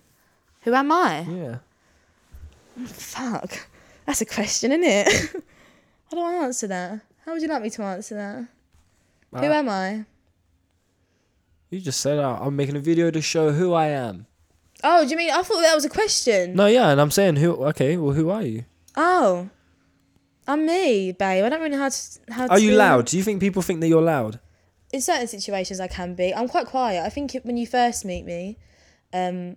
Who 0.62 0.74
am 0.74 0.90
I? 0.92 1.20
Yeah. 1.22 1.56
Fuck. 2.86 3.66
That's 4.06 4.20
a 4.20 4.26
question, 4.26 4.72
isn't 4.72 4.84
it? 4.84 5.08
How 6.10 6.16
do 6.16 6.20
I 6.20 6.34
answer 6.44 6.66
that? 6.68 7.00
How 7.24 7.32
would 7.32 7.42
you 7.42 7.48
like 7.48 7.62
me 7.62 7.70
to 7.70 7.82
answer 7.82 8.14
that? 8.16 8.46
Who 9.40 9.46
Uh, 9.50 9.54
am 9.54 9.68
I? 9.68 10.04
You 11.70 11.80
just 11.80 12.00
said 12.00 12.18
uh, 12.18 12.38
I'm 12.40 12.54
making 12.56 12.76
a 12.76 12.80
video 12.80 13.10
to 13.10 13.20
show 13.20 13.52
who 13.52 13.72
I 13.72 13.86
am. 13.88 14.26
Oh, 14.82 15.04
do 15.04 15.10
you 15.10 15.16
mean 15.16 15.30
I 15.30 15.42
thought 15.42 15.62
that 15.62 15.74
was 15.74 15.84
a 15.84 15.88
question? 15.88 16.54
No, 16.54 16.66
yeah, 16.66 16.90
and 16.90 17.00
I'm 17.00 17.10
saying 17.10 17.36
who. 17.36 17.52
Okay, 17.66 17.96
well, 17.96 18.12
who 18.14 18.30
are 18.30 18.42
you? 18.42 18.64
Oh, 18.96 19.48
I'm 20.46 20.66
me, 20.66 21.12
babe. 21.12 21.44
I 21.44 21.48
don't 21.48 21.60
really 21.60 21.70
know 21.76 21.82
how 21.82 21.88
to. 21.88 22.20
How 22.30 22.46
Are 22.48 22.58
you 22.58 22.70
to- 22.72 22.76
loud? 22.76 23.06
Do 23.06 23.16
you 23.16 23.22
think 23.22 23.40
people 23.40 23.62
think 23.62 23.80
that 23.80 23.88
you're 23.88 24.02
loud? 24.02 24.40
In 24.92 25.00
certain 25.00 25.26
situations, 25.26 25.80
I 25.80 25.88
can 25.88 26.14
be. 26.14 26.32
I'm 26.34 26.48
quite 26.48 26.66
quiet. 26.66 27.04
I 27.04 27.08
think 27.08 27.34
it, 27.34 27.44
when 27.44 27.56
you 27.56 27.66
first 27.66 28.04
meet 28.04 28.24
me, 28.24 28.58
um, 29.12 29.56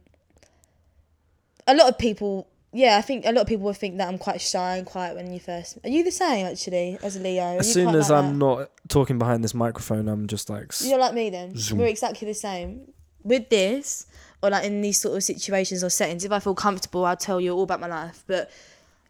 a 1.68 1.76
lot 1.76 1.90
of 1.90 1.98
people. 1.98 2.48
Yeah, 2.74 2.98
I 2.98 3.02
think 3.02 3.26
a 3.26 3.32
lot 3.32 3.42
of 3.42 3.48
people 3.48 3.66
would 3.66 3.78
think 3.78 3.98
that 3.98 4.08
I'm 4.08 4.18
quite 4.18 4.42
shy 4.42 4.78
and 4.78 4.86
quiet 4.86 5.16
when 5.16 5.32
you 5.32 5.40
first. 5.40 5.78
Are 5.84 5.90
you 5.90 6.04
the 6.04 6.12
same 6.12 6.46
actually 6.46 6.98
as 7.02 7.16
a 7.16 7.20
Leo? 7.20 7.42
Are 7.56 7.60
As 7.60 7.72
soon 7.74 7.96
as 7.96 8.10
like 8.10 8.20
I'm 8.20 8.34
that? 8.40 8.46
not 8.46 8.70
talking 8.90 9.18
behind 9.18 9.44
this 9.44 9.54
microphone, 9.54 10.08
I'm 10.08 10.28
just 10.28 10.50
like. 10.50 10.74
You're 10.82 11.00
like 11.00 11.14
me 11.14 11.30
then. 11.30 11.56
Zoom. 11.58 11.80
We're 11.80 11.88
exactly 11.88 12.28
the 12.28 12.34
same. 12.34 12.92
With 13.24 13.50
this, 13.50 14.06
or 14.44 14.50
like 14.50 14.66
in 14.66 14.82
these 14.82 15.00
sort 15.00 15.16
of 15.18 15.24
situations 15.24 15.84
or 15.84 15.90
settings, 15.90 16.24
if 16.26 16.32
I 16.32 16.40
feel 16.40 16.56
comfortable, 16.56 17.06
I'll 17.06 17.18
tell 17.18 17.40
you 17.42 17.54
all 17.56 17.64
about 17.64 17.80
my 17.80 17.88
life. 17.88 18.24
But 18.28 18.52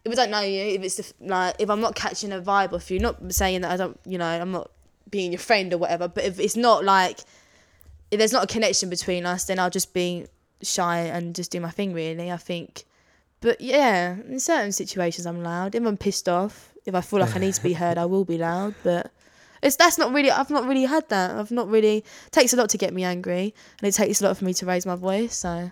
if 0.08 0.14
I 0.14 0.16
don't 0.16 0.32
know 0.32 0.42
you, 0.42 0.62
if 0.62 0.84
it's 0.84 0.96
the, 0.96 1.14
like 1.26 1.56
if 1.60 1.70
I'm 1.70 1.82
not 1.82 1.96
catching 1.96 2.32
a 2.32 2.42
vibe 2.42 2.74
off 2.74 2.90
you, 2.90 3.00
not 3.00 3.34
saying 3.34 3.62
that 3.62 3.72
I 3.72 3.78
don't, 3.78 4.00
you 4.06 4.18
know, 4.18 4.26
I'm 4.26 4.52
not 4.52 4.72
being 5.10 5.32
your 5.32 5.40
friend 5.40 5.74
or 5.74 5.78
whatever. 5.78 6.08
But 6.08 6.24
if 6.24 6.40
it's 6.40 6.56
not 6.56 6.84
like 6.84 7.20
if 8.12 8.18
there's 8.18 8.34
not 8.34 8.44
a 8.44 8.48
connection 8.48 8.90
between 8.90 9.26
us, 9.26 9.46
then 9.46 9.60
I'll 9.60 9.70
just 9.70 9.94
be 9.94 10.28
shy 10.62 11.00
and 11.00 11.36
just 11.36 11.52
do 11.52 11.60
my 11.60 11.70
thing. 11.70 11.94
Really, 11.94 12.32
I 12.32 12.38
think. 12.38 12.86
But 13.42 13.62
yeah, 13.62 14.16
in 14.28 14.40
certain 14.40 14.72
situations, 14.72 15.28
I'm 15.28 15.44
loud. 15.44 15.76
If 15.76 15.86
I'm 15.86 15.98
pissed 15.98 16.28
off, 16.28 16.74
if 16.86 16.96
I 16.96 17.02
feel 17.02 17.20
like 17.20 17.36
I 17.36 17.40
need 17.40 17.54
to 17.54 17.64
be 17.64 17.74
heard, 17.82 17.98
I 17.98 18.06
will 18.06 18.26
be 18.26 18.38
loud. 18.38 18.76
But 18.84 19.12
it's 19.62 19.76
that's 19.76 19.98
not 19.98 20.12
really. 20.14 20.32
I've 20.32 20.50
not 20.50 20.66
really 20.66 20.86
had 20.86 21.08
that. 21.10 21.32
I've 21.32 21.52
not 21.52 21.70
really. 21.70 21.98
It 21.98 22.32
takes 22.32 22.54
a 22.54 22.56
lot 22.56 22.70
to 22.70 22.78
get 22.78 22.94
me 22.94 23.04
angry, 23.04 23.54
and 23.80 23.88
it 23.88 23.94
takes 23.94 24.22
a 24.22 24.26
lot 24.26 24.38
for 24.38 24.46
me 24.46 24.54
to 24.56 24.66
raise 24.66 24.86
my 24.86 24.96
voice. 24.96 25.36
So, 25.36 25.50
I'm 25.50 25.72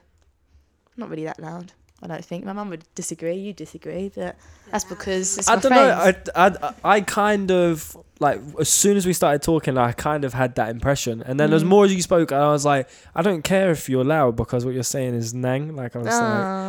not 0.98 1.10
really 1.10 1.26
that 1.26 1.40
loud. 1.40 1.72
I 2.04 2.08
don't 2.08 2.24
think 2.26 2.44
my 2.46 2.54
mum 2.54 2.70
would 2.70 2.84
disagree. 2.94 3.36
You 3.36 3.54
disagree, 3.54 4.12
but 4.14 4.36
that's 4.70 4.84
because 4.84 5.38
it's 5.38 5.48
I 5.48 5.56
my 5.56 5.62
don't 5.62 5.72
know. 5.72 6.14
I, 6.36 6.46
I, 6.48 6.74
I 6.84 7.02
kind 7.02 7.50
of 7.52 7.96
like 8.20 8.42
as 8.60 8.70
soon 8.70 8.98
as 8.98 9.06
we 9.06 9.14
started 9.14 9.42
talking, 9.42 9.78
I 9.78 9.92
kind 9.94 10.24
of 10.26 10.34
had 10.34 10.56
that 10.56 10.70
impression, 10.70 11.24
and 11.24 11.40
then 11.40 11.54
as 11.54 11.64
Mm. 11.64 11.68
more 11.68 11.86
as 11.86 11.94
you 11.94 12.02
spoke, 12.02 12.32
I 12.32 12.48
was 12.52 12.66
like, 12.66 12.90
I 13.16 13.22
don't 13.22 13.44
care 13.44 13.72
if 13.72 13.88
you're 13.90 14.04
loud 14.04 14.36
because 14.36 14.66
what 14.66 14.74
you're 14.74 14.84
saying 14.84 15.14
is 15.16 15.34
nang. 15.34 15.76
Like 15.76 15.96
I 15.96 16.00
was 16.00 16.08
Oh. 16.12 16.20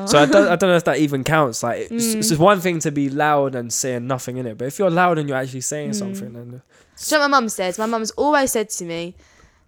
like, 0.01 0.09
so 0.09 0.19
I 0.19 0.27
don't, 0.27 0.49
I 0.49 0.57
don't 0.57 0.71
know 0.71 0.77
if 0.77 0.85
that 0.85 0.99
even 0.99 1.25
counts. 1.25 1.63
Like 1.63 1.91
it's, 1.91 2.07
Mm. 2.07 2.17
it's 2.19 2.29
just 2.29 2.41
one 2.41 2.61
thing 2.61 2.79
to 2.81 2.91
be 2.93 3.09
loud 3.11 3.55
and 3.57 3.73
saying 3.73 4.07
nothing 4.07 4.37
in 4.39 4.47
it, 4.47 4.57
but 4.59 4.67
if 4.69 4.79
you're 4.79 4.91
loud 4.91 5.19
and 5.19 5.29
you're 5.29 5.39
actually 5.39 5.61
saying 5.63 5.91
Mm. 5.91 5.95
something, 5.97 6.33
then 6.35 6.45
Do 6.51 6.55
you 7.15 7.19
know 7.19 7.25
what 7.25 7.29
my 7.29 7.41
mum 7.41 7.49
says? 7.49 7.79
My 7.79 7.87
mum's 7.87 8.13
always 8.13 8.53
said 8.53 8.71
to 8.71 8.85
me, 8.85 9.15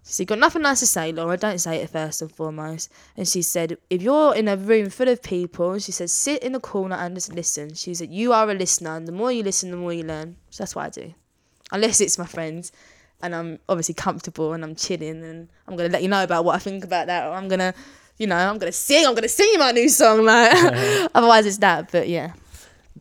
she 0.05 0.13
said, 0.13 0.27
got 0.27 0.39
nothing 0.39 0.61
nice 0.61 0.79
to 0.79 0.87
say, 0.87 1.11
Laura, 1.11 1.37
don't 1.37 1.59
say 1.59 1.77
it 1.77 1.89
first 1.89 2.21
and 2.21 2.31
foremost. 2.31 2.91
And 3.15 3.27
she 3.27 3.41
said, 3.41 3.77
if 3.89 4.01
you're 4.01 4.33
in 4.33 4.47
a 4.47 4.55
room 4.55 4.89
full 4.89 5.07
of 5.07 5.21
people, 5.21 5.77
she 5.79 5.91
said, 5.91 6.09
sit 6.09 6.41
in 6.41 6.53
the 6.53 6.59
corner 6.59 6.95
and 6.95 7.15
just 7.15 7.33
listen. 7.33 7.73
She 7.75 7.93
said, 7.93 8.09
you 8.09 8.33
are 8.33 8.49
a 8.49 8.53
listener, 8.53 8.95
and 8.95 9.07
the 9.07 9.11
more 9.11 9.31
you 9.31 9.43
listen, 9.43 9.71
the 9.71 9.77
more 9.77 9.93
you 9.93 10.03
learn. 10.03 10.37
So 10.49 10.63
that's 10.63 10.75
what 10.75 10.85
I 10.85 10.89
do. 10.89 11.13
Unless 11.71 12.01
it's 12.01 12.17
my 12.17 12.25
friends, 12.25 12.71
and 13.21 13.35
I'm 13.35 13.59
obviously 13.67 13.93
comfortable 13.93 14.53
and 14.53 14.63
I'm 14.63 14.75
chilling, 14.75 15.23
and 15.23 15.49
I'm 15.67 15.75
going 15.75 15.89
to 15.89 15.93
let 15.93 16.01
you 16.01 16.09
know 16.09 16.23
about 16.23 16.45
what 16.45 16.55
I 16.55 16.59
think 16.59 16.83
about 16.83 17.07
that, 17.07 17.27
or 17.27 17.33
I'm 17.33 17.47
going 17.47 17.59
to, 17.59 17.73
you 18.17 18.25
know, 18.25 18.37
I'm 18.37 18.57
going 18.57 18.71
to 18.71 18.77
sing, 18.77 19.05
I'm 19.05 19.13
going 19.13 19.23
to 19.23 19.29
sing 19.29 19.49
you 19.51 19.59
my 19.59 19.71
new 19.71 19.89
song. 19.89 20.25
Like, 20.25 20.51
otherwise 21.13 21.45
it's 21.45 21.57
that, 21.59 21.91
but 21.91 22.07
yeah. 22.07 22.33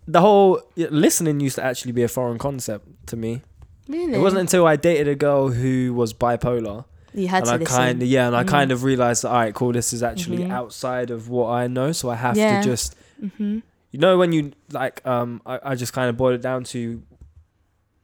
the 0.06 0.20
whole 0.20 0.60
listening 0.76 1.40
used 1.40 1.56
to 1.56 1.64
actually 1.64 1.92
be 1.92 2.02
a 2.02 2.08
foreign 2.08 2.38
concept 2.38 2.86
to 3.06 3.16
me. 3.16 3.42
Really? 3.88 4.14
It 4.14 4.18
wasn't 4.18 4.40
until 4.42 4.66
I 4.66 4.76
dated 4.76 5.08
a 5.08 5.14
girl 5.14 5.48
who 5.48 5.94
was 5.94 6.12
bipolar. 6.14 6.84
You 7.14 7.26
had 7.28 7.38
and 7.38 7.46
to 7.46 7.52
I 7.52 7.56
listen. 7.56 7.76
kind 7.76 8.02
of 8.02 8.08
yeah, 8.08 8.26
and 8.26 8.36
I 8.36 8.44
Mhm. 8.44 8.48
kind 8.48 8.70
of 8.70 8.84
realized, 8.84 9.22
that 9.24 9.28
all 9.30 9.34
right, 9.36 9.54
cool. 9.54 9.72
This 9.72 9.92
is 9.92 10.02
actually 10.02 10.44
Mhm. 10.44 10.50
outside 10.50 11.10
of 11.10 11.28
what 11.28 11.48
I 11.50 11.66
know, 11.66 11.92
so 11.92 12.10
I 12.10 12.16
have 12.16 12.36
Yeah. 12.36 12.60
to 12.60 12.62
just, 12.68 12.94
hmm 13.36 13.58
you 13.90 13.98
know, 13.98 14.18
when 14.18 14.32
you 14.32 14.52
like, 14.70 15.00
um, 15.06 15.40
I, 15.46 15.58
I 15.62 15.74
just 15.74 15.94
kind 15.94 16.10
of 16.10 16.16
boiled 16.18 16.34
it 16.34 16.42
down 16.42 16.64
to 16.64 17.02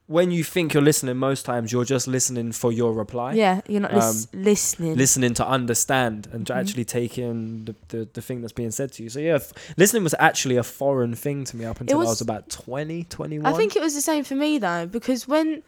when 0.06 0.30
you 0.30 0.44
think 0.44 0.74
you're 0.74 0.82
listening, 0.82 1.16
most 1.16 1.46
times 1.46 1.72
you're 1.72 1.84
just 1.86 2.06
listening 2.06 2.52
for 2.52 2.70
your 2.70 2.92
reply. 2.92 3.32
Yeah, 3.32 3.62
you're 3.66 3.80
not 3.80 3.94
lis- 3.94 4.28
Um, 4.34 4.42
listening. 4.42 4.96
Listening 4.96 5.32
to 5.34 5.46
understand 5.46 6.28
and 6.30 6.46
to 6.46 6.52
Mhm. 6.52 6.56
actually 6.60 6.84
take 6.84 7.16
in 7.16 7.64
the, 7.64 7.74
the, 7.88 8.08
the 8.12 8.20
thing 8.20 8.42
that's 8.42 8.52
being 8.52 8.70
said 8.70 8.92
to 8.92 9.02
you. 9.02 9.08
So, 9.08 9.18
yeah, 9.18 9.36
f- 9.36 9.52
listening 9.78 10.02
was 10.04 10.14
actually 10.18 10.56
a 10.58 10.62
foreign 10.62 11.14
thing 11.14 11.44
to 11.44 11.56
me 11.56 11.64
up 11.64 11.80
until 11.80 11.96
I 11.96 12.00
was- 12.00 12.08
was 12.08 12.20
about 12.20 12.50
20, 12.50 13.04
21. 13.04 13.50
I 13.50 13.56
think 13.56 13.76
it 13.76 13.82
was 13.82 13.94
the 13.94 14.02
same 14.02 14.24
for 14.24 14.34
me 14.34 14.58
though, 14.58 14.86
because 14.86 15.26
when 15.26 15.62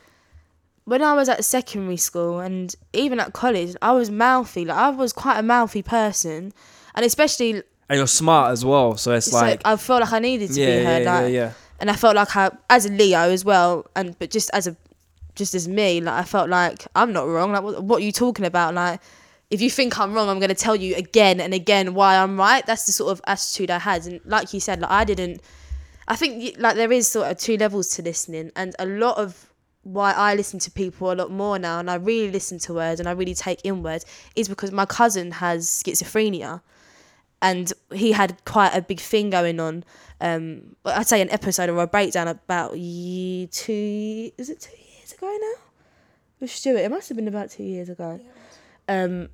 when 0.85 1.03
I 1.03 1.15
was 1.15 1.29
at 1.29 1.45
secondary 1.45 1.97
school 1.97 2.39
and 2.39 2.73
even 2.93 3.19
at 3.19 3.33
college, 3.33 3.75
I 3.83 3.91
was 3.93 4.09
mouthy. 4.09 4.65
Like 4.65 4.77
I 4.79 4.91
was 4.91 5.13
quite 5.13 5.37
a 5.37 5.43
mouthy 5.43 5.83
person, 5.83 6.53
and 6.95 7.05
especially 7.05 7.63
and 7.89 7.97
you're 7.99 8.07
smart 8.07 8.53
as 8.53 8.65
well. 8.65 8.97
So 8.97 9.13
it's 9.13 9.31
so 9.31 9.37
like, 9.37 9.63
I 9.65 9.77
felt 9.77 10.03
like 10.03 10.13
I 10.13 10.19
needed 10.21 10.53
to 10.53 10.61
yeah, 10.61 10.79
be 10.79 10.85
heard. 10.85 11.03
yeah, 11.03 11.15
like, 11.15 11.23
yeah, 11.23 11.29
yeah. 11.41 11.53
And 11.81 11.91
I 11.91 11.97
felt 11.97 12.17
like 12.17 12.35
I, 12.37 12.51
as 12.71 12.87
a 12.87 12.91
Leo 12.91 13.19
as 13.19 13.45
well, 13.45 13.87
and 13.95 14.19
but 14.19 14.31
just 14.31 14.51
as 14.53 14.67
a, 14.67 14.77
just 15.35 15.55
as 15.55 15.69
me, 15.69 16.01
like 16.01 16.15
I 16.15 16.25
felt 16.25 16.49
like 16.49 16.87
I'm 16.95 17.13
not 17.13 17.27
wrong. 17.27 17.53
Like 17.53 17.63
what, 17.63 17.83
what 17.83 18.03
are 18.03 18.05
you 18.05 18.13
talking 18.13 18.45
about? 18.45 18.75
Like 18.75 19.01
if 19.51 19.61
you 19.61 19.71
think 19.71 19.99
I'm 19.99 20.13
wrong, 20.13 20.29
I'm 20.29 20.41
gonna 20.41 20.55
tell 20.55 20.77
you 20.77 20.95
again 20.97 21.41
and 21.41 21.55
again 21.55 21.95
why 21.95 22.17
I'm 22.17 22.39
right. 22.39 22.65
That's 22.67 22.87
the 22.87 22.93
sort 22.93 23.13
of 23.13 23.21
attitude 23.27 23.71
I 23.71 23.79
had, 23.79 24.07
and 24.07 24.21
like 24.25 24.53
you 24.55 24.61
said, 24.61 24.81
like 24.81 24.91
I 24.91 25.05
didn't. 25.05 25.41
I 26.09 26.17
think 26.17 26.57
like 26.59 26.77
there 26.77 26.93
is 26.93 27.09
sort 27.09 27.31
of 27.31 27.39
two 27.39 27.57
levels 27.57 27.91
to 27.97 28.03
listening, 28.03 28.53
and 28.57 28.75
a 28.79 28.87
lot 28.87 29.19
of 29.19 29.53
why 29.83 30.13
I 30.13 30.35
listen 30.35 30.59
to 30.61 30.71
people 30.71 31.13
a 31.13 31.15
lot 31.15 31.31
more 31.31 31.59
now, 31.59 31.79
and 31.79 31.89
I 31.89 31.95
really 31.95 32.33
listen 32.33 32.59
to 32.61 32.75
words 32.75 32.99
and 32.99 33.09
I 33.09 33.13
really 33.13 33.35
take 33.35 33.65
in 33.65 33.85
words, 33.85 34.05
is 34.35 34.49
because 34.49 34.73
my 34.73 34.85
cousin 34.85 35.31
has 35.31 35.67
schizophrenia, 35.69 36.61
and 37.43 37.73
he 37.93 38.13
had 38.13 38.45
quite 38.45 38.75
a 38.75 38.83
big 38.83 39.01
thing 39.01 39.31
going 39.31 39.61
on. 39.61 39.85
Um, 40.21 40.77
I'd 40.85 41.07
say 41.07 41.21
an 41.21 41.31
episode 41.31 41.69
or 41.69 41.83
a 41.83 41.87
breakdown 41.87 42.29
about 42.29 42.73
two. 42.73 44.33
Is 44.39 44.51
it 44.51 44.61
two 44.61 44.77
years 44.77 45.13
ago 45.13 45.37
now? 45.41 45.63
With 46.41 46.51
Stuart, 46.51 46.79
it 46.79 46.91
must 46.91 47.09
have 47.09 47.17
been 47.17 47.29
about 47.29 47.51
two 47.51 47.65
years 47.65 47.89
ago. 47.89 48.21
Um, 48.89 49.29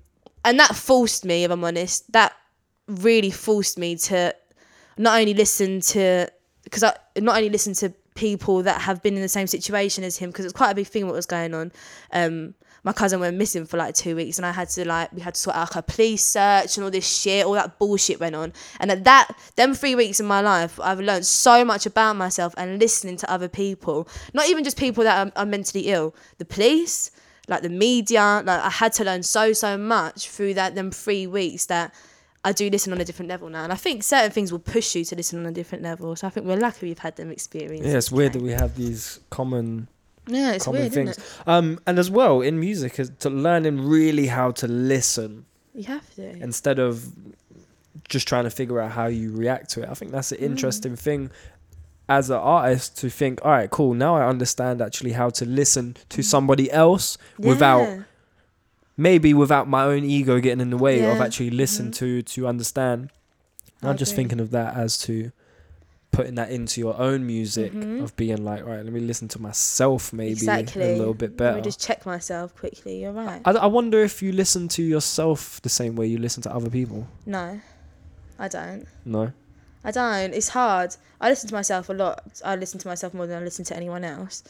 and 0.45 0.59
that 0.59 0.75
forced 0.75 1.25
me, 1.25 1.45
if 1.45 1.51
I'm 1.51 1.65
honest, 1.65 2.11
that 2.13 2.33
really 2.87 3.31
forced 3.31 3.79
me 3.79 3.97
to 3.97 4.35
not 4.99 5.19
only 5.19 5.35
listen 5.35 5.81
to 5.81 6.29
because 6.65 6.83
I 6.83 6.95
not 7.19 7.37
only 7.37 7.51
listen 7.51 7.75
to 7.75 7.93
people 8.15 8.63
that 8.63 8.81
have 8.83 9.03
been 9.03 9.15
in 9.15 9.23
the 9.23 9.29
same 9.29 9.47
situation 9.47 10.05
as 10.05 10.17
him 10.17 10.31
because 10.31 10.45
it's 10.45 10.55
quite 10.55 10.71
a 10.71 10.75
big 10.75 10.87
thing 10.87 11.07
what 11.07 11.15
was 11.15 11.27
going 11.27 11.55
on. 11.55 11.73
Um, 12.13 12.55
my 12.85 12.93
cousin 12.93 13.21
went 13.21 13.37
missing 13.37 13.65
for 13.65 13.77
like 13.77 13.95
two 13.95 14.17
weeks, 14.17 14.39
and 14.39 14.47
I 14.47 14.53
had 14.53 14.69
to 14.71 14.87
like 14.87 15.13
we 15.13 15.21
had 15.21 15.35
to 15.35 15.41
sort 15.41 15.57
out 15.57 15.75
like 15.75 15.85
a 15.85 15.93
police 15.93 16.25
search 16.25 16.77
and 16.77 16.85
all 16.85 16.91
this 16.91 17.09
shit, 17.09 17.47
all 17.47 17.53
that 17.53 17.79
bullshit 17.79 18.19
went 18.19 18.35
on. 18.35 18.53
And 18.81 18.91
at 18.91 19.05
that, 19.05 19.37
them 19.57 19.75
three 19.75 19.95
weeks 19.95 20.19
in 20.19 20.27
my 20.27 20.41
life, 20.41 20.81
I've 20.81 21.01
learned 21.01 21.25
so 21.25 21.65
much 21.65 21.87
about 21.87 22.17
myself 22.17 22.55
and 22.57 22.81
listening 22.81 23.17
to 23.19 23.31
other 23.31 23.49
people, 23.49 24.09
not 24.35 24.49
even 24.49 24.65
just 24.65 24.77
people 24.77 25.05
that 25.05 25.29
are, 25.29 25.43
are 25.43 25.47
mentally 25.47 25.89
ill, 25.89 26.15
the 26.39 26.45
police, 26.45 27.13
like 27.49 27.63
the 27.63 27.69
media. 27.69 28.43
Like 28.45 28.61
I 28.61 28.71
had 28.71 28.93
to 28.95 29.05
learn 29.05 29.23
so 29.23 29.53
so 29.53 29.79
much 29.79 30.29
through 30.29 30.55
that 30.55 30.75
them 30.75 30.91
three 30.91 31.27
weeks 31.27 31.67
that 31.67 31.95
I 32.45 32.51
do 32.51 32.69
listen 32.69 32.93
on 32.93 33.01
a 33.01 33.05
different 33.05 33.29
level 33.29 33.49
now, 33.49 33.63
and 33.63 33.73
I 33.73 33.77
think 33.77 34.03
certain 34.03 34.33
things 34.33 34.51
will 34.51 34.59
push 34.59 34.97
you 34.97 35.05
to 35.05 35.15
listen 35.15 35.39
on 35.39 35.47
a 35.47 35.53
different 35.53 35.85
level. 35.85 36.17
So 36.17 36.27
I 36.27 36.31
think 36.31 36.47
we're 36.47 36.57
lucky 36.57 36.87
we've 36.87 36.99
had 36.99 37.15
them 37.15 37.31
experience. 37.31 37.87
Yeah, 37.87 37.99
it's 37.99 38.11
weird 38.11 38.33
that 38.33 38.43
we 38.43 38.51
have 38.51 38.77
these 38.77 39.21
common 39.31 39.87
yeah, 40.27 40.53
it's 40.53 40.65
common 40.65 40.81
weird, 40.83 40.93
things. 40.93 41.11
isn't 41.11 41.23
it? 41.25 41.49
Um, 41.49 41.79
and 41.87 41.99
as 41.99 42.11
well 42.11 42.41
in 42.41 42.59
music, 42.61 42.99
is 43.01 43.11
to 43.21 43.31
learning 43.31 43.81
really 43.87 44.27
how 44.29 44.51
to 44.53 44.67
listen 44.69 45.45
You 45.75 45.85
have 45.85 46.15
to. 46.17 46.23
instead 46.43 46.79
of 46.79 47.05
just 48.09 48.27
trying 48.29 48.45
to 48.45 48.51
figure 48.51 48.81
out 48.81 48.93
how 48.93 49.07
you 49.07 49.33
react 49.35 49.71
to 49.71 49.83
it. 49.83 49.89
I 49.89 49.95
think 49.95 50.13
that's 50.13 50.33
an 50.33 50.39
Mm. 50.39 50.43
interesting 50.43 50.97
thing 50.97 51.31
as 52.09 52.31
an 52.31 52.37
artist 52.37 52.99
to 52.99 53.09
think. 53.11 53.41
All 53.45 53.51
right, 53.53 53.71
cool. 53.71 53.95
Now 53.95 54.17
I 54.17 54.27
understand 54.27 54.81
actually 54.83 55.13
how 55.13 55.31
to 55.31 55.45
listen 55.47 55.97
to 56.11 56.23
somebody 56.23 56.71
else 56.71 57.17
without 57.39 57.87
Mm. 57.89 58.05
Maybe 58.97 59.33
without 59.33 59.67
my 59.69 59.85
own 59.85 60.05
ego 60.05 60.39
getting 60.39 60.61
in 60.61 60.69
the 60.69 60.77
way 60.77 61.03
of 61.11 61.19
actually 61.21 61.49
listen 61.51 61.89
Mhm. 61.89 61.95
to 61.95 62.23
to 62.23 62.47
understand. 62.47 63.09
I'm 63.83 63.97
just 63.97 64.15
thinking 64.15 64.39
of 64.39 64.51
that 64.51 64.77
as 64.77 64.99
to 64.99 65.33
putting 66.13 66.35
that 66.37 66.51
into 66.51 66.81
your 66.81 66.97
own 67.01 67.27
music 67.27 67.73
Mhm. 67.73 68.03
of 68.03 68.15
being 68.17 68.45
like, 68.45 68.65
right, 68.65 68.85
let 68.85 68.93
me 68.93 69.01
listen 69.01 69.29
to 69.29 69.41
myself 69.43 70.13
maybe 70.13 70.33
exactly. 70.33 70.93
a 70.93 70.97
little 70.97 71.15
bit 71.15 71.31
Let 71.31 71.37
better. 71.39 71.57
me 71.57 71.63
just 71.63 71.81
check 71.81 72.05
myself 72.07 72.55
quickly. 72.55 73.01
You're 73.03 73.13
right. 73.13 73.41
I, 73.45 73.53
I 73.53 73.67
wonder 73.67 74.01
if 74.03 74.23
you 74.23 74.31
listen 74.33 74.69
to 74.69 74.83
yourself 74.83 75.61
the 75.63 75.69
same 75.71 75.97
way 75.97 76.07
you 76.07 76.19
listen 76.19 76.43
to 76.45 76.55
other 76.55 76.71
people. 76.71 77.09
no, 77.27 77.61
I 78.39 78.49
don't. 78.49 78.87
No. 79.05 79.33
I 79.85 79.91
don't. 79.91 80.33
It's 80.33 80.51
hard. 80.51 80.95
I 81.21 81.29
listen 81.29 81.49
to 81.49 81.55
myself 81.55 81.89
a 81.89 81.93
lot. 81.93 82.23
I 82.45 82.55
listen 82.57 82.79
to 82.81 82.89
myself 82.89 83.15
more 83.15 83.27
than 83.27 83.41
I 83.43 83.45
listen 83.45 83.65
to 83.67 83.77
anyone 83.77 84.05
else. 84.05 84.45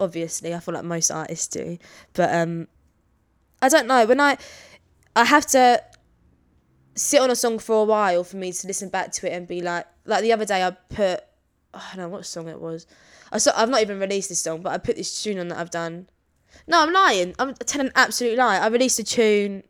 Obviously, 0.00 0.54
I 0.54 0.60
feel 0.60 0.74
like 0.74 0.84
most 0.84 1.10
artists 1.10 1.46
do. 1.48 1.76
But 2.14 2.32
um, 2.34 2.68
I 3.60 3.68
don't 3.68 3.86
know. 3.86 4.06
When 4.06 4.20
I, 4.20 4.38
I 5.16 5.24
have 5.24 5.44
to 5.48 5.82
sit 6.98 7.20
on 7.20 7.30
a 7.30 7.36
song 7.36 7.58
for 7.58 7.82
a 7.82 7.84
while 7.84 8.24
for 8.24 8.36
me 8.36 8.52
to 8.52 8.66
listen 8.66 8.88
back 8.88 9.12
to 9.12 9.30
it 9.30 9.34
and 9.34 9.46
be 9.46 9.60
like, 9.60 9.86
like 10.04 10.22
the 10.22 10.32
other 10.32 10.44
day 10.44 10.62
I 10.62 10.70
put, 10.70 11.20
I 11.72 11.82
don't 11.94 11.98
know 11.98 12.08
what 12.08 12.26
song 12.26 12.48
it 12.48 12.60
was. 12.60 12.86
I 13.30 13.38
saw, 13.38 13.52
I've 13.54 13.68
not 13.68 13.82
even 13.82 14.00
released 14.00 14.28
this 14.28 14.40
song, 14.40 14.62
but 14.62 14.72
I 14.72 14.78
put 14.78 14.96
this 14.96 15.22
tune 15.22 15.38
on 15.38 15.48
that 15.48 15.58
I've 15.58 15.70
done. 15.70 16.08
No, 16.66 16.82
I'm 16.82 16.92
lying. 16.92 17.34
I'm 17.38 17.54
telling 17.54 17.88
an 17.88 17.92
absolute 17.94 18.36
lie. 18.36 18.58
I 18.58 18.66
released 18.68 18.98
a 18.98 19.04
tune 19.04 19.62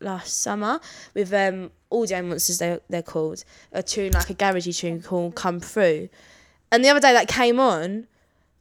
last 0.00 0.40
summer 0.40 0.80
with 1.14 1.32
um 1.32 1.70
Audio 1.90 2.20
Monsters 2.20 2.58
they 2.58 2.78
they're 2.88 3.02
called. 3.02 3.44
A 3.72 3.82
tune 3.82 4.12
like 4.12 4.28
a 4.28 4.34
garagey 4.34 4.76
tune 4.76 5.00
called 5.00 5.34
Come 5.34 5.60
Through. 5.60 6.08
And 6.70 6.84
the 6.84 6.88
other 6.88 7.00
day 7.00 7.12
that 7.12 7.28
came 7.28 7.60
on 7.60 8.06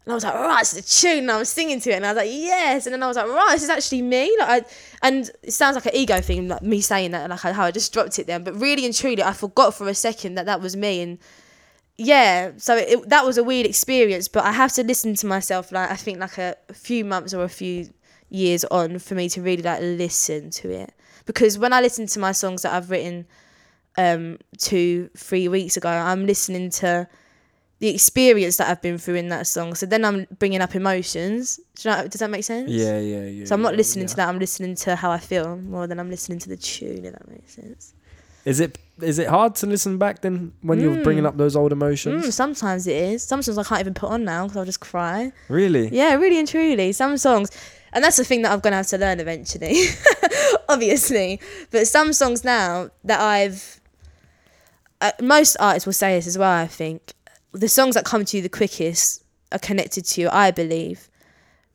and 0.06 0.12
I 0.12 0.16
was 0.16 0.24
like, 0.24 0.34
right, 0.34 0.62
it's 0.62 0.72
the 0.72 0.82
tune, 0.82 1.20
and 1.20 1.32
I 1.32 1.38
was 1.38 1.50
singing 1.50 1.80
to 1.80 1.92
it, 1.92 1.96
and 1.96 2.06
I 2.06 2.10
was 2.14 2.18
like, 2.18 2.30
yes, 2.32 2.86
and 2.86 2.94
then 2.94 3.04
I 3.04 3.08
was 3.08 3.18
like, 3.18 3.28
right, 3.28 3.52
this 3.54 3.64
is 3.64 3.70
actually 3.70 4.02
me, 4.02 4.36
like, 4.40 4.64
I, 4.64 5.08
and 5.08 5.30
it 5.42 5.52
sounds 5.52 5.76
like 5.76 5.86
an 5.86 5.96
ego 5.96 6.20
thing, 6.22 6.48
like 6.48 6.62
me 6.62 6.82
saying 6.82 7.12
that, 7.12 7.30
like 7.30 7.40
how 7.40 7.64
I 7.64 7.72
just 7.72 7.94
dropped 7.94 8.20
it 8.20 8.28
then, 8.28 8.44
but 8.44 8.56
really 8.60 8.86
and 8.86 8.94
truly, 8.94 9.24
I 9.24 9.34
forgot 9.34 9.74
for 9.74 9.88
a 9.88 9.96
second 9.96 10.36
that 10.36 10.46
that 10.46 10.62
was 10.62 10.76
me, 10.76 11.02
and 11.02 11.20
yeah, 11.98 12.52
so 12.58 12.76
it, 12.76 13.08
that 13.10 13.26
was 13.26 13.38
a 13.38 13.44
weird 13.44 13.66
experience, 13.66 14.28
but 14.28 14.44
I 14.44 14.52
have 14.52 14.74
to 14.74 14.84
listen 14.84 15.14
to 15.16 15.28
myself, 15.28 15.72
like 15.72 15.92
I 15.92 15.96
think 15.96 16.20
like 16.20 16.38
a, 16.38 16.56
a 16.70 16.74
few 16.74 17.06
months 17.06 17.34
or 17.34 17.44
a 17.44 17.50
few 17.50 17.90
years 18.30 18.66
on 18.66 18.98
for 18.98 19.14
me 19.14 19.30
to 19.30 19.42
really 19.42 19.62
like 19.62 19.80
listen 19.80 20.50
to 20.50 20.70
it, 20.70 20.92
because 21.26 21.58
when 21.58 21.72
I 21.72 21.82
listen 21.82 22.08
to 22.08 22.20
my 22.20 22.32
songs 22.32 22.64
that 22.64 22.74
I've 22.74 22.90
written 22.90 23.26
um 23.96 24.40
two 24.58 25.08
three 25.16 25.48
weeks 25.48 25.78
ago, 25.78 25.88
I'm 25.90 26.26
listening 26.26 26.72
to 26.72 27.08
the 27.84 27.90
experience 27.90 28.56
that 28.56 28.70
I've 28.70 28.82
been 28.82 28.98
through 28.98 29.16
in 29.16 29.28
that 29.28 29.46
song. 29.46 29.76
So 29.76 29.86
then 29.86 30.06
I'm 30.06 30.26
bringing 30.40 30.62
up 30.62 30.74
emotions. 30.74 31.60
Do 31.76 31.90
you 31.90 31.94
know, 31.94 32.08
does 32.08 32.22
that 32.22 32.30
make 32.30 32.46
sense? 32.46 32.72
Yeah, 32.72 32.98
yeah, 32.98 33.26
yeah. 33.26 33.44
So 33.46 33.56
I'm 33.56 33.62
not 33.62 33.74
yeah, 33.74 33.78
listening 33.80 34.04
yeah. 34.06 34.08
to 34.12 34.16
that. 34.16 34.30
I'm 34.30 34.40
listening 34.40 34.76
to 34.76 34.96
how 34.96 35.12
I 35.12 35.18
feel 35.18 35.58
more 35.58 35.86
than 35.86 36.00
I'm 36.00 36.10
listening 36.10 36.40
to 36.40 36.48
the 36.48 36.56
tune. 36.56 37.04
If 37.04 37.12
that 37.12 37.28
makes 37.30 37.56
sense. 37.56 37.94
Is 38.46 38.62
it 38.62 38.78
is 39.02 39.20
it 39.20 39.28
hard 39.28 39.56
to 39.56 39.68
listen 39.68 39.98
back 39.98 40.22
then 40.22 40.54
when 40.62 40.80
you're 40.80 41.04
bringing 41.04 41.26
Mm. 41.26 41.28
up 41.28 41.36
those 41.36 41.58
old 41.58 41.74
emotions? 41.74 42.26
Mm, 42.26 42.32
sometimes 42.32 42.88
it 42.88 42.96
is. 42.96 43.22
Some 43.22 43.42
songs 43.42 43.58
I 43.58 43.64
can't 43.64 43.82
even 43.82 43.94
put 43.94 44.10
on 44.12 44.24
now 44.24 44.44
because 44.44 44.56
I'll 44.56 44.66
just 44.74 44.80
cry. 44.80 45.34
Really? 45.50 45.90
Yeah, 45.90 46.14
really 46.14 46.40
and 46.40 46.48
truly. 46.48 46.94
Some 46.94 47.18
songs, 47.18 47.50
and 47.92 48.02
that's 48.02 48.16
the 48.16 48.24
thing 48.24 48.44
that 48.44 48.54
I'm 48.54 48.62
gonna 48.62 48.78
have 48.78 48.88
to 48.88 48.98
learn 48.98 49.20
eventually, 49.20 49.76
obviously. 50.70 51.42
But 51.70 51.86
some 51.88 52.14
songs 52.14 52.46
now 52.46 52.92
that 53.04 53.20
I've, 53.20 53.82
uh, 55.02 55.12
most 55.22 55.58
artists 55.60 55.86
will 55.86 55.92
say 55.92 56.16
this 56.16 56.28
as 56.28 56.38
well. 56.38 56.50
I 56.52 56.68
think 56.68 57.14
the 57.54 57.70
songs 57.70 57.96
that 57.96 58.06
come 58.06 58.26
to 58.26 58.38
you 58.38 58.44
the 58.44 58.50
quickest 58.50 59.24
are 59.52 59.60
connected 59.60 60.06
to 60.06 60.22
you. 60.22 60.30
I 60.30 60.52
believe, 60.52 61.10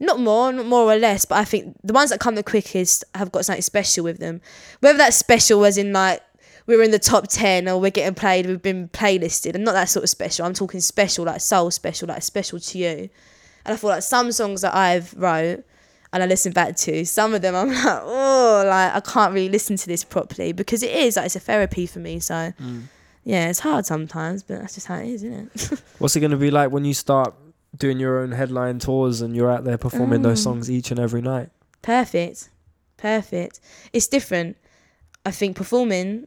not 0.00 0.20
more, 0.20 0.52
not 0.52 0.66
more 0.66 0.92
or 0.92 0.96
less, 0.96 1.24
but 1.24 1.38
I 1.38 1.44
think 1.44 1.76
the 1.82 1.92
ones 1.92 2.10
that 2.10 2.20
come 2.20 2.34
the 2.34 2.42
quickest 2.42 3.04
have 3.14 3.32
got 3.32 3.44
something 3.44 3.62
special 3.62 4.04
with 4.04 4.18
them. 4.18 4.40
Whether 4.80 4.98
that's 4.98 5.16
special 5.16 5.64
as 5.64 5.78
in 5.78 5.92
like 5.92 6.22
we're 6.66 6.82
in 6.82 6.90
the 6.90 6.98
top 6.98 7.28
10 7.28 7.68
or 7.68 7.80
we're 7.80 7.90
getting 7.90 8.14
played, 8.14 8.46
we've 8.46 8.60
been 8.60 8.88
playlisted, 8.88 9.54
and 9.54 9.64
not 9.64 9.72
that 9.72 9.88
sort 9.88 10.04
of 10.04 10.10
special. 10.10 10.44
I'm 10.44 10.54
talking 10.54 10.80
special, 10.80 11.24
like 11.24 11.40
soul 11.40 11.70
special, 11.70 12.08
like 12.08 12.22
special 12.22 12.60
to 12.60 12.78
you. 12.78 13.08
And 13.64 13.74
I 13.74 13.76
feel 13.76 13.90
like 13.90 14.02
some 14.02 14.32
songs 14.32 14.62
that 14.62 14.74
I've 14.74 15.14
wrote 15.14 15.64
and 16.12 16.22
I 16.22 16.26
listen 16.26 16.52
back 16.52 16.76
to, 16.76 17.04
some 17.04 17.34
of 17.34 17.42
them 17.42 17.54
I'm 17.54 17.68
like, 17.72 18.00
oh, 18.02 18.64
like 18.66 18.94
I 18.94 19.00
can't 19.00 19.32
really 19.32 19.48
listen 19.48 19.76
to 19.76 19.86
this 19.86 20.04
properly 20.04 20.52
because 20.52 20.82
it 20.82 20.90
is 20.90 21.16
like 21.16 21.26
it's 21.26 21.36
a 21.36 21.40
therapy 21.40 21.86
for 21.86 21.98
me. 21.98 22.20
So 22.20 22.52
mm. 22.60 22.82
Yeah, 23.28 23.50
it's 23.50 23.60
hard 23.60 23.84
sometimes, 23.84 24.42
but 24.42 24.58
that's 24.60 24.74
just 24.74 24.86
how 24.86 24.96
it 24.96 25.08
is, 25.08 25.22
isn't 25.22 25.50
it? 25.54 25.82
What's 25.98 26.16
it 26.16 26.20
going 26.20 26.30
to 26.38 26.38
be 26.38 26.50
like 26.50 26.70
when 26.70 26.86
you 26.86 26.94
start 26.94 27.34
doing 27.76 28.00
your 28.00 28.20
own 28.20 28.32
headline 28.32 28.78
tours 28.78 29.20
and 29.20 29.36
you're 29.36 29.50
out 29.50 29.64
there 29.64 29.76
performing 29.76 30.22
those 30.22 30.40
Mm. 30.40 30.44
songs 30.44 30.70
each 30.70 30.90
and 30.90 30.98
every 30.98 31.20
night? 31.20 31.50
Perfect. 31.82 32.48
Perfect. 32.96 33.60
It's 33.92 34.06
different. 34.08 34.56
I 35.26 35.30
think 35.30 35.56
performing 35.56 36.26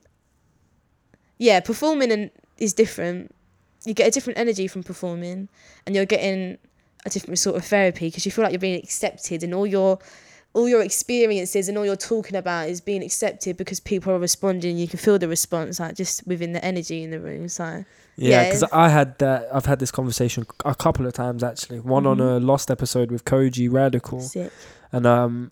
yeah, 1.39 1.59
performing 1.59 2.11
and 2.11 2.29
is 2.59 2.73
different. 2.73 3.33
You 3.83 3.95
get 3.95 4.07
a 4.07 4.11
different 4.11 4.37
energy 4.37 4.67
from 4.67 4.83
performing 4.83 5.49
and 5.85 5.95
you're 5.95 6.05
getting 6.05 6.59
a 7.03 7.09
different 7.09 7.39
sort 7.39 7.55
of 7.55 7.65
therapy 7.65 8.07
because 8.09 8.27
you 8.27 8.31
feel 8.31 8.43
like 8.43 8.51
you're 8.53 8.59
being 8.59 8.79
accepted 8.83 9.41
and 9.43 9.51
all 9.55 9.65
your 9.65 9.97
all 10.53 10.67
your 10.67 10.81
experiences 10.81 11.69
and 11.69 11.77
all 11.77 11.85
you're 11.85 11.95
talking 11.95 12.35
about 12.35 12.67
is 12.69 12.81
being 12.81 13.01
accepted 13.03 13.55
because 13.57 13.79
people 13.79 14.11
are 14.13 14.19
responding. 14.19 14.77
You 14.77 14.87
can 14.87 14.99
feel 14.99 15.17
the 15.17 15.27
response, 15.27 15.79
like 15.79 15.95
just 15.95 16.27
within 16.27 16.51
the 16.53 16.63
energy 16.63 17.03
in 17.03 17.11
the 17.11 17.19
room. 17.19 17.47
So 17.47 17.85
Yeah, 18.17 18.29
Yeah. 18.29 18.43
because 18.45 18.63
I 18.71 18.89
had 18.89 19.17
that. 19.19 19.47
I've 19.53 19.65
had 19.65 19.79
this 19.79 19.91
conversation 19.91 20.45
a 20.65 20.75
couple 20.75 21.05
of 21.07 21.13
times 21.13 21.41
actually. 21.43 21.79
One 21.79 22.05
on 22.05 22.19
a 22.19 22.39
lost 22.39 22.69
episode 22.69 23.11
with 23.11 23.23
Kojey 23.23 23.71
Radical, 23.71 24.19
sick. 24.19 24.51
and 24.91 25.05
um, 25.05 25.51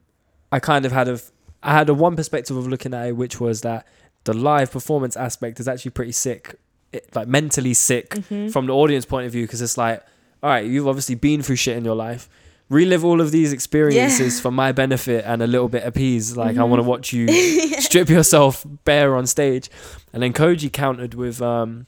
I 0.51 0.59
kind 0.59 0.85
of 0.85 0.91
had 0.91 1.07
a, 1.07 1.19
I 1.63 1.71
had 1.73 1.87
a 1.89 1.93
one 1.93 2.15
perspective 2.17 2.57
of 2.57 2.67
looking 2.67 2.93
at 2.93 3.07
it, 3.07 3.15
which 3.15 3.39
was 3.39 3.61
that 3.61 3.87
the 4.25 4.33
live 4.33 4.71
performance 4.71 5.15
aspect 5.15 5.59
is 5.61 5.67
actually 5.69 5.91
pretty 5.91 6.11
sick, 6.11 6.55
it, 6.91 7.15
like 7.15 7.27
mentally 7.29 7.73
sick 7.73 8.09
Mm-hmm. 8.15 8.49
from 8.49 8.65
the 8.67 8.73
audience 8.73 9.05
point 9.05 9.25
of 9.27 9.31
view, 9.31 9.43
because 9.45 9.61
it's 9.61 9.77
like, 9.77 10.03
all 10.43 10.49
right, 10.49 10.65
you've 10.65 10.87
obviously 10.87 11.15
been 11.15 11.41
through 11.41 11.55
shit 11.55 11.77
in 11.77 11.85
your 11.85 11.95
life. 11.95 12.27
Relive 12.69 13.03
all 13.03 13.19
of 13.19 13.31
these 13.31 13.51
experiences 13.51 14.39
for 14.39 14.51
my 14.51 14.71
benefit 14.71 15.25
and 15.25 15.41
a 15.41 15.47
little 15.47 15.69
bit 15.69 15.83
appease. 15.83 16.37
Like 16.37 16.49
I 16.49 16.59
Mm-hmm. 16.59 16.69
want 16.69 16.83
to 16.83 16.87
watch 16.87 17.13
you 17.13 17.27
strip 17.81 18.09
yourself 18.09 18.63
bare 18.85 19.15
on 19.15 19.25
stage. 19.25 19.69
And 20.13 20.21
then 20.21 20.33
Kojey 20.33 20.71
countered 20.71 21.15
with 21.15 21.41
um, 21.41 21.87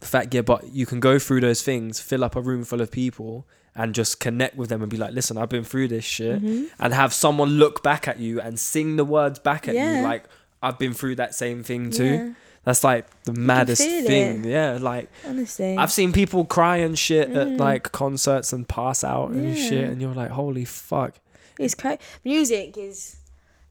the 0.00 0.06
fact, 0.06 0.34
yeah, 0.34 0.40
but 0.42 0.72
you 0.72 0.86
can 0.86 0.98
go 1.00 1.18
through 1.20 1.40
those 1.42 1.62
things, 1.62 2.00
fill 2.00 2.24
up 2.24 2.34
a 2.36 2.40
room 2.40 2.64
full 2.64 2.80
of 2.80 2.90
people, 2.90 3.46
and 3.76 3.94
just 3.94 4.18
connect 4.18 4.56
with 4.56 4.70
them 4.70 4.82
and 4.82 4.90
be 4.90 4.96
like, 4.96 5.12
listen, 5.14 5.38
I've 5.38 5.48
been 5.50 5.62
through 5.62 5.86
this 5.88 6.04
shit, 6.04 6.42
Mm-hmm. 6.42 6.64
and 6.80 6.94
have 6.94 7.12
someone 7.12 7.50
look 7.50 7.82
back 7.84 8.08
at 8.08 8.18
you 8.18 8.40
and 8.40 8.58
sing 8.58 8.96
the 8.96 9.04
words 9.04 9.38
back 9.38 9.68
at 9.68 9.74
Yeah. 9.76 9.98
you, 9.98 10.02
like 10.02 10.24
I've 10.60 10.78
been 10.80 10.94
through 10.94 11.14
that 11.16 11.34
same 11.36 11.62
thing 11.62 11.90
too. 11.90 12.34
That's 12.64 12.84
like 12.84 13.06
the 13.24 13.32
maddest 13.32 13.82
thing. 13.82 14.44
it. 14.44 14.48
Yeah, 14.50 14.78
like 14.80 15.08
Honestly, 15.26 15.76
I've 15.76 15.92
seen 15.92 16.12
people 16.12 16.44
cry 16.44 16.78
and 16.78 16.98
shit 16.98 17.30
at 17.30 17.56
like 17.56 17.92
concerts 17.92 18.52
and 18.52 18.68
pass 18.68 19.02
out 19.04 19.30
and 19.30 19.44
Mm. 19.46 19.56
Yeah. 19.56 19.68
shit, 19.68 19.84
and 19.90 20.00
you're 20.02 20.14
like, 20.14 20.30
holy 20.30 20.64
fuck. 20.66 21.14
it's 21.58 21.74
crazy. 21.74 21.98
Music 22.24 22.76
is 22.76 23.16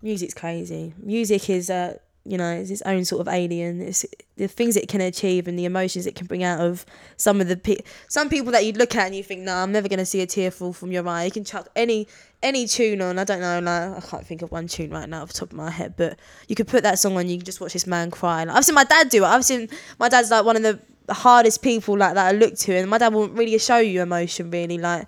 music's 0.02 0.34
crazy. 0.34 0.94
Music 1.02 1.50
is 1.50 1.70
uh 1.70 1.98
you 2.30 2.38
know 2.38 2.52
it's 2.52 2.70
its 2.70 2.82
own 2.84 3.06
sort 3.06 3.22
of 3.22 3.28
alien. 3.28 3.82
It's 3.82 4.06
the 4.36 4.48
things 4.48 4.76
it 4.76 4.88
can 4.88 5.02
achieve 5.02 5.48
and 5.48 5.58
the 5.58 5.66
emotions 5.66 6.06
it 6.06 6.16
can 6.16 6.28
bring 6.28 6.44
out 6.44 6.60
of 6.60 6.86
some 7.16 7.42
of 7.42 7.48
the 7.48 7.58
pe- 7.58 7.80
some 8.08 8.30
people 8.30 8.52
that 8.52 8.66
you 8.66 8.74
look 8.74 8.96
at 8.96 9.08
and 9.08 9.16
you 9.16 9.24
think, 9.24 9.42
nah, 9.42 9.64
I'm 9.64 9.72
never 9.72 9.88
gonna 9.88 10.06
see 10.06 10.22
a 10.22 10.26
tear 10.28 10.52
fall 10.52 10.74
from 10.74 10.92
your 10.92 11.08
eye. 11.08 11.26
You 11.26 11.32
can 11.32 11.44
chuck 11.44 11.70
any 11.76 12.08
any 12.44 12.68
tune 12.68 13.02
on. 13.02 13.18
I 13.18 13.24
don't 13.24 13.42
know, 13.42 13.60
like 13.60 14.04
I 14.04 14.08
can't 14.08 14.26
think 14.26 14.42
of 14.42 14.52
one 14.52 14.68
tune 14.68 14.92
right 14.92 15.08
now 15.08 15.22
off 15.24 15.30
the 15.30 15.40
top 15.40 15.52
of 15.52 15.58
my 15.58 15.70
head, 15.70 15.96
but 15.98 16.20
you 16.48 16.56
could 16.56 16.68
put 16.68 16.84
that 16.84 17.00
song 17.00 17.18
on. 17.18 17.30
You 17.30 17.38
can 17.38 17.46
just 17.46 17.62
watch 17.62 17.74
this 17.74 17.88
man 17.88 18.12
cry. 18.12 18.44
Like, 18.44 18.56
I've 18.56 18.66
seen 18.66 18.76
my 18.76 18.84
dad 18.84 19.10
do 19.10 19.24
it. 19.24 19.28
I've 19.28 19.46
seen 19.46 19.70
my 20.00 20.10
dad's 20.10 20.30
like 20.30 20.46
one 20.46 20.56
of 20.56 20.64
the 20.64 20.80
hardest 21.14 21.62
people 21.62 21.98
like 21.98 22.14
that 22.16 22.28
I 22.28 22.32
look 22.38 22.56
to, 22.56 22.76
and 22.76 22.90
my 22.90 22.98
dad 22.98 23.14
won't 23.14 23.34
really 23.34 23.58
show 23.58 23.78
you 23.78 24.02
emotion 24.02 24.52
really. 24.52 24.78
Like 24.78 25.08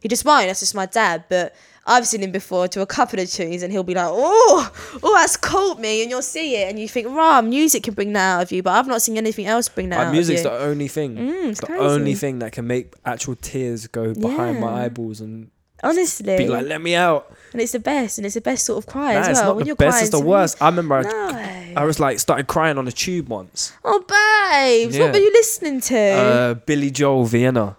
he 0.00 0.08
just 0.08 0.24
won't. 0.24 0.46
That's 0.46 0.60
just 0.60 0.74
my 0.74 0.86
dad, 0.86 1.24
but. 1.28 1.54
I've 1.86 2.06
seen 2.06 2.22
him 2.22 2.30
before 2.30 2.68
to 2.68 2.82
a 2.82 2.86
couple 2.86 3.18
of 3.18 3.28
tunes, 3.30 3.62
and 3.62 3.72
he'll 3.72 3.82
be 3.82 3.94
like, 3.94 4.06
"Oh, 4.08 4.70
oh, 5.02 5.14
that's 5.16 5.36
caught 5.36 5.80
me," 5.80 6.02
and 6.02 6.10
you'll 6.10 6.22
see 6.22 6.56
it, 6.56 6.68
and 6.68 6.78
you 6.78 6.86
think, 6.86 7.08
"Rah, 7.08 7.40
music 7.42 7.82
can 7.84 7.94
bring 7.94 8.12
that 8.12 8.36
out 8.36 8.42
of 8.42 8.52
you," 8.52 8.62
but 8.62 8.72
I've 8.72 8.86
not 8.86 9.02
seen 9.02 9.16
anything 9.16 9.46
else 9.46 9.68
bring 9.68 9.88
that 9.88 9.98
Like 9.98 10.06
out 10.08 10.12
music's 10.12 10.44
of 10.44 10.52
you. 10.52 10.58
the 10.58 10.64
only 10.64 10.88
thing, 10.88 11.16
Mm, 11.16 11.50
it's 11.50 11.60
the 11.60 11.66
crazy. 11.66 11.82
only 11.84 12.14
thing 12.14 12.38
that 12.40 12.52
can 12.52 12.66
make 12.66 12.92
actual 13.04 13.34
tears 13.36 13.86
go 13.86 14.14
behind 14.14 14.60
my 14.60 14.84
eyeballs 14.84 15.20
and 15.20 15.50
Honestly, 15.82 16.36
be 16.36 16.46
like, 16.46 16.66
let 16.66 16.82
me 16.82 16.94
out. 16.94 17.32
and 17.54 17.62
it's 17.62 17.72
the 17.72 17.78
best, 17.80 18.18
and 18.18 18.26
it's 18.26 18.34
the 18.34 18.40
best 18.42 18.66
sort 18.66 18.84
of 18.84 18.86
cry 18.86 19.14
Nah, 19.14 19.20
as 19.20 19.28
it's 19.28 19.38
well. 19.38 19.46
not 19.48 19.56
when 19.56 19.64
the 19.64 19.66
you're 19.68 19.76
best, 19.76 19.90
crying 19.92 20.02
it's 20.02 20.10
the 20.10 20.20
worst. 20.24 20.60
I 20.62 20.66
remember 20.68 20.96
I, 20.96 21.02
No. 21.02 21.80
I 21.80 21.84
was 21.84 21.98
like, 21.98 22.18
started 22.20 22.46
crying 22.46 22.76
on 22.76 22.86
a 22.86 22.92
tube 22.92 23.28
once. 23.30 23.72
Oh, 23.84 23.98
babes, 24.00 24.96
Yeah. 24.96 25.04
what 25.04 25.12
were 25.14 25.18
you 25.18 25.32
listening 25.32 25.80
to? 25.80 25.96
Uh, 25.98 26.54
Billy 26.54 26.90
Joel, 26.90 27.24
Vienna. 27.24 27.76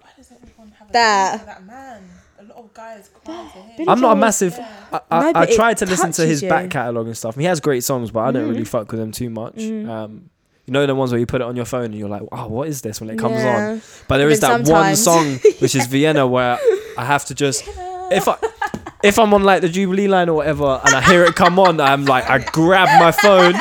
Why 0.00 0.08
does 0.16 0.28
everyone 0.32 0.72
have 0.78 0.88
a 0.88 0.92
That. 0.94 1.30
thing 1.32 1.40
for 1.40 1.46
that 1.46 1.66
man? 1.66 2.02
A 2.40 2.42
lot 2.44 2.56
of 2.58 2.72
guys 2.72 2.84
cry 2.84 2.92
to 2.94 3.02
him. 3.02 3.12
Billy 3.24 3.88
I'm 3.88 4.00
not 4.00 4.12
a 4.12 4.14
Joel- 4.14 4.14
massive. 4.16 4.58
I, 4.58 5.00
I, 5.10 5.32
No, 5.32 5.40
I 5.40 5.42
it 5.44 5.54
tried 5.56 5.78
to 5.78 5.86
listen 5.86 6.12
to 6.12 6.26
his 6.26 6.42
you. 6.42 6.48
back 6.48 6.70
catalogue 6.70 7.06
and 7.06 7.16
stuff. 7.16 7.36
He 7.36 7.44
has 7.44 7.60
great 7.60 7.82
songs, 7.84 8.10
but 8.10 8.20
I 8.20 8.30
don't 8.32 8.48
really 8.48 8.64
fuck 8.64 8.90
with 8.92 9.00
him 9.00 9.10
too 9.12 9.30
much. 9.30 9.58
Um, 9.58 10.30
you 10.66 10.72
know 10.72 10.86
the 10.86 10.94
ones 10.94 11.10
where 11.12 11.18
you 11.20 11.26
put 11.26 11.40
it 11.42 11.44
on 11.44 11.56
your 11.56 11.66
phone 11.66 11.84
and 11.86 11.94
you're 11.94 12.08
like, 12.08 12.22
oh, 12.32 12.46
what 12.48 12.68
is 12.68 12.80
this 12.82 13.00
when 13.00 13.10
it 13.10 13.18
comes 13.18 13.34
Yeah. 13.36 13.72
on? 13.72 13.82
But 14.08 14.18
there 14.18 14.28
But 14.28 14.32
is 14.32 14.40
that 14.40 14.64
then 14.64 14.72
one 14.72 14.96
sometimes- 14.96 15.40
song 15.42 15.52
which 15.60 15.74
is 15.74 15.86
Vienna 15.94 16.26
where 16.26 16.58
I 16.96 17.04
have 17.04 17.24
to 17.26 17.34
just 17.34 17.64
if 18.10 18.28
I 18.28 18.36
if 19.02 19.18
I'm 19.18 19.34
on 19.34 19.42
like 19.42 19.60
the 19.60 19.68
Jubilee 19.68 20.08
line 20.08 20.28
or 20.30 20.34
whatever 20.36 20.80
and 20.84 20.94
I 20.94 21.02
hear 21.02 21.24
it 21.24 21.34
come 21.34 21.58
on, 21.58 21.80
I'm 21.80 22.04
like 22.06 22.28
I 22.30 22.38
grab 22.38 22.88
my 23.00 23.10
phone. 23.12 23.54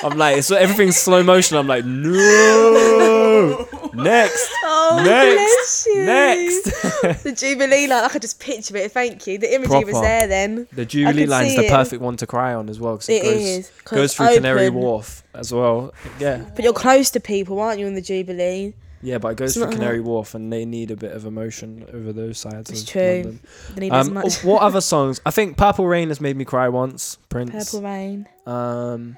I'm 0.00 0.18
like 0.18 0.42
so 0.42 0.54
everything's 0.56 0.96
slow 0.96 1.22
motion. 1.22 1.56
I'm 1.56 1.66
like 1.66 1.84
no 1.86 3.66
next 3.94 4.50
Oh, 4.64 5.02
next 5.04 5.34
bless 5.36 5.67
you. 5.94 6.04
next. 6.04 6.64
the 7.24 7.32
Jubilee 7.36 7.86
line, 7.86 8.04
I 8.04 8.08
could 8.08 8.22
just 8.22 8.40
picture 8.40 8.76
it. 8.76 8.92
Thank 8.92 9.26
you. 9.26 9.38
The 9.38 9.54
imagery 9.54 9.84
was 9.84 10.00
there 10.00 10.26
then. 10.26 10.66
The 10.72 10.84
Jubilee 10.86 11.26
line's 11.26 11.54
the 11.56 11.64
it. 11.64 11.70
perfect 11.70 12.02
one 12.02 12.16
to 12.18 12.26
cry 12.26 12.54
on 12.54 12.68
as 12.68 12.78
well 12.80 12.94
because 12.94 13.08
it, 13.08 13.22
It 13.22 13.22
goes 13.24 13.40
is, 13.40 13.70
goes 13.84 14.14
through 14.14 14.34
Canary. 14.34 14.70
Wharf 14.70 15.22
as 15.34 15.52
well. 15.52 15.92
Yeah, 16.18 16.44
But 16.54 16.64
you're 16.64 16.72
close 16.72 17.10
to 17.12 17.20
people, 17.20 17.60
aren't 17.60 17.78
you, 17.80 17.86
in 17.86 17.94
the 17.94 18.00
Jubilee? 18.02 18.74
yeah, 19.00 19.18
but 19.18 19.28
it 19.28 19.36
goes 19.36 19.56
It's 19.56 19.64
through 19.64 19.72
Canary. 19.74 20.00
Wharf 20.00 20.34
and 20.34 20.52
they 20.52 20.64
need 20.64 20.90
a 20.90 20.96
bit 20.96 21.12
of 21.12 21.24
emotion 21.24 21.86
over 21.94 22.12
those 22.12 22.38
sides. 22.38 22.70
It's 22.70 22.82
of 22.82 22.88
true. 22.88 23.00
London. 23.24 23.40
They 23.74 23.80
need 23.82 23.92
as 23.92 24.08
Um, 24.08 24.14
much. 24.14 24.42
what 24.44 24.60
other 24.62 24.80
songs? 24.92 25.20
I 25.24 25.30
think 25.30 25.56
Purple 25.56 25.86
Rain 25.86 26.08
has 26.08 26.20
made 26.20 26.36
me 26.36 26.44
cry 26.44 26.68
once. 26.68 27.18
Prince. 27.28 27.52
Purple 27.70 27.82
Rain. 27.88 28.28
Um, 28.46 29.16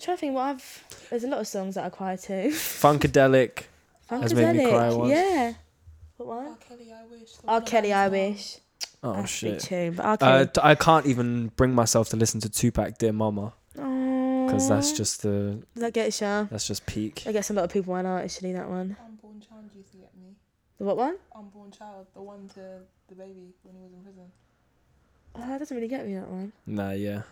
trying 0.00 0.16
to 0.16 0.20
think 0.20 0.34
what 0.34 0.42
I've. 0.42 0.84
There's 1.10 1.24
a 1.24 1.28
lot 1.28 1.40
of 1.40 1.46
songs 1.48 1.74
that 1.74 1.84
I 1.84 1.88
cry 1.88 2.14
to. 2.16 2.48
Funkadelic. 2.50 3.64
Has 4.10 4.32
made 4.32 4.56
me 4.56 4.62
Funkadelic, 4.64 4.70
cry 4.70 4.90
once. 4.94 5.10
Yeah. 5.10 5.52
What 6.18 6.26
one? 6.28 6.46
R. 6.48 6.56
Kelly, 6.56 6.92
I 6.92 7.04
wish. 7.06 7.32
The 7.36 7.48
R. 7.48 7.60
Kelly, 7.62 7.92
I 7.92 8.08
wish. 8.08 8.58
Oh 9.02 9.12
That's 9.14 9.42
a 9.42 9.44
big 9.46 9.54
shit. 9.54 9.60
tune. 9.60 9.94
But 9.94 10.22
R. 10.22 10.28
Uh, 10.40 10.44
t- 10.46 10.60
I 10.62 10.74
can't 10.74 11.06
even 11.06 11.48
bring 11.56 11.72
myself 11.74 12.08
to 12.10 12.16
listen 12.16 12.40
to 12.42 12.48
Tupac, 12.48 12.98
Dear 12.98 13.12
Mama, 13.12 13.54
because 13.74 14.68
that's 14.68 14.92
just 14.92 15.22
the 15.22 15.62
Does 15.74 15.82
That 15.82 15.92
gets 15.94 16.20
ya. 16.20 16.46
that's 16.50 16.66
just 16.66 16.84
peak. 16.86 17.22
That 17.24 17.32
gets 17.32 17.50
a 17.50 17.52
lot 17.54 17.64
of 17.64 17.70
people 17.72 17.92
went 17.92 18.06
out 18.06 18.22
actually. 18.24 18.52
That 18.52 18.68
one. 18.68 18.96
Unborn 19.04 19.40
child 19.40 19.64
used 19.76 19.92
to 19.92 19.98
get 19.98 20.10
me. 20.16 20.34
The 20.78 20.84
what 20.84 20.96
one? 20.96 21.16
Unborn 21.36 21.70
child, 21.70 22.06
the 22.14 22.22
one 22.22 22.48
to 22.54 22.80
the 23.08 23.14
baby 23.14 23.54
when 23.62 23.76
he 23.76 23.82
was 23.82 23.92
in 23.92 24.02
prison. 24.02 24.32
Oh, 25.36 25.46
that 25.48 25.58
doesn't 25.60 25.76
really 25.76 25.88
get 25.88 26.04
me 26.06 26.14
that 26.14 26.28
one. 26.28 26.52
Nah, 26.66 26.90
yeah. 26.90 27.22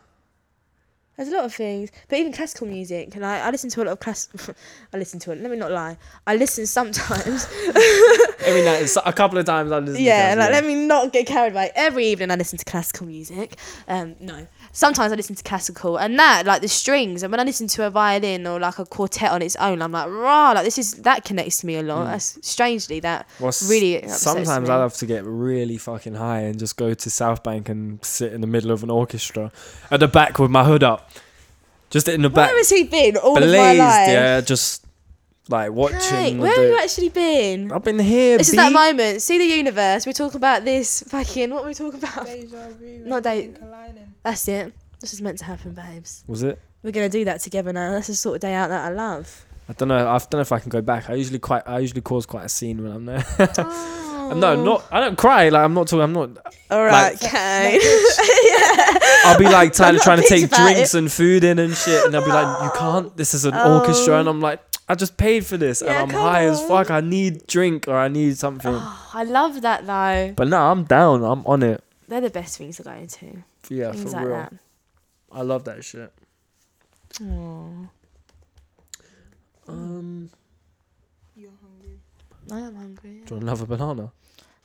There's 1.17 1.31
a 1.31 1.33
lot 1.33 1.45
of 1.47 1.55
things, 1.55 1.91
but 2.09 2.19
even 2.19 2.31
classical 2.33 2.67
music. 2.69 3.17
And 3.17 3.25
I, 3.25 3.41
I 3.41 3.51
listen 3.51 3.71
to 3.71 3.83
a 3.83 3.85
lot 3.85 3.93
of 3.93 4.01
class. 4.01 4.29
I 4.93 4.99
listen 4.99 5.19
to 5.21 5.33
it. 5.33 5.41
Let 5.41 5.51
me 5.51 5.57
not 5.57 5.73
lie. 5.73 5.97
I 6.27 6.37
listen 6.37 6.67
sometimes. 6.67 7.49
Every 8.47 8.62
night, 8.62 8.89
a 9.05 9.12
couple 9.12 9.39
of 9.39 9.44
times 9.44 9.73
I 9.73 9.78
listen. 9.81 10.02
yeah, 10.05 10.35
like 10.39 10.51
let 10.52 10.64
me 10.64 10.74
not 10.74 11.12
get 11.12 11.27
carried 11.27 11.52
away. 11.52 11.70
Every 11.74 12.06
evening 12.06 12.31
I 12.31 12.36
listen 12.36 12.59
to 12.59 12.64
classical 12.64 13.06
music. 13.06 13.56
Um, 13.89 14.14
no, 14.20 14.47
sometimes 14.73 15.12
I 15.12 15.16
listen 15.16 15.35
to 15.35 15.43
classical, 15.43 15.97
and 15.98 16.18
that 16.18 16.47
like 16.47 16.62
the 16.62 16.68
strings. 16.68 17.23
And 17.23 17.31
when 17.32 17.40
I 17.40 17.43
listen 17.44 17.66
to 17.68 17.86
a 17.86 17.90
violin 17.90 18.47
or 18.47 18.60
like 18.60 18.78
a 18.78 18.86
quartet 18.86 19.32
on 19.32 19.43
its 19.43 19.56
own, 19.56 19.82
I'm 19.82 19.93
like, 19.93 20.09
rah, 20.09 20.52
like 20.52 20.64
this 20.64 20.78
is 20.78 20.94
that 21.02 21.24
connects 21.24 21.59
to 21.59 21.66
me 21.66 21.77
a 21.77 21.82
lot. 21.82 22.05
That's 22.05 22.39
strangely 22.47 23.01
that 23.01 23.27
Well, 23.40 23.52
really 23.68 24.06
sometimes 24.09 24.68
me. 24.68 24.74
I 24.74 24.77
love 24.78 24.94
to 24.94 25.06
get 25.06 25.24
really 25.24 25.77
fucking 25.77 26.14
high 26.14 26.40
and 26.40 26.59
just 26.59 26.77
go 26.77 26.94
to 26.94 27.10
South 27.10 27.43
Bank 27.43 27.68
and 27.68 28.05
sit 28.05 28.32
in 28.32 28.40
the 28.40 28.47
middle 28.47 28.70
of 28.70 28.82
an 28.85 28.90
orchestra 28.90 29.51
at 29.90 30.01
the 30.01 30.09
back 30.09 30.39
with 30.39 30.51
my 30.51 30.62
hood 30.64 30.85
up, 30.85 31.10
just 31.90 32.09
in 32.09 32.23
the 32.23 32.31
back, 32.31 32.48
Where 32.51 32.56
has 32.59 32.70
he 32.70 32.85
been 32.85 33.16
all 33.16 33.36
of 33.36 33.43
my 33.43 33.47
blazed. 33.48 33.78
life? 33.81 34.09
Yeah, 34.09 34.40
just 34.40 34.86
like 35.48 35.73
watching. 35.73 36.01
Hey, 36.01 36.35
the- 36.35 36.40
where 36.40 36.55
have 36.55 36.64
you 36.64 36.78
actually 36.78 37.09
been? 37.10 37.70
I've 37.73 37.85
been 37.85 37.98
here. 37.98 38.39
This 38.39 38.48
is 38.51 38.56
that 38.56 38.73
moment. 38.73 39.23
See 39.23 39.39
the 39.39 39.44
universe. 39.44 40.06
We're 40.06 40.12
talking 40.12 40.36
about 40.36 40.64
this 40.64 41.02
fucking. 41.09 41.51
What 41.51 41.62
were 41.62 41.68
we 41.68 41.74
talking 41.74 42.02
about? 42.02 42.27
Deja 42.27 42.68
vu. 42.70 43.02
Not 43.05 43.23
de- 43.23 43.44
and 43.44 43.59
colliding. 43.59 44.14
That's 44.23 44.47
it. 44.48 44.73
This 45.01 45.12
is 45.12 45.20
meant 45.23 45.39
to 45.39 45.44
happen, 45.44 45.73
babes. 45.73 46.24
Was 46.27 46.43
it? 46.43 46.59
We're 46.82 46.90
gonna 46.93 47.09
do 47.09 47.24
that 47.27 47.40
together 47.40 47.73
now. 47.73 47.93
That's 47.93 48.06
the 48.09 48.14
sort 48.14 48.36
of 48.36 48.40
day 48.43 48.55
out 48.55 48.68
that 48.68 48.90
I 48.90 48.94
love. 48.94 49.44
I 49.68 49.73
don't 49.73 49.89
know. 49.89 50.09
I 50.09 50.18
don't 50.18 50.32
know 50.35 50.40
if 50.40 50.52
I 50.52 50.59
can 50.60 50.70
go 50.70 50.81
back. 50.81 51.10
I 51.10 51.14
usually 51.14 51.39
quite. 51.40 51.62
I 51.66 51.81
usually 51.81 52.01
cause 52.01 52.24
quite 52.27 52.44
a 52.44 52.48
scene 52.48 52.82
when 52.82 52.93
I'm 52.93 53.05
there. 53.06 53.24
oh. 53.59 54.32
no, 54.36 54.62
not. 54.62 54.85
I 54.93 55.01
don't 55.01 55.18
cry. 55.18 55.48
Like 55.48 55.64
I'm 55.64 55.74
not 55.74 55.89
talking. 55.89 56.02
I'm 56.02 56.12
not. 56.12 56.31
All 56.70 56.85
right, 56.85 57.10
like- 57.20 57.20
Kate. 57.20 57.82
I'll 59.24 59.39
be 59.39 59.44
like 59.44 59.73
trying, 59.73 59.94
not 59.94 60.05
trying 60.05 60.23
to 60.23 60.28
take 60.28 60.44
about 60.44 60.73
drinks 60.73 60.94
and 60.94 61.10
food 61.10 61.43
in 61.43 61.59
and 61.59 61.74
shit, 61.74 62.05
and 62.06 62.14
I'll 62.14 62.24
be 62.24 62.31
like, 62.31 62.62
"You 62.62 62.70
can't. 62.78 63.16
This 63.16 63.35
is 63.35 63.44
an 63.44 63.55
orchestra," 63.55 64.20
and 64.20 64.28
I'm 64.28 64.40
like, 64.40 64.66
"I 64.89 64.95
just 64.95 65.17
paid 65.17 65.45
for 65.47 65.57
this, 65.57 65.83
Yeah, 65.83 65.89
and 65.91 65.99
I'm 66.03 66.09
come 66.11 66.21
high 66.23 66.45
as 66.45 66.63
fuck. 66.67 66.91
I 66.91 67.01
need 67.01 67.47
drink 67.47 67.89
or 67.89 67.97
I 67.97 68.09
need 68.09 68.39
something." 68.39 68.75
Oh, 68.75 69.11
I 69.15 69.25
love 69.25 69.63
that 69.63 69.87
though. 69.87 70.33
But 70.37 70.49
no, 70.49 70.59
I'm 70.71 70.85
down. 70.85 71.25
I'm 71.25 71.45
on 71.47 71.63
it. 71.63 71.83
They're 72.09 72.21
the 72.21 72.31
best 72.31 72.59
things 72.59 72.77
to 72.77 72.83
go 72.85 73.05
to. 73.05 73.43
Yeah, 73.69 73.91
Things 73.93 74.05
for 74.05 74.11
like 74.11 74.27
real. 74.27 74.37
that. 74.37 74.53
I 75.33 75.43
love 75.43 75.65
that 75.65 75.85
shit. 75.85 76.13
Aw, 77.21 77.89
Um, 79.69 80.31
You're 81.35 81.51
hungry. 81.61 81.99
I 82.53 82.61
am 82.61 82.77
hungry. 82.77 83.23
do 83.27 83.35
you 83.35 83.41
want 83.41 83.43
another 83.43 83.67
banana? 83.67 84.13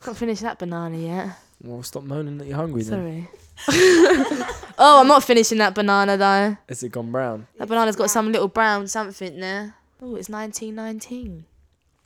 Can't 0.02 0.16
finish 0.16 0.40
that 0.40 0.58
banana 0.58 0.96
yet. 0.96 1.28
Well, 1.62 1.82
stop 1.82 2.04
moaning 2.04 2.38
that 2.38 2.46
you're 2.46 2.56
hungry. 2.56 2.82
Then 2.82 3.28
Sorry. 3.28 3.28
oh, 4.78 5.00
I'm 5.00 5.06
not 5.08 5.22
finishing 5.24 5.58
that 5.58 5.74
banana 5.74 6.16
though. 6.16 6.56
is 6.68 6.82
it 6.82 6.90
gone 6.92 7.10
brown? 7.12 7.46
That 7.58 7.68
banana's 7.68 7.96
got 7.96 8.10
some 8.10 8.30
little 8.32 8.48
brown 8.48 8.86
something 8.88 9.38
there. 9.40 9.74
Oh, 10.04 10.16
it's 10.16 10.28
1919. 10.28 11.44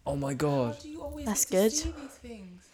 Oh 0.07 0.17
my 0.17 0.35
god. 0.35 0.75
How 0.77 0.81
do 0.83 0.89
you 0.91 1.01
always 1.03 1.25
That's 1.27 1.45
good. 1.47 1.73
see 1.73 1.93
these 2.01 2.11
things? 2.13 2.69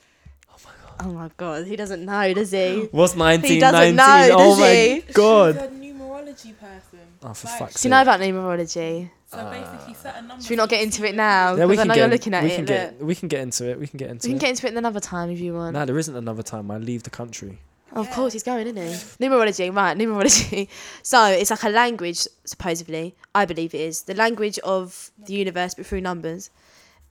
Oh, 0.51 0.57
oh 1.01 1.13
my 1.13 1.31
god, 1.37 1.67
he 1.67 1.77
doesn't 1.77 2.05
know, 2.05 2.35
does 2.35 2.51
he? 2.51 2.89
What's 2.91 3.15
1919? 3.17 3.61
doesn't 3.61 3.97
know, 3.97 4.29
oh 4.37 4.51
does 4.51 4.59
my 4.59 4.71
he? 4.75 5.01
He's 5.01 5.15
god. 5.15 5.57
a 5.57 5.69
numerology 5.69 6.59
person. 6.59 6.99
Oh, 7.23 7.33
for 7.33 7.47
Like, 7.47 7.59
fuck's 7.59 7.83
Do 7.83 7.89
you 7.89 7.91
know 7.91 8.03
about 8.03 8.21
numerology? 8.21 9.11
So 9.31 9.39
uh, 9.39 9.51
basically, 9.51 9.95
certain 9.95 10.27
numbers. 10.29 10.45
Should 10.45 10.51
we 10.51 10.57
not 10.57 10.69
get 10.69 10.83
into 10.83 11.07
it 11.07 11.15
now? 11.15 11.55
Yeah, 11.55 11.65
we 11.67 11.77
Because 11.77 11.79
I 11.79 11.83
can 11.83 11.89
know 11.89 11.95
get. 11.95 12.01
you're 12.01 12.09
looking 12.11 12.35
at 12.35 12.43
we 12.45 12.51
it. 12.51 12.55
can 12.57 12.65
look. 12.67 12.69
get. 12.69 12.99
We 13.05 13.15
can 13.15 13.29
get 13.29 13.41
into 13.41 13.71
it. 13.71 13.79
We 13.81 13.87
can 13.87 13.97
get 13.97 14.11
into 14.11 14.27
we 14.29 14.33
can 14.33 14.39
get 14.39 14.51
into 14.51 14.67
it 14.67 14.75
another 14.77 15.01
time 15.01 15.31
if 15.31 15.39
you 15.41 15.55
want. 15.55 15.73
No, 15.75 15.87
there 15.87 15.97
isn't 15.99 16.17
another 16.17 16.43
time. 16.43 16.71
I 16.71 16.77
leave 16.79 17.05
the 17.05 17.11
country. 17.11 17.59
Of 17.95 18.11
course, 18.11 18.33
he's 18.33 18.43
going, 18.43 18.67
isn't 18.67 18.77
he? 18.77 19.27
Numerology, 19.29 19.75
right? 19.75 19.97
Numerology. 19.97 20.69
So 21.03 21.27
it's 21.27 21.51
like 21.51 21.63
a 21.65 21.69
language, 21.69 22.27
supposedly. 22.45 23.15
I 23.35 23.45
believe 23.45 23.75
it 23.75 23.81
is 23.81 24.03
the 24.03 24.15
language 24.15 24.59
of 24.61 25.11
the 25.19 25.35
universe, 25.35 25.75
but 25.75 25.85
through 25.87 26.01
numbers. 26.01 26.51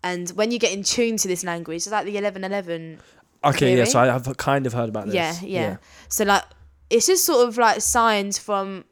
And 0.04 0.30
when 0.32 0.50
you 0.52 0.58
get 0.58 0.72
in 0.74 0.82
tune 0.84 1.18
to 1.18 1.28
this 1.28 1.44
language, 1.44 1.78
it's 1.78 1.92
like 1.92 2.06
the 2.06 2.18
eleven 2.18 2.44
eleven. 2.44 3.00
Okay, 3.44 3.78
yeah. 3.78 3.84
So 3.86 4.00
I 4.00 4.08
have 4.08 4.36
kind 4.38 4.66
of 4.66 4.74
heard 4.74 4.90
about 4.90 5.06
this. 5.06 5.16
Yeah, 5.16 5.36
yeah, 5.44 5.78
So 6.10 6.24
like, 6.26 6.44
it's 6.90 7.08
just 7.08 7.26
sort 7.26 7.48
of 7.48 7.58
like 7.58 7.82
signs 7.82 8.38
from 8.40 8.86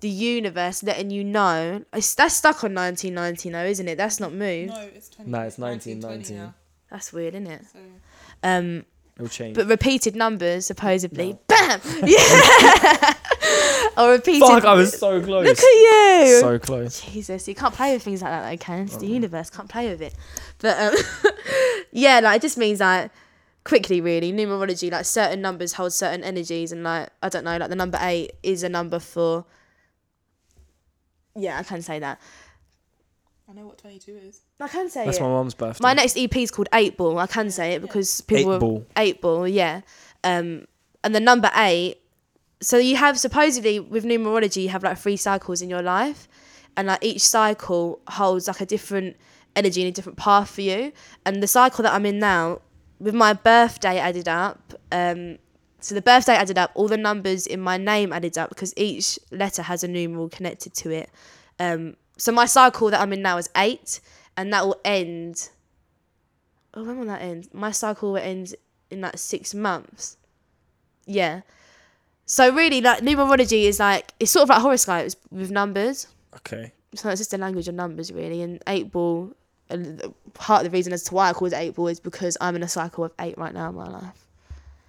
the 0.00 0.08
universe 0.08 0.82
letting 0.82 1.10
you 1.10 1.24
know. 1.24 1.84
It's, 1.94 2.14
that's 2.14 2.34
stuck 2.34 2.64
on 2.64 2.74
nineteen 2.74 3.14
ninety 3.14 3.48
though, 3.48 3.64
isn't 3.64 3.88
it? 3.88 3.96
That's 3.96 4.20
not 4.20 4.32
moved. 4.34 4.70
No, 4.70 4.80
it's 4.94 5.08
20. 5.08 5.30
No, 5.30 5.40
it's 5.42 5.58
1919. 5.58 6.52
That's 6.90 7.12
weird, 7.12 7.34
isn't 7.34 7.46
it? 7.46 7.64
So 7.72 7.78
Um, 8.42 8.84
It'll 9.16 9.28
change. 9.28 9.56
but 9.56 9.66
repeated 9.66 10.16
numbers 10.16 10.66
supposedly. 10.66 11.36
Bam. 11.46 11.80
Yeah. 12.04 13.14
or 13.98 14.10
repeated. 14.12 14.40
Fuck! 14.46 14.64
I 14.64 14.74
was 14.74 14.98
so 14.98 15.20
close. 15.22 15.46
Look 15.46 15.58
at 15.58 15.62
you. 15.62 16.38
so 16.40 16.58
close. 16.58 17.00
Jesus, 17.02 17.46
you 17.48 17.54
can't 17.54 17.74
play 17.74 17.92
with 17.92 18.02
things 18.02 18.22
like 18.22 18.30
that, 18.30 18.50
though, 18.50 18.56
Ken. 18.56 18.80
It's 18.84 18.96
the 18.96 19.06
universe, 19.06 19.50
can't 19.50 19.68
play 19.68 19.88
with 19.90 20.00
it. 20.00 20.14
But 20.58 20.78
um, 20.78 21.32
yeah, 21.92 22.20
like 22.20 22.36
it 22.36 22.42
just 22.42 22.56
means 22.58 22.80
like 22.80 23.10
quickly, 23.64 24.00
really, 24.00 24.32
numerology. 24.32 24.90
Like 24.90 25.04
certain 25.04 25.40
numbers 25.40 25.74
hold 25.74 25.92
certain 25.92 26.24
energies, 26.24 26.72
and 26.72 26.82
like 26.82 27.10
I 27.22 27.28
don't 27.28 27.44
know, 27.44 27.56
like 27.56 27.68
the 27.68 27.76
number 27.76 27.98
eight 28.00 28.32
is 28.42 28.62
a 28.62 28.68
number 28.68 28.98
for. 28.98 29.44
Yeah, 31.34 31.58
I 31.58 31.62
can 31.62 31.80
say 31.82 31.98
that. 31.98 32.20
I 33.52 33.60
know 33.60 33.66
what 33.66 33.76
22 33.78 34.16
is. 34.28 34.40
I 34.60 34.68
can 34.68 34.88
say 34.88 35.02
it. 35.02 35.06
That's 35.06 35.18
it. 35.18 35.22
my 35.22 35.28
mum's 35.28 35.52
birthday. 35.52 35.82
My 35.82 35.92
next 35.92 36.16
EP 36.16 36.34
is 36.38 36.50
called 36.50 36.68
Eight 36.72 36.96
Ball. 36.96 37.18
I 37.18 37.26
can 37.26 37.50
say 37.50 37.74
it 37.74 37.82
because 37.82 38.22
people 38.22 38.54
Eight 38.54 38.60
Ball. 38.60 38.86
Eight 38.96 39.20
Ball, 39.20 39.48
yeah. 39.48 39.82
Um, 40.24 40.66
and 41.04 41.14
the 41.14 41.20
number 41.20 41.50
eight. 41.56 41.98
So 42.62 42.78
you 42.78 42.96
have 42.96 43.18
supposedly 43.18 43.78
with 43.78 44.04
numerology, 44.04 44.62
you 44.62 44.68
have 44.70 44.82
like 44.82 44.96
three 44.96 45.18
cycles 45.18 45.60
in 45.60 45.68
your 45.68 45.82
life, 45.82 46.28
and 46.78 46.86
like 46.88 47.04
each 47.04 47.20
cycle 47.20 48.00
holds 48.08 48.48
like 48.48 48.62
a 48.62 48.66
different 48.66 49.16
energy 49.54 49.82
and 49.82 49.88
a 49.88 49.92
different 49.92 50.16
path 50.16 50.48
for 50.48 50.62
you. 50.62 50.92
And 51.26 51.42
the 51.42 51.48
cycle 51.48 51.82
that 51.82 51.92
I'm 51.92 52.06
in 52.06 52.18
now, 52.18 52.62
with 53.00 53.14
my 53.14 53.34
birthday 53.34 53.98
added 53.98 54.28
up, 54.28 54.72
um, 54.92 55.36
so 55.80 55.94
the 55.94 56.00
birthday 56.00 56.36
added 56.36 56.56
up, 56.56 56.70
all 56.74 56.88
the 56.88 56.96
numbers 56.96 57.46
in 57.46 57.60
my 57.60 57.76
name 57.76 58.14
added 58.14 58.38
up 58.38 58.48
because 58.48 58.72
each 58.78 59.18
letter 59.30 59.60
has 59.60 59.84
a 59.84 59.88
numeral 59.88 60.30
connected 60.30 60.72
to 60.74 60.90
it. 60.90 61.10
Um, 61.58 61.96
so 62.22 62.30
my 62.30 62.46
cycle 62.46 62.88
that 62.88 63.00
I'm 63.00 63.12
in 63.12 63.20
now 63.20 63.36
is 63.36 63.50
eight, 63.56 63.98
and 64.36 64.52
that 64.52 64.64
will 64.64 64.80
end. 64.84 65.48
Oh, 66.72 66.84
when 66.84 67.00
will 67.00 67.06
that 67.06 67.20
end? 67.20 67.48
My 67.52 67.72
cycle 67.72 68.12
will 68.12 68.20
end 68.20 68.54
in 68.92 69.00
like 69.00 69.18
six 69.18 69.56
months. 69.56 70.16
Yeah. 71.04 71.40
So 72.24 72.54
really, 72.54 72.80
like 72.80 73.00
numerology 73.00 73.64
is 73.64 73.80
like 73.80 74.14
it's 74.20 74.30
sort 74.30 74.44
of 74.44 74.50
like 74.50 74.62
horoscopes 74.62 75.16
with 75.32 75.50
numbers. 75.50 76.06
Okay. 76.36 76.70
So 76.94 77.08
it's 77.08 77.18
just 77.18 77.34
a 77.34 77.38
language 77.38 77.66
of 77.66 77.74
numbers, 77.74 78.12
really. 78.12 78.42
And 78.42 78.62
eight 78.68 78.92
ball, 78.92 79.32
and 79.68 80.00
part 80.32 80.64
of 80.64 80.70
the 80.70 80.78
reason 80.78 80.92
as 80.92 81.02
to 81.06 81.14
why 81.14 81.28
I 81.28 81.32
call 81.32 81.48
it 81.48 81.54
eight 81.54 81.74
ball 81.74 81.88
is 81.88 81.98
because 81.98 82.36
I'm 82.40 82.54
in 82.54 82.62
a 82.62 82.68
cycle 82.68 83.02
of 83.02 83.10
eight 83.18 83.36
right 83.36 83.52
now 83.52 83.70
in 83.70 83.74
my 83.74 83.88
life. 83.88 84.28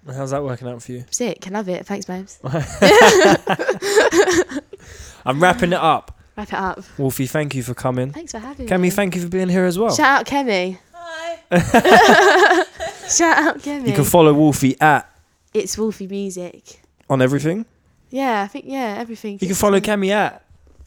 How's 0.06 0.30
that 0.30 0.44
working 0.44 0.68
out 0.68 0.84
for 0.84 0.92
you? 0.92 1.04
Sick, 1.10 1.48
I 1.48 1.50
love 1.50 1.68
it. 1.68 1.84
Thanks, 1.84 2.06
babes. 2.06 2.38
I'm 5.26 5.42
wrapping 5.42 5.72
it 5.72 5.80
up. 5.80 6.13
Wrap 6.36 6.48
it 6.48 6.54
up. 6.54 6.82
Wolfie, 6.98 7.26
thank 7.26 7.54
you 7.54 7.62
for 7.62 7.74
coming. 7.74 8.10
Thanks 8.10 8.32
for 8.32 8.38
having 8.38 8.66
Kemi, 8.66 8.80
me. 8.80 8.88
Kemi, 8.90 8.92
thank 8.92 9.14
you 9.14 9.22
for 9.22 9.28
being 9.28 9.48
here 9.48 9.64
as 9.64 9.78
well. 9.78 9.94
Shout 9.94 10.20
out 10.20 10.26
Kemi. 10.26 10.78
Hi. 10.92 11.38
Shout 13.08 13.38
out 13.38 13.58
Kemi. 13.58 13.88
You 13.88 13.94
can 13.94 14.04
follow 14.04 14.34
Wolfie 14.34 14.80
at 14.80 15.08
it's 15.52 15.78
Wolfie 15.78 16.08
Music. 16.08 16.80
on 17.08 17.22
everything. 17.22 17.64
Yeah, 18.10 18.42
I 18.42 18.48
think 18.48 18.64
yeah, 18.66 18.96
everything. 18.98 19.38
You 19.40 19.46
can 19.46 19.56
follow 19.56 19.78
Kemi 19.80 20.10
at. 20.10 20.44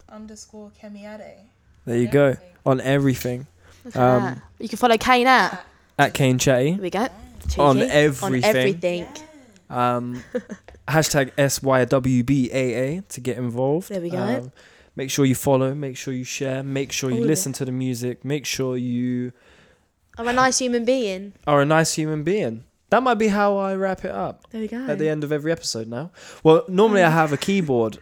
Underscore 0.10 0.72
Kemiade. 0.82 1.36
There 1.86 1.98
you 1.98 2.08
go. 2.08 2.36
On 2.66 2.82
everything. 2.82 3.48
Look 3.86 3.96
at 3.96 4.02
um. 4.02 4.42
You 4.60 4.68
can 4.68 4.78
follow 4.78 4.98
Kane 4.98 5.28
at. 5.28 5.66
At 5.98 6.14
Kane 6.14 6.38
Chatty. 6.38 6.74
Here 6.74 6.82
we 6.82 6.90
go. 6.90 7.08
On 7.58 7.82
everything. 7.82 8.44
On 8.44 8.56
everything. 8.56 9.08
Um, 9.70 10.24
hashtag 10.88 11.32
SYWBAA 11.36 13.08
to 13.08 13.22
get 13.22 13.38
involved. 13.38 13.90
There 13.90 14.02
we 14.02 14.10
go. 14.10 14.18
Um, 14.18 14.52
make 14.98 15.10
sure 15.10 15.24
you 15.24 15.36
follow. 15.36 15.74
Make 15.74 15.96
sure 15.96 16.14
you 16.14 16.26
share. 16.26 16.64
Make 16.64 16.92
sure 16.92 17.10
you 17.10 17.22
All 17.22 17.28
listen 17.28 17.54
to 17.54 17.64
the 17.66 17.72
music. 17.72 18.26
Make 18.26 18.46
sure 18.46 18.76
you 18.76 19.32
I'm 20.18 20.28
a 20.28 20.34
nice 20.34 20.60
human 20.60 20.84
being. 20.84 21.34
are 21.46 21.62
a 21.62 21.66
nice 21.66 21.94
human 21.94 22.24
being. 22.24 22.66
That 22.90 23.04
might 23.04 23.16
be 23.16 23.28
how 23.28 23.58
I 23.58 23.76
wrap 23.76 24.06
it 24.06 24.12
up 24.12 24.50
There 24.50 24.62
we 24.62 24.68
go. 24.68 24.78
at 24.88 24.98
the 24.98 25.10
end 25.10 25.24
of 25.24 25.32
every 25.32 25.52
episode 25.52 25.88
now. 25.88 26.12
Well, 26.44 26.64
normally 26.68 27.04
I 27.04 27.08
oh. 27.08 27.12
have 27.12 27.34
a 27.34 27.38
keyboard. 27.38 28.00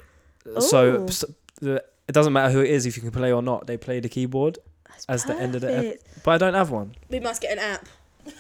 Uh, 0.56 0.60
so, 0.62 1.04
Ooh. 1.04 1.08
so 1.10 1.28
the, 1.60 1.84
it 2.08 2.12
doesn't 2.12 2.32
matter 2.32 2.54
who 2.54 2.62
it 2.62 2.70
is 2.70 2.86
if 2.86 2.96
you 2.96 3.02
can 3.02 3.12
play 3.12 3.34
or 3.34 3.42
not. 3.42 3.68
They 3.68 3.78
play 3.78 4.00
the 4.00 4.10
keyboard 4.10 4.60
That's 4.88 5.06
as 5.06 5.26
the 5.26 5.36
end 5.36 5.56
of 5.56 5.62
the 5.62 5.76
ep- 5.76 5.84
perfect. 5.84 6.24
But 6.24 6.32
I 6.32 6.38
don't 6.38 6.54
have 6.54 6.70
one. 6.70 6.96
We 7.10 7.20
must 7.20 7.42
get 7.42 7.58
an 7.58 7.60
app. 7.60 7.86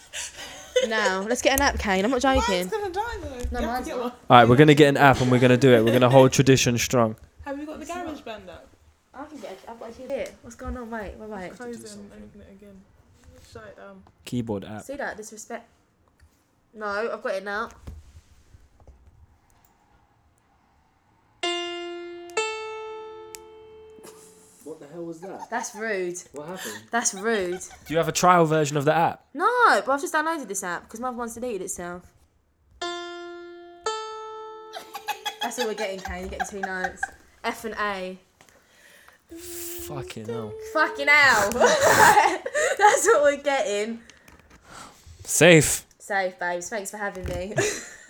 now, 0.88 1.22
let's 1.22 1.41
get 1.41 1.53
an 1.60 1.61
app, 1.61 1.80
Kane. 1.80 2.06
I'm 2.06 2.11
not 2.11 2.22
joking. 2.22 2.41
Mine's 2.47 2.72
gonna 2.72 2.89
die 2.91 3.02
though. 3.22 3.30
No, 3.52 3.60
You 3.61 3.68
have 3.68 3.68
to 3.68 3.68
mine's 3.68 3.85
get 3.88 3.95
not. 3.95 4.03
one. 4.03 4.11
All 4.11 4.38
right, 4.38 4.49
we're 4.49 4.56
going 4.56 4.68
to 4.68 4.76
get 4.76 4.89
an 4.89 4.97
app 4.97 5.22
and 5.22 5.31
we're 5.31 5.39
going 5.39 5.52
to 5.52 5.57
do 5.57 5.73
it. 5.73 5.80
We're 5.84 5.91
going 5.91 6.02
to 6.02 6.10
hold 6.10 6.31
tradition 6.31 6.77
strong. 6.77 7.15
Have 7.45 7.60
you 7.60 7.65
got 7.65 7.80
the 7.80 7.85
GarageBand 7.85 8.49
up? 8.49 8.68
I 9.14 9.26
can 9.26 9.38
get. 9.38 9.57
I've 9.68 9.80
got 9.80 9.89
a 9.89 9.93
here. 9.93 10.27
What's 10.41 10.56
going 10.56 10.76
on? 10.77 10.89
Wait, 10.91 11.14
wait, 11.18 11.30
wait. 11.30 11.52
Close 11.57 11.84
it 11.84 11.91
and 11.93 12.11
open 12.11 12.41
it 12.41 12.52
again. 12.52 12.81
Shut 13.52 13.64
it 13.68 13.77
down. 13.77 14.03
Keyboard 14.26 14.65
app. 14.65 14.81
See 14.84 14.95
that 14.95 15.15
disrespect? 15.15 15.68
No, 16.73 16.85
I've 16.85 17.22
got 17.23 17.35
it 17.35 17.43
now. 17.45 17.69
What 24.66 24.80
the 24.80 24.88
hell 24.88 25.04
was 25.04 25.22
that? 25.22 25.48
That's 25.52 25.76
rude. 25.76 26.18
What 26.32 26.48
happened? 26.48 26.84
That's 26.90 27.14
rude. 27.14 27.60
Do 27.60 27.94
you 27.94 27.98
have 27.98 28.08
a 28.08 28.12
trial 28.12 28.46
version 28.46 28.78
of 28.78 28.86
the 28.86 28.96
app? 28.96 29.24
No, 29.36 29.48
but 29.86 29.90
I've 29.90 30.02
just 30.02 30.12
downloaded 30.12 30.48
this 30.48 30.64
app 30.64 30.84
because 30.84 31.00
my 31.00 31.10
other 31.10 31.18
one's 31.18 31.36
deleted 31.36 31.62
itself. 31.62 32.12
That's 35.42 35.60
all 35.60 35.68
we're 35.68 35.76
getting, 35.76 36.00
Kane. 36.00 36.22
You're 36.22 36.30
getting 36.30 36.48
two 36.48 36.62
notes. 36.62 37.04
F 37.44 37.66
and 37.66 37.76
A. 37.80 38.18
Fucking 39.38 40.26
hell. 40.26 40.52
Fucking 40.74 41.08
hell. 41.08 41.52
That's 41.52 43.06
what 43.06 43.22
we're 43.22 43.44
getting. 43.44 44.00
Safe. 45.24 45.86
Safe, 46.00 46.40
babes. 46.40 46.70
Thanks 46.70 46.90
for 46.90 46.98
having 46.98 47.26
me. 47.26 47.54